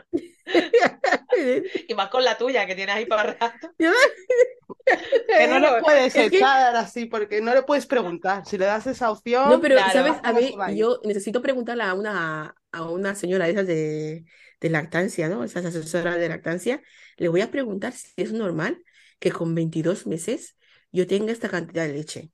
y 1.88 1.94
más 1.94 2.08
con 2.08 2.24
la 2.24 2.36
tuya, 2.36 2.66
que 2.66 2.74
tienes 2.74 2.94
ahí 2.94 3.06
para 3.06 3.34
rato. 3.34 3.72
que 3.78 5.46
no 5.48 5.58
le 5.58 5.80
puedes 5.80 6.14
echar 6.16 6.76
así, 6.76 7.06
porque 7.06 7.40
no 7.40 7.54
le 7.54 7.62
puedes 7.62 7.86
preguntar. 7.86 8.44
Si 8.46 8.58
le 8.58 8.66
das 8.66 8.86
esa 8.86 9.10
opción. 9.10 9.48
No, 9.48 9.60
pero, 9.60 9.78
¿sabes? 9.92 10.14
A 10.22 10.32
mí, 10.32 10.54
yo 10.76 11.00
necesito 11.04 11.42
preguntarle 11.42 11.84
a 11.84 11.94
una, 11.94 12.54
a 12.72 12.82
una 12.90 13.14
señora 13.14 13.46
de 13.46 13.52
esas 13.52 13.66
de, 13.66 14.24
de 14.60 14.70
lactancia, 14.70 15.28
¿no? 15.28 15.44
Esas 15.44 15.64
asesoras 15.64 16.16
de 16.18 16.28
lactancia. 16.28 16.82
Le 17.16 17.28
voy 17.28 17.40
a 17.40 17.50
preguntar 17.50 17.92
si 17.92 18.12
es 18.16 18.32
normal 18.32 18.82
que 19.18 19.32
con 19.32 19.54
22 19.54 20.06
meses 20.06 20.56
yo 20.92 21.06
tenga 21.06 21.32
esta 21.32 21.48
cantidad 21.48 21.86
de 21.86 21.92
leche. 21.92 22.30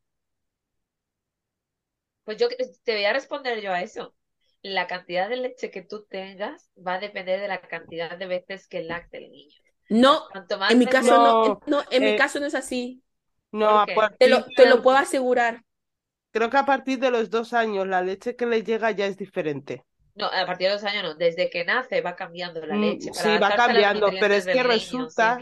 Pues 2.25 2.39
yo 2.39 2.49
te 2.49 2.95
voy 2.95 3.05
a 3.05 3.13
responder 3.13 3.61
yo 3.61 3.73
a 3.73 3.83
eso. 3.83 4.15
La 4.67 4.89
cantidad 4.89 5.29
de 5.29 5.37
leche 5.37 5.71
que 5.71 5.83
tú 5.83 6.07
tengas 6.09 6.71
va 6.77 6.95
a 6.95 6.99
depender 6.99 7.41
de 7.41 7.47
la 7.47 7.61
cantidad 7.61 8.19
de 8.19 8.27
veces 8.27 8.67
que 8.67 8.83
lacte 8.83 9.19
el 9.19 9.31
niño. 9.31 9.57
No, 9.89 10.25
en 10.69 10.79
mi 10.79 10.87
caso 10.87 11.17
no, 11.17 11.61
no, 11.67 11.85
en 11.91 12.03
mi 12.03 12.11
eh, 12.11 12.17
caso 12.17 12.41
no 12.41 12.47
es 12.47 12.55
así. 12.57 13.01
No, 13.53 13.85
te, 14.19 14.29
lo, 14.29 14.45
te 14.45 14.67
lo 14.67 14.83
puedo 14.83 14.97
asegurar. 14.97 15.63
Creo 16.33 16.51
que 16.51 16.57
a 16.57 16.67
partir 16.67 16.99
de 16.99 17.13
los 17.13 17.31
dos 17.31 17.53
años 17.53 17.87
la 17.87 18.03
leche 18.03 18.35
que 18.35 18.47
le 18.47 18.65
llega 18.65 18.91
ya 18.91 19.07
es 19.07 19.17
diferente. 19.17 19.85
No, 20.17 20.27
a 20.27 20.47
partir 20.47 20.67
de 20.67 20.75
los 20.75 20.85
años 20.85 21.05
no, 21.05 21.15
desde 21.15 21.49
que 21.49 21.65
nace 21.65 22.01
va 22.01 22.17
cambiando 22.17 22.65
la 22.67 22.75
mm, 22.75 22.81
leche. 22.81 23.11
sí, 23.15 23.39
va 23.39 23.55
cambiando, 23.55 24.11
pero 24.19 24.35
es 24.35 24.47
que 24.47 24.63
resulta 24.65 25.39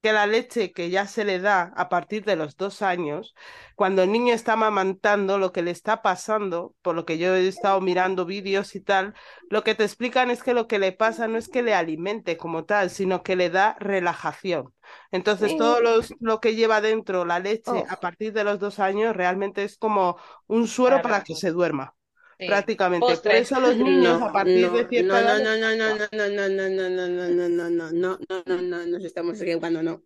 que 0.00 0.12
la 0.12 0.26
leche 0.26 0.72
que 0.72 0.90
ya 0.90 1.06
se 1.06 1.24
le 1.24 1.40
da 1.40 1.72
a 1.76 1.88
partir 1.88 2.24
de 2.24 2.36
los 2.36 2.56
dos 2.56 2.82
años, 2.82 3.34
cuando 3.74 4.02
el 4.02 4.12
niño 4.12 4.32
está 4.32 4.52
amamantando, 4.52 5.38
lo 5.38 5.52
que 5.52 5.62
le 5.62 5.72
está 5.72 6.02
pasando, 6.02 6.74
por 6.82 6.94
lo 6.94 7.04
que 7.04 7.18
yo 7.18 7.34
he 7.34 7.48
estado 7.48 7.80
mirando 7.80 8.24
vídeos 8.24 8.74
y 8.76 8.80
tal, 8.80 9.14
lo 9.50 9.64
que 9.64 9.74
te 9.74 9.84
explican 9.84 10.30
es 10.30 10.42
que 10.42 10.54
lo 10.54 10.68
que 10.68 10.78
le 10.78 10.92
pasa 10.92 11.26
no 11.26 11.36
es 11.36 11.48
que 11.48 11.62
le 11.62 11.74
alimente 11.74 12.36
como 12.36 12.64
tal, 12.64 12.90
sino 12.90 13.22
que 13.22 13.36
le 13.36 13.50
da 13.50 13.76
relajación. 13.80 14.72
Entonces, 15.10 15.56
todo 15.56 15.80
lo 16.20 16.40
que 16.40 16.54
lleva 16.54 16.80
dentro 16.80 17.24
la 17.24 17.40
leche 17.40 17.84
a 17.88 17.96
partir 18.00 18.32
de 18.32 18.44
los 18.44 18.58
dos 18.58 18.78
años 18.78 19.16
realmente 19.16 19.64
es 19.64 19.76
como 19.76 20.16
un 20.46 20.68
suero 20.68 21.02
para 21.02 21.24
que 21.24 21.34
se 21.34 21.50
duerma 21.50 21.97
prácticamente. 22.38 23.06
Por 23.06 23.32
eso 23.32 23.60
los 23.60 23.76
niños 23.76 24.22
a 24.22 24.32
partir 24.32 24.70
de 24.70 24.88
cierta 24.88 25.20
edad. 25.20 25.38
No, 25.38 25.56
no, 25.56 25.76
no, 25.76 25.96
no, 25.96 26.08
no, 26.12 26.28
no, 26.28 26.48
no, 26.48 26.68
no, 26.68 26.88
no, 26.88 27.28
no, 27.28 27.48
no, 27.48 27.68
no, 27.68 27.90
no, 27.90 28.18
no, 28.18 28.42
no, 28.46 28.62
no, 28.62 28.86
nos 28.86 29.04
estamos 29.04 29.40
equivocando, 29.40 29.82
no. 29.82 30.02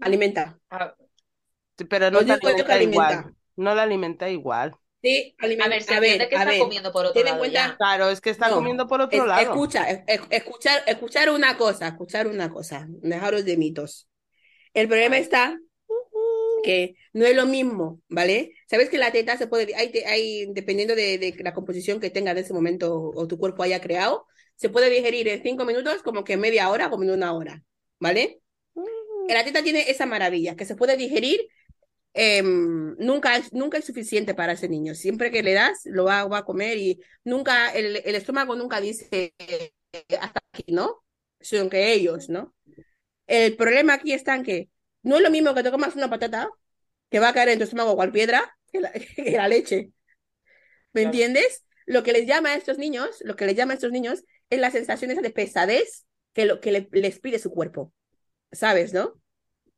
Alimenta. 0.00 0.58
Pero 1.88 2.10
no 2.10 2.20
la 2.22 2.34
alimenta 2.34 2.82
igual. 2.82 3.34
No 3.56 3.74
la 3.74 3.82
alimenta 3.82 4.30
igual. 4.30 4.76
Sí, 5.02 5.36
alimenta. 5.38 5.66
A 5.96 6.00
ver, 6.00 6.20
a 6.20 6.24
ver, 6.24 6.28
que 6.28 6.34
está 6.34 6.58
comiendo 6.58 6.92
por 6.92 7.06
otro 7.06 7.22
lado. 7.22 7.38
Cuenta... 7.38 7.76
Claro, 7.76 8.08
es 8.10 8.20
que 8.20 8.30
está 8.30 8.50
comiendo 8.50 8.86
por 8.86 9.00
otro 9.00 9.26
lado. 9.26 9.40
Escucha, 9.40 9.88
escuchar, 10.30 10.82
escuchar 10.86 11.30
una 11.30 11.56
cosa, 11.56 11.88
escuchar 11.88 12.26
una 12.26 12.50
cosa. 12.50 12.86
Dejaros 12.88 13.44
de 13.44 13.56
mitos. 13.56 14.08
El 14.74 14.88
problema 14.88 15.18
está 15.18 15.58
que 16.66 16.96
no 17.12 17.24
es 17.24 17.36
lo 17.36 17.46
mismo, 17.46 18.02
¿vale? 18.08 18.52
Sabes 18.68 18.90
que 18.90 18.98
la 18.98 19.12
teta 19.12 19.38
se 19.38 19.46
puede, 19.46 19.74
hay, 19.76 19.92
hay 20.06 20.52
dependiendo 20.52 20.94
de, 20.94 21.34
la 21.38 21.54
composición 21.54 22.00
que 22.00 22.10
tenga 22.10 22.32
en 22.32 22.38
ese 22.38 22.52
momento 22.52 23.12
o, 23.14 23.26
tu 23.28 23.38
cuerpo 23.38 23.62
haya 23.62 23.80
creado, 23.80 24.26
se 24.56 24.68
puede 24.68 24.90
digerir 24.90 25.28
en 25.28 25.42
cinco 25.42 25.64
minutos 25.64 26.02
como 26.02 26.24
que 26.24 26.36
media 26.36 26.68
hora, 26.68 26.90
como 26.90 27.04
en 27.04 27.12
una 27.12 27.32
hora, 27.32 27.62
¿vale? 28.00 28.40
La 29.28 29.44
teta 29.44 29.62
tiene 29.62 29.90
esa 29.90 30.06
maravilla, 30.06 30.56
que 30.56 30.64
se 30.64 30.76
puede 30.76 30.96
digerir, 30.96 31.46
em, 32.14 32.96
nunca, 32.98 33.36
es, 33.36 33.52
nunca 33.52 33.78
es 33.78 33.84
suficiente 33.84 34.34
para 34.34 34.52
ese 34.52 34.68
niño. 34.68 34.94
Siempre 34.94 35.30
que 35.30 35.42
le 35.42 35.52
das, 35.54 35.80
lo 35.84 36.04
va, 36.04 36.20
a 36.20 36.44
comer 36.44 36.78
y 36.78 37.00
nunca, 37.24 37.70
el, 37.70 37.96
estómago 37.96 38.56
nunca 38.56 38.80
dice 38.80 39.32
hasta 40.20 40.40
aquí, 40.52 40.72
¿no? 40.72 41.02
Son 41.40 41.70
que 41.70 41.92
ellos, 41.92 42.28
¿no? 42.28 42.54
El 43.26 43.56
problema 43.56 43.94
aquí 43.94 44.12
está 44.12 44.34
en 44.36 44.42
que 44.44 44.68
no 45.06 45.16
es 45.16 45.22
lo 45.22 45.30
mismo 45.30 45.54
que 45.54 45.62
te 45.62 45.70
comas 45.70 45.94
una 45.94 46.10
patata 46.10 46.50
que 47.10 47.20
va 47.20 47.28
a 47.28 47.32
caer 47.32 47.50
en 47.50 47.58
tu 47.58 47.64
estómago 47.64 47.94
cual 47.94 48.10
piedra 48.10 48.58
que 48.72 48.80
la, 48.80 48.90
leche. 49.48 49.92
¿Me 50.92 51.02
entiendes? 51.02 51.64
Lo 51.86 52.02
que 52.02 52.12
les 52.12 52.26
llama 52.26 52.50
a 52.50 52.56
estos 52.56 52.76
niños, 52.76 53.18
lo 53.20 53.36
que 53.36 53.46
les 53.46 53.54
llama 53.54 53.72
a 53.72 53.74
estos 53.76 53.92
niños 53.92 54.24
es 54.50 54.58
la 54.58 54.72
sensación 54.72 55.12
esa 55.12 55.22
de 55.22 55.30
pesadez 55.30 56.06
que, 56.32 56.44
lo, 56.44 56.60
que 56.60 56.88
les 56.90 57.20
pide 57.20 57.38
su 57.38 57.52
cuerpo. 57.52 57.92
¿Sabes, 58.50 58.92
no? 58.92 59.14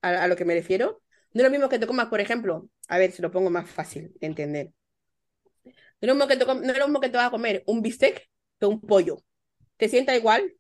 A, 0.00 0.28
lo 0.28 0.36
que 0.36 0.46
me 0.46 0.54
refiero. 0.54 1.02
No 1.34 1.42
es 1.42 1.44
lo 1.44 1.50
mismo 1.50 1.68
que 1.68 1.78
te 1.78 1.86
comas, 1.86 2.06
por 2.06 2.22
ejemplo, 2.22 2.66
a 2.88 2.96
ver 2.96 3.12
si 3.12 3.20
lo 3.20 3.30
pongo 3.30 3.50
más 3.50 3.68
fácil 3.68 4.14
de 4.18 4.26
entender. 4.26 4.70
No 5.62 5.72
es 6.00 6.08
lo 6.08 6.14
mismo 6.14 6.26
que 6.26 6.36
te, 6.38 6.46
no 6.46 6.72
es 6.72 6.78
lo 6.78 6.86
mismo 6.86 7.00
que 7.00 7.10
te 7.10 7.18
vas 7.18 7.26
a 7.26 7.30
comer 7.30 7.64
un 7.66 7.82
bistec 7.82 8.30
que 8.58 8.64
un 8.64 8.80
pollo. 8.80 9.18
¿Te 9.76 9.90
sienta 9.90 10.16
igual? 10.16 10.54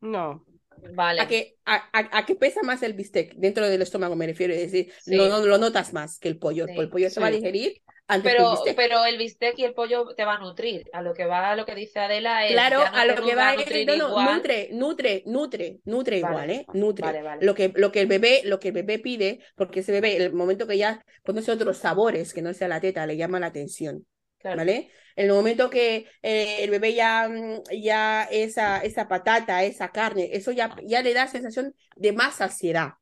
No. 0.00 0.44
Vale. 0.92 1.20
A 1.20 1.28
que, 1.28 1.56
a, 1.64 2.26
que 2.26 2.34
pesa 2.34 2.62
más 2.62 2.82
el 2.82 2.94
bistec 2.94 3.34
dentro 3.34 3.68
del 3.68 3.82
estómago, 3.82 4.16
me 4.16 4.26
refiero. 4.26 4.52
Es 4.52 4.72
decir, 4.72 4.92
no, 5.06 5.44
lo 5.44 5.58
notas 5.58 5.92
más 5.92 6.18
que 6.18 6.28
el 6.28 6.38
pollo. 6.38 6.66
El 6.66 6.88
pollo 6.88 7.10
se 7.10 7.20
va 7.20 7.28
a 7.28 7.30
digerir 7.30 7.82
antes 8.06 8.32
pero, 8.32 8.50
el 8.50 8.56
bistec. 8.56 8.76
Pero 8.76 9.04
el 9.04 9.18
bistec 9.18 9.58
y 9.58 9.64
el 9.64 9.74
pollo 9.74 10.14
te 10.14 10.24
va 10.24 10.34
a 10.34 10.38
nutrir. 10.38 10.84
A 10.92 11.02
lo 11.02 11.14
que 11.14 11.24
va, 11.24 11.50
a 11.50 11.56
lo 11.56 11.64
que 11.64 11.74
dice 11.74 12.00
Adela 12.00 12.46
es. 12.46 12.52
Claro, 12.52 12.82
a 12.92 13.04
lo 13.06 13.14
que 13.24 13.34
va, 13.34 13.54
es. 13.54 13.86
No, 13.86 13.96
no, 13.96 14.34
nutre, 14.34 14.68
nutre, 14.72 15.22
nutre, 15.26 15.78
nutre 15.84 16.18
igual, 16.18 16.50
¿eh? 16.50 16.66
Nutre. 16.74 17.22
Lo, 17.40 17.54
que, 17.54 17.72
lo, 17.74 17.90
que 17.92 18.00
el 18.00 18.06
bebé, 18.06 18.42
lo 18.44 18.60
que 18.60 18.68
el 18.68 18.74
bebé 18.74 18.98
pide, 18.98 19.40
porque 19.56 19.80
ese 19.80 19.92
bebé, 19.92 20.16
el 20.16 20.32
momento 20.32 20.66
que 20.66 20.78
ya 20.78 21.04
conoce 21.24 21.50
otros 21.50 21.78
sabores 21.78 22.34
que 22.34 22.42
no 22.42 22.52
sea 22.52 22.68
la 22.68 22.80
teta, 22.80 23.06
le 23.06 23.16
llama 23.16 23.40
la 23.40 23.46
atención. 23.46 24.06
¿Vale? 24.44 24.90
En 25.16 25.26
el 25.26 25.32
momento 25.32 25.70
que 25.70 26.06
eh, 26.22 26.56
el 26.60 26.70
bebé 26.70 26.94
ya, 26.94 27.28
mm, 27.28 27.62
ya 27.80 28.24
esa, 28.24 28.78
esa 28.82 29.08
patata, 29.08 29.64
esa 29.64 29.90
carne, 29.90 30.30
eso 30.32 30.52
ya, 30.52 30.76
ya 30.84 31.02
le 31.02 31.14
da 31.14 31.26
sensación 31.26 31.74
de 31.96 32.12
más 32.12 32.36
saciedad. 32.36 32.94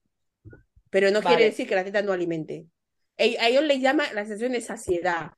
Pero 0.90 1.10
no 1.10 1.23
quiere 1.23 1.44
decir 1.44 1.66
que 1.66 1.74
la 1.74 1.85
teta 1.85 2.02
no 2.02 2.12
alimente. 2.12 2.66
A 3.19 3.48
ellos 3.48 3.64
les 3.64 3.81
llama 3.81 4.05
la 4.12 4.24
sensación 4.24 4.52
de 4.52 4.60
saciedad. 4.60 5.31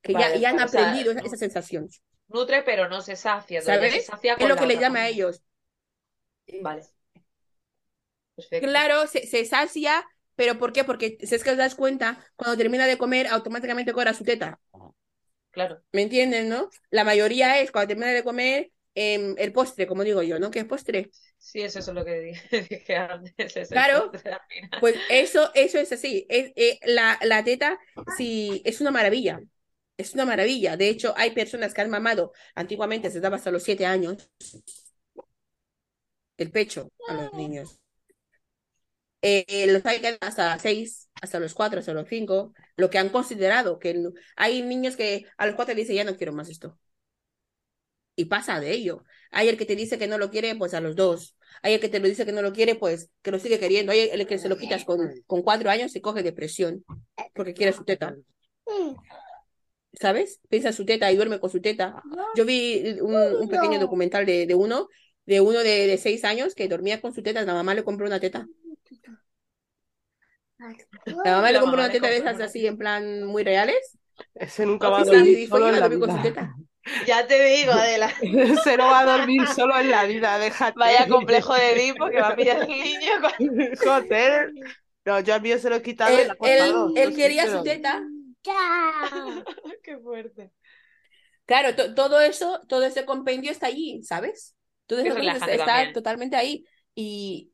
que 0.00 0.12
ya, 0.12 0.20
Vale, 0.20 0.40
ya 0.40 0.50
han 0.50 0.60
o 0.60 0.68
sea, 0.68 0.80
aprendido 0.80 1.12
esa, 1.12 1.36
sensación, 1.36 1.88
nutre, 2.28 2.62
pero 2.62 2.88
no 2.88 3.00
se 3.00 3.16
sacia. 3.16 3.60
se 3.60 3.66
¿sabes? 3.66 4.06
sacia 4.06 4.34
Es 4.34 4.48
lo 4.48 4.56
que 4.56 4.66
le 4.66 4.74
otra 4.76 4.88
llama 4.88 5.00
a 5.00 5.08
ellos. 5.08 5.42
Vale. 6.62 6.82
Perfecto. 8.34 8.66
Claro, 8.66 9.06
se, 9.06 9.26
se 9.26 9.44
sacia, 9.44 10.04
pero 10.36 10.58
¿por 10.58 10.72
qué? 10.72 10.84
Porque 10.84 11.18
si 11.20 11.34
es 11.34 11.44
que 11.44 11.50
os 11.50 11.56
das 11.56 11.74
cuenta, 11.74 12.18
cuando 12.36 12.56
termina 12.56 12.86
de 12.86 12.98
comer, 12.98 13.26
automáticamente 13.28 13.92
cobra 13.92 14.14
su 14.14 14.24
teta. 14.24 14.58
Claro. 15.54 15.80
¿Me 15.92 16.02
entienden, 16.02 16.48
no? 16.48 16.68
La 16.90 17.04
mayoría 17.04 17.60
es 17.60 17.70
cuando 17.70 17.88
termina 17.88 18.10
de 18.10 18.24
comer 18.24 18.72
em, 18.94 19.34
el 19.38 19.52
postre, 19.52 19.86
como 19.86 20.04
digo 20.04 20.22
yo, 20.22 20.38
¿no? 20.38 20.50
¿Qué 20.50 20.60
es 20.60 20.64
postre? 20.64 21.10
Sí, 21.38 21.60
eso 21.62 21.78
es 21.78 21.88
lo 21.88 22.04
que 22.04 22.20
dije, 22.20 22.62
dije 22.70 22.96
antes. 22.96 23.56
es 23.56 23.68
Claro. 23.68 24.10
Pues 24.80 24.96
eso, 25.10 25.50
eso 25.54 25.78
es 25.78 25.92
así. 25.92 26.26
Es, 26.28 26.52
eh, 26.56 26.78
la, 26.84 27.18
la 27.22 27.44
teta 27.44 27.78
sí, 28.16 28.62
es 28.64 28.80
una 28.80 28.90
maravilla. 28.90 29.40
Es 29.96 30.14
una 30.14 30.24
maravilla. 30.24 30.76
De 30.76 30.88
hecho, 30.88 31.14
hay 31.16 31.30
personas 31.30 31.72
que 31.72 31.80
han 31.80 31.90
mamado, 31.90 32.32
antiguamente 32.54 33.10
se 33.10 33.20
daba 33.20 33.36
hasta 33.36 33.52
los 33.52 33.62
siete 33.62 33.86
años, 33.86 34.28
el 36.36 36.50
pecho 36.52 36.88
a 37.08 37.14
los 37.14 37.32
niños. 37.32 37.80
Eh, 39.26 39.66
los 39.68 39.84
hay 39.86 40.00
que 40.02 40.18
hasta 40.20 40.58
seis, 40.58 41.08
hasta 41.22 41.40
los 41.40 41.54
cuatro, 41.54 41.80
hasta 41.80 41.94
los 41.94 42.06
cinco, 42.08 42.52
lo 42.76 42.90
que 42.90 42.98
han 42.98 43.08
considerado 43.08 43.78
que 43.78 43.98
hay 44.36 44.62
niños 44.62 44.96
que 44.96 45.24
a 45.38 45.46
los 45.46 45.54
cuatro 45.56 45.74
dicen 45.74 45.96
ya 45.96 46.04
no 46.04 46.16
quiero 46.16 46.32
más 46.34 46.50
esto. 46.50 46.78
Y 48.16 48.26
pasa 48.26 48.60
de 48.60 48.72
ello. 48.72 49.04
Hay 49.32 49.48
el 49.48 49.56
que 49.58 49.66
te 49.66 49.74
dice 49.76 49.98
que 49.98 50.06
no 50.06 50.18
lo 50.18 50.30
quiere, 50.30 50.54
pues 50.54 50.74
a 50.74 50.80
los 50.80 50.94
dos. 50.94 51.36
Hay 51.62 51.74
el 51.74 51.80
que 51.80 51.88
te 51.88 51.98
lo 52.00 52.06
dice 52.08 52.24
que 52.26 52.32
no 52.32 52.42
lo 52.42 52.52
quiere, 52.52 52.76
pues 52.76 53.10
que 53.22 53.30
lo 53.32 53.38
sigue 53.40 53.58
queriendo. 53.58 53.92
Hay 53.92 54.10
el 54.12 54.26
que 54.26 54.38
se 54.38 54.48
lo 54.48 54.56
quitas 54.56 54.84
con, 54.84 55.00
con 55.26 55.42
cuatro 55.42 55.70
años 55.70 55.96
y 55.96 56.00
coge 56.00 56.22
depresión 56.22 56.84
porque 57.34 57.54
quiere 57.54 57.72
su 57.72 57.84
teta. 57.84 58.14
¿Sabes? 59.92 60.40
Piensa 60.48 60.68
en 60.68 60.74
su 60.74 60.84
teta 60.84 61.10
y 61.12 61.16
duerme 61.16 61.38
con 61.40 61.50
su 61.50 61.60
teta. 61.60 62.02
Yo 62.32 62.44
vi 62.44 62.98
un, 63.00 63.14
un 63.14 63.48
pequeño 63.48 63.78
documental 63.78 64.26
de, 64.26 64.46
de 64.46 64.54
uno, 64.54 64.88
de 65.24 65.40
uno 65.40 65.60
de, 65.60 65.86
de 65.86 65.98
seis 65.98 66.24
años 66.24 66.54
que 66.54 66.68
dormía 66.68 67.00
con 67.00 67.14
su 67.14 67.22
teta, 67.22 67.42
la 67.42 67.54
mamá 67.54 67.74
le 67.74 67.84
compró 67.84 68.06
una 68.06 68.20
teta. 68.20 68.48
La 71.24 71.36
mamá 71.36 71.52
le 71.52 71.60
compró 71.60 71.78
una 71.80 71.90
teta 71.90 72.08
de 72.08 72.16
esas 72.18 72.40
así 72.40 72.66
en 72.66 72.78
plan 72.78 73.24
muy 73.24 73.44
reales. 73.44 73.98
Ese 74.34 74.66
nunca 74.66 74.88
va 74.88 75.00
a 75.00 75.04
dormir 75.04 75.48
solo 75.48 75.68
en 75.68 75.80
la 75.80 75.88
vida. 75.88 76.54
Ya 77.06 77.26
te 77.26 77.42
digo, 77.42 77.72
Adela. 77.72 78.12
Ese 78.22 78.76
no 78.76 78.84
va 78.86 79.00
a 79.00 79.04
dormir 79.18 79.46
solo 79.48 79.78
en 79.78 79.90
la 79.90 80.04
vida, 80.04 80.38
déjate. 80.38 80.78
Vaya 80.78 81.08
complejo 81.08 81.54
de 81.54 81.72
Edipo 81.72 82.08
que 82.10 82.20
va 82.20 82.28
a 82.28 82.36
pillar 82.36 82.62
el 82.62 82.68
niño. 82.68 83.10
con- 83.22 83.76
Joder. 83.84 84.52
No, 85.06 85.20
yo 85.20 85.34
al 85.34 85.42
mío 85.42 85.58
se 85.58 85.70
lo 85.70 85.76
he 85.76 85.82
quitado 85.82 86.16
Él, 86.16 87.14
quería 87.14 87.50
su 87.50 87.62
teta. 87.62 88.02
Qué 89.82 89.98
fuerte. 89.98 90.50
Claro, 91.46 91.74
to- 91.74 91.94
todo 91.94 92.20
eso, 92.20 92.60
todo 92.68 92.84
ese 92.84 93.04
compendio 93.04 93.50
está 93.50 93.66
allí, 93.66 94.02
¿sabes? 94.02 94.54
Todo 94.86 95.00
Es 95.00 95.06
eso 95.06 95.16
está, 95.46 95.92
totalmente 95.92 96.36
ahí. 96.36 96.64
Y 96.94 97.50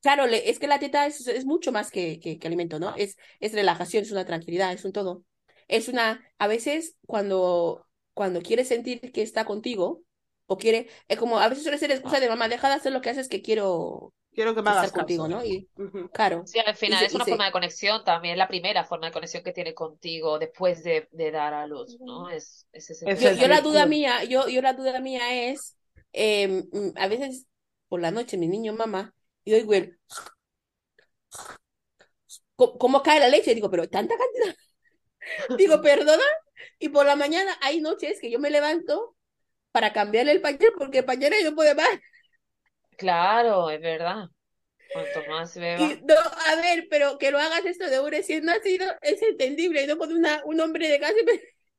claro, 0.00 0.26
le- 0.26 0.48
es 0.50 0.58
que 0.58 0.66
la 0.66 0.78
teta 0.78 1.06
es, 1.06 1.26
es 1.28 1.44
mucho 1.44 1.72
más 1.72 1.90
que, 1.90 2.20
que, 2.20 2.38
que 2.38 2.46
alimento, 2.46 2.78
¿no? 2.78 2.94
Es, 2.96 3.16
es 3.40 3.52
relajación, 3.52 4.02
es 4.04 4.12
una 4.12 4.24
tranquilidad, 4.26 4.72
es 4.72 4.84
un 4.84 4.92
todo. 4.92 5.24
Es 5.68 5.88
una, 5.88 6.22
a 6.38 6.46
veces 6.48 6.96
cuando, 7.06 7.86
cuando 8.14 8.40
quiere 8.42 8.64
sentir 8.64 9.12
que 9.12 9.22
está 9.22 9.44
contigo, 9.44 10.02
o 10.46 10.56
quiere, 10.56 10.88
es 11.08 11.18
como, 11.18 11.38
a 11.40 11.48
veces 11.48 11.64
suele 11.64 11.78
ser 11.78 11.90
excusa 11.90 12.20
de 12.20 12.28
mamá, 12.28 12.48
deja 12.48 12.68
de 12.68 12.74
hacer 12.74 12.92
lo 12.92 13.00
que 13.02 13.10
haces 13.10 13.28
que 13.28 13.42
quiero 13.42 14.14
Quiero 14.34 14.54
que 14.54 14.62
me 14.62 14.70
hagas 14.70 14.92
estar 14.92 14.92
contigo, 14.92 15.28
caso. 15.28 15.28
¿no? 15.28 15.44
Y 15.44 15.68
claro, 16.12 16.44
Sí, 16.44 16.58
al 16.64 16.76
final 16.76 17.04
es 17.04 17.14
y 17.14 17.16
una 17.16 17.26
forma 17.26 17.44
de 17.46 17.52
conexión 17.52 18.04
también, 18.04 18.38
la 18.38 18.48
primera 18.48 18.84
forma 18.84 19.06
de 19.06 19.12
conexión 19.12 19.42
que 19.44 19.52
tiene 19.52 19.74
contigo 19.74 20.38
después 20.38 20.82
de, 20.82 21.08
de 21.12 21.30
dar 21.30 21.52
a 21.54 21.66
luz, 21.66 21.98
¿no? 22.06 22.30
Es, 22.30 22.66
es 22.72 22.90
ese 22.90 23.04
Es 23.04 23.20
yo, 23.20 23.32
yo 23.32 23.48
la 23.48 23.60
duda 23.62 23.86
mía, 23.86 24.24
yo, 24.24 24.48
yo 24.48 24.60
la 24.62 24.74
duda 24.74 25.00
mía 25.00 25.50
es, 25.50 25.76
eh, 26.12 26.64
a 26.96 27.08
veces 27.08 27.46
por 27.88 28.00
la 28.00 28.10
noche 28.10 28.36
mi 28.36 28.48
niño 28.48 28.72
mama 28.74 29.14
y 29.48 29.54
oigo 29.54 29.74
el 29.74 29.98
cómo 32.56 33.02
cae 33.02 33.20
la 33.20 33.28
leche, 33.28 33.54
digo, 33.54 33.70
pero 33.70 33.88
tanta 33.88 34.14
cantidad, 34.16 34.54
digo, 35.58 35.80
perdona, 35.82 36.24
y 36.78 36.88
por 36.90 37.06
la 37.06 37.16
mañana 37.16 37.56
hay 37.62 37.80
noches 37.80 38.20
que 38.20 38.30
yo 38.30 38.38
me 38.38 38.50
levanto 38.50 39.16
para 39.72 39.92
cambiarle 39.94 40.32
el 40.32 40.42
pañal 40.42 40.72
porque 40.78 41.00
el 41.00 41.04
pañal 41.06 41.32
ya 41.32 41.50
no 41.50 41.56
puede 41.56 41.74
más. 41.74 41.88
Claro, 42.98 43.70
es 43.70 43.80
verdad. 43.80 44.28
Cuanto 44.92 45.24
más 45.26 45.56
beba. 45.56 45.90
Y 45.90 46.02
no, 46.04 46.14
a 46.16 46.56
ver, 46.56 46.88
pero 46.90 47.18
que 47.18 47.30
lo 47.30 47.38
hagas 47.38 47.64
esto 47.64 47.88
de 47.88 48.00
un 48.00 48.10
recién 48.10 48.44
nacido 48.44 48.86
es 49.02 49.22
entendible, 49.22 49.82
y 49.84 49.86
no 49.86 49.96
con 49.98 50.12
una, 50.12 50.42
un 50.44 50.60
hombre 50.60 50.88
de 50.88 50.98
casi, 51.00 51.16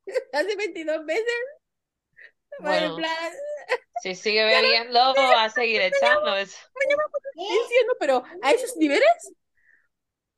casi 0.31 0.55
22 0.55 1.03
meses. 1.05 1.25
Bueno, 2.59 2.87
en 2.87 2.93
Bueno, 2.93 2.95
plan, 2.95 3.33
si 4.01 4.15
sigue 4.15 4.43
bebiendo, 4.45 5.13
va 5.15 5.43
a 5.45 5.49
seguir 5.49 5.81
echando. 5.81 6.35
Es... 6.35 6.55
diciendo, 7.35 7.93
pero 7.99 8.23
a 8.41 8.51
esos 8.51 8.75
niveles, 8.77 9.33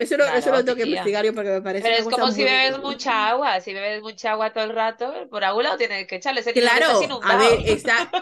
eso 0.02 0.18
lo, 0.18 0.26
eso 0.26 0.42
Claro, 0.42 0.58
lo 0.58 0.66
tengo 0.66 0.78
que 0.78 0.84
investigar 0.84 1.24
yo 1.24 1.36
porque 1.36 1.52
me 1.52 1.62
parece 1.62 1.84
Pero 1.84 1.98
es 1.98 2.04
como 2.06 2.32
si 2.32 2.44
bebes 2.44 2.80
mucha 2.80 3.30
agua. 3.30 3.60
Si 3.62 3.72
bebes 3.72 4.02
mucha 4.02 4.32
agua 4.32 4.52
todo 4.52 4.64
el 4.64 4.74
rato, 4.74 5.30
por 5.30 5.44
algún 5.44 5.64
lado 5.64 5.78
tienes 5.78 6.08
que 6.08 6.16
echarle. 6.16 6.42
Ese 6.42 6.54
Claro, 6.54 7.00
a 7.22 7.38
ver, 7.38 7.60
está. 7.66 8.10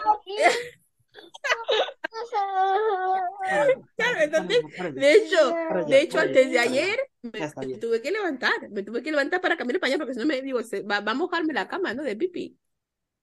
Claro, 3.96 4.20
entonces, 4.20 4.62
de 4.94 5.14
hecho, 5.14 5.54
de 5.86 6.00
hecho, 6.00 6.18
antes 6.18 6.50
de 6.50 6.58
ayer 6.58 6.98
me, 7.22 7.78
tuve 7.78 8.02
que 8.02 8.10
levantar, 8.10 8.68
me 8.70 8.82
tuve 8.82 9.02
que 9.02 9.10
levantar 9.10 9.40
para 9.40 9.56
cambiar 9.56 9.76
el 9.76 9.80
pañal 9.80 9.98
porque 9.98 10.14
si 10.14 10.20
no 10.20 10.26
me 10.26 10.42
digo, 10.42 10.62
se, 10.62 10.82
va, 10.82 11.00
va 11.00 11.12
a 11.12 11.14
mojarme 11.14 11.52
la 11.52 11.68
cama, 11.68 11.94
¿no? 11.94 12.02
De 12.02 12.16
pipi, 12.16 12.58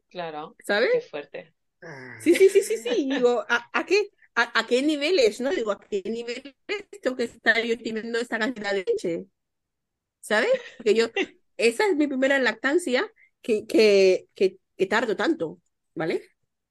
Claro, 0.10 0.56
¿sabes? 0.66 0.90
qué 0.94 1.02
fuerte. 1.02 1.54
Sí, 2.18 2.36
sí, 2.36 2.50
sí, 2.50 2.62
sí, 2.64 2.78
sí. 2.78 2.90
Y 2.98 3.14
digo, 3.16 3.46
¿a, 3.48 3.70
a 3.74 3.86
qué, 3.86 4.10
a, 4.36 4.60
a 4.60 4.68
qué 4.68 4.82
niveles, 4.82 5.40
no? 5.42 5.54
Digo, 5.54 5.72
¿a 5.72 5.80
qué 5.80 6.02
niveles 6.06 6.56
tengo 7.02 7.16
que 7.16 7.26
estar 7.26 7.62
yo 7.64 7.78
teniendo 7.78 8.20
esta 8.20 8.40
cantidad 8.40 8.72
de 8.74 8.86
leche? 8.88 9.26
¿Sabes? 10.22 10.52
Porque 10.78 10.96
yo, 10.96 11.08
esa 11.58 11.88
es 11.88 11.96
mi 11.96 12.08
primera 12.08 12.40
lactancia 12.40 13.12
que, 13.42 13.66
que, 13.68 14.28
que, 14.36 14.60
que 14.78 14.86
tardo 14.88 15.16
tanto, 15.16 15.62
¿vale? 15.96 16.24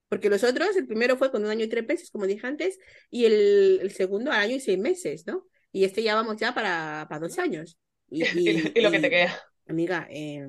Porque 0.08 0.30
los 0.30 0.44
otros, 0.44 0.76
el 0.76 0.86
primero 0.86 1.16
fue 1.16 1.30
con 1.32 1.44
un 1.44 1.50
año 1.50 1.64
y 1.64 1.68
tres 1.68 1.86
meses, 1.86 2.10
como 2.10 2.26
dije 2.26 2.46
antes, 2.46 2.78
y 3.10 3.24
el, 3.26 3.80
el 3.82 3.92
segundo 3.92 4.32
al 4.32 4.40
año 4.40 4.56
y 4.56 4.60
seis 4.60 4.78
meses, 4.78 5.26
¿no? 5.26 5.46
Y 5.72 5.84
este 5.84 6.02
ya 6.02 6.14
vamos 6.14 6.36
ya 6.38 6.54
para, 6.54 7.06
para 7.08 7.20
dos 7.20 7.38
años. 7.38 7.78
Y, 8.10 8.24
y- 8.32 8.72
Y 8.76 8.80
lo 8.82 8.90
que 8.90 9.00
te 9.00 9.10
queda. 9.10 9.40
Amiga, 9.68 10.06
eh, 10.10 10.48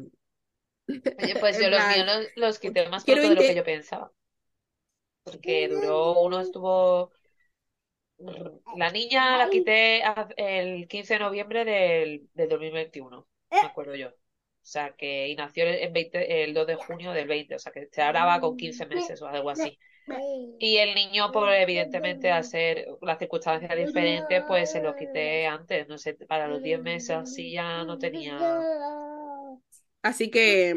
Oye, 1.19 1.35
pues 1.35 1.57
yo 1.59 1.69
los 1.69 1.85
míos 1.85 2.05
los, 2.07 2.27
los 2.35 2.59
quité 2.59 2.87
más 2.89 3.05
pronto 3.05 3.27
de 3.29 3.35
lo 3.35 3.45
que 3.45 3.53
yo 3.55 3.63
pensaba. 3.63 4.11
Porque 5.31 5.67
duró, 5.67 6.21
uno 6.21 6.39
estuvo. 6.39 7.11
La 8.75 8.89
niña 8.89 9.37
la 9.37 9.49
quité 9.49 10.01
el 10.37 10.87
15 10.87 11.13
de 11.13 11.19
noviembre 11.19 11.65
del, 11.65 12.29
del 12.33 12.49
2021, 12.49 13.27
me 13.51 13.59
acuerdo 13.59 13.95
yo. 13.95 14.09
O 14.67 14.69
sea, 14.69 14.95
que 14.97 15.29
y 15.29 15.35
nació 15.35 15.65
el, 15.65 15.91
20 15.93 16.43
el 16.43 16.53
2 16.53 16.67
de 16.67 16.75
junio 16.75 17.13
del 17.13 17.27
20, 17.27 17.55
o 17.55 17.59
sea, 17.59 17.71
que 17.71 17.87
se 17.91 18.01
hablaba 18.01 18.41
con 18.41 18.57
15 18.57 18.85
meses 18.85 19.21
o 19.21 19.27
algo 19.27 19.49
así. 19.49 19.77
Y 20.59 20.77
el 20.77 20.95
niño, 20.95 21.31
por 21.31 21.53
evidentemente, 21.53 22.31
al 22.31 22.43
ser 22.43 22.87
las 23.01 23.19
circunstancias 23.19 23.77
diferentes, 23.77 24.43
pues 24.47 24.71
se 24.71 24.81
lo 24.81 24.95
quité 24.95 25.45
antes, 25.45 25.87
no 25.87 25.97
sé, 25.97 26.13
para 26.15 26.47
los 26.47 26.61
10 26.61 26.81
meses 26.81 27.11
así 27.11 27.51
ya 27.51 27.83
no 27.83 27.97
tenía. 27.97 28.37
Así 30.01 30.29
que 30.29 30.71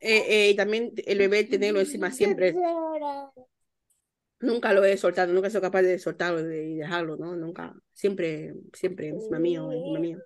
eh, 0.00 0.50
eh, 0.50 0.54
también 0.56 0.92
el 1.06 1.18
bebé 1.18 1.44
tenerlo 1.44 1.80
encima 1.80 2.10
siempre. 2.10 2.54
Nunca 4.44 4.74
lo 4.74 4.84
he 4.84 4.96
soltado, 4.98 5.32
nunca 5.32 5.48
he 5.48 5.50
sido 5.50 5.62
capaz 5.62 5.82
de 5.82 5.98
soltarlo 5.98 6.40
y 6.52 6.76
dejarlo, 6.76 7.16
¿no? 7.16 7.34
Nunca. 7.34 7.74
Siempre, 7.94 8.52
siempre 8.74 9.08
encima 9.08 9.38
mío, 9.38 9.72
encima 9.72 9.98
mío. 9.98 10.18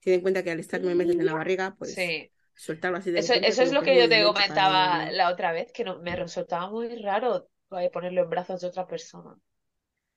Ten 0.00 0.14
en 0.14 0.20
cuenta 0.20 0.42
que 0.42 0.50
al 0.50 0.60
estar 0.60 0.80
nueve 0.82 0.96
meses 0.96 1.16
en 1.16 1.24
la 1.24 1.32
barriga, 1.32 1.74
pues 1.78 1.94
Sí. 1.94 2.30
soltarlo 2.54 2.98
así 2.98 3.10
de 3.10 3.20
Eso, 3.20 3.32
eso 3.32 3.62
es 3.62 3.72
lo 3.72 3.82
que 3.82 3.98
yo 3.98 4.08
te 4.08 4.22
comentaba 4.22 5.10
la 5.10 5.30
otra 5.30 5.52
vez, 5.52 5.72
que 5.72 5.82
no, 5.82 5.98
me 6.00 6.14
resultaba 6.14 6.70
muy 6.70 6.94
raro 6.96 7.48
eh, 7.78 7.90
ponerlo 7.90 8.22
en 8.24 8.30
brazos 8.30 8.60
de 8.60 8.66
otra 8.66 8.86
persona. 8.86 9.34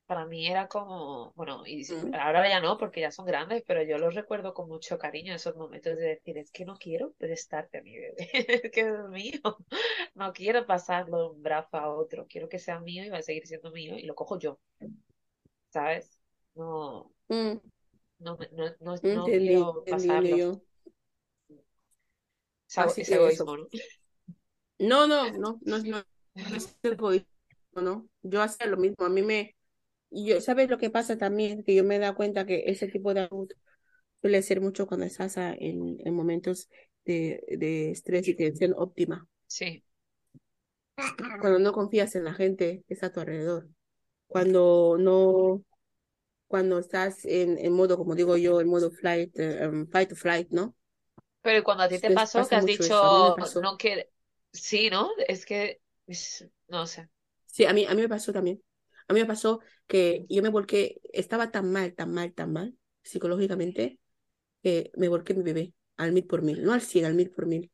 Para 0.08 0.26
mí 0.26 0.48
era 0.48 0.68
como, 0.68 1.32
bueno, 1.36 1.64
y 1.66 1.84
Mm. 1.84 2.14
ahora 2.14 2.48
ya 2.48 2.60
no, 2.60 2.78
porque 2.78 3.02
ya 3.02 3.12
son 3.12 3.26
grandes, 3.26 3.62
pero 3.66 3.82
yo 3.84 3.98
los 3.98 4.14
recuerdo 4.14 4.54
con 4.54 4.68
mucho 4.68 4.98
cariño 4.98 5.34
esos 5.34 5.56
momentos 5.56 5.96
de 5.98 6.04
decir, 6.16 6.38
es 6.38 6.50
que 6.50 6.64
no 6.66 6.76
quiero 6.78 7.12
prestarte 7.18 7.78
a 7.78 7.82
mi 7.82 7.96
bebé, 7.98 8.16
es 8.64 8.72
que 8.72 8.80
es 8.82 9.08
mío, 9.10 9.40
no 10.14 10.32
quiero 10.32 10.66
pasarlo 10.66 11.18
de 11.20 11.28
un 11.36 11.42
brazo 11.42 11.76
a 11.78 11.94
otro, 11.94 12.26
quiero 12.28 12.48
que 12.48 12.58
sea 12.58 12.80
mío 12.80 13.04
y 13.04 13.10
va 13.10 13.18
a 13.18 13.22
seguir 13.22 13.46
siendo 13.46 13.70
mío 13.72 13.96
y 13.98 14.04
lo 14.04 14.16
cojo 14.16 14.38
yo, 14.38 14.58
¿sabes? 15.70 16.18
No, 16.54 17.12
¿no? 17.28 17.36
Mm, 17.54 17.60
no, 18.20 18.38
no, 18.52 18.66
no, 18.80 18.96
no 19.02 19.24
entendí, 19.24 19.54
quiero 19.54 19.84
pasarlo. 19.88 20.36
Así 22.76 23.02
es 23.02 23.12
egoísmo, 23.12 23.44
eso. 23.44 23.56
¿no? 23.56 23.68
No, 24.78 25.06
no, 25.06 25.30
no, 25.32 25.60
no, 25.64 25.78
no, 25.78 26.02
no 26.36 26.56
egoísmo, 26.82 27.26
¿no? 27.82 28.08
Yo 28.22 28.42
hacía 28.42 28.66
lo 28.66 28.76
mismo, 28.76 29.04
a 29.04 29.08
mí 29.08 29.22
me, 29.22 29.56
yo, 30.10 30.40
¿sabes 30.40 30.68
lo 30.70 30.78
que 30.78 30.90
pasa 30.90 31.18
también? 31.18 31.62
Que 31.64 31.74
yo 31.74 31.84
me 31.84 31.96
he 31.96 31.98
dado 31.98 32.14
cuenta 32.16 32.46
que 32.46 32.64
ese 32.66 32.88
tipo 32.88 33.14
de 33.14 33.28
salud 33.28 33.48
suele 34.22 34.42
ser 34.42 34.60
mucho 34.60 34.86
cuando 34.86 35.06
estás 35.06 35.36
en, 35.38 35.98
en 36.04 36.14
momentos 36.14 36.68
de, 37.06 37.42
de 37.58 37.90
estrés 37.92 38.28
y 38.28 38.34
tensión 38.36 38.74
óptima. 38.76 39.28
Sí, 39.46 39.84
Cuando 41.40 41.58
no 41.58 41.72
confías 41.72 42.14
en 42.16 42.24
la 42.24 42.34
gente 42.34 42.84
que 42.86 42.94
está 42.94 43.06
a 43.06 43.12
tu 43.12 43.20
alrededor. 43.20 43.68
Cuando 44.28 44.96
no, 44.98 45.64
cuando 46.48 46.78
estás 46.80 47.24
en, 47.26 47.58
en 47.58 47.72
modo, 47.74 47.96
como 47.98 48.14
digo 48.16 48.36
yo, 48.36 48.60
en 48.62 48.68
modo 48.68 48.90
flight, 48.92 49.38
em, 49.38 49.88
fight 49.88 50.12
or 50.12 50.18
flight, 50.18 50.50
¿no? 50.52 50.76
pero 51.42 51.64
cuando 51.64 51.84
a 51.84 51.88
ti 51.88 51.98
te 51.98 52.10
pasó 52.10 52.46
que 52.46 52.54
pasa 52.54 52.56
has 52.56 52.64
mucho 52.64 52.84
dicho, 52.88 52.94
no 53.60 53.76
que, 53.78 54.10
sí, 54.52 54.90
¿no? 54.90 55.10
Es 55.28 55.46
que, 55.46 55.80
no 56.68 56.86
sé. 56.86 57.08
Sí, 57.46 57.64
a 57.66 57.72
mí, 57.72 57.84
a 57.86 57.94
mí 57.94 58.02
me 58.02 58.08
pasó 58.08 58.32
también. 58.32 58.62
A 59.08 59.14
mí 59.14 59.20
me 59.20 59.26
pasó 59.26 59.60
que 59.86 60.26
yo 60.28 60.42
me 60.42 60.48
volqué, 60.50 61.00
estaba 61.12 61.50
tan 61.50 61.72
mal, 61.72 61.94
tan 61.94 62.12
mal, 62.12 62.32
tan 62.34 62.52
mal, 62.52 62.76
psicológicamente, 63.02 64.00
que 64.62 64.92
me 64.96 65.08
volqué 65.08 65.34
mi 65.34 65.42
bebé 65.44 65.74
al 65.96 66.12
mil 66.12 66.26
por 66.26 66.42
mil, 66.42 66.62
no 66.64 66.72
al 66.74 66.82
cien, 66.82 67.04
al 67.06 67.14
mil 67.14 67.30
por 67.30 67.46
mil. 67.46 67.72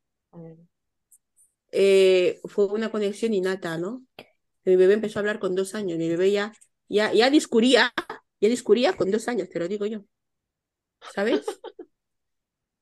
Eh, 1.73 2.41
fue 2.45 2.67
una 2.67 2.91
conexión 2.91 3.35
innata, 3.35 3.77
¿no? 3.79 4.05
Mi 4.65 4.77
bebé 4.77 4.95
empezó 4.95 5.19
a 5.19 5.23
hablar 5.23 5.39
con 5.41 5.55
dos 5.55 5.75
años, 5.75 5.99
mi 5.99 6.09
bebé 6.09 6.31
ya, 6.33 6.53
ya, 6.89 7.13
ya 7.13 7.31
discurría, 7.31 7.93
ya 8.41 8.49
discurría 8.49 8.95
con 8.97 9.11
dos 9.11 9.29
años, 9.29 9.49
te 9.51 9.59
lo 9.61 9.69
digo 9.69 9.87
yo, 9.87 10.05
¿sabes? 11.15 11.45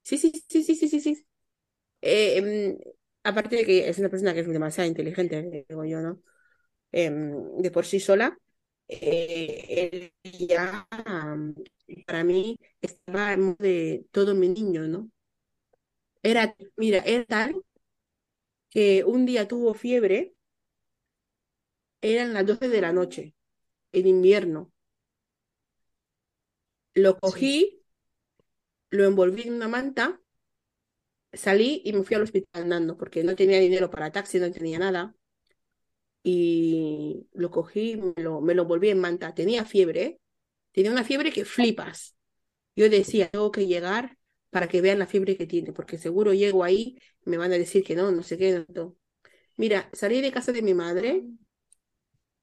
Sí, 0.02 0.18
sí, 0.18 0.32
sí, 0.48 0.62
sí, 0.64 0.74
sí, 0.76 0.88
sí, 0.88 1.00
sí. 1.00 1.26
Eh, 2.02 2.38
em, 2.38 2.78
aparte 3.24 3.56
de 3.56 3.66
que 3.66 3.88
es 3.90 3.98
una 4.00 4.10
persona 4.10 4.34
que 4.34 4.40
es 4.42 4.48
demasiado 4.48 4.88
inteligente, 4.88 5.66
digo 5.68 5.84
yo, 5.86 6.00
¿no? 6.02 6.20
Em, 6.92 7.56
de 7.62 7.70
por 7.70 7.84
sí 7.86 8.00
sola, 8.00 8.38
eh, 8.88 9.66
él 9.68 10.12
ya 10.48 10.86
para 12.06 12.24
mí 12.24 12.58
estaba 12.80 13.32
en 13.32 13.40
modo 13.42 13.56
de 13.60 14.06
todo 14.12 14.34
mi 14.34 14.48
niño, 14.48 14.82
¿no? 14.88 15.10
Era, 16.30 16.44
mira, 16.76 16.98
era 17.14 17.24
tal 17.32 17.50
que 18.70 19.04
un 19.04 19.24
día 19.24 19.46
tuvo 19.46 19.72
fiebre, 19.74 20.34
eran 22.02 22.32
las 22.34 22.46
12 22.46 22.68
de 22.68 22.80
la 22.80 22.92
noche, 22.92 23.34
en 23.92 24.06
invierno. 24.08 24.72
Lo 26.94 27.18
cogí, 27.18 27.82
lo 28.90 29.04
envolví 29.06 29.42
en 29.48 29.54
una 29.54 29.66
manta, 29.66 30.20
salí 31.34 31.82
y 31.84 31.92
me 31.92 32.04
fui 32.04 32.16
al 32.16 32.22
hospital 32.22 32.62
andando, 32.62 32.96
porque 32.96 33.22
no 33.24 33.36
tenía 33.36 33.58
dinero 33.60 33.90
para 33.90 34.10
taxi, 34.12 34.38
no 34.38 34.50
tenía 34.50 34.78
nada. 34.78 35.14
Y 36.22 37.26
lo 37.32 37.50
cogí, 37.50 37.96
me 37.96 38.22
lo, 38.22 38.40
me 38.40 38.54
lo 38.54 38.62
envolví 38.62 38.90
en 38.90 39.00
manta. 39.00 39.34
Tenía 39.34 39.64
fiebre. 39.64 40.20
Tenía 40.72 40.92
una 40.92 41.04
fiebre 41.04 41.32
que 41.32 41.44
flipas. 41.44 42.16
Yo 42.76 42.88
decía, 42.90 43.28
tengo 43.30 43.50
que 43.52 43.66
llegar 43.66 44.18
para 44.50 44.68
que 44.68 44.80
vean 44.82 44.98
la 44.98 45.06
fiebre 45.06 45.36
que 45.36 45.46
tiene, 45.46 45.72
porque 45.72 45.98
seguro 45.98 46.34
llego 46.34 46.64
ahí, 46.64 46.98
me 47.24 47.38
van 47.38 47.52
a 47.52 47.58
decir 47.58 47.84
que 47.84 47.96
no, 47.96 48.12
no 48.12 48.22
sé 48.22 48.38
qué. 48.38 48.66
no. 48.74 48.96
Mira, 49.56 49.90
salí 49.92 50.20
de 50.22 50.32
casa 50.32 50.52
de 50.52 50.62
mi 50.62 50.74
madre 50.74 51.24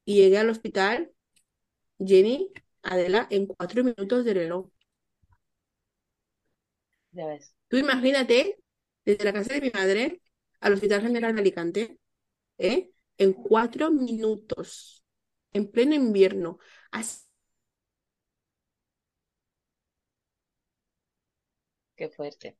y 0.06 0.16
llegué 0.16 0.38
al 0.38 0.50
hospital, 0.50 1.12
Jenny, 2.00 2.52
Adela, 2.84 3.28
en 3.32 3.48
cuatro 3.48 3.84
minutos 3.86 4.26
de 4.26 4.36
reloj. 4.36 4.70
ya 7.12 7.26
ves. 7.28 7.54
Tú 7.68 7.78
imagínate, 7.78 8.58
desde 9.06 9.24
la 9.26 9.34
casa 9.34 9.54
de 9.54 9.62
mi 9.62 9.70
madre 9.72 10.22
al 10.60 10.74
Hospital 10.74 11.02
General 11.02 11.34
de 11.36 11.42
Alicante, 11.42 12.00
¿eh? 12.58 12.92
En 13.20 13.34
cuatro 13.34 13.92
minutos, 13.92 15.04
en 15.54 15.70
pleno 15.72 15.94
invierno. 15.94 16.58
Así 16.92 17.26
Qué 21.96 22.10
fuerte. 22.10 22.58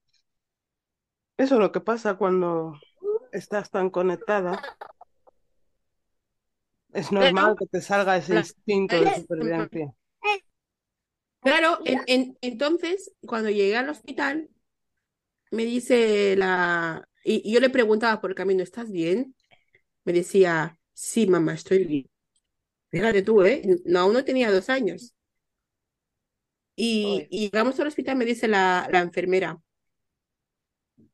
Eso 1.38 1.56
es 1.56 1.60
lo 1.62 1.72
que 1.72 1.82
pasa 1.82 2.18
cuando 2.18 2.74
estás 3.32 3.72
tan 3.72 3.90
conectada. 3.90 4.62
Es 6.94 7.12
normal 7.12 7.56
que 7.58 7.66
te 7.66 7.82
salga 7.82 8.16
ese 8.18 8.36
la- 8.36 8.42
instinto 8.42 8.96
de 9.02 9.12
supervivencia. 9.12 9.94
claro, 11.42 11.80
en- 11.86 12.04
en- 12.08 12.38
entonces, 12.42 13.12
cuando 13.26 13.50
llegué 13.50 13.78
al 13.78 13.90
hospital, 13.90 14.50
me 15.52 15.66
dice 15.66 16.36
la... 16.38 17.08
Y, 17.24 17.48
y 17.50 17.54
yo 17.54 17.60
le 17.60 17.70
preguntaba 17.70 18.22
por 18.22 18.32
el 18.32 18.36
camino, 18.36 18.64
¿estás 18.64 18.92
bien? 18.92 19.36
Me 20.10 20.14
decía, 20.16 20.78
sí, 20.94 21.28
mamá, 21.28 21.54
estoy 21.54 21.86
bien. 21.86 22.10
Fíjate 22.92 23.22
tú, 23.24 23.44
¿eh? 23.44 23.64
No, 23.86 24.02
aún 24.02 24.14
no 24.14 24.26
tenía 24.26 24.52
dos 24.52 24.70
años. 24.70 25.14
Y, 26.76 27.28
y 27.30 27.42
llegamos 27.52 27.80
al 27.80 27.88
hospital, 27.88 28.16
me 28.18 28.26
dice 28.26 28.48
la, 28.48 28.88
la 28.92 29.00
enfermera, 29.02 29.60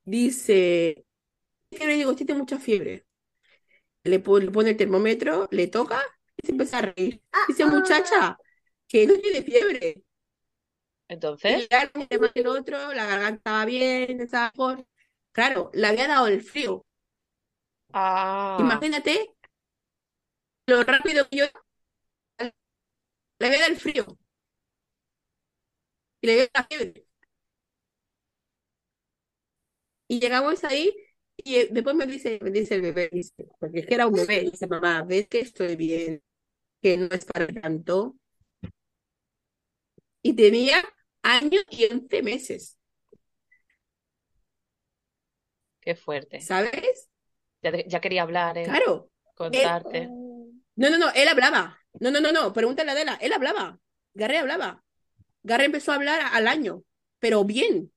dice, 0.06 1.06
¿qué 1.72 1.88
le 1.88 1.96
digo? 1.96 2.16
Tiene 2.16 2.36
mucha 2.36 2.60
fiebre. 2.60 3.06
Le, 4.04 4.20
po- 4.20 4.40
le 4.40 4.52
pone 4.52 4.72
el 4.72 4.78
termómetro, 4.78 5.48
le 5.52 5.68
toca 5.68 6.02
y 6.38 6.46
se 6.48 6.52
empieza 6.54 6.80
a 6.80 6.82
reír. 6.84 7.22
Dice, 7.48 7.66
muchacha, 7.66 8.38
que 8.88 9.08
no 9.08 9.16
tiene 9.20 9.44
fiebre. 9.44 10.04
Y 11.08 11.14
entonces, 11.14 11.68
ya 11.70 11.92
el 12.36 12.48
otro, 12.48 12.94
la 12.94 13.06
garganta 13.06 13.38
estaba 13.38 13.66
bien, 13.66 14.20
estaba. 14.22 14.52
Claro, 15.32 15.70
le 15.74 15.88
había 15.88 16.08
dado 16.08 16.28
el 16.28 16.42
frío. 16.42 16.86
Ah, 17.96 18.58
Imagínate 18.60 19.14
lo 20.68 20.84
rápido 20.84 21.28
que 21.30 21.38
yo 21.38 21.46
le 23.40 23.50
dado 23.50 23.68
el 23.68 23.78
frío 23.78 24.06
y 26.22 26.28
le 26.28 26.36
dado 26.38 26.50
la 26.54 26.64
fiebre. 26.66 27.06
Y 30.08 30.20
llegamos 30.20 30.64
ahí 30.64 30.94
y 31.38 31.56
eh, 31.56 31.70
después 31.72 31.96
me 31.96 32.06
dice, 32.08 32.40
me 32.42 32.52
dice 32.52 32.76
el 32.76 32.82
bebé, 32.82 33.10
dice, 33.12 33.34
porque 33.60 33.80
es 33.80 33.88
que 33.88 33.96
era 33.96 34.08
un 34.08 34.14
bebé, 34.14 34.42
dice, 34.42 34.68
mamá, 34.68 35.04
ves 35.04 35.28
que 35.28 35.40
estoy 35.40 35.76
bien, 35.76 36.22
que 36.82 36.98
no 36.98 37.08
es 37.08 37.26
para 37.26 37.48
tanto. 37.48 38.18
Y 40.22 40.34
tenía 40.36 40.84
año 41.24 41.62
y 41.70 41.86
11 41.86 42.22
meses, 42.22 42.78
qué 45.82 45.96
fuerte. 45.96 46.42
¿sabes? 46.42 47.05
Ya, 47.88 48.00
quería 48.02 48.24
hablar, 48.24 48.58
¿eh? 48.58 48.64
Claro. 48.64 49.10
Él, 49.24 49.32
Contarte. 49.36 50.08
no, 50.08 50.90
no, 50.90 50.98
no, 50.98 51.12
él 51.14 51.28
hablaba. 51.28 51.80
No, 52.00 52.12
no, 52.12 52.20
no, 52.20 52.32
no, 52.32 52.54
pregúntale 52.54 52.92
a 52.92 52.94
Adela, 52.94 53.18
él 53.22 53.34
hablaba. 53.34 53.80
Garre 54.14 54.38
hablaba. 54.38 54.84
Garre 55.44 55.66
empezó 55.66 55.92
a 55.92 55.96
hablar 55.96 56.22
al 56.32 56.48
año, 56.48 56.84
pero 57.20 57.44
bien. 57.44 57.92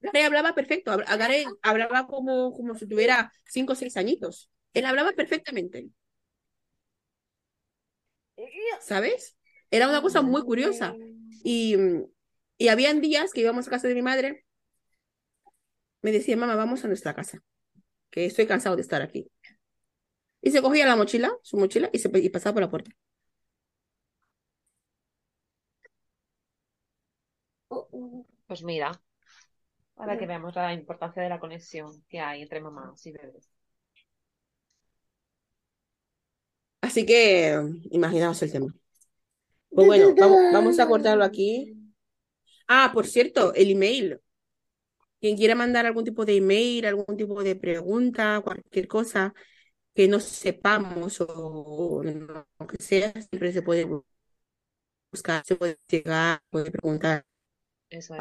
Garre 0.00 0.24
hablaba 0.24 0.54
perfecto. 0.54 0.96
Garre 0.96 1.44
hablaba 1.62 2.06
como, 2.06 2.52
como 2.52 2.74
si 2.74 2.86
tuviera 2.86 3.32
cinco 3.46 3.72
o 3.72 3.76
seis 3.76 3.96
añitos. 3.96 4.50
Él 4.72 4.86
hablaba 4.86 5.12
perfectamente, 5.12 5.88
¿sabes? 8.80 9.36
Era 9.70 9.88
una 9.88 10.02
cosa 10.02 10.22
muy 10.22 10.42
curiosa. 10.42 10.94
Y, 11.42 11.76
y 12.58 12.68
habían 12.68 13.00
días 13.00 13.32
que 13.32 13.40
íbamos 13.40 13.66
a 13.66 13.70
casa 13.70 13.88
de 13.88 13.94
mi 13.94 14.02
madre, 14.02 14.43
me 16.04 16.12
decía, 16.12 16.36
mamá, 16.36 16.54
vamos 16.54 16.84
a 16.84 16.88
nuestra 16.88 17.14
casa, 17.14 17.42
que 18.10 18.26
estoy 18.26 18.46
cansado 18.46 18.76
de 18.76 18.82
estar 18.82 19.00
aquí. 19.00 19.30
Y 20.42 20.50
se 20.50 20.60
cogía 20.60 20.84
la 20.86 20.96
mochila, 20.96 21.32
su 21.42 21.56
mochila, 21.56 21.88
y 21.94 21.98
se 21.98 22.10
y 22.12 22.28
pasaba 22.28 22.52
por 22.52 22.62
la 22.62 22.70
puerta. 22.70 22.90
Pues 28.46 28.62
mira, 28.62 28.92
para 29.94 30.18
que 30.18 30.26
veamos 30.26 30.54
la 30.54 30.74
importancia 30.74 31.22
de 31.22 31.30
la 31.30 31.40
conexión 31.40 32.04
que 32.06 32.20
hay 32.20 32.42
entre 32.42 32.60
mamás 32.60 33.06
y 33.06 33.12
bebés. 33.12 33.50
Así 36.82 37.06
que 37.06 37.58
imaginaos 37.90 38.42
el 38.42 38.52
tema. 38.52 38.74
Pues 39.70 39.86
bueno, 39.86 40.14
vamos, 40.14 40.38
vamos 40.52 40.78
a 40.78 40.86
cortarlo 40.86 41.24
aquí. 41.24 41.74
Ah, 42.68 42.90
por 42.92 43.06
cierto, 43.06 43.54
el 43.54 43.70
email. 43.70 44.20
Quien 45.24 45.38
quiera 45.38 45.54
mandar 45.54 45.86
algún 45.86 46.04
tipo 46.04 46.26
de 46.26 46.36
email, 46.36 46.84
algún 46.84 47.16
tipo 47.16 47.42
de 47.42 47.56
pregunta, 47.56 48.42
cualquier 48.44 48.86
cosa 48.86 49.32
que 49.94 50.06
no 50.06 50.20
sepamos 50.20 51.18
o, 51.22 51.26
o 51.26 52.04
lo 52.04 52.46
que 52.66 52.76
sea, 52.78 53.10
siempre 53.10 53.50
se 53.50 53.62
puede 53.62 53.88
buscar, 55.10 55.42
se 55.46 55.56
puede 55.56 55.78
llegar, 55.88 56.42
puede 56.50 56.70
preguntar, 56.70 57.24
Eso 57.88 58.16
es. 58.16 58.20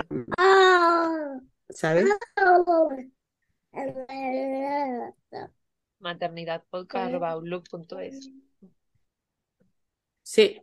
¿sabes? 1.72 2.08
maternidadpodcast.outlook.es 6.00 8.30
Sí, 10.22 10.62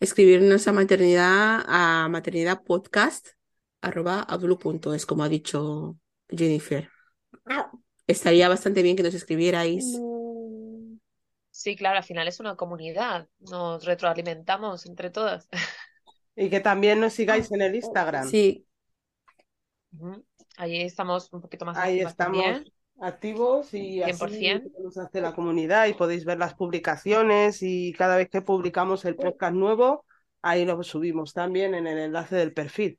escribirnos 0.00 0.66
a 0.66 0.72
maternidad, 0.72 1.62
a 1.68 2.08
maternidad 2.08 2.64
podcast, 2.64 3.37
arroba 3.80 4.20
outlook.es, 4.20 5.06
como 5.06 5.24
ha 5.24 5.28
dicho 5.28 5.96
Jennifer. 6.28 6.88
Estaría 8.06 8.48
bastante 8.48 8.82
bien 8.82 8.96
que 8.96 9.02
nos 9.02 9.14
escribierais. 9.14 9.98
Sí, 11.50 11.74
claro, 11.76 11.98
al 11.98 12.04
final 12.04 12.28
es 12.28 12.38
una 12.40 12.56
comunidad. 12.56 13.28
Nos 13.40 13.84
retroalimentamos 13.84 14.86
entre 14.86 15.10
todas. 15.10 15.48
Y 16.36 16.48
que 16.50 16.60
también 16.60 17.00
nos 17.00 17.12
sigáis 17.14 17.50
en 17.50 17.62
el 17.62 17.74
Instagram. 17.74 18.28
Sí. 18.28 18.64
Ahí 20.56 20.82
estamos 20.82 21.32
un 21.32 21.40
poquito 21.40 21.64
más 21.64 21.76
Ahí 21.76 22.00
estamos 22.00 22.16
también. 22.16 22.72
activos 23.00 23.74
y 23.74 24.02
así 24.02 24.12
100%. 24.12 24.70
nos 24.82 24.98
hace 24.98 25.20
la 25.20 25.34
comunidad 25.34 25.86
y 25.86 25.94
podéis 25.94 26.24
ver 26.24 26.38
las 26.38 26.54
publicaciones 26.54 27.62
y 27.62 27.92
cada 27.92 28.16
vez 28.16 28.28
que 28.28 28.40
publicamos 28.42 29.04
el 29.04 29.16
podcast 29.16 29.54
nuevo, 29.54 30.04
ahí 30.42 30.64
lo 30.64 30.80
subimos 30.82 31.32
también 31.32 31.74
en 31.74 31.86
el 31.86 31.98
enlace 31.98 32.36
del 32.36 32.52
perfil. 32.52 32.98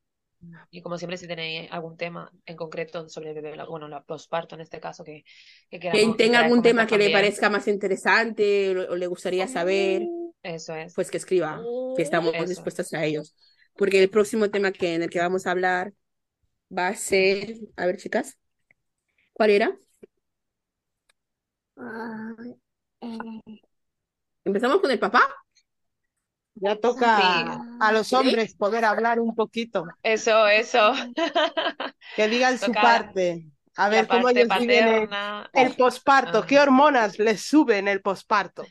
Y 0.72 0.82
como 0.82 0.98
siempre, 0.98 1.18
si 1.18 1.28
tenéis 1.28 1.72
algún 1.72 1.98
tema 1.98 2.32
en 2.46 2.56
concreto 2.56 3.10
sobre 3.10 3.30
el 3.30 3.36
bebé, 3.42 3.64
bueno, 3.68 3.88
la 3.88 4.04
posparto 4.04 4.56
en 4.56 4.62
este 4.62 4.80
caso, 4.80 5.04
que, 5.04 5.24
que 5.70 5.80
queramos, 5.80 6.04
Quien 6.04 6.18
tenga 6.18 6.40
algún 6.40 6.62
tema 6.62 6.86
que 6.88 6.98
le 6.98 7.10
parezca 7.10 7.50
más 7.50 7.68
interesante 7.68 8.76
o, 8.78 8.94
o 8.94 8.96
le 8.96 9.08
gustaría 9.08 9.48
saber, 9.48 10.12
eso 10.44 10.74
es. 10.76 10.94
pues 10.96 11.10
que 11.12 11.18
escriba, 11.18 11.62
que 11.96 12.02
estamos 12.04 12.34
Eso. 12.36 12.48
dispuestos 12.50 12.94
a 12.94 13.06
ellos. 13.06 13.36
Porque 13.76 14.02
el 14.02 14.10
próximo 14.10 14.50
tema 14.52 14.72
que, 14.72 14.96
en 14.96 15.04
el 15.04 15.10
que 15.10 15.20
vamos 15.20 15.48
a 15.48 15.52
hablar 15.52 15.94
va 16.76 16.90
a 16.90 16.96
ser, 16.96 17.56
a 17.78 17.86
ver, 17.88 17.98
chicas, 17.98 18.40
¿cuál 19.34 19.52
era? 19.52 19.78
¿Empezamos 24.44 24.82
con 24.82 24.92
el 24.92 25.00
papá? 25.00 25.22
Ya 26.62 26.76
toca 26.76 27.18
Sí. 27.18 27.46
a 27.80 27.92
los 27.92 28.08
¿Sí? 28.08 28.16
hombres 28.16 28.56
poder 28.56 28.84
hablar 28.86 29.20
un 29.20 29.34
poquito, 29.36 29.86
Eso, 30.04 30.48
eso. 30.48 30.94
que 32.16 32.28
digan 32.28 32.58
su 32.58 32.72
parte, 32.74 33.46
a 33.78 33.90
ver 33.90 34.08
cómo 34.08 34.24
parte 34.24 34.42
ellos 34.42 34.60
viven 34.60 35.10
el, 35.54 35.76
posparto, 35.76 36.40
Ah. 36.40 36.46
qué 36.48 36.60
hormonas 36.60 37.18
les 37.20 37.42
suben 37.42 37.88
el 37.88 38.02
posparto, 38.02 38.64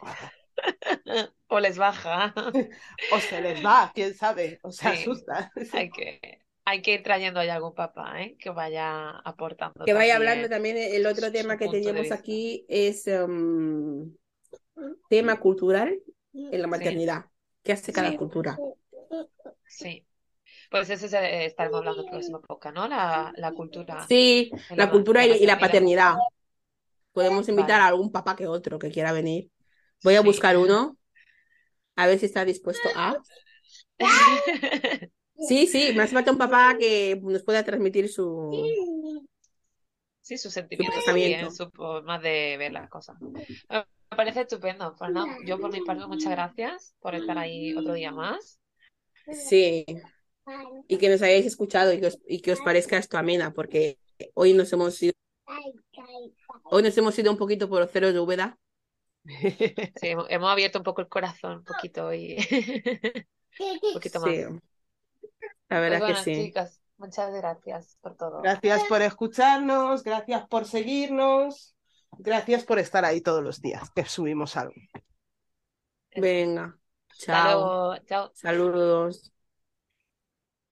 o 1.49 1.61
les 1.61 1.79
baja. 1.79 2.35
o 3.13 3.19
se 3.21 3.41
les 3.41 3.65
va, 3.65 3.91
quién 3.95 4.15
sabe, 4.15 4.59
o 4.63 4.71
se 4.71 4.83
Sí. 4.83 5.03
asusta. 5.03 5.51
Hay 5.73 5.91
que, 5.91 6.21
hay 6.67 6.83
que 6.83 6.95
ir 6.95 7.03
trayendo 7.03 7.41
ahí 7.41 7.49
algún 7.49 7.75
papá, 7.75 8.21
¿eh? 8.21 8.37
Que 8.39 8.51
vaya 8.51 9.11
aportando 9.25 9.85
Que 9.85 9.95
vaya 9.95 10.15
también 10.15 10.31
hablando 10.31 10.49
también 10.55 10.77
el 10.77 11.07
otro 11.07 11.33
tema 11.33 11.57
que 11.57 11.69
vista. 11.69 12.15
aquí 12.17 12.67
es 12.69 13.07
um, 13.07 14.15
tema 15.09 15.41
cultural 15.41 15.99
en 16.35 16.61
la 16.61 16.69
maternidad. 16.69 17.25
¿Qué 17.69 17.73
hace 17.75 17.93
cada 17.93 18.11
Sí. 18.11 18.17
cultura? 18.17 18.59
Sí. 19.67 20.07
Pues 20.71 20.89
eso 20.89 21.07
se- 21.07 21.45
estaremos 21.45 21.81
hablando 21.81 22.01
el 22.03 22.09
próximo 22.09 22.41
podcast, 22.41 22.75
¿no? 22.75 22.89
La, 22.89 23.31
la 23.37 23.53
cultura. 23.53 24.07
Sí, 24.09 24.51
la 24.71 24.91
cultura 24.91 25.27
y, 25.27 25.33
y 25.33 25.45
la 25.45 25.59
paternidad. 25.59 26.15
Podemos 27.13 27.47
invitar 27.47 27.73
Vale. 27.73 27.83
a 27.83 27.87
algún 27.89 28.11
papá 28.11 28.37
que 28.37 28.47
otro 28.47 28.79
que 28.79 28.91
quiera 28.91 29.13
venir. 29.13 29.51
Voy 30.03 30.15
a 30.15 30.21
Sí. 30.23 30.27
buscar 30.27 30.57
uno, 30.57 30.97
a 31.97 32.07
ver 32.07 32.19
si 32.19 32.25
está 32.25 32.47
dispuesto 32.47 32.89
a. 32.97 33.19
Sí, 35.47 35.67
sí, 35.67 35.93
me 35.95 36.05
hace 36.05 36.15
falta 36.15 36.33
un 36.33 36.39
papá 36.39 36.75
que 36.79 37.21
nos 37.23 37.43
pueda 37.45 37.63
transmitir 37.65 38.09
su. 38.09 38.51
Sí, 40.23 40.39
sus 40.39 40.55
sentimientos 40.55 41.05
también, 41.05 41.53
su 41.55 41.69
forma 41.71 42.19
de 42.19 42.57
ver 42.59 42.73
las 42.73 42.89
cosas. 42.89 43.19
Me 44.11 44.17
parece 44.17 44.43
estupendo. 44.43 44.95
Pues 44.99 45.11
no, 45.11 45.27
yo 45.45 45.59
por 45.59 45.73
mi 45.73 45.81
parte, 45.83 46.07
muchas 46.07 46.31
gracias 46.33 46.95
por 47.01 47.15
estar 47.15 47.39
ahí 47.39 47.75
otro 47.75 47.93
día 47.93 48.11
más. 48.11 48.61
Sí, 49.33 49.85
y 50.87 50.97
que 50.97 51.09
nos 51.09 51.23
hayáis 51.23 51.47
escuchado 51.47 51.93
y 51.93 52.01
que 52.01 52.07
os, 52.07 52.19
y 52.27 52.41
que 52.41 52.53
os 52.53 52.61
parezca 52.61 52.97
esto 52.97 53.19
amena, 53.19 53.53
porque 53.53 53.99
hoy 54.35 54.55
nos 54.55 54.73
hemos 54.73 55.03
ido, 55.03 55.13
hoy 56.65 56.83
nos 56.83 56.97
hemos 56.97 57.19
ido 57.19 57.31
un 57.31 57.39
poquito 57.39 57.69
por 57.69 57.81
los 57.81 57.91
ceros 57.91 58.13
de 58.15 58.21
Úbeda. 58.21 58.59
Sí, 60.01 60.15
hemos, 60.29 60.51
abierto 60.51 60.79
un 60.79 60.85
poco 60.85 61.03
el 61.03 61.09
corazón, 61.09 61.59
un 61.59 61.65
poquito 61.65 62.15
y 62.15 62.37
un 63.61 63.93
poquito 63.93 64.21
más. 64.21 64.35
Sí, 64.35 64.41
la 64.41 64.59
Pues 65.69 65.81
verdad 65.81 65.99
que 65.99 66.05
bueno, 66.05 66.23
sí. 66.23 66.47
chicas, 66.47 66.81
muchas 66.97 67.35
gracias 67.35 67.99
por 68.01 68.17
todo. 68.17 68.41
Gracias 68.41 68.85
por 68.85 69.03
escucharnos, 69.03 70.03
gracias 70.03 70.49
por 70.49 70.65
seguirnos, 70.65 71.75
gracias 72.17 72.65
por 72.65 72.79
estar 72.79 73.05
ahí 73.05 73.21
todos 73.21 73.43
los 73.43 73.61
días 73.61 73.91
que 73.91 74.05
subimos 74.05 74.57
algo. 74.57 74.75
Venga, 76.17 76.79
chao, 77.19 77.73
chao. 78.07 78.31
saludos. 78.35 79.33